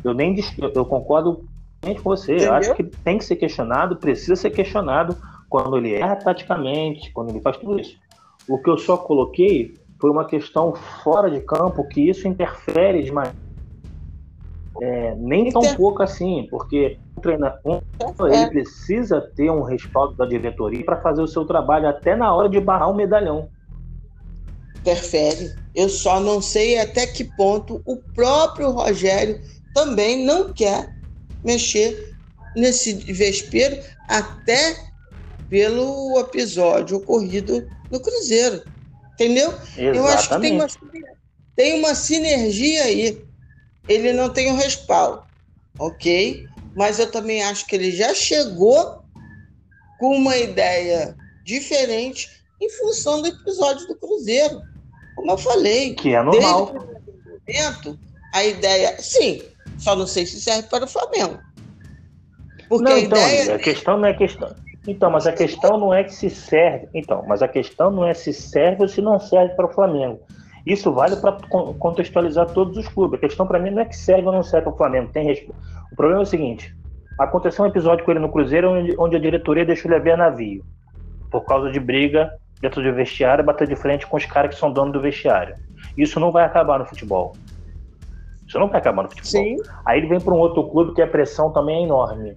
Eu 0.03 0.15
nem 0.15 0.35
eu 0.75 0.85
concordo 0.85 1.45
com 1.83 1.95
você. 2.03 2.37
Entendeu? 2.37 2.53
Eu 2.53 2.55
acho 2.55 2.75
que 2.75 2.85
tem 2.85 3.19
que 3.19 3.25
ser 3.25 3.37
questionado, 3.37 3.97
precisa 3.97 4.37
ser 4.37 4.51
questionado 4.51 5.17
quando 5.49 5.77
ele 5.77 5.95
erra 5.95 6.17
taticamente, 6.17 7.13
quando 7.13 7.31
ele 7.31 7.41
faz 7.41 7.57
tudo 7.57 7.79
isso. 7.79 7.97
O 8.49 8.59
que 8.59 8.71
eu 8.71 8.79
só 8.79 8.97
coloquei 8.97 9.75
foi 10.01 10.11
uma 10.11 10.25
questão 10.25 10.75
fora 11.03 11.31
de 11.31 11.41
campo 11.41 11.87
que 11.89 12.09
isso 12.09 12.27
interfere 12.27 13.03
de 13.03 13.13
maneira 13.13 13.49
é, 14.81 15.15
nem 15.17 15.51
tão 15.51 15.63
pouco 15.75 16.03
assim, 16.03 16.47
porque 16.51 16.99
o 17.17 17.21
treinador 17.21 17.83
ele 18.27 18.37
é. 18.37 18.49
precisa 18.49 19.21
ter 19.21 19.51
um 19.51 19.63
respaldo 19.63 20.15
da 20.15 20.25
diretoria 20.25 20.85
para 20.85 21.01
fazer 21.01 21.23
o 21.23 21.27
seu 21.27 21.45
trabalho 21.45 21.89
até 21.89 22.15
na 22.15 22.33
hora 22.33 22.49
de 22.49 22.61
barrar 22.61 22.91
um 22.91 22.95
medalhão. 22.95 23.49
Interfere. 24.81 25.53
Eu 25.75 25.89
só 25.89 26.21
não 26.21 26.41
sei 26.41 26.79
até 26.79 27.07
que 27.07 27.25
ponto 27.25 27.83
o 27.85 27.97
próprio 27.97 28.71
Rogério 28.71 29.41
também 29.75 30.25
não 30.25 30.53
quer 30.53 30.89
mexer 31.45 31.97
nesse 32.57 32.95
vespeiro, 33.13 33.81
até 34.09 34.77
pelo 35.49 36.19
episódio 36.19 36.97
ocorrido 36.97 37.67
no 37.91 38.01
Cruzeiro. 38.01 38.63
Entendeu? 39.15 39.51
Exatamente. 39.51 39.97
Eu 39.97 40.07
acho 40.07 40.29
que 40.29 40.41
tem 40.41 40.53
uma, 40.53 40.67
tem 41.57 41.79
uma 41.79 41.95
sinergia 41.95 42.85
aí. 42.85 43.25
Ele 43.87 44.13
não 44.13 44.31
tem 44.31 44.51
o 44.51 44.55
um 44.55 44.57
respaldo, 44.57 45.23
ok? 45.79 46.45
Mas 46.77 46.99
eu 46.99 47.11
também 47.11 47.43
acho 47.43 47.67
que 47.67 47.75
ele 47.75 47.91
já 47.91 48.15
chegou 48.15 49.03
com 49.99 50.15
uma 50.17 50.37
ideia 50.37 51.17
diferente 51.45 52.29
em 52.61 52.71
função 52.71 53.23
do 53.23 53.29
episódio 53.29 53.87
do 53.87 53.97
Cruzeiro. 53.97 54.61
Como 55.15 55.31
eu 55.31 55.39
falei. 55.39 55.95
Que 55.95 56.15
é 56.15 56.23
normal. 56.23 56.73
Desde 57.47 57.89
o 57.89 57.99
a 58.33 58.45
ideia. 58.45 58.97
Sim, 58.99 59.43
só 59.79 59.97
não 59.97 60.07
sei 60.07 60.27
se 60.27 60.41
serve 60.41 60.69
para 60.69 60.85
o 60.85 60.89
Flamengo. 60.89 61.39
Porque 62.69 62.85
não, 62.85 62.93
a 62.93 63.01
então, 63.01 63.19
ideia. 63.19 63.55
A 63.55 63.59
questão 63.59 63.97
não 63.97 64.09
é 64.09 64.15
questão. 64.15 64.55
Então, 64.87 65.11
mas 65.11 65.27
a 65.27 65.33
questão 65.33 65.79
não 65.79 65.93
é 65.93 66.05
que 66.05 66.15
se 66.15 66.31
serve. 66.31 66.89
Então, 66.95 67.25
mas 67.27 67.43
a 67.43 67.49
questão 67.49 67.91
não 67.91 68.07
é 68.07 68.15
se 68.15 68.33
serve 68.33 68.83
ou 68.83 68.89
se 68.89 69.01
não 69.01 69.19
serve 69.19 69.55
para 69.55 69.67
o 69.67 69.73
Flamengo. 69.73 70.21
Isso 70.67 70.93
vale 70.93 71.17
para 71.17 71.33
contextualizar 71.79 72.51
todos 72.53 72.77
os 72.77 72.89
clubes. 72.89 73.19
A 73.19 73.21
questão 73.21 73.47
para 73.47 73.59
mim 73.59 73.71
não 73.71 73.83
é 73.83 73.85
que 73.87 73.97
serve 73.97 74.27
ou 74.27 74.33
não 74.33 74.43
serve 74.43 74.65
para 74.65 74.75
o 74.75 74.77
Flamengo. 74.77 75.11
Tem 75.13 75.25
resp... 75.25 75.49
O 75.91 75.97
problema 75.97 76.21
é 76.21 76.25
o 76.25 76.27
seguinte: 76.27 76.75
aconteceu 77.19 77.65
um 77.65 77.69
episódio 77.69 78.05
com 78.05 78.11
ele 78.11 78.21
no 78.21 78.31
Cruzeiro 78.31 78.71
onde, 78.71 78.95
onde 78.99 79.17
a 79.17 79.21
diretoria 79.21 79.65
deixou 79.65 79.91
ele 79.91 79.99
a 79.99 80.03
ver 80.03 80.17
navio 80.17 80.65
por 81.31 81.45
causa 81.45 81.71
de 81.71 81.81
briga 81.81 82.31
dentro 82.61 82.83
do 82.83 82.93
vestiário, 82.95 83.45
bater 83.45 83.69
de 83.69 83.77
frente 83.77 84.07
com 84.07 84.17
os 84.17 84.25
caras 84.25 84.55
que 84.55 84.61
são 84.61 84.73
donos 84.73 84.93
do 84.93 85.01
vestiário. 85.01 85.55
Isso 85.97 86.19
não 86.19 86.31
vai 86.31 86.45
acabar 86.45 86.79
no 86.79 86.87
futebol. 86.87 87.35
Isso 88.47 88.59
não 88.59 88.69
vai 88.69 88.81
acabar 88.81 89.03
no 89.03 89.09
futebol. 89.09 89.31
Sim. 89.31 89.57
Aí 89.85 89.99
ele 89.99 90.09
vem 90.09 90.21
para 90.21 90.33
um 90.33 90.39
outro 90.39 90.65
clube 90.69 90.95
que 90.95 91.03
a 91.03 91.07
pressão 91.07 91.53
também 91.53 91.83
é 91.83 91.83
enorme. 91.85 92.37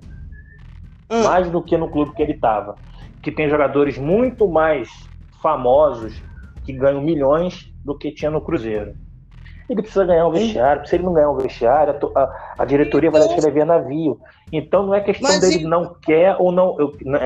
Hum. 1.10 1.23
Mais 1.23 1.49
do 1.49 1.61
que 1.61 1.77
no 1.77 1.89
clube 1.89 2.14
que 2.14 2.22
ele 2.22 2.34
estava. 2.34 2.76
Que 3.22 3.31
tem 3.31 3.49
jogadores 3.49 3.98
muito 3.98 4.48
mais 4.48 4.89
famosos 5.41 6.22
que 6.65 6.73
ganham 6.73 7.02
milhões 7.02 7.72
do 7.84 7.98
que 7.98 8.11
tinha 8.11 8.30
no 8.30 8.41
Cruzeiro. 8.41 8.93
Ele 9.69 9.81
precisa 9.81 10.03
ganhar 10.03 10.27
um 10.27 10.31
vestiário. 10.31 10.85
Se 10.85 10.95
ele 10.95 11.03
não 11.03 11.14
ganhar 11.14 11.31
um 11.31 11.38
vestiário, 11.38 11.98
a, 12.14 12.53
a 12.60 12.65
diretoria 12.65 13.10
vai 13.10 13.22
deixar 13.22 13.38
ele 13.38 13.52
ver 13.52 13.65
navio. 13.65 14.19
Então 14.52 14.85
não 14.85 14.93
é 14.93 14.99
questão 14.99 15.30
Mas 15.30 15.39
dele 15.39 15.64
e... 15.64 15.68
não 15.68 15.95
quer 16.02 16.35
ou 16.38 16.52
não. 16.52 16.76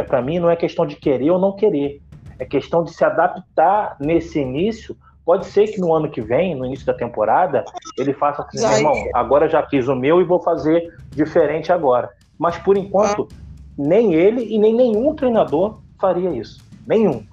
Para 0.07 0.21
mim, 0.21 0.37
não 0.37 0.49
é 0.49 0.55
questão 0.55 0.85
de 0.85 0.95
querer 0.95 1.31
ou 1.31 1.39
não 1.39 1.55
querer. 1.55 2.03
É 2.37 2.45
questão 2.45 2.83
de 2.83 2.93
se 2.93 3.03
adaptar 3.03 3.95
nesse 3.99 4.39
início. 4.39 4.95
Pode 5.23 5.47
ser 5.47 5.67
que 5.67 5.79
no 5.79 5.93
ano 5.93 6.09
que 6.09 6.21
vem, 6.21 6.55
no 6.55 6.65
início 6.65 6.85
da 6.85 6.93
temporada, 6.93 7.65
ele 7.97 8.13
faça 8.13 8.43
assim, 8.43 8.59
meu 8.59 8.77
irmão, 8.77 9.09
agora 9.13 9.49
já 9.49 9.65
fiz 9.67 9.87
o 9.87 9.95
meu 9.95 10.21
e 10.21 10.23
vou 10.23 10.39
fazer 10.41 10.93
diferente 11.11 11.71
agora. 11.71 12.09
Mas 12.37 12.57
por 12.57 12.77
enquanto, 12.77 13.27
ah. 13.31 13.35
nem 13.77 14.13
ele 14.13 14.43
e 14.43 14.59
nem 14.59 14.75
nenhum 14.75 15.15
treinador 15.15 15.79
faria 15.99 16.29
isso. 16.29 16.63
Nenhum. 16.85 17.25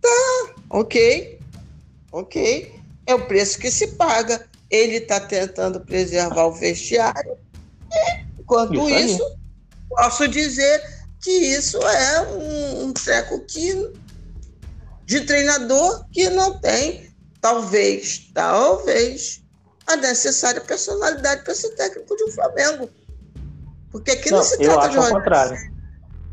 Tá, 0.00 0.54
ok. 0.70 1.40
Ok. 2.12 2.72
É 3.06 3.14
o 3.14 3.26
preço 3.26 3.58
que 3.58 3.70
se 3.70 3.96
paga. 3.96 4.46
Ele 4.70 4.96
está 4.96 5.18
tentando 5.18 5.80
preservar 5.80 6.46
o 6.46 6.52
vestiário. 6.52 7.36
Enquanto 8.38 8.88
isso, 8.88 9.14
isso 9.14 9.36
posso 9.88 10.28
dizer 10.28 10.93
que 11.24 11.30
isso 11.30 11.78
é 11.78 12.20
um, 12.20 12.84
um 12.84 12.92
treco 12.92 13.40
que, 13.46 13.92
de 15.06 15.22
treinador 15.22 16.04
que 16.12 16.28
não 16.28 16.60
tem, 16.60 17.08
talvez, 17.40 18.30
talvez, 18.34 19.42
a 19.86 19.96
necessária 19.96 20.60
personalidade 20.60 21.42
para 21.42 21.54
ser 21.54 21.70
técnico 21.70 22.14
de 22.14 22.24
um 22.24 22.30
Flamengo. 22.30 22.90
Porque 23.90 24.10
aqui 24.10 24.30
não, 24.30 24.38
não 24.38 24.44
se 24.44 24.58
trata 24.58 24.88
de 24.90 24.96
contrário. 24.96 25.56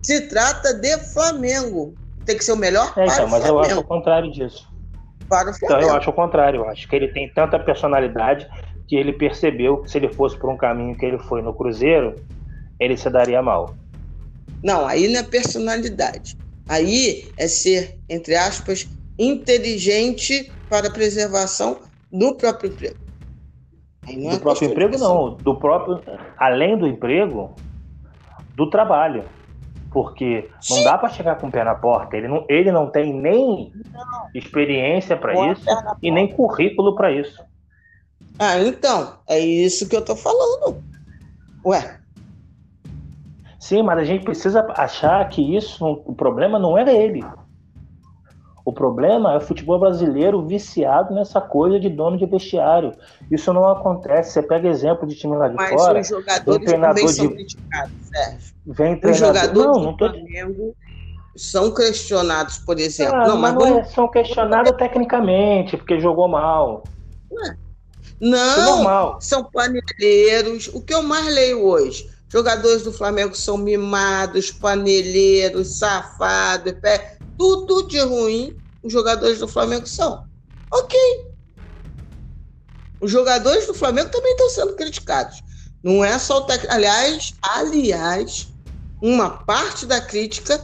Se 0.03 0.21
trata 0.27 0.73
de 0.73 0.97
Flamengo. 0.97 1.95
Tem 2.25 2.37
que 2.37 2.43
ser 2.43 2.51
o 2.51 2.57
melhor 2.57 2.89
é, 2.89 3.05
para 3.05 3.05
então, 3.05 3.25
o 3.25 3.29
mas 3.29 3.43
Flamengo. 3.43 3.65
eu 3.65 3.71
acho 3.71 3.79
o 3.79 3.83
contrário 3.83 4.31
disso 4.31 4.71
para 5.29 5.51
o 5.51 5.53
Flamengo. 5.53 5.79
Então 5.79 5.79
eu 5.79 5.95
acho 5.95 6.09
o 6.09 6.13
contrário, 6.13 6.59
eu 6.59 6.69
acho 6.69 6.87
que 6.87 6.95
ele 6.95 7.07
tem 7.07 7.31
tanta 7.33 7.57
personalidade 7.57 8.47
que 8.87 8.95
ele 8.95 9.13
percebeu 9.13 9.77
que 9.77 9.89
se 9.89 9.97
ele 9.97 10.09
fosse 10.09 10.37
por 10.37 10.49
um 10.49 10.57
caminho 10.57 10.97
que 10.97 11.05
ele 11.05 11.17
foi 11.17 11.41
no 11.41 11.53
Cruzeiro, 11.53 12.15
ele 12.77 12.97
se 12.97 13.09
daria 13.09 13.41
mal. 13.41 13.73
Não, 14.63 14.85
aí 14.85 15.07
não 15.07 15.19
é 15.19 15.23
personalidade. 15.23 16.35
Aí 16.67 17.33
é 17.37 17.47
ser, 17.47 17.99
entre 18.09 18.35
aspas, 18.35 18.87
inteligente 19.17 20.51
para 20.69 20.87
a 20.87 20.91
preservação 20.91 21.79
do 22.11 22.35
próprio 22.35 22.71
emprego. 22.71 22.95
do 24.05 24.29
é 24.29 24.39
próprio 24.39 24.69
emprego, 24.69 24.97
não. 24.97 25.35
Do 25.35 25.59
próprio, 25.59 26.01
além 26.37 26.77
do 26.77 26.87
emprego, 26.87 27.55
do 28.55 28.69
trabalho 28.69 29.25
porque 29.91 30.49
não 30.69 30.77
Sim. 30.77 30.83
dá 30.85 30.97
para 30.97 31.09
chegar 31.09 31.35
com 31.35 31.47
o 31.47 31.51
pé 31.51 31.63
na 31.63 31.75
porta. 31.75 32.15
Ele 32.15 32.27
não, 32.27 32.45
ele 32.49 32.71
não 32.71 32.89
tem 32.89 33.13
nem 33.13 33.73
não. 33.93 34.29
experiência 34.33 35.17
para 35.17 35.51
isso 35.51 35.65
e 36.01 36.09
nem 36.09 36.33
currículo 36.33 36.95
para 36.95 37.11
isso. 37.11 37.43
Ah, 38.39 38.57
então, 38.59 39.19
é 39.27 39.37
isso 39.37 39.87
que 39.87 39.95
eu 39.95 40.03
tô 40.03 40.15
falando. 40.15 40.81
Ué. 41.65 42.00
Sim, 43.71 43.83
mas 43.83 43.99
a 43.99 44.03
gente 44.03 44.25
precisa 44.25 44.67
achar 44.75 45.29
que 45.29 45.55
isso, 45.55 45.85
o 46.05 46.13
problema 46.13 46.59
não 46.59 46.77
era 46.77 46.91
ele. 46.91 47.23
O 48.65 48.73
problema 48.73 49.31
é 49.31 49.37
o 49.37 49.39
futebol 49.39 49.79
brasileiro 49.79 50.45
viciado 50.45 51.15
nessa 51.15 51.39
coisa 51.39 51.79
de 51.79 51.87
dono 51.87 52.17
de 52.17 52.25
vestiário. 52.25 52.91
Isso 53.31 53.53
não 53.53 53.65
acontece. 53.65 54.33
Você 54.33 54.43
pega 54.43 54.67
exemplo 54.67 55.07
de 55.07 55.15
time 55.15 55.37
lá 55.37 55.47
de 55.47 55.55
Mas 55.55 55.69
fora. 55.69 55.93
Mas 55.93 56.11
os 56.11 56.17
jogadores 56.17 56.69
também 56.69 57.05
de... 57.05 57.13
são 57.13 57.29
criticados, 57.29 57.93
Sérgio. 58.13 58.55
Vem 58.65 58.99
os 59.05 59.17
jogadores 59.17 59.77
não, 59.77 59.83
não 59.83 59.95
tô... 59.95 60.09
do 60.09 60.19
Flamengo 60.19 60.75
são 61.37 61.73
questionados, 61.73 62.57
por 62.57 62.77
exemplo. 62.77 63.15
Ah, 63.15 63.27
não, 63.29 63.37
mas 63.37 63.53
não 63.53 63.79
é, 63.79 63.83
são 63.85 64.05
questionados 64.09 64.73
tecnicamente, 64.73 65.77
porque 65.77 65.97
jogou 65.97 66.27
mal. 66.27 66.83
Ué. 67.31 67.55
Não, 68.19 69.21
são 69.21 69.45
paneleiros. 69.45 70.67
O 70.73 70.81
que 70.81 70.93
eu 70.93 71.01
mais 71.01 71.33
leio 71.33 71.65
hoje? 71.65 72.10
Jogadores 72.31 72.83
do 72.83 72.93
Flamengo 72.93 73.35
são 73.35 73.57
mimados, 73.57 74.51
paneleiros, 74.51 75.77
safados, 75.77 76.73
pé 76.81 77.17
tudo 77.37 77.87
de 77.87 77.99
ruim 77.99 78.55
os 78.83 78.91
jogadores 78.91 79.39
do 79.39 79.47
Flamengo 79.47 79.85
são. 79.85 80.25
Ok. 80.71 80.97
Os 82.99 83.11
jogadores 83.11 83.67
do 83.67 83.73
Flamengo 83.73 84.09
também 84.09 84.31
estão 84.31 84.49
sendo 84.49 84.75
criticados. 84.75 85.41
Não 85.83 86.05
é 86.05 86.17
só 86.17 86.37
o 86.37 86.45
técnico. 86.45 86.73
Aliás, 86.73 87.33
aliás, 87.41 88.53
uma 89.01 89.29
parte 89.29 89.85
da 89.85 89.99
crítica 89.99 90.63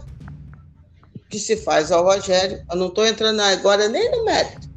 que 1.30 1.40
se 1.40 1.58
faz 1.58 1.92
ao 1.92 2.04
Rogério, 2.04 2.64
eu 2.70 2.78
não 2.78 2.88
estou 2.88 3.06
entrando 3.06 3.42
agora 3.42 3.88
nem 3.90 4.10
no 4.12 4.24
mérito. 4.24 4.68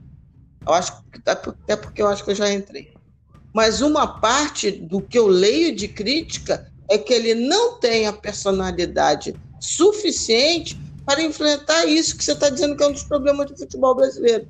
Eu 0.67 0.75
acho 0.75 1.03
tá, 1.25 1.33
até 1.33 1.77
porque 1.77 2.03
eu 2.03 2.09
acho 2.09 2.25
que 2.25 2.31
eu 2.31 2.35
já 2.35 2.51
entrei. 2.51 2.95
Mas 3.55 3.81
uma 3.81 4.21
parte 4.21 4.71
do 4.71 5.01
que 5.01 5.19
eu 5.19 5.27
leio 5.27 5.75
de 5.75 5.89
crítica 5.89 6.71
é 6.91 6.99
que 6.99 7.15
ele 7.15 7.35
não 7.35 7.79
tem 7.79 8.09
a 8.09 8.13
personalidade 8.13 9.35
suficiente 9.61 10.79
para 11.07 11.23
enfrentar 11.23 11.87
isso 11.87 12.19
que 12.19 12.25
você 12.25 12.33
está 12.33 12.51
dizendo 12.51 12.77
que 12.77 12.83
é 12.83 12.89
um 12.89 12.93
dos 12.93 13.05
problemas 13.05 13.49
do 13.49 13.57
futebol 13.57 13.95
brasileiro. 13.95 14.49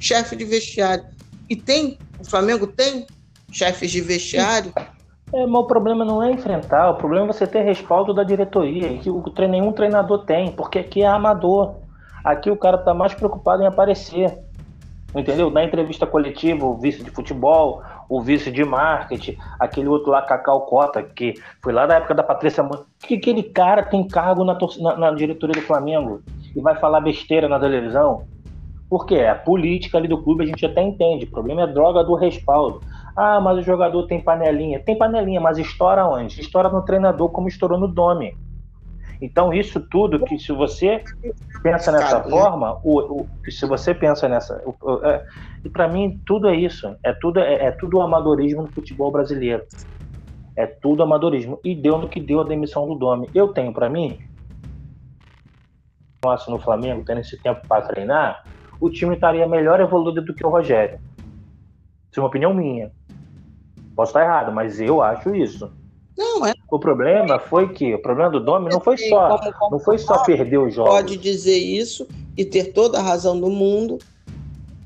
Chefe 0.00 0.34
de 0.34 0.44
vestiário. 0.44 1.04
E 1.48 1.54
tem, 1.54 1.98
o 2.18 2.24
Flamengo 2.24 2.66
tem 2.66 3.06
chefes 3.52 3.90
de 3.90 4.00
vestiário. 4.00 4.72
É, 5.34 5.46
mas 5.46 5.62
o 5.62 5.66
problema 5.66 6.04
não 6.04 6.22
é 6.22 6.30
enfrentar, 6.30 6.90
o 6.90 6.96
problema 6.96 7.26
é 7.26 7.32
você 7.32 7.46
ter 7.46 7.62
respaldo 7.62 8.12
da 8.12 8.22
diretoria, 8.22 8.98
que 8.98 9.08
o, 9.10 9.22
nenhum 9.48 9.72
treinador 9.72 10.24
tem, 10.24 10.52
porque 10.52 10.78
aqui 10.78 11.02
é 11.02 11.06
amador. 11.06 11.76
Aqui 12.24 12.50
o 12.50 12.56
cara 12.56 12.76
está 12.76 12.94
mais 12.94 13.14
preocupado 13.14 13.62
em 13.62 13.66
aparecer. 13.66 14.38
Entendeu? 15.14 15.50
Na 15.50 15.62
entrevista 15.62 16.06
coletiva, 16.06 16.64
o 16.64 16.78
vice 16.78 17.02
de 17.02 17.10
futebol, 17.10 17.82
o 18.12 18.20
vice 18.20 18.50
de 18.50 18.62
marketing, 18.62 19.38
aquele 19.58 19.88
outro 19.88 20.10
lá, 20.10 20.20
Cacau 20.20 20.66
Cota, 20.66 21.02
que 21.02 21.32
foi 21.62 21.72
lá 21.72 21.86
da 21.86 21.94
época 21.94 22.12
da 22.12 22.22
Patrícia 22.22 22.62
Que 23.00 23.14
aquele 23.14 23.42
cara 23.42 23.82
tem 23.84 24.06
cargo 24.06 24.44
na, 24.44 24.58
na, 24.80 24.96
na, 24.98 25.10
diretoria 25.12 25.54
do 25.54 25.66
Flamengo 25.66 26.20
e 26.54 26.60
vai 26.60 26.76
falar 26.76 27.00
besteira 27.00 27.48
na 27.48 27.58
televisão? 27.58 28.24
Porque 28.90 29.14
é 29.14 29.30
a 29.30 29.34
política 29.34 29.96
ali 29.96 30.06
do 30.06 30.22
clube 30.22 30.44
a 30.44 30.46
gente 30.46 30.66
até 30.66 30.82
entende. 30.82 31.24
O 31.24 31.30
problema 31.30 31.62
é 31.62 31.66
droga 31.66 32.04
do 32.04 32.14
respaldo. 32.14 32.82
Ah, 33.16 33.40
mas 33.40 33.56
o 33.56 33.62
jogador 33.62 34.06
tem 34.06 34.20
panelinha. 34.20 34.78
Tem 34.78 34.96
panelinha, 34.96 35.40
mas 35.40 35.56
estoura 35.56 36.06
onde? 36.06 36.38
Estoura 36.38 36.68
no 36.68 36.82
treinador, 36.82 37.30
como 37.30 37.48
estourou 37.48 37.78
no 37.78 37.88
Dome. 37.88 38.36
Então, 39.22 39.54
isso 39.54 39.78
tudo 39.78 40.24
que 40.24 40.36
se 40.36 40.50
você 40.50 41.04
pensa 41.62 41.92
nessa 41.92 42.20
forma, 42.24 42.80
o, 42.82 43.22
o, 43.22 43.28
se 43.48 43.64
você 43.66 43.94
pensa 43.94 44.28
nessa. 44.28 44.60
O, 44.66 45.06
é, 45.06 45.24
e 45.64 45.68
para 45.68 45.86
mim, 45.86 46.20
tudo 46.26 46.48
é 46.48 46.56
isso. 46.56 46.96
É 47.04 47.12
tudo, 47.12 47.38
é, 47.38 47.66
é 47.66 47.70
tudo 47.70 48.00
amadorismo 48.00 48.62
no 48.62 48.72
futebol 48.72 49.12
brasileiro. 49.12 49.62
É 50.56 50.66
tudo 50.66 51.04
amadorismo. 51.04 51.60
E 51.64 51.72
deu 51.72 51.98
no 51.98 52.08
que 52.08 52.20
deu 52.20 52.40
a 52.40 52.44
demissão 52.44 52.84
do 52.88 52.96
Domi. 52.96 53.30
Eu 53.32 53.52
tenho 53.52 53.72
para 53.72 53.88
mim, 53.88 54.18
nossa, 56.24 56.50
no 56.50 56.58
Flamengo, 56.58 57.04
tendo 57.04 57.20
esse 57.20 57.40
tempo 57.40 57.60
para 57.68 57.86
treinar, 57.86 58.44
o 58.80 58.90
time 58.90 59.14
estaria 59.14 59.46
melhor 59.46 59.78
evoluído 59.78 60.20
do 60.20 60.34
que 60.34 60.44
o 60.44 60.50
Rogério. 60.50 60.98
Isso 62.10 62.18
é 62.18 62.20
uma 62.20 62.28
opinião 62.28 62.52
minha. 62.52 62.90
Posso 63.94 64.10
estar 64.10 64.24
errado, 64.24 64.50
mas 64.50 64.80
eu 64.80 65.00
acho 65.00 65.32
isso. 65.32 65.72
Não, 66.16 66.46
é. 66.46 66.54
O 66.70 66.78
problema 66.78 67.38
foi 67.38 67.72
que 67.72 67.94
o 67.94 68.02
problema 68.02 68.30
do 68.30 68.40
Domi 68.40 68.68
não 68.70 68.80
foi 68.80 68.96
só 68.98 69.38
como, 69.38 69.52
como, 69.54 69.70
não 69.72 69.78
foi 69.78 69.98
só 69.98 70.22
perder 70.24 70.58
os 70.58 70.74
jogos. 70.74 70.92
Pode 70.92 71.16
dizer 71.16 71.56
isso 71.56 72.06
e 72.36 72.44
ter 72.44 72.72
toda 72.72 72.98
a 72.98 73.02
razão 73.02 73.40
do 73.40 73.48
mundo. 73.48 73.98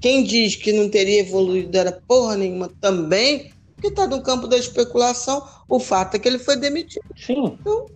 Quem 0.00 0.22
diz 0.22 0.54
que 0.54 0.72
não 0.72 0.88
teria 0.88 1.20
evoluído 1.20 1.76
era 1.76 2.00
porra 2.06 2.36
nenhuma 2.36 2.70
também, 2.80 3.50
porque 3.74 3.88
está 3.88 4.06
no 4.06 4.22
campo 4.22 4.46
da 4.46 4.56
especulação. 4.56 5.42
O 5.68 5.80
fato 5.80 6.14
é 6.14 6.18
que 6.18 6.28
ele 6.28 6.38
foi 6.38 6.56
demitido. 6.56 7.04
Sim. 7.16 7.56
Então, 7.60 7.86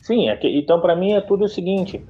Sim, 0.00 0.28
é 0.28 0.36
que, 0.36 0.48
então 0.58 0.80
para 0.80 0.96
mim 0.96 1.12
é 1.12 1.20
tudo 1.20 1.44
o 1.44 1.48
seguinte: 1.48 2.04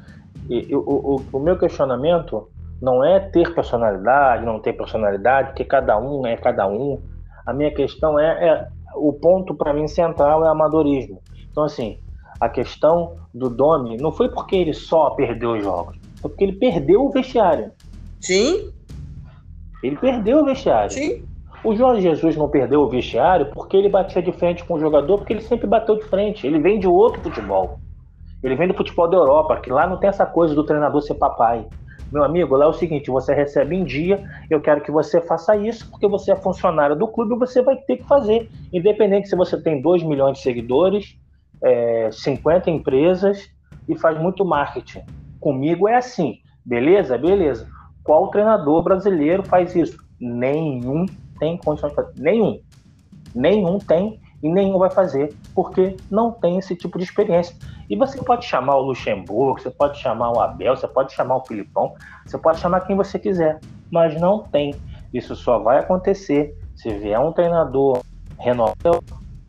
o, 0.73 1.17
o, 1.17 1.23
o 1.33 1.41
meu 1.41 1.59
questionamento 1.59 2.49
não 2.81 3.05
é 3.05 3.21
ter 3.21 3.55
personalidade, 3.55 4.45
não 4.45 4.59
ter 4.59 4.73
personalidade, 4.73 5.49
porque 5.49 5.65
cada 5.65 5.99
um 5.99 6.27
é 6.27 6.37
cada 6.37 6.67
um. 6.67 6.99
A 7.47 7.53
minha 7.53 7.71
questão 7.73 8.19
é, 8.19 8.49
é 8.49 8.69
o 8.95 9.13
ponto 9.13 9.55
para 9.55 9.73
mim 9.73 9.87
central 9.87 10.45
é 10.45 10.49
amadorismo. 10.49 11.21
Então, 11.51 11.65
assim, 11.65 11.99
a 12.41 12.49
questão 12.49 13.17
do 13.35 13.49
Domi 13.49 13.97
não 13.97 14.13
foi 14.13 14.29
porque 14.29 14.57
ele 14.57 14.73
só 14.73 15.11
perdeu 15.11 15.53
os 15.53 15.63
jogos, 15.63 15.97
foi 16.21 16.31
porque 16.31 16.45
ele 16.45 16.53
perdeu 16.53 17.05
o 17.05 17.11
vestiário. 17.11 17.71
Sim. 18.21 18.71
Ele 19.83 19.97
perdeu 19.97 20.41
o 20.41 20.45
vestiário. 20.45 20.91
Sim. 20.91 21.25
O 21.63 21.75
Jorge 21.75 22.03
Jesus 22.03 22.37
não 22.37 22.49
perdeu 22.49 22.81
o 22.81 22.89
vestiário 22.89 23.51
porque 23.53 23.77
ele 23.77 23.89
batia 23.89 24.23
de 24.23 24.33
frente 24.33 24.65
com 24.65 24.75
o 24.75 24.81
jogador, 24.81 25.19
porque 25.19 25.33
ele 25.33 25.43
sempre 25.43 25.67
bateu 25.67 25.97
de 25.97 26.05
frente. 26.05 26.47
Ele 26.47 26.59
vem 26.59 26.79
de 26.79 26.87
outro 26.87 27.21
futebol. 27.21 27.79
Ele 28.43 28.57
vem 28.57 28.69
do 28.69 28.75
futebol 28.75 29.09
da 29.09 29.19
Europa, 29.19 29.61
que 29.61 29.71
lá 29.71 29.87
não 29.87 29.99
tem 29.99 30.09
essa 30.09 30.25
coisa 30.25 30.55
do 30.55 30.65
treinador 30.65 31.03
ser 31.03 31.15
papai. 31.15 31.67
Meu 32.13 32.25
amigo, 32.25 32.57
lá 32.57 32.65
é 32.67 32.69
o 32.69 32.73
seguinte: 32.73 33.11
você 33.11 33.33
recebe 33.33 33.77
em 33.77 33.85
dia, 33.85 34.23
eu 34.49 34.61
quero 34.61 34.81
que 34.81 34.91
você 34.91 35.21
faça 35.21 35.57
isso, 35.57 35.89
porque 35.91 36.09
você 36.09 36.33
é 36.33 36.37
funcionário 36.37 36.97
do 36.97 37.07
clube 37.07 37.35
e 37.35 37.39
você 37.39 37.63
vai 37.63 37.77
ter 37.77 37.99
que 37.99 38.05
fazer. 38.05 38.51
Independente 38.73 39.29
se 39.29 39.37
você 39.37 39.61
tem 39.61 39.81
2 39.81 40.03
milhões 40.03 40.39
de 40.39 40.43
seguidores, 40.43 41.17
é, 41.63 42.11
50 42.13 42.71
empresas 42.71 43.49
e 43.89 43.97
faz 43.97 44.19
muito 44.21 44.45
marketing. 44.45 45.03
Comigo 45.39 45.89
é 45.89 45.97
assim, 45.97 46.39
beleza? 46.65 47.17
Beleza. 47.17 47.69
Qual 48.03 48.29
treinador 48.29 48.83
brasileiro 48.83 49.43
faz 49.43 49.75
isso? 49.77 49.99
Nenhum 50.21 51.07
tem 51.39 51.57
condições 51.57 51.91
de 51.91 51.97
fazer. 51.97 52.13
Nenhum. 52.21 52.61
Nenhum 53.35 53.79
tem 53.79 54.21
e 54.43 54.49
nenhum 54.49 54.79
vai 54.79 54.91
fazer, 54.91 55.35
porque 55.55 55.97
não 56.11 56.33
tem 56.33 56.59
esse 56.59 56.75
tipo 56.75 56.99
de 56.99 57.05
experiência. 57.05 57.55
E 57.91 57.97
você 57.97 58.23
pode 58.23 58.47
chamar 58.47 58.77
o 58.77 58.83
Luxemburgo, 58.83 59.61
você 59.61 59.69
pode 59.69 59.99
chamar 59.99 60.31
o 60.31 60.39
Abel, 60.39 60.77
você 60.77 60.87
pode 60.87 61.13
chamar 61.13 61.39
o 61.39 61.45
Filipão, 61.45 61.93
você 62.25 62.39
pode 62.39 62.61
chamar 62.61 62.83
quem 62.83 62.95
você 62.95 63.19
quiser, 63.19 63.59
mas 63.91 64.19
não 64.21 64.45
tem. 64.45 64.77
Isso 65.13 65.35
só 65.35 65.59
vai 65.59 65.81
acontecer 65.81 66.57
se 66.77 66.89
vier 66.89 67.19
um 67.19 67.33
treinador 67.33 68.01
renovado 68.39 69.03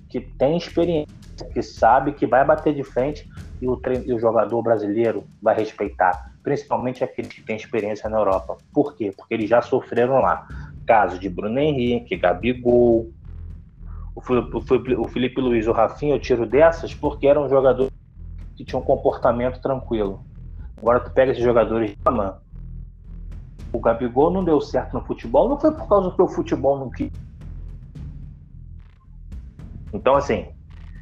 que 0.09 0.19
tem 0.19 0.57
experiência, 0.57 1.15
que 1.53 1.61
sabe 1.61 2.13
que 2.13 2.26
vai 2.26 2.43
bater 2.43 2.73
de 2.73 2.84
frente 2.84 3.30
e 3.61 3.68
o, 3.68 3.80
e 4.07 4.11
o 4.11 4.19
jogador 4.19 4.63
brasileiro 4.63 5.23
vai 5.39 5.55
respeitar, 5.55 6.34
principalmente 6.41 7.03
aqueles 7.03 7.31
que 7.31 7.43
têm 7.43 7.55
experiência 7.55 8.09
na 8.09 8.18
Europa. 8.18 8.57
Por 8.73 8.95
quê? 8.95 9.13
Porque 9.15 9.35
eles 9.35 9.51
já 9.51 9.61
sofreram 9.61 10.19
lá. 10.19 10.47
Caso 10.88 11.19
de 11.19 11.30
Bruno 11.30 11.59
Henrique, 11.59 12.18
Gabigol, 12.18 13.07
o 14.15 15.07
Felipe 15.07 15.39
Luiz, 15.39 15.68
o 15.68 15.72
Rafinha, 15.72 16.15
eu 16.15 16.19
tiro 16.19 16.47
dessas 16.47 16.91
porque 16.93 17.27
era 17.27 17.39
um 17.39 17.47
jogador 17.47 17.90
que 18.61 18.65
tinha 18.65 18.79
um 18.79 18.83
comportamento 18.83 19.59
tranquilo. 19.59 20.23
Agora 20.77 20.99
tu 20.99 21.09
pega 21.11 21.31
esses 21.31 21.43
jogadores 21.43 21.91
de 21.91 21.97
mano, 22.03 22.35
o 23.73 23.79
Gabigol 23.79 24.31
não 24.31 24.43
deu 24.43 24.61
certo 24.61 24.93
no 24.93 25.01
futebol, 25.01 25.49
não 25.49 25.59
foi 25.59 25.71
por 25.71 25.88
causa 25.88 26.11
que 26.11 26.21
o 26.21 26.27
futebol 26.27 26.77
não 26.77 26.89
quis. 26.91 27.11
Então, 29.91 30.15
assim, 30.15 30.45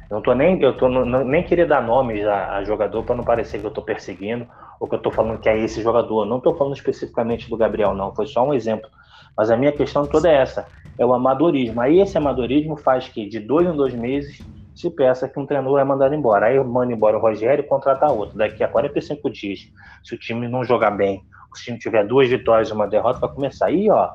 eu 0.08 0.16
não 0.16 0.22
tô 0.22 0.34
nem, 0.34 0.60
eu 0.62 0.76
tô, 0.76 0.88
não, 0.88 1.24
nem 1.24 1.42
queria 1.42 1.66
dar 1.66 1.82
nomes 1.82 2.26
a, 2.26 2.56
a 2.56 2.64
jogador 2.64 3.02
para 3.04 3.14
não 3.14 3.24
parecer 3.24 3.60
que 3.60 3.66
eu 3.66 3.70
tô 3.70 3.82
perseguindo 3.82 4.46
ou 4.78 4.88
que 4.88 4.94
eu 4.94 4.98
tô 5.02 5.10
falando 5.10 5.38
que 5.38 5.48
é 5.48 5.58
esse 5.58 5.82
jogador. 5.82 6.24
Não 6.24 6.40
tô 6.40 6.54
falando 6.54 6.74
especificamente 6.74 7.48
do 7.48 7.56
Gabriel, 7.56 7.94
não. 7.94 8.14
Foi 8.14 8.26
só 8.26 8.46
um 8.46 8.54
exemplo. 8.54 8.88
Mas 9.36 9.50
a 9.50 9.56
minha 9.56 9.72
questão 9.72 10.06
toda 10.06 10.30
é 10.30 10.36
essa: 10.36 10.66
é 10.98 11.04
o 11.04 11.12
amadorismo. 11.12 11.80
Aí 11.80 12.00
esse 12.00 12.16
amadorismo 12.16 12.76
faz 12.76 13.08
que 13.08 13.28
de 13.28 13.38
dois 13.38 13.68
em 13.68 13.76
dois 13.76 13.94
meses 13.94 14.40
se 14.80 14.90
peça 14.90 15.28
que 15.28 15.38
um 15.38 15.46
treinador 15.46 15.78
é 15.78 15.84
mandado 15.84 16.14
embora. 16.14 16.46
Aí 16.46 16.58
manda 16.64 16.92
embora 16.92 17.16
o 17.16 17.20
Rogério 17.20 17.62
e 17.62 17.66
contrata 17.66 18.10
outro. 18.10 18.38
Daqui 18.38 18.64
a 18.64 18.68
45 18.68 19.30
dias, 19.30 19.68
se 20.02 20.14
o 20.14 20.18
time 20.18 20.48
não 20.48 20.64
jogar 20.64 20.90
bem, 20.90 21.22
se 21.54 21.62
o 21.62 21.64
time 21.64 21.78
tiver 21.78 22.06
duas 22.06 22.28
vitórias 22.28 22.68
e 22.68 22.72
uma 22.72 22.86
derrota, 22.86 23.20
vai 23.20 23.30
começar. 23.30 23.66
Aí, 23.66 23.90
ó, 23.90 24.14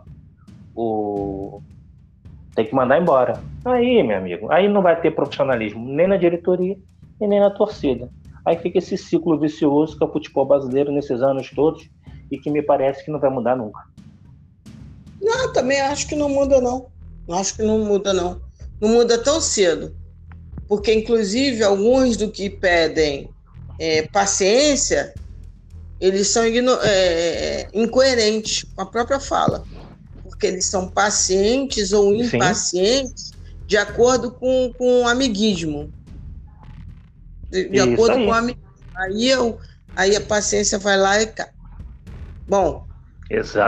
o... 0.76 1.62
tem 2.56 2.66
que 2.66 2.74
mandar 2.74 3.00
embora. 3.00 3.40
Aí, 3.64 4.02
meu 4.04 4.18
amigo, 4.18 4.52
aí 4.52 4.68
não 4.68 4.82
vai 4.82 5.00
ter 5.00 5.12
profissionalismo 5.12 5.86
nem 5.86 6.08
na 6.08 6.18
diretoria 6.18 6.78
e 7.22 7.28
nem 7.28 7.40
na 7.40 7.52
torcida. 7.52 8.10
Aí 8.46 8.58
fica 8.58 8.78
esse 8.78 8.98
ciclo 8.98 9.40
vicioso 9.40 9.98
que 9.98 10.04
é 10.04 10.08
o 10.08 10.12
futebol 10.12 10.46
brasileiro 10.46 10.92
nesses 10.92 11.22
anos 11.22 11.50
todos 11.52 11.90
e 12.32 12.38
que 12.38 12.52
me 12.52 12.62
parece 12.62 13.04
que 13.04 13.12
não 13.12 13.20
vai 13.20 13.30
mudar 13.30 13.56
nunca. 13.56 13.82
Não, 15.22 15.52
também 15.52 15.82
acho 15.82 16.08
que 16.08 16.16
não 16.16 16.30
muda, 16.30 16.62
não. 16.62 16.88
Acho 17.30 17.56
que 17.56 17.64
não 17.64 17.80
muda, 17.80 18.14
não. 18.14 18.42
Não 18.80 18.90
muda 18.90 19.18
tão 19.18 19.42
cedo. 19.42 19.96
Porque, 20.68 20.94
inclusive, 20.94 21.64
alguns 21.64 22.18
do 22.18 22.32
que 22.32 22.50
pedem 22.50 23.30
é, 23.80 24.04
paciência, 24.04 25.14
eles 26.00 26.28
são 26.28 26.44
é, 26.44 27.68
incoerentes 27.74 28.64
com 28.76 28.82
a 28.82 28.86
própria 28.86 29.20
fala. 29.20 29.64
Porque 30.24 30.48
eles 30.48 30.66
são 30.66 30.90
pacientes 30.90 31.94
ou 31.94 32.16
impacientes 32.16 33.28
Sim. 33.28 33.34
de 33.68 33.78
acordo 33.78 34.32
com, 34.32 34.74
com 34.78 35.04
o 35.04 35.08
amiguismo. 35.08 35.94
De, 37.50 37.70
de 37.70 37.80
acordo 37.80 38.18
aí. 38.18 38.26
com 38.26 38.32
o 38.32 38.34
amiguismo. 38.34 38.66
Aí, 38.98 39.28
eu, 39.28 39.60
aí 39.96 40.16
a 40.16 40.22
paciência 40.22 40.80
vai 40.80 40.98
lá 40.98 41.22
e 41.22 41.28
cai. 41.28 41.50
Bom, 42.48 42.86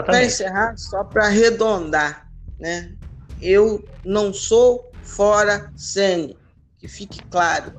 para 0.05 0.23
encerrar, 0.23 0.77
só 0.77 1.03
para 1.03 1.25
arredondar, 1.25 2.27
né? 2.59 2.93
Eu 3.39 3.83
não 4.05 4.33
sou 4.33 4.83
fora 5.01 5.71
Sene, 5.75 6.36
que 6.77 6.87
fique 6.87 7.21
claro. 7.23 7.73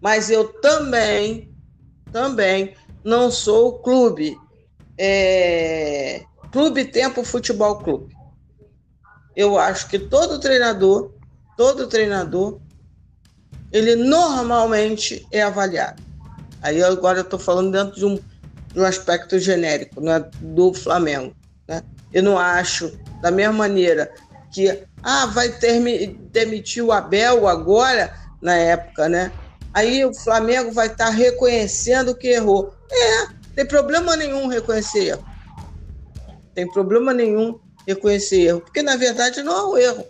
Mas 0.00 0.30
eu 0.30 0.48
também, 0.60 1.54
também 2.12 2.74
não 3.04 3.30
sou 3.30 3.78
clube. 3.80 4.36
É, 4.96 6.24
clube 6.50 6.84
Tempo 6.84 7.24
Futebol 7.24 7.78
Clube. 7.78 8.14
Eu 9.36 9.58
acho 9.58 9.88
que 9.88 9.98
todo 9.98 10.40
treinador, 10.40 11.12
todo 11.56 11.86
treinador, 11.86 12.60
ele 13.70 13.94
normalmente 13.94 15.26
é 15.30 15.42
avaliado. 15.42 16.02
Aí 16.60 16.82
agora 16.82 17.18
eu 17.18 17.22
estou 17.22 17.38
falando 17.38 17.70
dentro 17.70 17.94
de 17.94 18.04
um 18.04 18.18
no 18.74 18.84
aspecto 18.84 19.38
genérico 19.38 20.00
né, 20.00 20.24
do 20.40 20.72
Flamengo. 20.72 21.34
Né? 21.66 21.82
Eu 22.12 22.22
não 22.22 22.38
acho, 22.38 22.98
da 23.20 23.30
mesma 23.30 23.54
maneira 23.54 24.12
que 24.52 24.84
ah, 25.10 25.24
vai 25.24 25.48
ter, 25.48 25.80
demitir 26.30 26.84
o 26.84 26.92
Abel 26.92 27.48
agora, 27.48 28.14
na 28.42 28.54
época, 28.54 29.08
né? 29.08 29.32
Aí 29.72 30.04
o 30.04 30.12
Flamengo 30.12 30.70
vai 30.70 30.88
estar 30.88 31.06
tá 31.06 31.10
reconhecendo 31.10 32.14
que 32.14 32.28
errou. 32.28 32.74
É, 32.92 33.28
tem 33.54 33.64
problema 33.64 34.14
nenhum 34.16 34.48
reconhecer 34.48 35.06
erro. 35.06 35.24
Tem 36.54 36.70
problema 36.70 37.14
nenhum 37.14 37.58
reconhecer 37.86 38.48
erro, 38.48 38.60
porque 38.60 38.82
na 38.82 38.96
verdade 38.96 39.42
não 39.42 39.56
é 39.56 39.64
um 39.64 39.78
erro. 39.78 40.04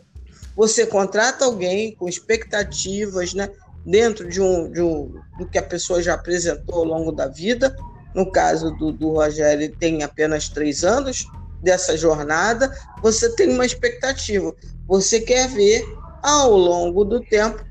Você 0.56 0.84
contrata 0.84 1.44
alguém 1.44 1.94
com 1.94 2.08
expectativas, 2.08 3.34
né? 3.34 3.50
Dentro 3.86 4.28
de 4.28 4.40
um, 4.40 4.68
de 4.68 4.82
um 4.82 5.14
do 5.38 5.46
que 5.46 5.58
a 5.58 5.62
pessoa 5.62 6.02
já 6.02 6.14
apresentou 6.14 6.78
ao 6.80 6.84
longo 6.84 7.12
da 7.12 7.28
vida, 7.28 7.76
no 8.16 8.32
caso 8.32 8.72
do, 8.72 8.90
do 8.90 9.12
Rogério, 9.12 9.72
tem 9.76 10.02
apenas 10.02 10.48
três 10.48 10.82
anos 10.82 11.24
dessa 11.62 11.97
jornada, 11.97 12.72
você 13.02 13.35
tem 13.35 13.51
uma 13.51 13.66
expectativa. 13.66 14.55
Você 14.86 15.20
quer 15.20 15.48
ver 15.48 15.85
ao 16.22 16.51
longo 16.51 17.05
do 17.05 17.20
tempo 17.20 17.64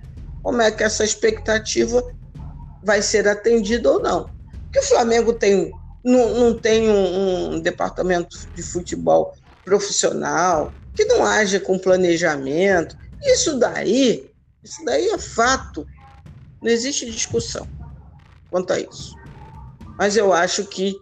como 0.44 0.62
é 0.62 0.72
que 0.72 0.84
essa 0.84 1.04
expectativa 1.04 2.04
vai 2.84 3.02
ser 3.02 3.28
atendida 3.28 3.92
ou 3.92 4.00
não. 4.00 4.30
Porque 4.64 4.80
o 4.80 4.84
Flamengo 4.84 5.34
tem, 5.34 5.72
não, 6.04 6.40
não 6.40 6.60
tem 6.60 6.90
um, 6.90 7.56
um 7.56 7.60
departamento 7.60 8.38
de 8.54 8.64
futebol 8.64 9.34
profissional, 9.66 10.74
que 10.96 11.06
não 11.06 11.26
age 11.26 11.60
com 11.60 11.78
planejamento. 11.78 12.98
Isso 13.24 13.58
daí, 13.60 14.32
isso 14.64 14.84
daí 14.86 15.10
é 15.10 15.18
fato. 15.18 15.86
Não 16.62 16.70
existe 16.72 17.10
discussão 17.12 17.68
quanto 18.50 18.74
a 18.74 18.80
isso. 18.80 19.16
Mas 19.98 20.16
eu 20.16 20.32
acho 20.32 20.66
que 20.66 20.96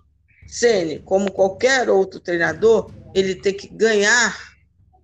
Ceni, 0.56 1.00
como 1.00 1.30
qualquer 1.30 1.90
outro 1.90 2.18
treinador, 2.18 2.90
ele 3.14 3.36
tem 3.36 3.54
que 3.54 3.68
ganhar 3.68 4.56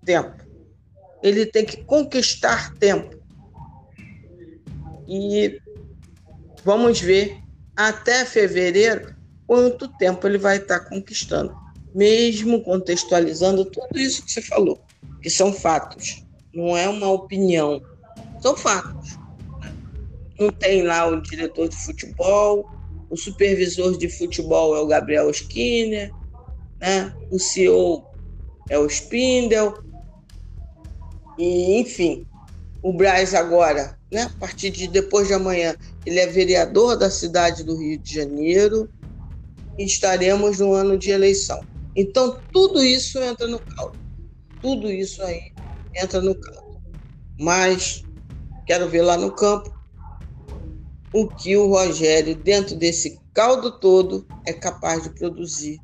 tempo. 0.02 0.42
Ele 1.22 1.44
tem 1.44 1.66
que 1.66 1.84
conquistar 1.84 2.72
tempo. 2.78 3.20
E 5.06 5.60
vamos 6.64 7.00
ver 7.00 7.38
até 7.76 8.24
fevereiro 8.24 9.14
quanto 9.46 9.88
tempo 9.98 10.26
ele 10.26 10.38
vai 10.38 10.56
estar 10.56 10.80
conquistando, 10.80 11.54
mesmo 11.94 12.62
contextualizando 12.62 13.66
tudo 13.66 13.98
isso 13.98 14.24
que 14.24 14.32
você 14.32 14.40
falou, 14.40 14.82
que 15.20 15.28
são 15.28 15.52
fatos, 15.52 16.24
não 16.54 16.74
é 16.74 16.88
uma 16.88 17.10
opinião, 17.10 17.82
são 18.40 18.56
fatos. 18.56 19.18
Não 20.40 20.48
tem 20.48 20.82
lá 20.82 21.06
o 21.06 21.20
diretor 21.20 21.68
de 21.68 21.76
futebol, 21.76 22.66
o 23.12 23.16
supervisor 23.16 23.98
de 23.98 24.08
futebol 24.08 24.74
é 24.74 24.80
o 24.80 24.86
Gabriel 24.86 25.28
Skinner, 25.28 26.10
né? 26.80 27.14
o 27.30 27.38
CEO 27.38 28.06
é 28.70 28.78
o 28.78 28.86
Spindel, 28.86 29.74
e 31.38 31.78
enfim, 31.78 32.26
o 32.82 32.90
Braz 32.90 33.34
agora, 33.34 33.98
né? 34.10 34.22
a 34.22 34.38
partir 34.40 34.70
de 34.70 34.88
depois 34.88 35.28
de 35.28 35.34
amanhã, 35.34 35.76
ele 36.06 36.20
é 36.20 36.26
vereador 36.26 36.96
da 36.96 37.10
cidade 37.10 37.62
do 37.62 37.76
Rio 37.76 37.98
de 37.98 38.14
Janeiro 38.14 38.88
e 39.78 39.84
estaremos 39.84 40.58
no 40.60 40.72
ano 40.72 40.96
de 40.96 41.10
eleição. 41.10 41.62
Então, 41.94 42.40
tudo 42.50 42.82
isso 42.82 43.18
entra 43.18 43.46
no 43.46 43.58
caldo. 43.58 43.98
Tudo 44.62 44.90
isso 44.90 45.22
aí 45.22 45.52
entra 45.94 46.22
no 46.22 46.34
caldo. 46.34 46.80
Mas 47.38 48.02
quero 48.66 48.88
ver 48.88 49.02
lá 49.02 49.18
no 49.18 49.30
campo 49.30 49.70
o 51.12 51.28
que 51.28 51.56
o 51.56 51.68
Rogério, 51.68 52.34
dentro 52.34 52.74
desse 52.74 53.20
caldo 53.34 53.78
todo, 53.78 54.26
é 54.46 54.52
capaz 54.52 55.02
de 55.02 55.10
produzir 55.10 55.78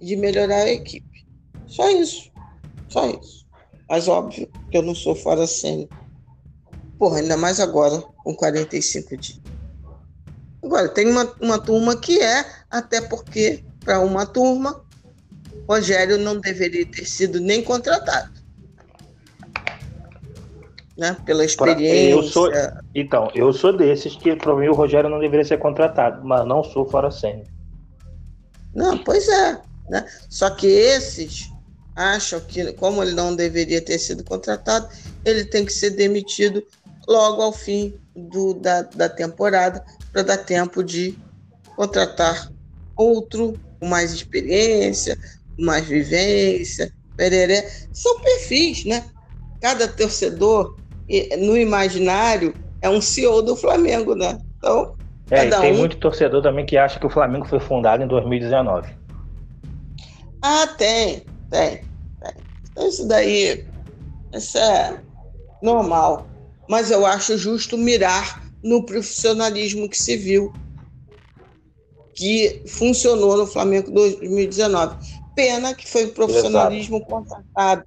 e 0.00 0.06
de 0.06 0.16
melhorar 0.16 0.62
a 0.62 0.70
equipe. 0.70 1.26
Só 1.66 1.88
isso. 1.90 2.30
Só 2.88 3.08
isso. 3.08 3.46
Mas 3.88 4.08
óbvio 4.08 4.48
que 4.70 4.76
eu 4.76 4.82
não 4.82 4.94
sou 4.94 5.14
fora 5.14 5.46
cena. 5.46 5.88
Porra, 6.98 7.18
ainda 7.18 7.36
mais 7.36 7.60
agora, 7.60 8.02
com 8.24 8.34
45 8.34 9.16
dias. 9.16 9.40
Agora, 10.62 10.88
tem 10.88 11.08
uma, 11.08 11.32
uma 11.40 11.58
turma 11.58 11.96
que 11.96 12.20
é, 12.20 12.44
até 12.70 13.00
porque, 13.00 13.64
para 13.80 14.00
uma 14.00 14.26
turma, 14.26 14.84
Rogério 15.68 16.18
não 16.18 16.38
deveria 16.38 16.86
ter 16.86 17.04
sido 17.04 17.40
nem 17.40 17.62
contratado 17.62 18.41
né? 20.96 21.16
Pela 21.24 21.44
experiência. 21.44 22.10
Eu 22.10 22.22
sou, 22.22 22.50
então, 22.94 23.30
eu 23.34 23.52
sou 23.52 23.76
desses 23.76 24.16
que 24.16 24.34
para 24.36 24.54
mim 24.54 24.68
o 24.68 24.74
Rogério 24.74 25.08
não 25.08 25.18
deveria 25.18 25.44
ser 25.44 25.58
contratado, 25.58 26.24
mas 26.24 26.46
não 26.46 26.62
sou 26.62 26.84
fora 26.84 27.10
sênior. 27.10 27.46
Não, 28.74 28.96
pois 28.98 29.28
é, 29.28 29.60
né? 29.88 30.06
Só 30.28 30.50
que 30.50 30.66
esses 30.66 31.50
acham 31.94 32.40
que 32.40 32.72
como 32.74 33.02
ele 33.02 33.12
não 33.12 33.36
deveria 33.36 33.80
ter 33.80 33.98
sido 33.98 34.24
contratado, 34.24 34.88
ele 35.24 35.44
tem 35.44 35.64
que 35.64 35.72
ser 35.72 35.90
demitido 35.90 36.64
logo 37.06 37.42
ao 37.42 37.52
fim 37.52 37.94
do, 38.14 38.54
da, 38.54 38.82
da 38.82 39.08
temporada 39.08 39.84
para 40.10 40.22
dar 40.22 40.38
tempo 40.38 40.82
de 40.82 41.18
contratar 41.76 42.50
outro 42.96 43.58
com 43.80 43.86
mais 43.86 44.12
experiência, 44.12 45.18
com 45.56 45.64
mais 45.64 45.86
vivência, 45.86 46.92
pereré. 47.16 47.68
São 47.92 48.20
perfis, 48.20 48.84
né? 48.84 49.04
Cada 49.60 49.88
torcedor 49.88 50.76
no 51.38 51.56
imaginário, 51.56 52.54
é 52.80 52.88
um 52.88 53.00
CEO 53.00 53.42
do 53.42 53.54
Flamengo, 53.54 54.14
né? 54.14 54.38
Então, 54.56 54.94
é, 55.30 55.48
tem 55.48 55.72
um... 55.72 55.78
muito 55.78 55.96
torcedor 55.98 56.42
também 56.42 56.66
que 56.66 56.76
acha 56.76 56.98
que 56.98 57.06
o 57.06 57.10
Flamengo 57.10 57.46
foi 57.46 57.60
fundado 57.60 58.02
em 58.02 58.06
2019. 58.06 58.88
Ah, 60.42 60.66
tem, 60.66 61.26
tem, 61.50 61.76
tem. 62.20 62.34
Então 62.70 62.88
isso 62.88 63.06
daí, 63.06 63.64
isso 64.34 64.58
é 64.58 65.00
normal. 65.62 66.26
Mas 66.68 66.90
eu 66.90 67.06
acho 67.06 67.36
justo 67.38 67.78
mirar 67.78 68.42
no 68.62 68.84
profissionalismo 68.84 69.88
que 69.88 69.96
se 69.96 70.16
viu, 70.16 70.52
que 72.14 72.62
funcionou 72.66 73.36
no 73.36 73.46
Flamengo 73.46 73.90
2019. 73.90 74.96
Pena 75.34 75.74
que 75.74 75.88
foi 75.88 76.08
profissionalismo 76.08 76.96
Exato. 76.96 77.10
contratado 77.10 77.84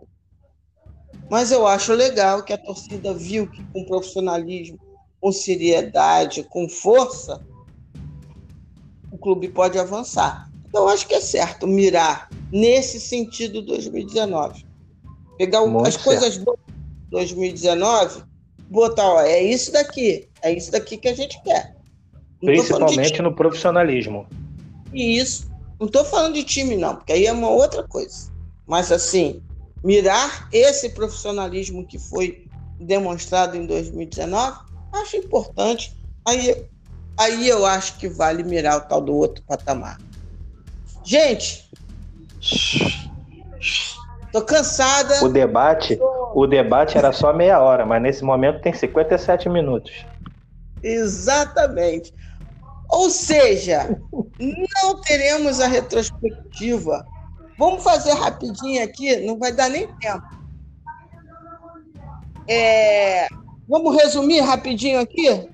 mas 1.29 1.51
eu 1.51 1.65
acho 1.65 1.93
legal 1.93 2.43
que 2.43 2.53
a 2.53 2.57
torcida 2.57 3.13
viu 3.13 3.47
que 3.47 3.63
com 3.65 3.85
profissionalismo, 3.85 4.79
com 5.19 5.31
seriedade, 5.31 6.43
com 6.43 6.69
força, 6.69 7.41
o 9.11 9.17
clube 9.17 9.47
pode 9.47 9.79
avançar. 9.79 10.49
Então, 10.67 10.87
acho 10.87 11.07
que 11.07 11.15
é 11.15 11.21
certo 11.21 11.65
mirar 11.65 12.29
nesse 12.51 12.99
sentido 12.99 13.61
2019. 13.61 14.65
Pegar 15.37 15.63
o, 15.63 15.79
as 15.85 15.93
certo. 15.93 16.03
coisas 16.03 16.37
boas 16.37 16.59
de 16.67 17.09
2019, 17.11 18.23
botar, 18.69 19.07
ó, 19.07 19.21
é 19.21 19.41
isso 19.41 19.71
daqui, 19.71 20.27
é 20.41 20.51
isso 20.51 20.71
daqui 20.71 20.97
que 20.97 21.07
a 21.07 21.13
gente 21.13 21.41
quer. 21.43 21.75
Não 22.41 22.53
Principalmente 22.53 23.21
no 23.21 23.33
profissionalismo. 23.33 24.27
Isso. 24.93 25.49
Não 25.79 25.87
estou 25.87 26.05
falando 26.05 26.35
de 26.35 26.43
time, 26.43 26.75
não, 26.75 26.95
porque 26.95 27.13
aí 27.13 27.25
é 27.25 27.31
uma 27.31 27.49
outra 27.49 27.83
coisa. 27.83 28.31
Mas, 28.67 28.91
assim, 28.91 29.41
mirar 29.85 30.49
esse 30.51 30.89
profissionalismo 30.89 31.85
que 31.85 31.99
foi 31.99 32.47
demonstrado 32.79 33.55
em 33.55 33.67
2019, 33.67 34.57
acho 34.91 35.15
importante. 35.17 35.95
Aí, 36.27 36.67
aí 37.19 37.47
eu 37.47 37.63
acho 37.67 37.99
que 37.99 38.09
vale 38.09 38.43
mirar 38.43 38.77
o 38.77 38.81
tal 38.81 38.99
do 38.99 39.13
outro 39.13 39.43
patamar. 39.43 39.97
Gente, 41.03 41.69
tô 44.31 44.41
cansada. 44.41 45.23
O 45.23 45.29
debate, 45.29 45.99
o 46.33 46.47
debate 46.47 46.97
era 46.97 47.13
só 47.13 47.31
meia 47.31 47.61
hora, 47.61 47.85
mas 47.85 48.01
nesse 48.01 48.23
momento 48.23 48.61
tem 48.61 48.73
57 48.73 49.47
minutos. 49.49 49.93
Exatamente. 50.81 52.11
Ou 52.89 53.11
seja, 53.11 54.01
não 54.39 54.99
teremos 55.01 55.59
a 55.59 55.67
retrospectiva. 55.67 57.05
Vamos 57.57 57.83
fazer 57.83 58.13
rapidinho 58.13 58.83
aqui, 58.83 59.15
não 59.25 59.37
vai 59.37 59.51
dar 59.51 59.69
nem 59.69 59.87
tempo. 59.97 60.23
É, 62.47 63.27
vamos 63.67 63.95
resumir 63.95 64.41
rapidinho 64.41 64.99
aqui? 64.99 65.49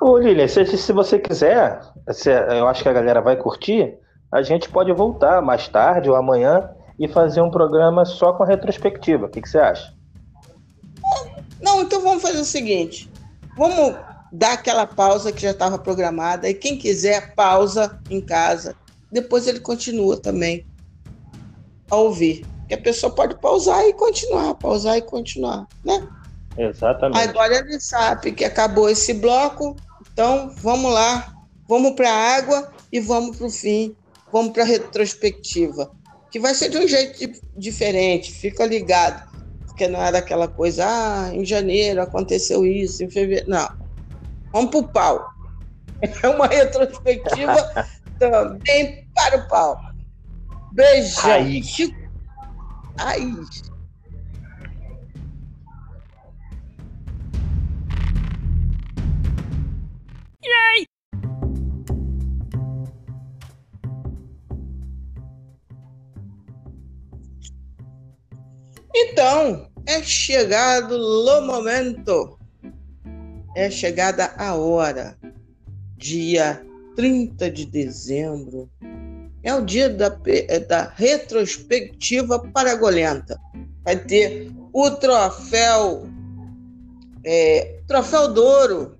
Ô, 0.00 0.18
Lilian, 0.18 0.48
se, 0.48 0.64
se 0.64 0.92
você 0.92 1.18
quiser, 1.18 1.80
se, 2.10 2.30
eu 2.30 2.66
acho 2.66 2.82
que 2.82 2.88
a 2.88 2.92
galera 2.92 3.20
vai 3.20 3.36
curtir, 3.36 3.94
a 4.32 4.42
gente 4.42 4.68
pode 4.68 4.92
voltar 4.92 5.40
mais 5.40 5.68
tarde 5.68 6.10
ou 6.10 6.16
amanhã 6.16 6.70
e 6.98 7.06
fazer 7.06 7.40
um 7.40 7.50
programa 7.50 8.04
só 8.04 8.32
com 8.32 8.44
retrospectiva. 8.44 9.26
O 9.26 9.28
que, 9.28 9.40
que 9.40 9.48
você 9.48 9.58
acha? 9.58 9.94
Não, 11.60 11.82
então 11.82 12.00
vamos 12.00 12.22
fazer 12.22 12.40
o 12.40 12.44
seguinte: 12.44 13.10
vamos 13.56 13.96
dar 14.32 14.54
aquela 14.54 14.86
pausa 14.86 15.32
que 15.32 15.42
já 15.42 15.50
estava 15.50 15.78
programada 15.78 16.48
e 16.48 16.54
quem 16.54 16.76
quiser 16.76 17.34
pausa 17.34 18.00
em 18.08 18.20
casa, 18.20 18.74
depois 19.10 19.46
ele 19.46 19.60
continua 19.60 20.16
também 20.16 20.66
a 21.90 21.96
ouvir. 21.96 22.46
Que 22.68 22.74
a 22.74 22.78
pessoa 22.78 23.12
pode 23.12 23.34
pausar 23.40 23.84
e 23.84 23.92
continuar, 23.92 24.54
pausar 24.54 24.96
e 24.96 25.02
continuar, 25.02 25.66
né? 25.84 26.06
Exatamente. 26.56 27.28
Agora 27.28 27.56
ele 27.56 27.80
sabe 27.80 28.32
que 28.32 28.44
acabou 28.44 28.88
esse 28.88 29.14
bloco, 29.14 29.76
então 30.12 30.54
vamos 30.56 30.92
lá, 30.92 31.34
vamos 31.68 31.92
para 31.92 32.10
a 32.10 32.36
água 32.36 32.72
e 32.92 33.00
vamos 33.00 33.36
para 33.36 33.46
o 33.46 33.50
fim, 33.50 33.96
vamos 34.32 34.52
para 34.52 34.62
a 34.62 34.66
retrospectiva, 34.66 35.90
que 36.30 36.38
vai 36.38 36.54
ser 36.54 36.68
de 36.68 36.78
um 36.78 36.86
jeito 36.86 37.40
diferente, 37.56 38.32
fica 38.32 38.66
ligado, 38.66 39.28
porque 39.66 39.88
não 39.88 40.00
era 40.00 40.18
aquela 40.18 40.46
coisa, 40.46 40.84
ah, 40.86 41.30
em 41.32 41.44
janeiro 41.44 42.02
aconteceu 42.02 42.66
isso, 42.66 43.02
em 43.02 43.10
fevereiro, 43.10 43.48
não. 43.48 43.68
Vamos 44.52 44.70
para 44.70 44.80
o 44.80 44.88
pau. 44.88 45.30
É 46.22 46.28
uma 46.28 46.46
retrospectiva 46.46 47.86
também 48.18 49.06
para 49.14 49.36
o 49.36 49.48
pau. 49.48 49.78
Beijão. 50.72 51.22
Raiz. 51.22 51.76
Raiz. 52.98 53.62
Yay! 60.44 60.86
Então, 68.94 69.68
é 69.86 70.02
chegado 70.02 70.94
o 70.94 71.24
momento. 71.46 72.38
É 73.56 73.68
chegada 73.70 74.32
a 74.36 74.54
hora. 74.54 75.18
Dia 75.96 76.64
30 76.94 77.50
de 77.50 77.66
dezembro. 77.66 78.70
É 79.42 79.54
o 79.54 79.64
dia 79.64 79.88
da, 79.88 80.14
é 80.26 80.58
da 80.60 80.92
retrospectiva 80.96 82.38
paragolenta. 82.52 83.38
Vai 83.84 83.96
ter 83.96 84.52
o 84.72 84.90
troféu 84.90 86.06
é, 87.24 87.80
troféu 87.86 88.32
Douro 88.32 88.96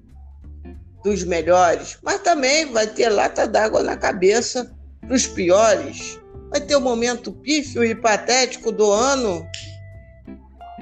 dos 1.03 1.25
melhores, 1.25 1.99
mas 2.03 2.21
também 2.21 2.71
vai 2.71 2.87
ter 2.87 3.09
lata 3.09 3.47
d'água 3.47 3.83
na 3.83 3.97
cabeça 3.97 4.71
para 5.01 5.15
os 5.15 5.27
piores. 5.27 6.19
Vai 6.51 6.61
ter 6.61 6.77
o 6.77 6.81
momento 6.81 7.33
pífio 7.33 7.85
e 7.85 7.95
patético 7.95 8.71
do 8.73 8.91
ano 8.91 9.47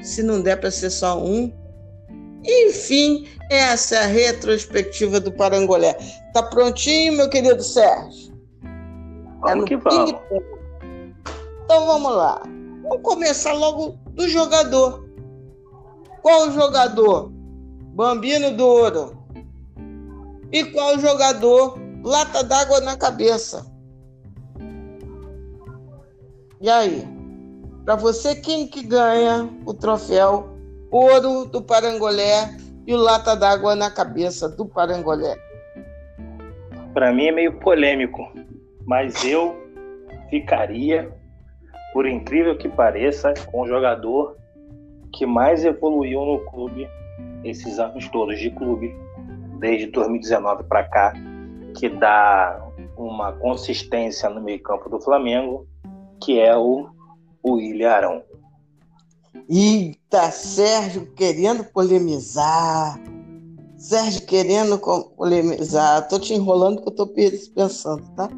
se 0.03 0.23
não 0.23 0.41
der 0.41 0.57
para 0.57 0.71
ser 0.71 0.91
só 0.91 1.23
um. 1.23 1.53
Enfim, 2.45 3.29
essa 3.51 3.97
é 3.97 3.99
a 3.99 4.07
retrospectiva 4.07 5.21
do 5.21 5.31
Parangolé. 5.31 5.97
Tá 6.33 6.43
prontinho, 6.43 7.15
meu 7.15 7.29
querido 7.29 7.63
Sérgio? 7.63 8.28
Vamos 9.49 9.65
é 9.65 9.69
que 9.69 9.77
vamos. 9.77 10.15
Então 11.65 11.87
vamos 11.87 12.13
lá. 12.17 12.43
Vamos 12.83 13.03
começar 13.03 13.53
logo 13.53 13.99
do 14.11 14.29
jogador. 14.29 15.09
Qual 16.23 16.49
o 16.49 16.53
jogador? 16.53 17.31
Bambino 17.95 18.57
do 18.57 18.67
Ouro. 18.67 19.19
E 20.53 20.65
qual 20.65 20.99
jogador? 20.99 21.79
Lata 22.05 22.43
d'água 22.45 22.81
na 22.81 22.97
cabeça. 22.97 23.67
E 26.61 26.69
aí? 26.69 27.07
Para 27.85 27.97
você, 27.97 28.35
quem 28.35 28.67
que 28.67 28.83
ganha 28.83 29.49
o 29.65 29.73
troféu 29.73 30.49
Ouro 30.91 31.47
do 31.47 31.63
Parangolé 31.63 32.57
e 32.87 32.95
o 32.95 32.97
Lata 32.97 33.35
d'Água 33.35 33.75
na 33.75 33.91
cabeça 33.91 34.49
do 34.49 34.67
Parangolé? 34.67 35.37
Para 36.95 37.13
mim 37.13 37.27
é 37.27 37.33
meio 37.33 37.53
polêmico, 37.61 38.27
mas 38.89 39.23
eu 39.23 39.55
ficaria, 40.31 41.15
por 41.93 42.07
incrível 42.07 42.57
que 42.57 42.71
pareça, 42.71 43.35
com 43.53 43.61
o 43.61 43.69
jogador 43.69 44.35
que 45.13 45.27
mais 45.27 45.63
evoluiu 45.63 46.25
no 46.25 46.39
clube 46.51 46.89
esses 47.45 47.79
anos 47.79 48.09
todos 48.09 48.39
de 48.39 48.51
clube, 48.51 48.97
desde 49.59 49.89
2019 49.89 50.65
para 50.65 50.85
cá, 50.85 51.13
que 51.79 51.91
dá 51.91 52.67
uma 52.97 53.33
consistência 53.33 54.31
no 54.31 54.41
meio-campo 54.41 54.89
do 54.89 54.99
Flamengo, 54.99 55.67
que 56.25 56.41
é 56.41 56.57
o 56.57 56.89
William 57.45 57.91
Arão. 57.91 58.23
Eita, 59.51 60.31
Sérgio 60.31 61.13
querendo 61.13 61.63
polemizar. 61.63 62.99
Sérgio 63.77 64.25
querendo 64.25 64.79
polemizar. 65.15 66.09
Tô 66.09 66.19
te 66.19 66.33
enrolando 66.33 66.81
que 66.81 66.89
eu 66.89 66.95
tô 66.95 67.07
pensando, 67.07 68.03
tá? 68.17 68.31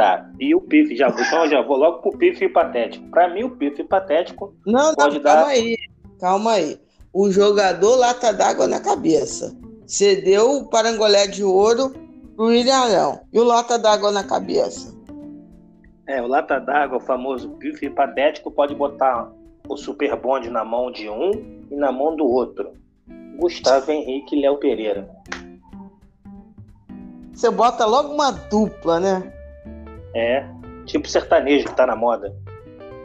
Tá. 0.00 0.26
E 0.40 0.54
o 0.54 0.62
PIF, 0.62 0.96
já 0.96 1.10
então 1.10 1.46
já 1.46 1.60
vou 1.60 1.76
logo 1.76 1.98
pro 1.98 2.16
PIF 2.16 2.48
patético. 2.48 3.06
Para 3.10 3.28
mim, 3.28 3.42
o 3.42 3.50
PIF 3.50 3.84
patético. 3.84 4.54
Não, 4.64 4.94
pode 4.94 5.16
não, 5.16 5.22
dar... 5.22 5.34
calma 5.34 5.50
aí. 5.50 5.76
Calma 6.18 6.52
aí. 6.52 6.80
O 7.12 7.30
jogador 7.30 7.96
lata 7.96 8.32
d'água 8.32 8.66
na 8.66 8.80
cabeça. 8.80 9.54
Cedeu 9.86 10.52
o 10.52 10.70
parangolé 10.70 11.26
de 11.26 11.44
ouro 11.44 11.92
pro 12.34 12.46
William 12.46 12.78
Arão. 12.78 13.20
E 13.30 13.38
o 13.38 13.44
lata 13.44 13.78
d'água 13.78 14.10
na 14.10 14.24
cabeça? 14.24 14.98
É, 16.06 16.22
o 16.22 16.26
lata 16.26 16.58
d'água, 16.58 16.96
o 16.96 17.00
famoso 17.00 17.50
bife 17.58 17.90
patético, 17.90 18.50
pode 18.50 18.74
botar 18.74 19.30
o 19.68 19.76
super 19.76 20.16
bonde 20.16 20.48
na 20.48 20.64
mão 20.64 20.90
de 20.90 21.10
um 21.10 21.32
e 21.70 21.76
na 21.76 21.92
mão 21.92 22.16
do 22.16 22.24
outro. 22.24 22.72
Gustavo 23.36 23.90
Henrique 23.90 24.34
e 24.34 24.40
Léo 24.40 24.56
Pereira. 24.56 25.10
Você 27.34 27.50
bota 27.50 27.84
logo 27.84 28.14
uma 28.14 28.30
dupla, 28.30 28.98
né? 28.98 29.39
É, 30.14 30.44
tipo 30.86 31.08
sertanejo 31.08 31.66
que 31.66 31.76
tá 31.76 31.86
na 31.86 31.96
moda. 31.96 32.34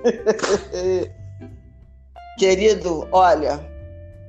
Querido, 2.37 3.07
olha, 3.11 3.59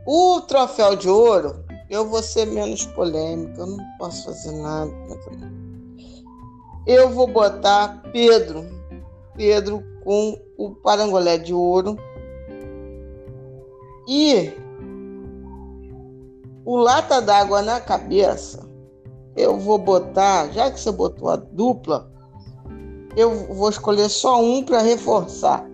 o 0.06 0.40
troféu 0.42 0.94
de 0.94 1.08
ouro, 1.08 1.64
eu 1.90 2.06
vou 2.06 2.22
ser 2.22 2.46
menos 2.46 2.86
polêmico, 2.86 3.60
eu 3.60 3.66
não 3.66 3.78
posso 3.98 4.26
fazer 4.26 4.52
nada. 4.52 4.92
Eu 6.86 7.10
vou 7.10 7.26
botar 7.26 8.00
Pedro, 8.12 8.64
Pedro 9.34 9.82
com 10.04 10.38
o 10.56 10.70
parangolé 10.76 11.36
de 11.36 11.52
ouro 11.52 11.96
e 14.06 14.52
o 16.64 16.76
lata 16.76 17.20
d'água 17.20 17.60
na 17.62 17.80
cabeça. 17.80 18.64
Eu 19.36 19.58
vou 19.58 19.78
botar, 19.78 20.50
já 20.52 20.70
que 20.70 20.78
você 20.78 20.92
botou 20.92 21.28
a 21.28 21.36
dupla, 21.36 22.10
eu 23.16 23.54
vou 23.54 23.70
escolher 23.70 24.10
só 24.10 24.42
um 24.42 24.62
para 24.62 24.82
reforçar, 24.82 25.66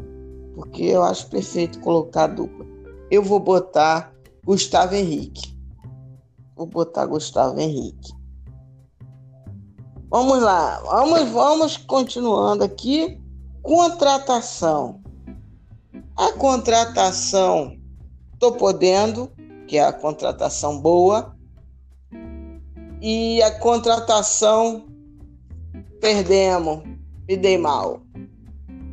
porque 0.54 0.84
eu 0.84 1.02
acho 1.02 1.28
perfeito 1.28 1.80
colocar 1.80 2.24
a 2.24 2.28
dupla. 2.28 2.64
Eu 3.10 3.22
vou 3.22 3.40
botar 3.40 4.14
Gustavo 4.44 4.94
Henrique. 4.94 5.52
Vou 6.54 6.66
botar 6.66 7.04
Gustavo 7.06 7.58
Henrique. 7.58 8.12
Vamos 10.08 10.40
lá, 10.40 10.78
vamos, 10.84 11.28
vamos 11.30 11.76
continuando 11.76 12.62
aqui. 12.62 13.20
Contratação. 13.62 15.00
A 16.16 16.32
contratação, 16.32 17.76
estou 18.34 18.52
podendo, 18.52 19.32
que 19.66 19.78
é 19.78 19.84
a 19.84 19.92
contratação 19.92 20.80
boa, 20.80 21.34
e 23.00 23.42
a 23.42 23.58
contratação 23.58 24.86
perdemos, 26.00 26.82
e 27.32 27.36
dei 27.36 27.58
mal. 27.58 28.00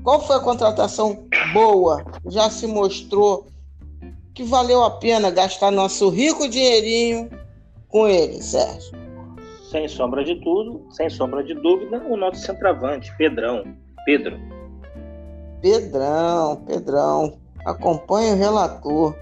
Qual 0.03 0.25
foi 0.25 0.37
a 0.37 0.41
contratação 0.41 1.27
boa? 1.53 2.03
Já 2.27 2.49
se 2.49 2.65
mostrou 2.65 3.47
que 4.33 4.43
valeu 4.43 4.83
a 4.83 4.91
pena 4.91 5.29
gastar 5.29 5.71
nosso 5.71 6.09
rico 6.09 6.47
dinheirinho 6.47 7.29
com 7.87 8.07
ele, 8.07 8.41
Sérgio 8.41 8.99
sem 9.69 9.87
sombra 9.87 10.23
de 10.23 10.35
tudo, 10.35 10.83
sem 10.89 11.09
sombra 11.09 11.43
de 11.43 11.53
dúvida, 11.53 12.03
o 12.09 12.17
nosso 12.17 12.41
centroavante, 12.41 13.15
Pedrão. 13.17 13.63
Pedro. 14.03 14.39
Pedrão, 15.61 16.55
Pedrão. 16.65 17.37
acompanho 17.65 18.33
o 18.33 18.37
relator. 18.37 19.15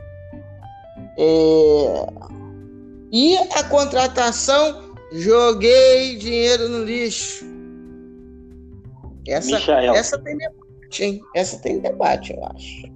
É... 1.18 2.08
E 3.12 3.36
a 3.36 3.64
contratação, 3.66 4.94
joguei 5.12 6.16
dinheiro 6.18 6.70
no 6.70 6.84
lixo. 6.84 7.46
Essa, 9.28 9.58
essa 9.58 10.18
tem 10.20 10.38
debate, 10.38 11.04
hein? 11.04 11.22
Essa 11.36 11.62
tem 11.62 11.80
debate, 11.80 12.34
eu 12.34 12.46
acho. 12.46 12.88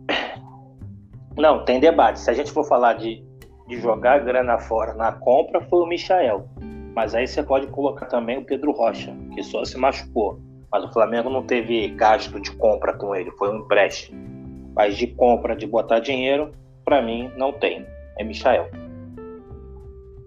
Não, 1.37 1.63
tem 1.65 1.79
debate. 1.79 2.19
Se 2.19 2.29
a 2.29 2.33
gente 2.33 2.51
for 2.51 2.65
falar 2.65 2.93
de, 2.93 3.23
de 3.67 3.79
jogar 3.79 4.23
grana 4.23 4.57
fora 4.57 4.93
na 4.93 5.11
compra, 5.11 5.61
foi 5.61 5.79
o 5.79 5.85
Michael. 5.85 6.47
Mas 6.95 7.15
aí 7.15 7.27
você 7.27 7.41
pode 7.41 7.67
colocar 7.67 8.05
também 8.07 8.37
o 8.37 8.45
Pedro 8.45 8.71
Rocha, 8.71 9.15
que 9.33 9.43
só 9.43 9.63
se 9.63 9.77
machucou. 9.77 10.39
Mas 10.71 10.83
o 10.83 10.91
Flamengo 10.91 11.29
não 11.29 11.43
teve 11.43 11.89
gasto 11.89 12.39
de 12.39 12.51
compra 12.53 12.93
com 12.93 13.15
ele, 13.15 13.31
foi 13.31 13.49
um 13.49 13.59
empréstimo. 13.59 14.19
Mas 14.75 14.97
de 14.97 15.07
compra, 15.07 15.55
de 15.55 15.67
botar 15.67 15.99
dinheiro, 15.99 16.53
para 16.85 17.01
mim 17.01 17.31
não 17.35 17.51
tem. 17.51 17.85
É 18.17 18.23
Michael. 18.23 18.69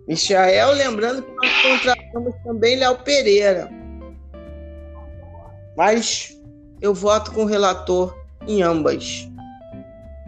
Michael, 0.06 0.72
lembrando 0.72 1.22
que 1.22 1.35
nós 1.35 1.62
contratamos 1.62 2.35
também 2.44 2.76
Léo 2.76 2.98
Pereira. 2.98 3.70
Mas 5.77 6.39
eu 6.81 6.95
voto 6.95 7.33
com 7.33 7.43
o 7.43 7.47
relator 7.47 8.17
em 8.47 8.63
ambas. 8.63 9.29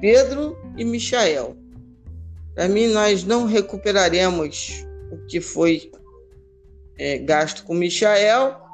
Pedro 0.00 0.56
e 0.76 0.84
Michael. 0.84 1.56
Para 2.54 2.68
mim, 2.68 2.88
nós 2.88 3.24
não 3.24 3.44
recuperaremos 3.46 4.84
o 5.10 5.26
que 5.26 5.40
foi 5.40 5.90
é, 6.98 7.18
gasto 7.18 7.64
com 7.64 7.74
Michael 7.74 8.66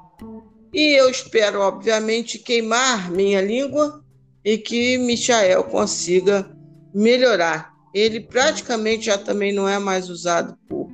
e 0.72 0.98
eu 0.98 1.10
espero, 1.10 1.60
obviamente, 1.60 2.38
queimar 2.38 3.10
minha 3.10 3.42
língua 3.42 4.02
e 4.42 4.56
que 4.56 4.96
Michael 4.96 5.64
consiga 5.64 6.50
melhorar. 6.94 7.72
Ele 7.92 8.20
praticamente 8.20 9.06
já 9.06 9.18
também 9.18 9.52
não 9.52 9.68
é 9.68 9.78
mais 9.78 10.08
usado 10.08 10.56
por, 10.66 10.88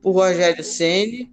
por 0.00 0.12
Rogério 0.12 0.64
Ceni. 0.64 1.30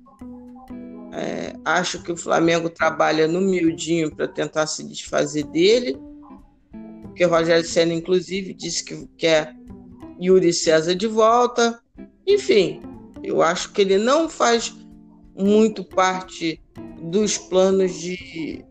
É, 1.11 1.55
acho 1.65 2.03
que 2.03 2.11
o 2.11 2.17
Flamengo 2.17 2.69
trabalha 2.69 3.27
no 3.27 3.41
miudinho 3.41 4.15
para 4.15 4.27
tentar 4.27 4.67
se 4.67 4.83
desfazer 4.83 5.43
dele, 5.45 5.97
porque 7.03 7.25
o 7.25 7.29
Rogério 7.29 7.65
Senna, 7.65 7.93
inclusive, 7.93 8.53
disse 8.53 8.83
que 8.83 9.07
quer 9.17 9.55
Yuri 10.21 10.53
César 10.53 10.95
de 10.95 11.07
volta. 11.07 11.81
Enfim, 12.27 12.81
eu 13.23 13.41
acho 13.41 13.71
que 13.71 13.81
ele 13.81 13.97
não 13.97 14.29
faz 14.29 14.75
muito 15.35 15.83
parte 15.83 16.61
dos 17.01 17.37
planos 17.37 17.93
de, 17.99 18.63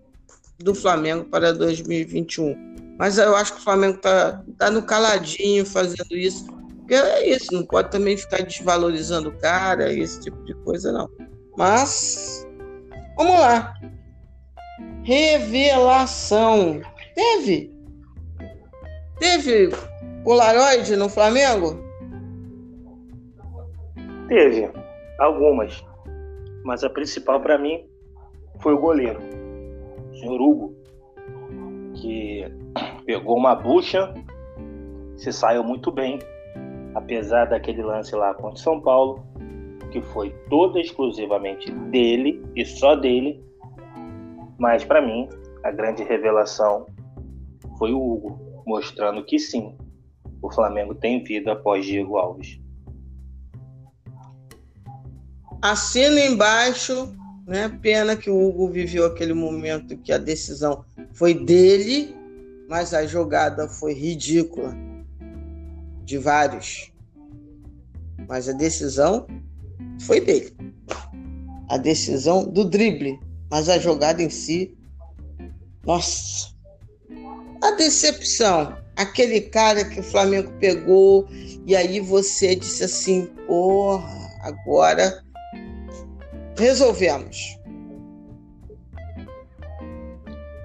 do 0.59 0.75
Flamengo 0.75 1.25
para 1.25 1.53
2021. 1.53 2.55
Mas 2.99 3.17
eu 3.17 3.35
acho 3.37 3.55
que 3.55 3.61
o 3.61 3.65
Flamengo 3.65 3.97
está 3.97 4.45
tá 4.59 4.71
no 4.71 4.83
caladinho 4.83 5.65
fazendo 5.65 6.17
isso. 6.17 6.47
Porque 6.79 6.95
é 6.95 7.29
isso, 7.29 7.53
não 7.53 7.65
pode 7.65 7.91
também 7.91 8.17
ficar 8.17 8.43
desvalorizando 8.43 9.29
o 9.29 9.39
cara, 9.39 9.93
esse 9.93 10.21
tipo 10.21 10.43
de 10.45 10.55
coisa, 10.65 10.91
não. 10.91 11.09
Mas, 11.59 12.49
vamos 13.17 13.39
lá. 13.39 13.75
Revelação. 15.03 16.81
Teve? 17.15 17.71
Teve 19.19 19.69
Polaroid 20.25 20.97
no 20.97 21.11
Flamengo? 21.11 21.77
Teve. 24.29 24.71
Algumas 25.19 25.83
mas 26.69 26.85
a 26.85 26.91
principal 26.91 27.41
para 27.41 27.57
mim 27.57 27.83
foi 28.61 28.75
o 28.75 28.79
goleiro, 28.79 29.19
o 30.13 30.17
senhor 30.17 30.39
Hugo, 30.39 30.75
que 31.95 32.45
pegou 33.07 33.39
uma 33.39 33.55
bucha, 33.55 34.13
se 35.17 35.33
saiu 35.33 35.65
muito 35.65 35.91
bem, 35.91 36.19
apesar 36.95 37.47
daquele 37.47 37.83
lance 37.83 38.15
lá 38.15 38.35
contra 38.35 38.59
São 38.63 38.83
Paulo, 38.83 39.25
que 39.91 40.01
foi 40.01 40.31
toda 40.49 40.81
exclusivamente 40.81 41.71
dele 41.71 42.43
e 42.55 42.65
só 42.65 42.95
dele. 42.95 43.43
Mas 44.59 44.85
para 44.85 45.01
mim, 45.01 45.29
a 45.63 45.71
grande 45.71 46.03
revelação 46.03 46.87
foi 47.79 47.93
o 47.93 48.01
Hugo, 48.01 48.63
mostrando 48.67 49.25
que 49.25 49.39
sim, 49.39 49.77
o 50.43 50.51
Flamengo 50.51 50.95
tem 50.95 51.23
vida 51.23 51.53
após 51.53 51.85
Diego 51.85 52.17
Alves. 52.17 52.61
Assina 55.61 56.21
embaixo, 56.21 57.15
né? 57.47 57.69
Pena 57.83 58.17
que 58.17 58.31
o 58.31 58.49
Hugo 58.49 58.69
viveu 58.69 59.07
aquele 59.07 59.33
momento 59.33 59.97
que 59.99 60.13
a 60.13 60.19
decisão 60.19 60.85
foi 61.13 61.35
dele, 61.35 62.15
mas 62.69 62.95
a 62.95 63.05
jogada 63.07 63.69
foi 63.69 63.93
ridícula 63.93 64.73
de 66.05 66.19
vários. 66.19 66.93
Mas 68.29 68.49
a 68.49 68.53
decisão 68.53 69.27
foi 70.01 70.21
dele. 70.21 70.57
A 71.69 71.77
decisão 71.77 72.45
do 72.45 72.65
drible, 72.65 73.19
mas 73.51 73.69
a 73.69 73.79
jogada 73.79 74.23
em 74.23 74.31
si, 74.31 74.77
nossa. 75.85 76.49
A 77.63 77.73
decepção, 77.73 78.77
aquele 78.97 79.41
cara 79.41 79.85
que 79.85 80.01
o 80.01 80.03
Flamengo 80.03 80.53
pegou 80.61 81.29
e 81.67 81.75
aí 81.75 82.01
você 82.01 82.55
disse 82.55 82.85
assim, 82.85 83.27
porra, 83.47 84.31
agora 84.43 85.23
resolvemos. 86.57 87.59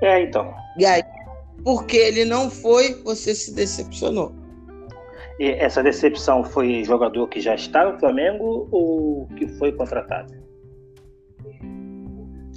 É, 0.02 0.22
então. 0.22 0.54
E 0.78 0.86
aí, 0.86 1.02
porque 1.64 1.98
ele 1.98 2.26
não 2.26 2.52
foi, 2.52 3.02
você 3.04 3.34
se 3.34 3.54
decepcionou. 3.54 4.43
E 5.40 5.46
essa 5.46 5.82
decepção 5.82 6.44
foi 6.44 6.84
jogador 6.84 7.28
que 7.28 7.42
já 7.42 7.56
está 7.56 7.92
no 7.92 8.00
Flamengo 8.00 8.68
ou 8.72 9.28
que 9.38 9.48
foi 9.58 9.72
contratado? 9.72 10.34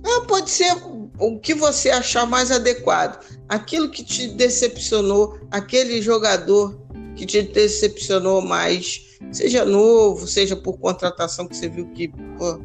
Ah, 0.05 0.25
pode 0.29 0.51
ser 0.51 0.73
o 1.19 1.39
que 1.39 1.55
você 1.55 1.91
achar 1.91 2.27
mais 2.27 2.51
adequado. 2.51 3.25
Aquilo 3.49 3.91
que 3.91 4.05
te 4.05 4.29
decepcionou, 4.29 5.39
aquele 5.51 6.01
jogador 6.03 6.79
que 7.17 7.25
te 7.25 7.43
decepcionou 7.43 8.43
mais, 8.43 9.19
seja 9.33 9.65
novo, 9.65 10.27
seja 10.27 10.55
por 10.55 10.79
contratação 10.79 11.49
que 11.49 11.57
você 11.57 11.69
viu 11.69 11.89
que 11.93 12.09
pô, 12.09 12.61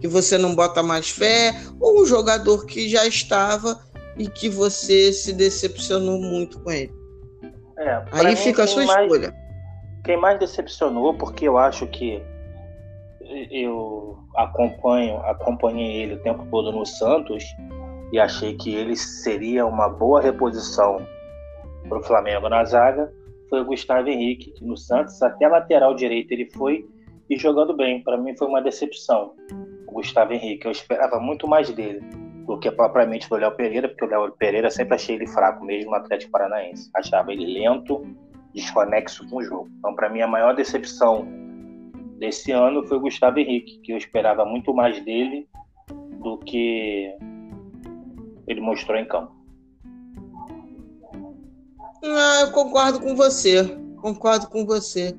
que 0.00 0.06
você 0.06 0.36
não 0.36 0.54
bota 0.54 0.82
mais 0.82 1.08
fé, 1.08 1.58
ou 1.80 2.02
um 2.02 2.06
jogador 2.06 2.66
que 2.66 2.88
já 2.88 3.06
estava 3.06 3.80
e 4.16 4.28
que 4.28 4.48
você 4.48 5.12
se 5.12 5.32
decepcionou 5.32 6.20
muito 6.20 6.60
com 6.60 6.70
ele. 6.70 6.97
É, 7.78 8.02
Aí 8.12 8.36
fica 8.36 8.64
a 8.64 8.66
sua 8.66 8.84
mais, 8.84 9.10
escolha. 9.10 9.34
Quem 10.04 10.16
mais 10.16 10.38
decepcionou, 10.38 11.14
porque 11.14 11.46
eu 11.46 11.56
acho 11.56 11.86
que 11.86 12.22
eu 13.50 14.18
acompanho, 14.36 15.18
acompanhei 15.18 16.02
ele 16.02 16.14
o 16.14 16.22
tempo 16.22 16.46
todo 16.50 16.72
no 16.72 16.84
Santos 16.84 17.44
e 18.12 18.18
achei 18.18 18.56
que 18.56 18.74
ele 18.74 18.96
seria 18.96 19.66
uma 19.66 19.88
boa 19.88 20.20
reposição 20.20 21.06
para 21.88 21.98
o 21.98 22.02
Flamengo 22.02 22.48
na 22.48 22.64
zaga, 22.64 23.12
foi 23.48 23.60
o 23.60 23.64
Gustavo 23.64 24.08
Henrique, 24.08 24.52
que 24.52 24.64
no 24.64 24.76
Santos 24.76 25.22
até 25.22 25.46
lateral 25.46 25.94
direito 25.94 26.32
ele 26.32 26.50
foi 26.50 26.84
e 27.28 27.36
jogando 27.36 27.76
bem. 27.76 28.02
Para 28.02 28.16
mim 28.16 28.36
foi 28.36 28.46
uma 28.46 28.62
decepção 28.62 29.32
o 29.86 29.92
Gustavo 29.92 30.32
Henrique. 30.32 30.66
Eu 30.66 30.72
esperava 30.72 31.18
muito 31.18 31.46
mais 31.48 31.70
dele 31.70 32.00
do 32.48 32.58
que 32.58 32.70
propriamente 32.70 33.28
do 33.28 33.36
Léo 33.36 33.54
Pereira, 33.54 33.90
porque 33.90 34.06
o 34.06 34.08
Léo 34.08 34.32
Pereira 34.32 34.70
sempre 34.70 34.94
achei 34.94 35.16
ele 35.16 35.26
fraco, 35.26 35.62
mesmo 35.62 35.90
no 35.90 35.96
Atlético 35.98 36.32
Paranaense. 36.32 36.90
Achava 36.94 37.30
ele 37.30 37.44
lento, 37.44 38.02
desconexo 38.54 39.28
com 39.28 39.36
o 39.36 39.44
jogo. 39.44 39.68
Então, 39.78 39.94
para 39.94 40.08
mim, 40.08 40.22
a 40.22 40.26
maior 40.26 40.56
decepção 40.56 41.28
desse 42.18 42.50
ano 42.50 42.82
foi 42.88 42.96
o 42.96 43.00
Gustavo 43.00 43.38
Henrique, 43.38 43.78
que 43.80 43.92
eu 43.92 43.98
esperava 43.98 44.46
muito 44.46 44.72
mais 44.72 44.98
dele 45.04 45.46
do 46.22 46.38
que 46.38 47.14
ele 48.46 48.62
mostrou 48.62 48.96
em 48.96 49.06
campo. 49.06 49.36
Ah, 52.02 52.40
eu 52.40 52.52
concordo 52.52 53.00
com 53.00 53.14
você. 53.14 53.76
Concordo 54.00 54.48
com 54.48 54.64
você. 54.64 55.14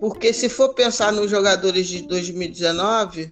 Porque 0.00 0.32
se 0.32 0.48
for 0.48 0.72
pensar 0.72 1.12
nos 1.12 1.30
jogadores 1.30 1.86
de 1.86 2.00
2019, 2.08 3.30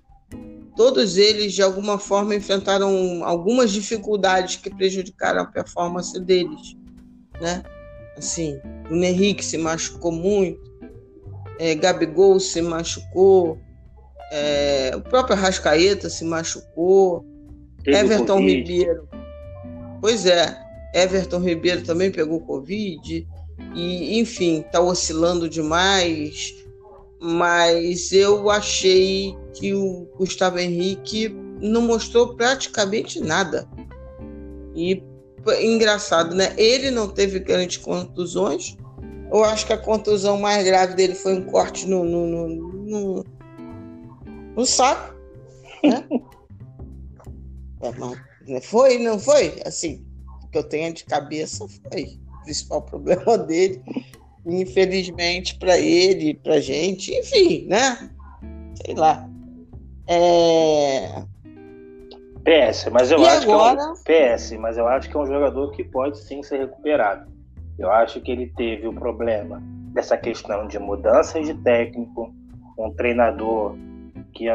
todos 0.77 1.17
eles 1.17 1.53
de 1.53 1.63
alguma 1.63 1.99
forma 1.99 2.35
enfrentaram 2.35 3.25
algumas 3.25 3.71
dificuldades 3.71 4.57
que 4.57 4.71
prejudicaram 4.71 5.43
a 5.43 5.47
performance 5.47 6.19
deles, 6.21 6.77
né? 7.41 7.63
Assim, 8.17 8.61
o 8.91 8.95
Henrique 8.95 9.45
se 9.45 9.57
machucou 9.59 10.13
muito, 10.13 10.61
é, 11.59 11.75
Gabigol 11.75 12.39
se 12.39 12.61
machucou, 12.61 13.59
é, 14.31 14.93
o 14.95 15.01
próprio 15.01 15.37
Rascaeta 15.37 16.09
se 16.09 16.25
machucou, 16.25 17.25
Teve 17.85 17.99
Everton 17.99 18.39
COVID. 18.39 18.53
Ribeiro, 18.53 19.09
pois 20.01 20.27
é, 20.27 20.57
Everton 20.95 21.41
Ribeiro 21.41 21.83
também 21.83 22.11
pegou 22.11 22.41
Covid 22.41 23.27
e, 23.75 24.19
enfim, 24.19 24.61
está 24.61 24.81
oscilando 24.81 25.49
demais 25.49 26.63
mas 27.23 28.11
eu 28.11 28.51
achei 28.51 29.37
que 29.55 29.75
o 29.75 30.09
Gustavo 30.17 30.59
Henrique 30.59 31.29
não 31.61 31.83
mostrou 31.83 32.35
praticamente 32.35 33.21
nada. 33.21 33.69
E 34.75 35.03
engraçado, 35.61 36.35
né? 36.35 36.55
Ele 36.57 36.91
não 36.91 37.09
teve 37.09 37.39
grandes 37.39 37.79
contusões. 37.79 38.77
Eu 39.31 39.45
acho 39.45 39.67
que 39.67 39.73
a 39.73 39.79
contusão 39.79 40.39
mais 40.39 40.65
grave 40.65 40.95
dele 40.95 41.15
foi 41.15 41.35
um 41.35 41.45
corte 41.45 41.87
no, 41.87 42.05
no, 42.05 42.27
no, 42.27 42.49
no, 42.49 43.25
no 44.57 44.67
saco. 44.67 45.15
Né? 45.83 46.05
é, 48.49 48.61
foi, 48.61 48.99
não 48.99 49.19
foi? 49.19 49.61
Assim, 49.65 50.05
que 50.53 50.59
eu 50.59 50.63
tenho 50.63 50.93
de 50.93 51.05
cabeça 51.05 51.67
foi 51.67 52.05
o 52.05 52.45
principal 52.45 52.83
problema 52.85 53.39
dele. 53.39 53.83
Infelizmente, 54.45 55.57
para 55.57 55.79
ele, 55.79 56.35
para 56.35 56.61
gente, 56.61 57.15
enfim, 57.15 57.67
né? 57.69 58.11
Sei 58.85 58.95
lá. 58.95 59.32
É... 60.07 61.23
PS, 62.45 62.91
mas 62.91 63.11
eu 63.11 63.21
e 63.21 63.27
acho 63.27 63.51
agora... 63.51 63.77
que 63.77 64.13
é 64.13 64.33
um... 64.33 64.35
PS, 64.35 64.53
mas 64.59 64.77
eu 64.77 64.89
acho 64.89 65.09
que 65.09 65.17
é 65.17 65.21
um 65.21 65.27
jogador 65.27 65.71
que 65.71 65.85
pode 65.85 66.19
sim 66.19 66.43
ser 66.43 66.59
recuperado. 66.59 67.31
Eu 67.79 67.91
acho 67.91 68.21
que 68.21 68.33
ele 68.33 68.49
teve 68.57 68.87
o 68.89 68.93
problema 68.93 69.63
dessa 69.93 70.17
questão 70.17 70.67
de 70.67 70.79
mudanças 70.79 71.47
de 71.47 71.55
técnico, 71.55 72.35
um 72.79 72.93
treinador 72.95 73.77
que, 74.33 74.47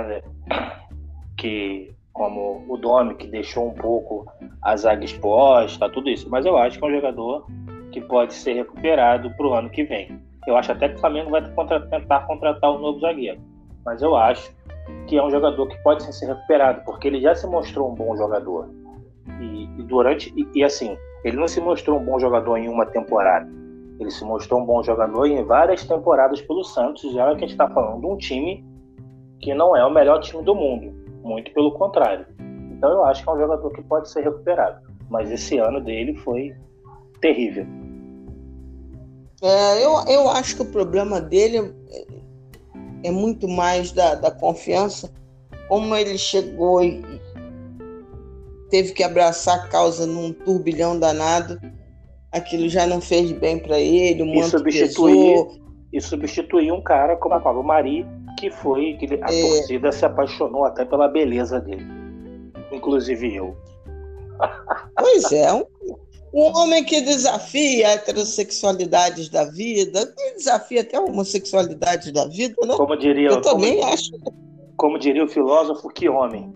que 1.38 1.95
como 2.11 2.65
o 2.68 2.78
Domi, 2.78 3.15
que 3.15 3.28
deixou 3.28 3.68
um 3.68 3.74
pouco 3.74 4.26
a 4.61 4.76
zaga 4.76 5.06
exposta, 5.06 5.90
tudo 5.90 6.10
isso. 6.10 6.30
Mas 6.30 6.45
eu 6.45 6.57
acho 6.57 6.78
que 6.78 6.86
é 6.86 6.88
um 6.88 6.95
jogador 6.95 7.45
que 7.91 8.02
pode 8.02 8.34
ser 8.34 8.53
recuperado 8.53 9.30
para 9.32 9.48
o 9.48 9.53
ano 9.53 9.69
que 9.69 9.84
vem. 9.84 10.19
Eu 10.45 10.57
acho 10.57 10.72
até 10.72 10.90
que 10.90 10.95
o 10.95 10.99
Flamengo 10.99 11.30
vai 11.30 11.41
tentar 11.90 12.22
contratar 12.22 12.72
um 12.72 12.80
novo 12.80 12.99
zagueiro. 12.99 13.40
Mas 13.86 14.02
eu 14.02 14.15
acho 14.15 14.52
que 15.07 15.18
é 15.18 15.23
um 15.23 15.30
jogador 15.30 15.68
que 15.68 15.77
pode 15.84 16.03
ser 16.03 16.27
recuperado, 16.27 16.81
porque 16.85 17.07
ele 17.07 17.22
já 17.22 17.35
se 17.35 17.47
mostrou 17.47 17.91
um 17.91 17.95
bom 17.95 18.15
jogador. 18.15 18.69
E, 19.39 19.64
e 19.64 19.84
durante. 19.84 20.34
E, 20.35 20.59
e, 20.59 20.64
assim, 20.64 20.97
ele 21.23 21.38
não 21.38 21.47
se 21.47 21.59
mostrou 21.59 21.99
um 21.99 22.03
bom 22.03 22.19
jogador 22.19 22.57
em 22.57 22.69
uma 22.69 22.85
temporada. 22.85 23.49
Ele 23.99 24.11
se 24.11 24.23
mostrou 24.23 24.61
um 24.61 24.65
bom 24.65 24.84
jogador 24.84 25.26
em 25.26 25.43
várias 25.43 25.84
temporadas 25.85 26.41
pelo 26.41 26.64
Santos. 26.64 27.03
Olha 27.15 27.35
que 27.35 27.43
a 27.43 27.47
gente 27.47 27.51
está 27.51 27.69
falando 27.69 28.01
de 28.01 28.07
um 28.07 28.18
time 28.18 28.65
que 29.39 29.53
não 29.53 29.76
é 29.76 29.85
o 29.85 29.91
melhor 29.91 30.19
time 30.19 30.43
do 30.43 30.55
mundo. 30.55 30.93
Muito 31.23 31.51
pelo 31.53 31.72
contrário. 31.72 32.26
Então 32.72 32.91
eu 32.91 33.05
acho 33.05 33.23
que 33.23 33.30
é 33.30 33.34
um 33.34 33.39
jogador 33.39 33.69
que 33.72 33.81
pode 33.84 34.09
ser 34.09 34.23
recuperado. 34.23 34.81
Mas 35.09 35.31
esse 35.31 35.57
ano 35.57 35.81
dele 35.81 36.15
foi 36.15 36.55
terrível. 37.19 37.65
É, 39.41 39.84
eu, 39.84 39.93
eu 40.07 40.30
acho 40.30 40.55
que 40.55 40.61
o 40.64 40.72
problema 40.72 41.22
dele 41.22 41.73
é 43.03 43.11
muito 43.11 43.48
mais 43.48 43.91
da, 43.91 44.15
da 44.15 44.32
confiança. 44.32 45.11
Como 45.68 45.95
ele 45.95 46.18
chegou 46.18 46.84
e 46.84 47.02
teve 48.69 48.94
que 48.94 49.03
abraçar 49.03 49.56
a 49.56 49.68
causa 49.68 50.06
num 50.06 50.32
turbilhão 50.32 50.99
danado, 50.99 51.60
aquilo 52.32 52.69
já 52.69 52.86
não 52.86 53.02
fez 53.02 53.32
bem 53.32 53.60
para 53.60 53.80
ele, 53.80 54.24
o 54.24 54.34
e 54.34 54.44
substituir, 54.44 55.48
E 55.91 56.02
substituir 56.02 56.72
um 56.72 56.82
cara 56.82 57.15
como 57.18 57.36
a 57.36 57.40
Pablo 57.40 57.64
Mari, 57.64 58.06
que 58.38 58.49
foi 58.52 58.94
que 58.94 59.06
a 59.06 59.34
é... 59.34 59.41
torcida 59.41 59.91
se 59.91 60.06
apaixonou 60.06 60.65
até 60.65 60.86
pela 60.86 61.07
beleza 61.07 61.60
dele. 61.60 61.86
Inclusive 62.72 63.36
eu. 63.36 63.56
Pois 64.95 65.32
é, 65.32 65.52
um, 65.53 65.64
um 66.34 66.58
homem 66.58 66.84
que 66.84 67.02
desafia 67.02 67.88
a 67.88 67.91
heterossexualidades 67.91 69.30
da 69.30 69.45
vida, 69.45 70.14
desafia 70.36 70.82
até 70.82 70.98
a 70.98 71.02
homossexualidade 71.02 72.12
da 72.12 72.28
vida, 72.28 72.56
né? 72.66 72.76
Como 72.76 72.98
diria, 72.98 73.30
eu 73.30 73.41
também 73.41 73.78
como, 73.78 73.94
acho. 73.94 74.12
Como 74.76 74.99
diria 74.99 75.24
o 75.24 75.28
filósofo, 75.28 75.88
que 75.90 76.10
homem. 76.10 76.54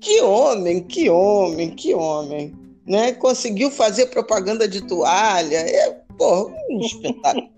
Que 0.00 0.20
homem, 0.20 0.82
que 0.82 1.08
homem, 1.08 1.70
que 1.70 1.94
homem. 1.94 2.52
Né? 2.86 3.12
Conseguiu 3.12 3.70
fazer 3.70 4.06
propaganda 4.06 4.68
de 4.68 4.86
toalha. 4.86 5.56
É, 5.56 5.90
porra, 6.18 6.52
um 6.68 6.80
espetáculo. 6.80 7.48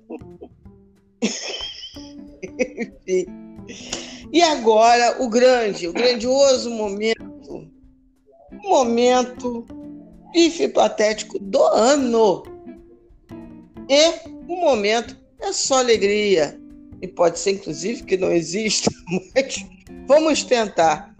e 4.33 4.43
agora, 4.43 5.23
o 5.23 5.29
grande, 5.29 5.89
o 5.89 5.93
grandioso 5.93 6.71
momento. 6.71 7.27
Momento 8.63 9.67
bife 10.33 10.69
patético 10.69 11.39
do 11.39 11.63
ano. 11.63 12.43
E 13.89 14.31
o 14.49 14.57
momento 14.57 15.17
é 15.41 15.53
só 15.53 15.79
alegria. 15.79 16.59
E 17.03 17.09
pode 17.09 17.39
ser, 17.39 17.53
inclusive, 17.53 18.05
que 18.05 18.17
não 18.17 18.33
exista, 18.33 18.91
mas 19.35 19.67
vamos 20.07 20.45
tentar. 20.45 21.15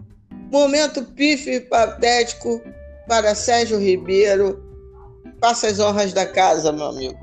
Momento 0.51 1.03
pife 1.03 1.59
patético 1.61 2.61
para 3.07 3.35
Sérgio 3.35 3.79
Ribeiro. 3.79 4.63
Faça 5.39 5.67
as 5.67 5.79
honras 5.79 6.13
da 6.13 6.25
casa, 6.25 6.71
meu 6.71 6.87
amigo. 6.87 7.17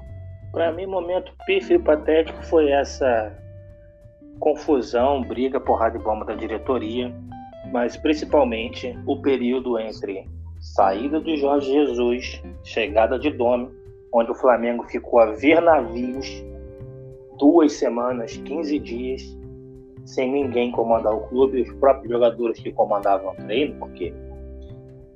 Para 0.53 0.73
mim, 0.73 0.87
momento 0.87 1.33
pife 1.47 1.79
patético 1.79 2.41
foi 2.45 2.71
essa 2.71 3.37
confusão, 4.39 5.23
briga, 5.23 5.59
porrada 5.59 5.97
e 5.97 6.01
bomba 6.01 6.25
da 6.25 6.35
diretoria, 6.35 7.13
mas 7.73 7.97
principalmente 7.97 8.97
o 9.07 9.21
período 9.21 9.79
entre 9.79 10.29
saída 10.65 11.21
do 11.21 11.37
Jorge 11.37 11.71
Jesus, 11.71 12.43
chegada 12.63 13.19
de 13.19 13.31
Domi, 13.31 13.69
onde 14.13 14.31
o 14.31 14.35
Flamengo 14.35 14.83
ficou 14.85 15.21
a 15.21 15.27
ver 15.27 15.61
navios 15.61 16.43
duas 17.39 17.75
semanas, 17.75 18.37
15 18.39 18.79
dias, 18.79 19.39
sem 20.07 20.33
ninguém 20.33 20.73
comandar 20.73 21.13
o 21.13 21.29
clube, 21.29 21.61
os 21.61 21.73
próprios 21.75 22.11
jogadores 22.11 22.59
que 22.59 22.73
comandavam 22.73 23.33
o 23.33 23.37
treino, 23.37 23.79
porque 23.79 24.15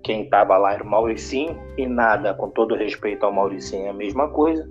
quem 0.03 0.25
estava 0.25 0.59
lá 0.59 0.75
era 0.75 0.85
o 0.85 0.87
Mauricinho, 0.87 1.59
e 1.79 1.87
nada, 1.87 2.35
com 2.35 2.51
todo 2.51 2.75
respeito 2.75 3.25
ao 3.25 3.33
Mauricinho, 3.33 3.87
é 3.87 3.89
a 3.89 3.95
mesma 3.95 4.29
coisa. 4.29 4.69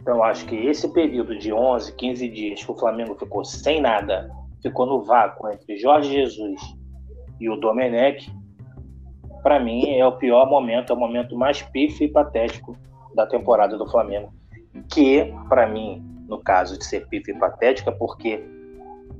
Então, 0.00 0.22
acho 0.24 0.46
que 0.46 0.56
esse 0.56 0.92
período 0.92 1.38
de 1.38 1.52
11, 1.52 1.94
15 1.94 2.28
dias 2.28 2.64
que 2.64 2.72
o 2.72 2.76
Flamengo 2.76 3.14
ficou 3.14 3.44
sem 3.44 3.80
nada, 3.80 4.28
ficou 4.62 4.86
no 4.86 5.04
vácuo 5.04 5.48
entre 5.48 5.76
Jorge 5.76 6.12
Jesus 6.12 6.60
e 7.40 7.48
o 7.48 7.56
Domenech, 7.56 8.28
para 9.42 9.60
mim 9.60 9.96
é 9.96 10.06
o 10.06 10.12
pior 10.12 10.48
momento, 10.48 10.92
é 10.92 10.96
o 10.96 10.98
momento 10.98 11.36
mais 11.36 11.62
pífio 11.62 12.06
e 12.06 12.08
patético 12.10 12.76
da 13.14 13.26
temporada 13.26 13.76
do 13.76 13.88
Flamengo. 13.88 14.32
Que, 14.90 15.32
para 15.48 15.66
mim, 15.66 16.02
no 16.28 16.38
caso 16.38 16.78
de 16.78 16.84
ser 16.84 17.06
pífio 17.08 17.34
e 17.34 17.38
patética, 17.38 17.90
porque, 17.90 18.42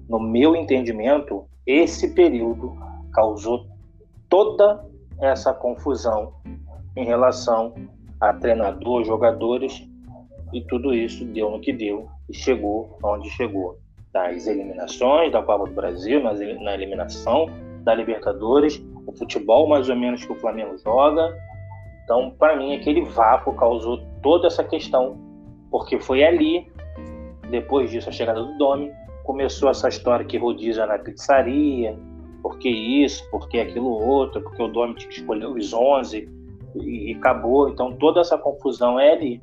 no 0.08 0.20
meu 0.20 0.54
entendimento, 0.54 1.44
esse 1.66 2.14
período 2.14 2.76
causou 3.12 3.66
toda 4.28 4.84
essa 5.20 5.52
confusão 5.52 6.34
em 6.96 7.04
relação 7.04 7.74
a 8.20 8.32
treinador, 8.32 9.04
jogadores 9.04 9.86
e 10.52 10.60
tudo 10.62 10.94
isso 10.94 11.24
deu 11.24 11.50
no 11.50 11.60
que 11.60 11.72
deu 11.72 12.08
e 12.28 12.34
chegou 12.34 12.98
onde 13.02 13.28
chegou. 13.30 13.78
Das 14.12 14.46
eliminações 14.46 15.30
da 15.30 15.42
Copa 15.42 15.66
do 15.66 15.74
Brasil, 15.74 16.22
na 16.22 16.74
eliminação 16.74 17.46
da 17.82 17.94
Libertadores 17.94 18.82
o 19.08 19.12
futebol 19.16 19.66
mais 19.66 19.88
ou 19.88 19.96
menos 19.96 20.22
que 20.24 20.30
o 20.30 20.34
Flamengo 20.34 20.76
joga. 20.76 21.34
Então, 22.04 22.30
para 22.38 22.56
mim, 22.56 22.74
aquele 22.74 23.02
vácuo 23.02 23.54
causou 23.54 24.00
toda 24.22 24.46
essa 24.46 24.62
questão, 24.62 25.16
porque 25.70 25.98
foi 25.98 26.22
ali, 26.22 26.70
depois 27.50 27.90
disso, 27.90 28.08
a 28.08 28.12
chegada 28.12 28.42
do 28.42 28.58
Domi, 28.58 28.92
começou 29.24 29.70
essa 29.70 29.88
história 29.88 30.24
que 30.24 30.36
rodízio 30.36 30.86
na 30.86 30.98
pizzaria, 30.98 31.98
porque 32.42 32.68
isso, 32.68 33.28
porque 33.30 33.58
aquilo 33.58 33.88
outro, 33.88 34.42
porque 34.42 34.62
o 34.62 34.68
Domi 34.68 34.94
tinha 34.94 35.08
que 35.08 35.20
escolher 35.20 35.46
os 35.46 35.72
11 35.72 36.28
e, 36.76 37.10
e 37.10 37.14
acabou. 37.14 37.68
Então, 37.68 37.92
toda 37.94 38.20
essa 38.20 38.36
confusão 38.36 39.00
é 39.00 39.12
ali, 39.12 39.40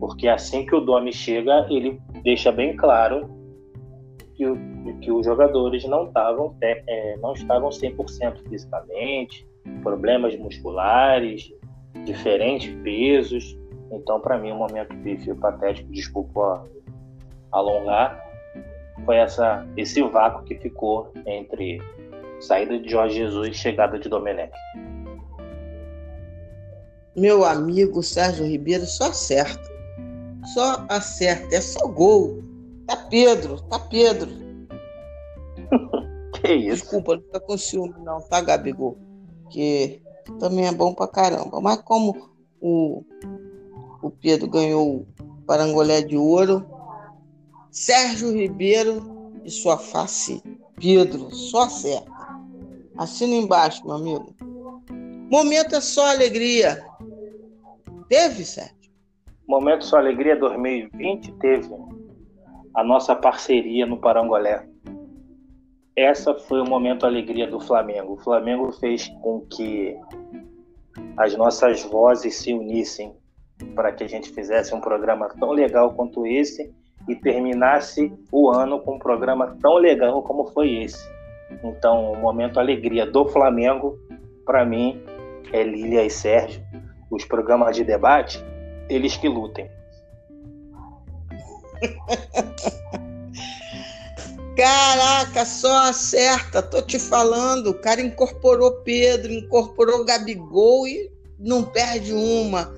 porque 0.00 0.26
assim 0.26 0.66
que 0.66 0.74
o 0.74 0.80
Domi 0.80 1.12
chega, 1.12 1.66
ele 1.70 2.00
deixa 2.22 2.50
bem 2.50 2.76
claro 2.76 3.28
que, 4.34 4.44
que 5.00 5.10
os 5.10 5.24
jogadores 5.24 5.84
não 5.84 6.04
estavam 6.06 6.56
é, 6.60 7.16
não 7.18 7.32
estavam 7.32 7.70
100% 7.70 8.48
fisicamente, 8.48 9.46
problemas 9.82 10.36
musculares, 10.36 11.52
diferentes 12.04 12.74
pesos. 12.82 13.58
Então, 13.90 14.20
para 14.20 14.38
mim, 14.38 14.50
o 14.50 14.54
um 14.54 14.58
momento 14.58 14.94
pífio 15.02 15.36
patético, 15.36 15.90
desculpa 15.90 16.66
alongar, 17.52 18.22
foi 19.04 19.16
essa, 19.16 19.66
esse 19.76 20.02
vácuo 20.02 20.44
que 20.44 20.56
ficou 20.56 21.12
entre 21.26 21.80
saída 22.40 22.78
de 22.78 22.90
Jorge 22.90 23.16
Jesus 23.16 23.48
e 23.48 23.54
chegada 23.54 23.98
de 23.98 24.08
Domenech. 24.08 24.52
Meu 27.16 27.44
amigo 27.44 28.02
Sérgio 28.02 28.44
Ribeiro 28.44 28.84
só 28.86 29.04
acerta. 29.04 29.72
Só 30.52 30.84
acerta, 30.88 31.54
é 31.54 31.60
só 31.60 31.86
gol. 31.86 32.42
Tá 32.86 32.96
Pedro, 33.08 33.60
tá 33.62 33.78
Pedro. 33.78 34.30
que 36.40 36.52
isso? 36.54 36.82
Desculpa, 36.82 37.16
não 37.16 37.22
fica 37.22 37.40
com 37.40 37.56
ciúme, 37.56 37.94
não, 38.00 38.20
tá, 38.20 38.40
Gabigol? 38.40 38.98
Que 39.50 40.02
também 40.38 40.66
é 40.66 40.72
bom 40.72 40.94
pra 40.94 41.08
caramba. 41.08 41.60
Mas 41.60 41.80
como 41.82 42.30
o, 42.60 43.02
o 44.02 44.10
Pedro 44.10 44.48
ganhou 44.48 44.96
o 44.96 45.06
Parangolé 45.46 46.02
de 46.02 46.16
Ouro, 46.16 46.66
Sérgio 47.70 48.32
Ribeiro 48.32 49.32
e 49.44 49.50
sua 49.50 49.78
face, 49.78 50.42
Pedro, 50.76 51.34
só 51.34 51.62
acerta. 51.62 52.12
Assina 52.96 53.34
embaixo, 53.34 53.84
meu 53.84 53.96
amigo. 53.96 54.34
Momento 55.30 55.74
é 55.74 55.80
só 55.80 56.06
alegria. 56.10 56.84
Teve, 58.08 58.44
Sérgio? 58.44 58.74
Momento 59.46 59.84
Sua 59.84 59.98
Alegria 59.98 60.36
2020 60.36 61.32
teve 61.32 61.68
a 62.74 62.82
nossa 62.82 63.14
parceria 63.14 63.86
no 63.86 63.98
Parangolé. 63.98 64.66
Essa 65.96 66.34
foi 66.34 66.60
o 66.60 66.68
momento 66.68 67.06
alegria 67.06 67.46
do 67.46 67.60
Flamengo. 67.60 68.14
O 68.14 68.16
Flamengo 68.16 68.72
fez 68.72 69.08
com 69.22 69.40
que 69.42 69.96
as 71.16 71.36
nossas 71.36 71.84
vozes 71.84 72.34
se 72.34 72.52
unissem 72.52 73.14
para 73.76 73.92
que 73.92 74.02
a 74.02 74.08
gente 74.08 74.30
fizesse 74.30 74.74
um 74.74 74.80
programa 74.80 75.28
tão 75.38 75.52
legal 75.52 75.94
quanto 75.94 76.26
esse 76.26 76.74
e 77.08 77.14
terminasse 77.14 78.12
o 78.32 78.50
ano 78.50 78.80
com 78.80 78.96
um 78.96 78.98
programa 78.98 79.56
tão 79.62 79.74
legal 79.74 80.20
como 80.22 80.46
foi 80.46 80.82
esse. 80.82 81.08
Então, 81.62 82.10
o 82.12 82.16
momento 82.16 82.58
alegria 82.58 83.06
do 83.06 83.26
Flamengo, 83.28 83.96
para 84.44 84.64
mim, 84.64 85.00
é 85.52 85.62
Lília 85.62 86.04
e 86.04 86.10
Sérgio. 86.10 86.60
Os 87.08 87.24
programas 87.24 87.76
de 87.76 87.84
debate, 87.84 88.44
eles 88.88 89.16
que 89.16 89.28
lutem. 89.28 89.70
Caraca, 94.56 95.44
só 95.44 95.88
acerta, 95.88 96.62
tô 96.62 96.80
te 96.80 96.98
falando. 96.98 97.70
O 97.70 97.74
cara 97.74 98.00
incorporou 98.00 98.70
Pedro, 98.82 99.32
incorporou 99.32 100.04
Gabigol 100.04 100.86
e 100.86 101.10
não 101.38 101.64
perde 101.64 102.12
uma. 102.12 102.72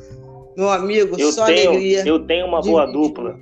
Meu 0.56 0.70
amigo, 0.70 1.16
eu 1.18 1.32
só 1.32 1.44
tenho, 1.44 1.70
alegria. 1.70 2.02
Eu 2.06 2.26
tenho 2.26 2.46
uma 2.46 2.62
boa 2.62 2.86
dupla. 2.86 3.38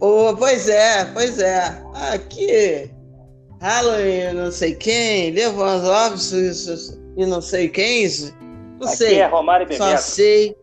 Oh, 0.00 0.34
pois 0.36 0.68
é, 0.68 1.04
pois 1.12 1.38
é. 1.38 1.82
Aqui, 2.12 2.90
Halloween, 3.60 4.32
não 4.34 4.50
sei 4.50 4.74
quem, 4.74 5.32
Lewandowski 5.32 6.52
e 7.16 7.26
não 7.26 7.42
sei 7.42 7.68
quem. 7.68 8.08
Não 8.80 8.86
Aqui 8.86 8.96
sei. 8.96 9.18
é 9.18 9.26
Romário 9.26 9.64
e 9.64 9.68
Bebeto. 9.68 9.90
Só 9.90 9.96
sei. 9.98 10.56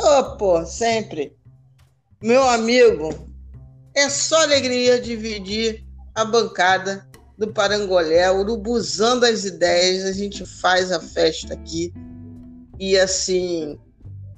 Ô, 0.00 0.18
oh, 0.18 0.36
pô, 0.36 0.64
sempre. 0.64 1.36
Meu 2.26 2.42
amigo, 2.42 3.10
é 3.94 4.08
só 4.08 4.42
alegria 4.42 5.00
dividir 5.00 5.86
a 6.12 6.24
bancada 6.24 7.06
do 7.38 7.52
Parangolé, 7.52 8.28
urubuzando 8.32 9.24
as 9.24 9.44
ideias, 9.44 10.04
a 10.04 10.10
gente 10.10 10.44
faz 10.44 10.90
a 10.90 11.00
festa 11.00 11.54
aqui. 11.54 11.94
E 12.80 12.98
assim, 12.98 13.78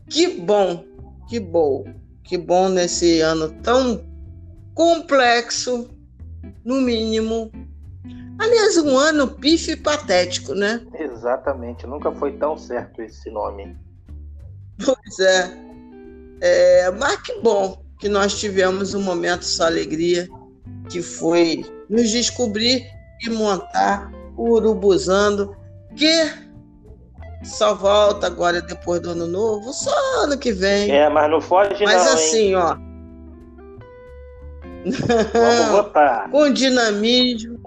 que 0.07 0.39
bom, 0.39 0.85
que 1.31 1.41
bom, 1.41 1.87
que 2.25 2.37
bom 2.37 2.69
nesse 2.69 3.23
ano 3.23 3.49
tão 3.63 4.05
complexo, 4.75 5.89
no 6.63 6.83
mínimo. 6.83 7.51
Aliás, 8.39 8.77
um 8.77 8.99
ano 8.99 9.29
pife 9.29 9.75
patético, 9.77 10.53
né? 10.53 10.87
Exatamente, 10.93 11.87
nunca 11.87 12.13
foi 12.13 12.37
tão 12.37 12.55
certo 12.59 13.01
esse 13.01 13.31
nome. 13.31 13.75
Pois 14.77 15.19
é. 15.21 15.68
É 16.41 16.91
mas 16.91 17.17
que 17.23 17.41
bom, 17.41 17.83
que 17.99 18.09
nós 18.09 18.39
tivemos 18.39 18.95
um 18.95 19.03
momento 19.03 19.45
só 19.45 19.67
alegria, 19.67 20.29
que 20.91 21.03
foi 21.03 21.65
nos 21.89 22.11
descobrir 22.11 22.87
e 23.25 23.31
montar 23.31 24.11
o 24.37 24.51
Urubuzando, 24.51 25.57
que 25.97 26.31
só 27.43 27.75
volta 27.75 28.27
agora 28.27 28.61
depois 28.61 29.01
do 29.01 29.11
ano 29.11 29.27
novo, 29.27 29.73
só 29.73 29.91
ano 30.23 30.39
que 30.39 30.53
vem. 30.53 30.91
É, 30.91 31.09
mas 31.09 31.31
não 31.31 31.41
foge 31.41 31.85
mas 31.85 32.05
não, 32.05 32.15
assim, 32.15 32.49
hein? 32.49 32.57
ó. 32.57 32.77
Vamos 35.33 35.69
votar. 35.73 36.31
Com 36.31 36.53
dinamismo. 36.53 37.59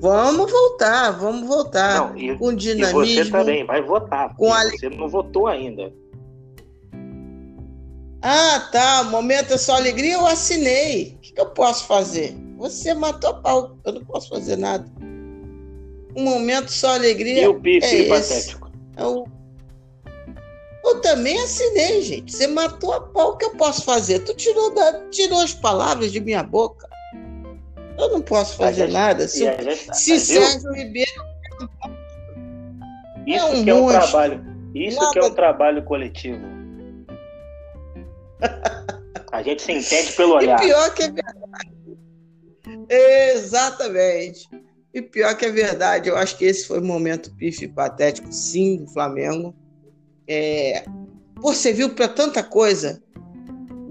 Vamos 0.00 0.50
voltar, 0.50 1.12
vamos 1.12 1.48
voltar. 1.48 2.10
Não, 2.10 2.16
e, 2.16 2.36
com 2.36 2.54
dinamismo. 2.54 3.04
E 3.04 3.24
você 3.24 3.30
também 3.30 3.64
vai 3.64 3.80
votar. 3.80 4.34
Com 4.36 4.52
a... 4.52 4.64
Você 4.64 4.90
não 4.90 5.08
votou 5.08 5.46
ainda. 5.46 5.90
Ah, 8.26 8.68
tá. 8.72 9.04
Momento 9.04 9.52
é 9.52 9.58
só 9.58 9.76
alegria, 9.76 10.14
eu 10.14 10.26
assinei. 10.26 11.14
O 11.16 11.18
que, 11.18 11.32
que, 11.34 11.40
eu 11.40 11.50
posso 11.50 11.86
fazer? 11.86 12.34
Você 12.56 12.94
matou 12.94 13.30
a 13.30 13.34
pau. 13.34 13.76
Eu 13.84 13.92
não 13.92 14.04
posso 14.06 14.30
fazer 14.30 14.56
nada. 14.56 14.90
Um 16.16 16.24
momento 16.24 16.72
só 16.72 16.94
alegria. 16.94 17.42
E 17.42 17.46
o 17.46 17.60
pife 17.60 18.06
é 18.06 18.08
patético? 18.08 18.72
É 18.96 19.04
o... 19.04 19.26
Eu 20.86 21.00
também 21.02 21.38
assinei, 21.38 22.00
gente. 22.00 22.34
Você 22.34 22.46
matou 22.46 22.94
a 22.94 23.00
pau. 23.02 23.32
O 23.32 23.36
que 23.36 23.44
eu 23.44 23.56
posso 23.56 23.84
fazer? 23.84 24.20
Tu 24.20 24.32
tirou, 24.34 24.74
da... 24.74 25.06
tirou 25.10 25.40
as 25.40 25.52
palavras 25.52 26.10
de 26.10 26.18
minha 26.18 26.42
boca. 26.42 26.88
Eu 27.98 28.10
não 28.10 28.22
posso 28.22 28.56
fazer 28.56 28.86
gente, 28.86 28.92
nada. 28.92 29.28
Se, 29.28 29.40
gente, 29.40 29.94
se 29.94 30.18
Sérgio 30.18 30.72
Ribeiro. 30.72 31.24
Isso 33.26 33.38
é 33.38 33.44
um 33.44 33.64
que 33.64 33.70
é 33.70 33.74
um 33.74 33.88
trabalho. 33.88 34.44
Isso 34.74 34.98
nada... 34.98 35.12
que 35.12 35.18
é 35.18 35.24
um 35.24 35.34
trabalho 35.34 35.84
coletivo. 35.84 36.63
A 39.32 39.42
gente 39.42 39.62
se 39.62 39.72
entende 39.72 40.12
pelo 40.12 40.34
olhar. 40.34 40.62
E 40.62 40.66
pior 40.66 40.94
que 40.94 41.02
é 41.02 41.10
verdade. 41.10 41.74
Exatamente. 42.88 44.48
E 44.92 45.02
pior 45.02 45.36
que 45.36 45.44
é 45.44 45.50
verdade. 45.50 46.08
Eu 46.08 46.16
acho 46.16 46.38
que 46.38 46.44
esse 46.44 46.68
foi 46.68 46.78
o 46.78 46.84
momento 46.84 47.34
pife 47.34 47.66
patético, 47.66 48.32
sim, 48.32 48.76
do 48.76 48.86
Flamengo. 48.92 49.52
É... 50.28 50.84
Pô, 51.40 51.52
serviu 51.52 51.90
para 51.90 52.06
tanta 52.06 52.44
coisa 52.44 53.02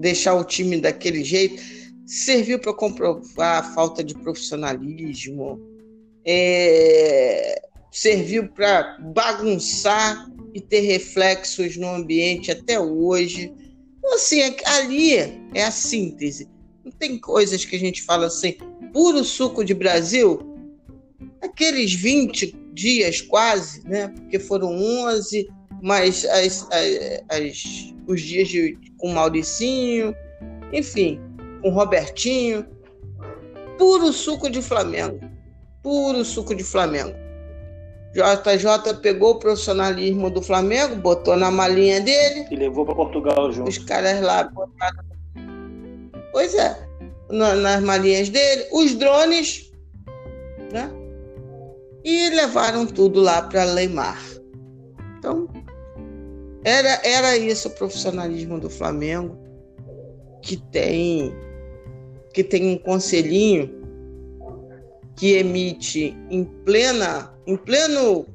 deixar 0.00 0.34
o 0.34 0.44
time 0.44 0.80
daquele 0.80 1.22
jeito. 1.22 1.62
Serviu 2.06 2.58
para 2.58 2.72
comprovar 2.72 3.58
a 3.58 3.74
falta 3.74 4.02
de 4.02 4.14
profissionalismo. 4.14 5.60
É... 6.24 7.60
Serviu 7.92 8.48
para 8.48 8.96
bagunçar 8.98 10.26
e 10.54 10.60
ter 10.60 10.80
reflexos 10.80 11.76
no 11.76 11.88
ambiente 11.88 12.50
até 12.50 12.80
hoje 12.80 13.52
assim, 14.12 14.40
ali 14.64 15.14
é 15.54 15.64
a 15.64 15.70
síntese. 15.70 16.48
Não 16.84 16.92
tem 16.92 17.18
coisas 17.18 17.64
que 17.64 17.76
a 17.76 17.78
gente 17.78 18.02
fala 18.02 18.26
assim, 18.26 18.56
puro 18.92 19.24
suco 19.24 19.64
de 19.64 19.72
Brasil, 19.72 20.40
aqueles 21.40 21.94
20 21.94 22.54
dias 22.72 23.20
quase, 23.20 23.86
né? 23.86 24.08
Porque 24.08 24.38
foram 24.38 24.70
11, 24.76 25.48
mas 25.82 26.24
as, 26.24 26.66
as, 26.70 27.24
as, 27.28 27.94
os 28.06 28.20
dias 28.20 28.48
de, 28.48 28.78
com 28.98 29.12
Mauricinho, 29.12 30.14
enfim, 30.72 31.20
com 31.62 31.70
Robertinho. 31.70 32.66
Puro 33.78 34.12
suco 34.12 34.50
de 34.50 34.60
Flamengo. 34.60 35.20
Puro 35.82 36.24
suco 36.24 36.54
de 36.54 36.62
Flamengo. 36.62 37.23
JJ 38.14 38.94
pegou 39.02 39.32
o 39.32 39.38
profissionalismo 39.40 40.30
do 40.30 40.40
Flamengo, 40.40 40.94
botou 40.94 41.36
na 41.36 41.50
malinha 41.50 42.00
dele. 42.00 42.46
E 42.48 42.54
levou 42.54 42.86
para 42.86 42.94
Portugal 42.94 43.50
junto. 43.50 43.68
Os 43.68 43.78
caras 43.78 44.20
lá 44.20 44.44
botaram. 44.44 45.02
Pois 46.30 46.54
é, 46.54 46.86
nas 47.28 47.82
malinhas 47.82 48.28
dele. 48.28 48.68
Os 48.72 48.94
drones, 48.94 49.72
né? 50.72 50.88
E 52.04 52.30
levaram 52.30 52.86
tudo 52.86 53.20
lá 53.20 53.42
para 53.42 53.64
Leimar. 53.64 54.22
Então, 55.18 55.48
era, 56.62 57.00
era 57.02 57.36
isso 57.36 57.66
o 57.66 57.72
profissionalismo 57.72 58.60
do 58.60 58.70
Flamengo, 58.70 59.36
que 60.40 60.56
tem, 60.56 61.34
que 62.32 62.44
tem 62.44 62.74
um 62.74 62.78
conselhinho 62.78 63.83
que 65.16 65.34
emite 65.34 66.16
em 66.30 66.44
plena 66.44 67.32
em 67.46 67.56
pleno 67.56 68.26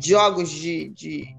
jogos 0.00 0.50
de, 0.50 0.88
de, 0.90 1.36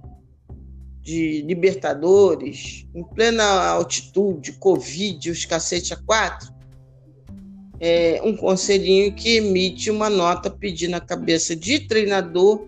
de, 1.01 1.41
Libertadores, 1.41 2.85
em 2.93 3.03
plena 3.03 3.43
altitude, 3.69 4.53
Covid, 4.53 5.31
os 5.31 5.45
cacete 5.45 5.93
a 5.93 5.97
quatro, 5.97 6.53
é 7.80 8.21
um 8.23 8.35
conselhinho 8.35 9.13
que 9.13 9.38
emite 9.38 9.89
uma 9.89 10.09
nota 10.09 10.49
pedindo 10.49 10.95
a 10.95 10.99
cabeça 10.99 11.55
de 11.55 11.80
treinador 11.88 12.67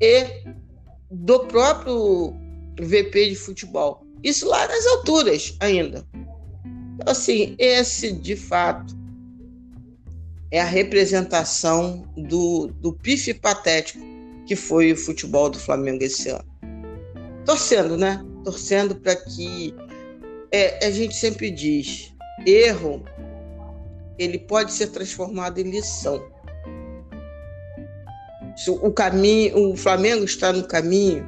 e 0.00 0.26
do 1.10 1.40
próprio 1.40 2.34
VP 2.80 3.30
de 3.30 3.36
futebol. 3.36 4.02
Isso 4.22 4.48
lá 4.48 4.66
nas 4.66 4.86
alturas 4.86 5.54
ainda. 5.60 6.06
Então, 6.94 7.12
assim, 7.12 7.54
esse 7.58 8.12
de 8.12 8.34
fato 8.34 8.99
é 10.50 10.60
a 10.60 10.64
representação 10.64 12.04
do, 12.16 12.68
do 12.80 12.92
pife 12.92 13.32
patético 13.32 14.00
que 14.46 14.56
foi 14.56 14.92
o 14.92 14.96
futebol 14.96 15.48
do 15.48 15.58
Flamengo 15.58 16.02
esse 16.02 16.28
ano. 16.28 16.44
Torcendo, 17.44 17.96
né? 17.96 18.24
Torcendo 18.44 18.96
para 18.96 19.14
que. 19.14 19.74
É, 20.50 20.84
a 20.84 20.90
gente 20.90 21.14
sempre 21.14 21.50
diz: 21.50 22.12
erro 22.44 23.04
ele 24.18 24.38
pode 24.38 24.72
ser 24.72 24.88
transformado 24.88 25.58
em 25.58 25.70
lição. 25.70 26.22
Se 28.56 28.70
o 28.70 28.92
caminho, 28.92 29.72
o 29.72 29.76
Flamengo 29.76 30.24
está 30.24 30.52
no 30.52 30.66
caminho 30.66 31.24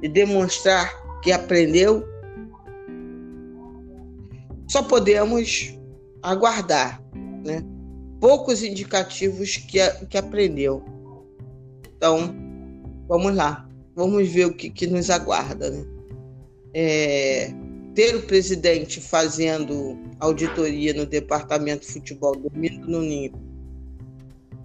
de 0.00 0.08
demonstrar 0.08 0.92
que 1.22 1.32
aprendeu, 1.32 2.06
só 4.68 4.82
podemos 4.82 5.76
aguardar, 6.22 7.02
né? 7.44 7.64
Poucos 8.22 8.62
indicativos 8.62 9.56
que, 9.56 9.80
que 10.06 10.16
aprendeu. 10.16 10.84
Então, 11.96 12.32
vamos 13.08 13.34
lá. 13.34 13.68
vamos 13.96 14.28
ver 14.28 14.46
o 14.46 14.54
que, 14.54 14.70
que 14.70 14.86
nos 14.86 15.10
aguarda. 15.10 15.68
Né? 15.68 15.84
É, 16.72 17.50
ter 17.96 18.14
o 18.14 18.22
presidente 18.22 19.00
fazendo 19.00 19.98
auditoria 20.20 20.94
no 20.94 21.04
departamento 21.04 21.84
de 21.84 21.92
futebol, 21.94 22.36
dormindo 22.36 22.86
no 22.86 23.02
ninho, 23.02 23.32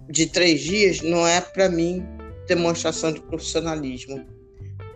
de 0.08 0.26
três 0.26 0.60
dias, 0.60 1.02
não 1.02 1.26
é, 1.26 1.40
para 1.40 1.68
mim, 1.68 2.06
demonstração 2.46 3.12
de 3.12 3.20
profissionalismo. 3.22 4.24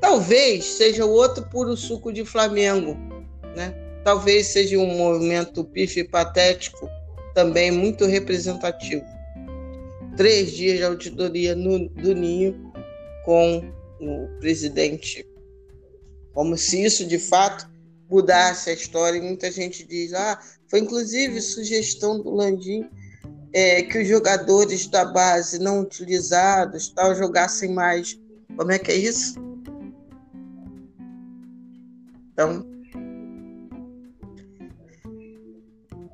Talvez 0.00 0.64
seja 0.64 1.04
outro 1.04 1.44
puro 1.48 1.76
suco 1.76 2.12
de 2.12 2.24
Flamengo, 2.24 2.96
né? 3.56 3.74
Talvez 4.04 4.46
seja 4.46 4.78
um 4.78 4.96
movimento 4.96 5.64
pife 5.64 6.04
patético, 6.04 6.88
também 7.34 7.70
muito 7.70 8.06
representativo. 8.06 9.04
Três 10.16 10.52
dias 10.52 10.78
de 10.78 10.84
auditoria 10.84 11.54
no, 11.54 11.88
do 11.88 12.14
Ninho 12.14 12.72
com 13.24 13.72
o 14.00 14.28
presidente, 14.40 15.26
como 16.34 16.56
se 16.56 16.84
isso 16.84 17.06
de 17.06 17.18
fato 17.18 17.70
mudasse 18.10 18.70
a 18.70 18.72
história. 18.74 19.18
E 19.18 19.22
muita 19.22 19.50
gente 19.50 19.86
diz: 19.86 20.12
ah, 20.12 20.38
foi 20.68 20.80
inclusive 20.80 21.40
sugestão 21.40 22.20
do 22.20 22.30
Landim 22.30 22.88
é, 23.52 23.82
que 23.82 23.98
os 23.98 24.08
jogadores 24.08 24.86
da 24.86 25.04
base 25.04 25.58
não 25.58 25.80
utilizados 25.80 26.88
tal 26.88 27.14
jogassem 27.14 27.72
mais. 27.72 28.18
Como 28.56 28.70
é 28.70 28.78
que 28.78 28.90
é 28.90 28.96
isso? 28.96 29.34
Então, 32.32 32.66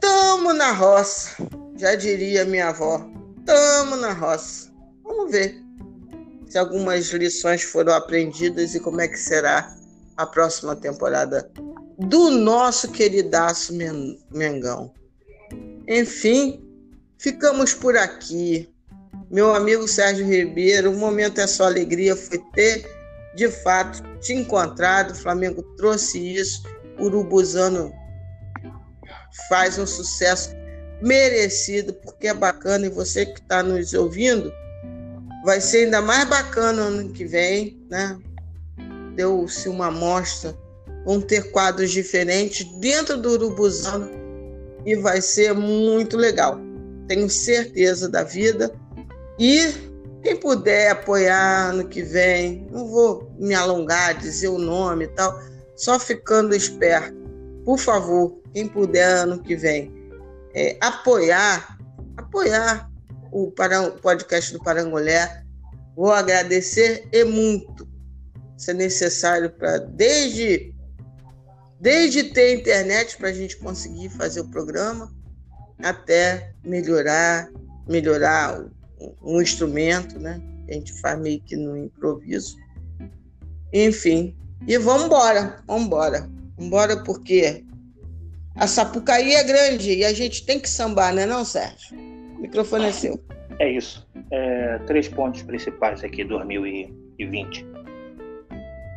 tamo 0.08 0.54
na 0.54 0.72
roça, 0.72 1.36
já 1.76 1.94
diria 1.94 2.46
minha 2.46 2.70
avó. 2.70 3.06
Tamo 3.44 3.96
na 3.96 4.12
roça. 4.12 4.70
Vamos 5.04 5.30
ver 5.30 5.62
se 6.48 6.56
algumas 6.56 7.08
lições 7.08 7.62
foram 7.62 7.92
aprendidas 7.92 8.74
e 8.74 8.80
como 8.80 9.02
é 9.02 9.08
que 9.08 9.18
será 9.18 9.76
a 10.16 10.26
próxima 10.26 10.74
temporada 10.74 11.50
do 11.98 12.30
nosso 12.30 12.90
queridaço 12.90 13.74
Mengão. 14.32 14.92
Enfim, 15.86 16.64
ficamos 17.18 17.74
por 17.74 17.94
aqui. 17.96 18.72
Meu 19.30 19.54
amigo 19.54 19.86
Sérgio 19.86 20.26
Ribeiro, 20.26 20.90
o 20.90 20.96
momento 20.96 21.38
é 21.38 21.46
só 21.46 21.64
alegria 21.64 22.16
foi 22.16 22.38
ter 22.54 22.90
de 23.34 23.48
fato 23.48 24.02
te 24.20 24.32
encontrado. 24.32 25.10
O 25.10 25.16
Flamengo 25.16 25.62
trouxe 25.76 26.18
isso. 26.18 26.62
O 26.98 27.04
Urubuzano 27.04 27.92
faz 29.48 29.78
um 29.78 29.86
sucesso 29.86 30.50
merecido, 31.02 31.92
porque 31.94 32.28
é 32.28 32.34
bacana 32.34 32.86
e 32.86 32.90
você 32.90 33.26
que 33.26 33.40
está 33.40 33.62
nos 33.62 33.94
ouvindo 33.94 34.52
vai 35.44 35.60
ser 35.60 35.84
ainda 35.84 36.02
mais 36.02 36.28
bacana 36.28 36.82
ano 36.82 37.10
que 37.10 37.24
vem, 37.24 37.80
né? 37.88 38.18
Deu-se 39.14 39.68
uma 39.68 39.86
amostra, 39.86 40.56
vão 41.04 41.20
ter 41.20 41.50
quadros 41.50 41.90
diferentes 41.90 42.64
dentro 42.78 43.16
do 43.16 43.30
Urubuzano 43.30 44.10
e 44.84 44.96
vai 44.96 45.20
ser 45.20 45.54
muito 45.54 46.16
legal. 46.16 46.58
Tenho 47.06 47.28
certeza 47.28 48.08
da 48.08 48.22
vida. 48.22 48.72
E 49.38 49.72
quem 50.22 50.36
puder 50.36 50.90
apoiar 50.90 51.70
ano 51.70 51.88
que 51.88 52.02
vem, 52.02 52.66
não 52.70 52.86
vou 52.86 53.32
me 53.38 53.54
alongar, 53.54 54.18
dizer 54.18 54.48
o 54.48 54.58
nome 54.58 55.04
e 55.04 55.08
tal, 55.08 55.40
só 55.76 55.98
ficando 55.98 56.54
esperto. 56.54 57.16
Por 57.64 57.78
favor, 57.78 58.38
quem 58.58 58.66
puder 58.66 59.08
ano 59.08 59.40
que 59.40 59.54
vem 59.54 59.92
é, 60.52 60.76
apoiar, 60.80 61.78
apoiar 62.16 62.90
o 63.30 63.52
podcast 64.02 64.52
do 64.52 64.58
Parangolé, 64.58 65.44
vou 65.94 66.10
agradecer 66.10 67.08
e 67.12 67.22
muito. 67.22 67.88
Isso 68.56 68.72
é 68.72 68.74
necessário 68.74 69.50
para 69.50 69.78
desde 69.78 70.74
desde 71.80 72.24
ter 72.24 72.58
internet 72.58 73.16
para 73.16 73.28
a 73.28 73.32
gente 73.32 73.56
conseguir 73.58 74.08
fazer 74.08 74.40
o 74.40 74.48
programa 74.48 75.14
até 75.80 76.52
melhorar 76.64 77.48
melhorar 77.88 78.64
um 79.22 79.40
instrumento, 79.40 80.18
né? 80.18 80.42
A 80.68 80.72
gente 80.72 80.92
faz 81.00 81.16
meio 81.20 81.40
que 81.42 81.54
no 81.54 81.76
improviso. 81.76 82.56
Enfim, 83.72 84.36
e 84.66 84.76
vamos 84.78 85.04
embora, 85.04 85.62
vamos 85.64 85.84
embora. 85.84 86.20
Vamos 86.56 86.66
embora 86.66 87.04
porque 87.04 87.64
a 88.58 88.66
Sapucaí 88.66 89.34
é 89.34 89.44
grande 89.44 89.94
e 89.94 90.04
a 90.04 90.12
gente 90.12 90.44
tem 90.44 90.58
que 90.58 90.68
sambar, 90.68 91.14
né, 91.14 91.24
não, 91.24 91.44
Sérgio? 91.44 91.96
O 92.36 92.40
microfone 92.40 92.86
é 92.86 92.92
seu. 92.92 93.20
É 93.58 93.70
isso. 93.70 94.06
É, 94.30 94.78
três 94.86 95.08
pontos 95.08 95.42
principais 95.42 96.02
aqui 96.02 96.24
2020. 96.24 97.66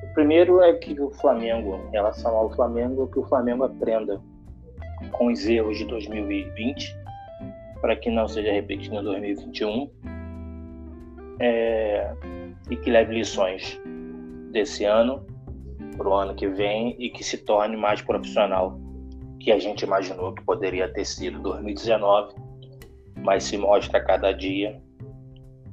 O 0.03 0.13
primeiro 0.13 0.61
é 0.61 0.73
que 0.73 0.99
o 0.99 1.11
Flamengo, 1.11 1.79
em 1.89 1.91
relação 1.91 2.35
ao 2.35 2.51
Flamengo, 2.53 3.07
que 3.07 3.19
o 3.19 3.23
Flamengo 3.27 3.63
aprenda 3.63 4.19
com 5.11 5.31
os 5.31 5.45
erros 5.47 5.77
de 5.77 5.85
2020 5.85 6.95
para 7.81 7.95
que 7.95 8.09
não 8.09 8.27
seja 8.27 8.51
repetido 8.51 8.99
em 8.99 9.03
2021 9.03 9.89
é, 11.39 12.13
e 12.69 12.75
que 12.75 12.89
leve 12.89 13.15
lições 13.15 13.79
desse 14.51 14.85
ano 14.85 15.25
para 15.97 16.07
o 16.07 16.13
ano 16.13 16.35
que 16.35 16.47
vem 16.47 16.95
e 16.99 17.09
que 17.09 17.23
se 17.23 17.37
torne 17.37 17.75
mais 17.75 18.01
profissional 18.01 18.79
que 19.43 19.51
a 19.51 19.59
gente 19.59 19.83
imaginou 19.83 20.33
que 20.33 20.43
poderia 20.43 20.87
ter 20.87 21.05
sido 21.05 21.39
2019, 21.39 22.35
mas 23.23 23.43
se 23.43 23.57
mostra 23.57 23.99
a 23.99 24.03
cada 24.03 24.31
dia 24.31 24.79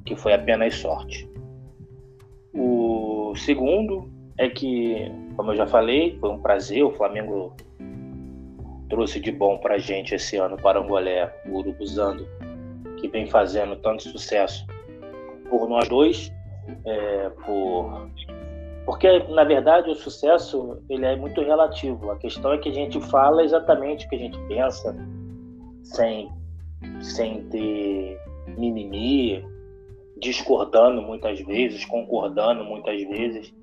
que 0.05 0.15
foi 0.15 0.33
apenas 0.33 0.75
sorte. 0.75 1.29
O 2.53 3.33
segundo 3.35 4.09
é 4.37 4.49
que, 4.49 5.11
como 5.35 5.51
eu 5.51 5.55
já 5.55 5.67
falei, 5.67 6.17
foi 6.19 6.29
um 6.29 6.39
prazer. 6.39 6.83
O 6.83 6.91
Flamengo 6.91 7.55
trouxe 8.89 9.19
de 9.19 9.31
bom 9.31 9.57
para 9.59 9.75
a 9.75 9.77
gente 9.77 10.15
esse 10.15 10.35
ano 10.37 10.57
para 10.57 10.79
Angolé, 10.79 11.31
o 11.45 11.57
Urubuzando, 11.57 12.27
que 12.97 13.07
vem 13.07 13.27
fazendo 13.27 13.75
tanto 13.75 14.03
sucesso 14.03 14.65
por 15.47 15.69
nós 15.69 15.87
dois, 15.87 16.31
é, 16.85 17.29
por 17.45 18.09
porque, 18.89 19.19
na 19.29 19.43
verdade, 19.43 19.87
o 19.91 19.95
sucesso 19.95 20.81
ele 20.89 21.05
é 21.05 21.15
muito 21.15 21.41
relativo. 21.41 22.09
A 22.09 22.17
questão 22.17 22.53
é 22.53 22.57
que 22.57 22.69
a 22.69 22.73
gente 22.73 22.99
fala 22.99 23.43
exatamente 23.43 24.07
o 24.07 24.09
que 24.09 24.15
a 24.15 24.19
gente 24.19 24.39
pensa, 24.47 24.97
sem, 25.83 26.27
sem 26.99 27.43
ter 27.49 28.19
mimimi, 28.57 29.45
discordando 30.17 31.03
muitas 31.03 31.39
vezes, 31.41 31.85
concordando 31.85 32.63
muitas 32.63 32.99
vezes. 33.03 33.53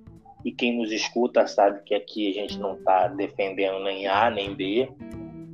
E 0.44 0.52
quem 0.52 0.78
nos 0.78 0.92
escuta 0.92 1.44
sabe 1.48 1.82
que 1.82 1.96
aqui 1.96 2.30
a 2.30 2.42
gente 2.42 2.60
não 2.60 2.74
está 2.74 3.08
defendendo 3.08 3.82
nem 3.82 4.06
A 4.06 4.30
nem 4.30 4.54
B, 4.54 4.88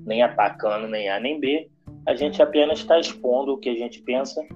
nem 0.04 0.22
atacando 0.22 0.86
nem 0.86 1.08
A 1.08 1.18
nem 1.18 1.40
B. 1.40 1.70
A 2.06 2.14
gente 2.14 2.42
apenas 2.42 2.80
está 2.80 3.00
expondo 3.00 3.54
o 3.54 3.58
que 3.58 3.70
a 3.70 3.74
gente 3.74 4.02
pensa 4.02 4.46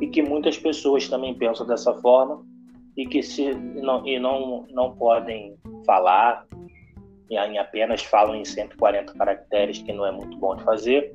e 0.00 0.06
que 0.06 0.22
muitas 0.22 0.56
pessoas 0.56 1.06
também 1.06 1.34
pensam 1.34 1.66
dessa 1.66 1.92
forma 2.00 2.53
e 2.96 3.06
que 3.06 3.22
se 3.22 3.54
não, 3.54 4.06
e 4.06 4.18
não, 4.18 4.66
não 4.70 4.94
podem 4.94 5.56
falar 5.84 6.46
e 7.30 7.58
apenas 7.58 8.02
falam 8.02 8.36
em 8.36 8.44
140 8.44 9.12
caracteres, 9.14 9.78
que 9.78 9.92
não 9.92 10.06
é 10.06 10.12
muito 10.12 10.36
bom 10.38 10.54
de 10.54 10.62
fazer. 10.62 11.14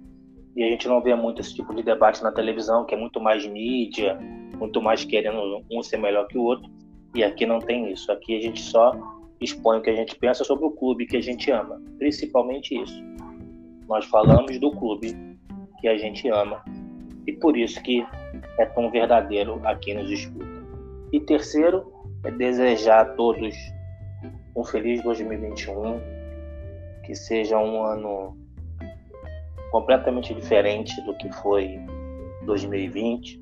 E 0.56 0.64
a 0.64 0.68
gente 0.68 0.88
não 0.88 1.02
vê 1.02 1.16
muito 1.16 1.40
esse 1.40 1.56
tipo 1.56 1.74
de 1.74 1.84
debate 1.84 2.22
na 2.22 2.32
televisão, 2.32 2.86
que 2.86 2.94
é 2.94 2.98
muito 2.98 3.22
mais 3.22 3.46
mídia, 3.46 4.18
muito 4.58 4.82
mais 4.82 5.06
querendo 5.06 5.64
um 5.72 5.82
ser 5.82 5.98
melhor 5.98 6.28
que 6.28 6.38
o 6.38 6.44
outro. 6.44 6.70
E 7.16 7.24
aqui 7.24 7.46
não 7.46 7.60
tem 7.60 7.92
isso. 7.92 8.12
Aqui 8.12 8.38
a 8.38 8.42
gente 8.42 8.62
só 8.62 8.92
expõe 9.40 9.78
o 9.78 9.82
que 9.82 9.90
a 9.90 9.96
gente 9.96 10.16
pensa 10.16 10.44
sobre 10.44 10.66
o 10.66 10.72
clube 10.72 11.06
que 11.06 11.16
a 11.16 11.22
gente 11.22 11.50
ama, 11.50 11.82
principalmente 11.98 12.76
isso. 12.76 13.02
Nós 13.88 14.06
falamos 14.06 14.60
do 14.60 14.72
clube 14.72 15.16
que 15.80 15.88
a 15.88 15.98
gente 15.98 16.28
ama 16.28 16.64
e 17.26 17.34
por 17.34 17.56
isso 17.56 17.82
que 17.82 18.06
é 18.58 18.66
tão 18.66 18.92
verdadeiro 18.92 19.62
aqui 19.64 19.94
nos 19.94 20.12
escuta. 20.12 20.59
E 21.12 21.20
terceiro, 21.20 21.92
é 22.24 22.32
desejar 22.32 23.02
a 23.02 23.06
todos 23.16 23.56
um 24.56 24.64
feliz 24.64 25.02
2021, 25.04 26.00
que 27.06 27.16
seja 27.16 27.58
um 27.58 27.84
ano 27.84 28.38
completamente 29.72 30.34
diferente 30.34 31.00
do 31.06 31.16
que 31.18 31.32
foi 31.42 31.80
2020, 32.46 33.42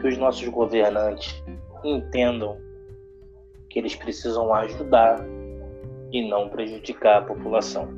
que 0.00 0.06
os 0.06 0.16
nossos 0.16 0.46
governantes 0.48 1.42
entendam 1.84 2.56
que 3.70 3.78
eles 3.78 3.96
precisam 3.96 4.54
ajudar 4.54 5.24
e 6.12 6.28
não 6.28 6.48
prejudicar 6.48 7.18
a 7.18 7.22
população. 7.22 7.88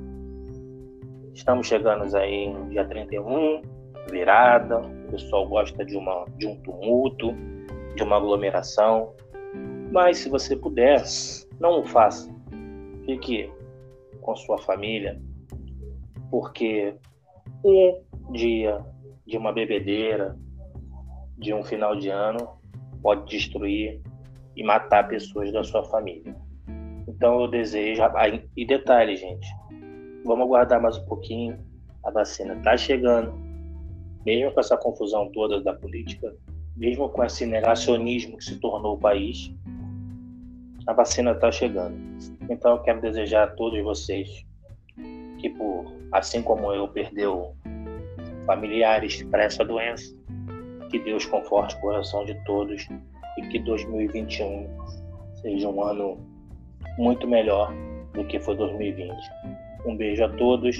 Estamos 1.34 1.66
chegando 1.66 2.16
aí 2.16 2.50
no 2.50 2.70
dia 2.70 2.84
31, 2.86 3.60
virada, 4.10 4.78
o 4.78 5.10
pessoal 5.10 5.46
gosta 5.46 5.84
de, 5.84 5.96
uma, 5.96 6.24
de 6.38 6.46
um 6.46 6.56
tumulto, 6.62 7.34
de 7.96 8.02
uma 8.02 8.16
aglomeração. 8.16 9.14
Mas 9.90 10.18
se 10.18 10.28
você 10.28 10.54
puder, 10.54 11.02
não 11.58 11.80
o 11.80 11.84
faça. 11.84 12.32
Fique 13.04 13.50
com 14.20 14.36
sua 14.36 14.58
família, 14.58 15.20
porque 16.30 16.94
um 17.64 18.02
dia 18.32 18.84
de 19.26 19.36
uma 19.36 19.52
bebedeira, 19.52 20.36
de 21.38 21.54
um 21.54 21.62
final 21.62 21.96
de 21.96 22.08
ano, 22.08 22.58
pode 23.02 23.28
destruir 23.30 24.00
e 24.56 24.64
matar 24.64 25.08
pessoas 25.08 25.52
da 25.52 25.62
sua 25.62 25.84
família. 25.84 26.34
Então 27.08 27.40
eu 27.40 27.48
desejo. 27.48 28.02
E 28.56 28.66
detalhe, 28.66 29.16
gente, 29.16 29.46
vamos 30.24 30.44
aguardar 30.44 30.82
mais 30.82 30.98
um 30.98 31.06
pouquinho. 31.06 31.58
A 32.04 32.10
vacina 32.10 32.54
está 32.54 32.76
chegando, 32.76 33.32
mesmo 34.24 34.52
com 34.52 34.60
essa 34.60 34.76
confusão 34.76 35.30
toda 35.32 35.60
da 35.60 35.74
política, 35.74 36.34
mesmo 36.76 37.08
com 37.08 37.24
esse 37.24 37.46
negacionismo 37.46 38.36
que 38.36 38.44
se 38.44 38.60
tornou 38.60 38.94
o 38.94 38.98
país, 38.98 39.52
a 40.86 40.92
vacina 40.92 41.32
está 41.32 41.50
chegando. 41.50 41.96
Então 42.48 42.72
eu 42.72 42.78
quero 42.80 43.00
desejar 43.00 43.44
a 43.44 43.46
todos 43.48 43.82
vocês 43.82 44.44
que, 45.38 45.50
por, 45.50 45.92
assim 46.12 46.42
como 46.42 46.72
eu, 46.72 46.86
perdeu 46.88 47.54
familiares 48.46 49.22
para 49.24 49.44
essa 49.44 49.64
doença, 49.64 50.14
que 50.90 50.98
Deus 51.00 51.26
conforte 51.26 51.74
o 51.76 51.80
coração 51.80 52.24
de 52.24 52.34
todos 52.44 52.86
e 53.38 53.42
que 53.48 53.58
2021 53.58 54.68
seja 55.42 55.68
um 55.68 55.82
ano 55.82 56.18
muito 56.96 57.26
melhor 57.26 57.72
do 58.14 58.24
que 58.24 58.38
foi 58.38 58.56
2020. 58.56 59.12
Um 59.84 59.96
beijo 59.96 60.24
a 60.24 60.28
todos, 60.28 60.76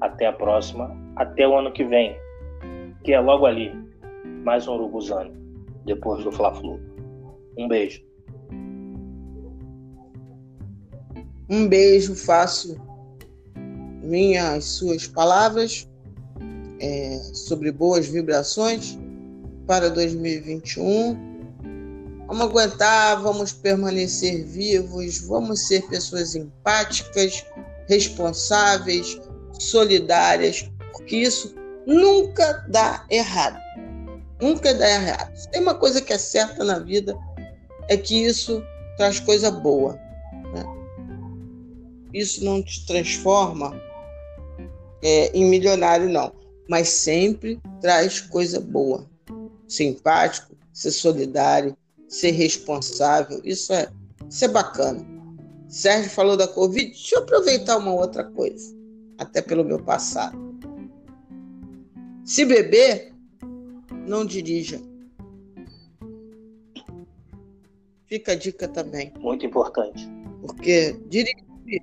até 0.00 0.26
a 0.26 0.32
próxima, 0.32 0.94
até 1.16 1.46
o 1.46 1.56
ano 1.56 1.72
que 1.72 1.84
vem, 1.84 2.16
que 3.04 3.12
é 3.12 3.20
logo 3.20 3.46
ali, 3.46 3.72
mais 4.24 4.66
um 4.66 4.74
Urubuzano, 4.74 5.32
depois 5.84 6.24
do 6.24 6.32
Fla-Flu. 6.32 6.80
Um 7.58 7.68
beijo. 7.68 8.02
Um 11.48 11.68
beijo, 11.68 12.14
faço 12.14 12.80
minhas 14.02 14.64
suas 14.64 15.06
palavras 15.06 15.88
é, 16.80 17.18
sobre 17.32 17.70
boas 17.70 18.08
vibrações 18.08 18.98
para 19.66 19.88
2021. 19.90 21.32
Vamos 22.26 22.42
aguentar, 22.42 23.20
vamos 23.22 23.52
permanecer 23.52 24.44
vivos, 24.46 25.20
vamos 25.26 25.66
ser 25.66 25.86
pessoas 25.88 26.34
empáticas, 26.34 27.44
responsáveis, 27.88 29.20
solidárias, 29.58 30.70
porque 30.92 31.16
isso 31.16 31.54
nunca 31.86 32.64
dá 32.68 33.04
errado. 33.10 33.60
Nunca 34.42 34.74
dá 34.74 34.90
errado. 34.90 35.34
Se 35.36 35.48
tem 35.50 35.62
uma 35.62 35.74
coisa 35.74 36.02
que 36.02 36.12
é 36.12 36.18
certa 36.18 36.64
na 36.64 36.78
vida, 36.78 37.16
é 37.88 37.96
que 37.96 38.24
isso 38.26 38.62
traz 38.96 39.20
coisa 39.20 39.50
boa 39.50 39.98
isso 42.12 42.44
não 42.44 42.62
te 42.62 42.84
transforma 42.86 43.80
é, 45.02 45.36
em 45.36 45.44
milionário, 45.44 46.08
não. 46.08 46.32
Mas 46.68 46.88
sempre 46.88 47.60
traz 47.80 48.20
coisa 48.20 48.60
boa. 48.60 49.06
Ser 49.66 49.84
empático, 49.84 50.54
ser 50.72 50.90
solidário, 50.90 51.76
ser 52.08 52.32
responsável. 52.32 53.40
Isso 53.44 53.72
é, 53.72 53.88
isso 54.28 54.44
é 54.44 54.48
bacana. 54.48 55.04
Sérgio 55.68 56.10
falou 56.10 56.36
da 56.36 56.46
Covid. 56.46 56.86
Deixa 56.86 57.16
eu 57.16 57.22
aproveitar 57.22 57.78
uma 57.78 57.94
outra 57.94 58.24
coisa, 58.24 58.74
até 59.18 59.40
pelo 59.40 59.64
meu 59.64 59.82
passado. 59.82 60.38
Se 62.24 62.44
beber, 62.44 63.11
não 64.06 64.24
dirija. 64.24 64.80
Fica 68.06 68.32
a 68.32 68.34
dica 68.34 68.68
também. 68.68 69.12
Muito 69.18 69.46
importante. 69.46 70.08
Porque 70.42 70.96
dirigir 71.08 71.82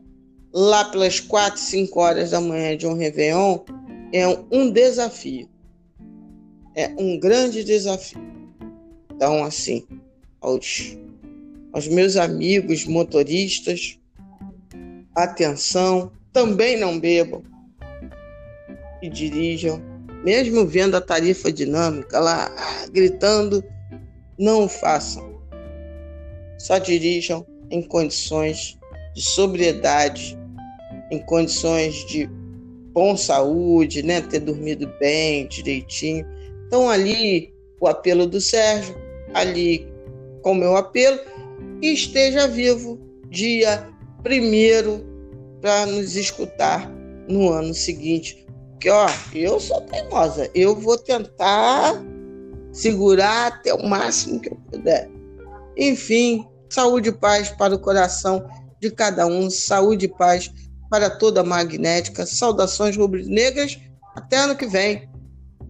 lá 0.54 0.86
pelas 0.86 1.20
4, 1.20 1.60
5 1.60 2.00
horas 2.00 2.32
da 2.32 2.42
manhã 2.42 2.78
de 2.78 2.86
um 2.86 2.94
Réveillon 2.94 3.60
é 4.14 4.28
um 4.52 4.70
desafio. 4.72 5.50
É 6.76 6.88
um 6.98 7.20
grande 7.20 7.64
desafio. 7.64 8.22
Então, 9.12 9.44
assim, 9.44 9.86
aos, 10.40 10.98
aos 11.74 11.88
meus 11.88 12.16
amigos 12.16 12.86
motoristas, 12.86 14.00
atenção, 15.16 16.12
também 16.32 16.80
não 16.80 17.00
bebam 17.00 17.44
e 19.02 19.10
dirijam, 19.10 19.82
mesmo 20.24 20.66
vendo 20.66 20.96
a 20.96 21.02
tarifa 21.02 21.52
dinâmica 21.52 22.20
lá 22.20 22.52
gritando, 22.92 23.64
não 24.38 24.68
façam. 24.68 25.40
Só 26.58 26.78
dirijam 26.78 27.46
em 27.72 27.82
condições 27.82 28.78
de 29.16 29.22
sobriedade 29.22 30.40
em 31.12 31.20
condições 31.20 32.06
de 32.06 32.30
bom 32.94 33.16
saúde, 33.18 34.04
né, 34.04 34.22
ter 34.22 34.40
dormido 34.40 34.92
bem, 35.00 35.48
direitinho. 35.48 36.26
Então 36.68 36.90
ali 36.90 37.54
o 37.80 37.88
apelo 37.88 38.28
do 38.28 38.40
Sérgio, 38.40 38.96
ali 39.34 39.88
com 40.42 40.52
o 40.52 40.56
meu 40.56 40.76
apelo, 40.76 41.20
e 41.82 41.94
esteja 41.94 42.48
vivo 42.48 43.00
dia 43.30 43.88
primeiro 44.22 45.06
para 45.62 45.86
nos 45.86 46.16
escutar 46.16 46.90
no 47.28 47.50
ano 47.50 47.74
seguinte. 47.74 48.46
Porque, 48.80 48.90
ó, 48.92 49.10
eu 49.34 49.60
sou 49.60 49.82
teimosa, 49.82 50.50
eu 50.56 50.74
vou 50.74 50.98
tentar 50.98 52.02
segurar 52.72 53.48
até 53.48 53.74
o 53.74 53.86
máximo 53.86 54.40
que 54.40 54.50
eu 54.50 54.56
puder. 54.72 55.12
Enfim, 55.76 56.48
saúde 56.70 57.10
e 57.10 57.12
paz 57.12 57.50
para 57.50 57.76
o 57.76 57.80
coração 57.80 58.48
de 58.80 58.90
cada 58.90 59.28
um, 59.28 59.50
saúde 59.50 60.06
e 60.06 60.08
paz 60.08 60.50
para 60.90 61.10
toda 61.10 61.42
a 61.42 61.44
magnética. 61.44 62.26
Saudações 62.26 62.96
rubro-negras. 62.96 63.78
Até 64.16 64.38
ano 64.38 64.56
que 64.56 64.66
vem. 64.66 65.10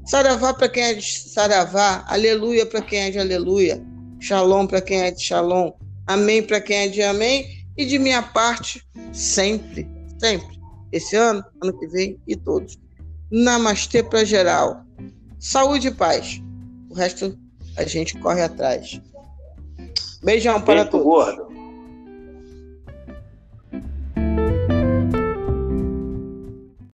Saravá 0.06 0.54
para 0.54 0.70
quem 0.70 0.84
é 0.84 0.94
de 0.94 1.20
Saravá. 1.20 2.06
Aleluia 2.08 2.64
para 2.64 2.84
quem 2.84 3.00
é 3.00 3.10
de 3.10 3.18
Aleluia. 3.18 3.84
Shalom 4.20 4.68
para 4.68 4.82
quem 4.82 5.02
é 5.02 5.10
de 5.10 5.24
Shalom. 5.24 5.72
Amém 6.06 6.44
para 6.44 6.62
quem 6.62 6.78
é 6.78 6.88
de 6.88 7.02
Amém. 7.02 7.66
E 7.76 7.88
de 7.88 7.98
minha 7.98 8.22
parte, 8.22 8.88
sempre, 9.12 9.90
sempre. 10.20 10.60
Esse 10.92 11.16
ano, 11.16 11.44
ano 11.64 11.76
que 11.80 11.88
vem 11.88 12.20
e 12.28 12.36
todos. 12.36 12.78
Namastê 13.32 14.04
para 14.04 14.26
geral. 14.26 14.84
Saúde 15.40 15.90
e 15.90 15.92
paz. 15.92 16.42
O 16.90 16.94
resto 16.94 17.38
a 17.78 17.84
gente 17.84 18.18
corre 18.20 18.42
atrás. 18.42 19.00
Beijão 20.24 20.62
para 20.62 20.86
todos. 20.86 21.06
Gordo. 21.06 21.49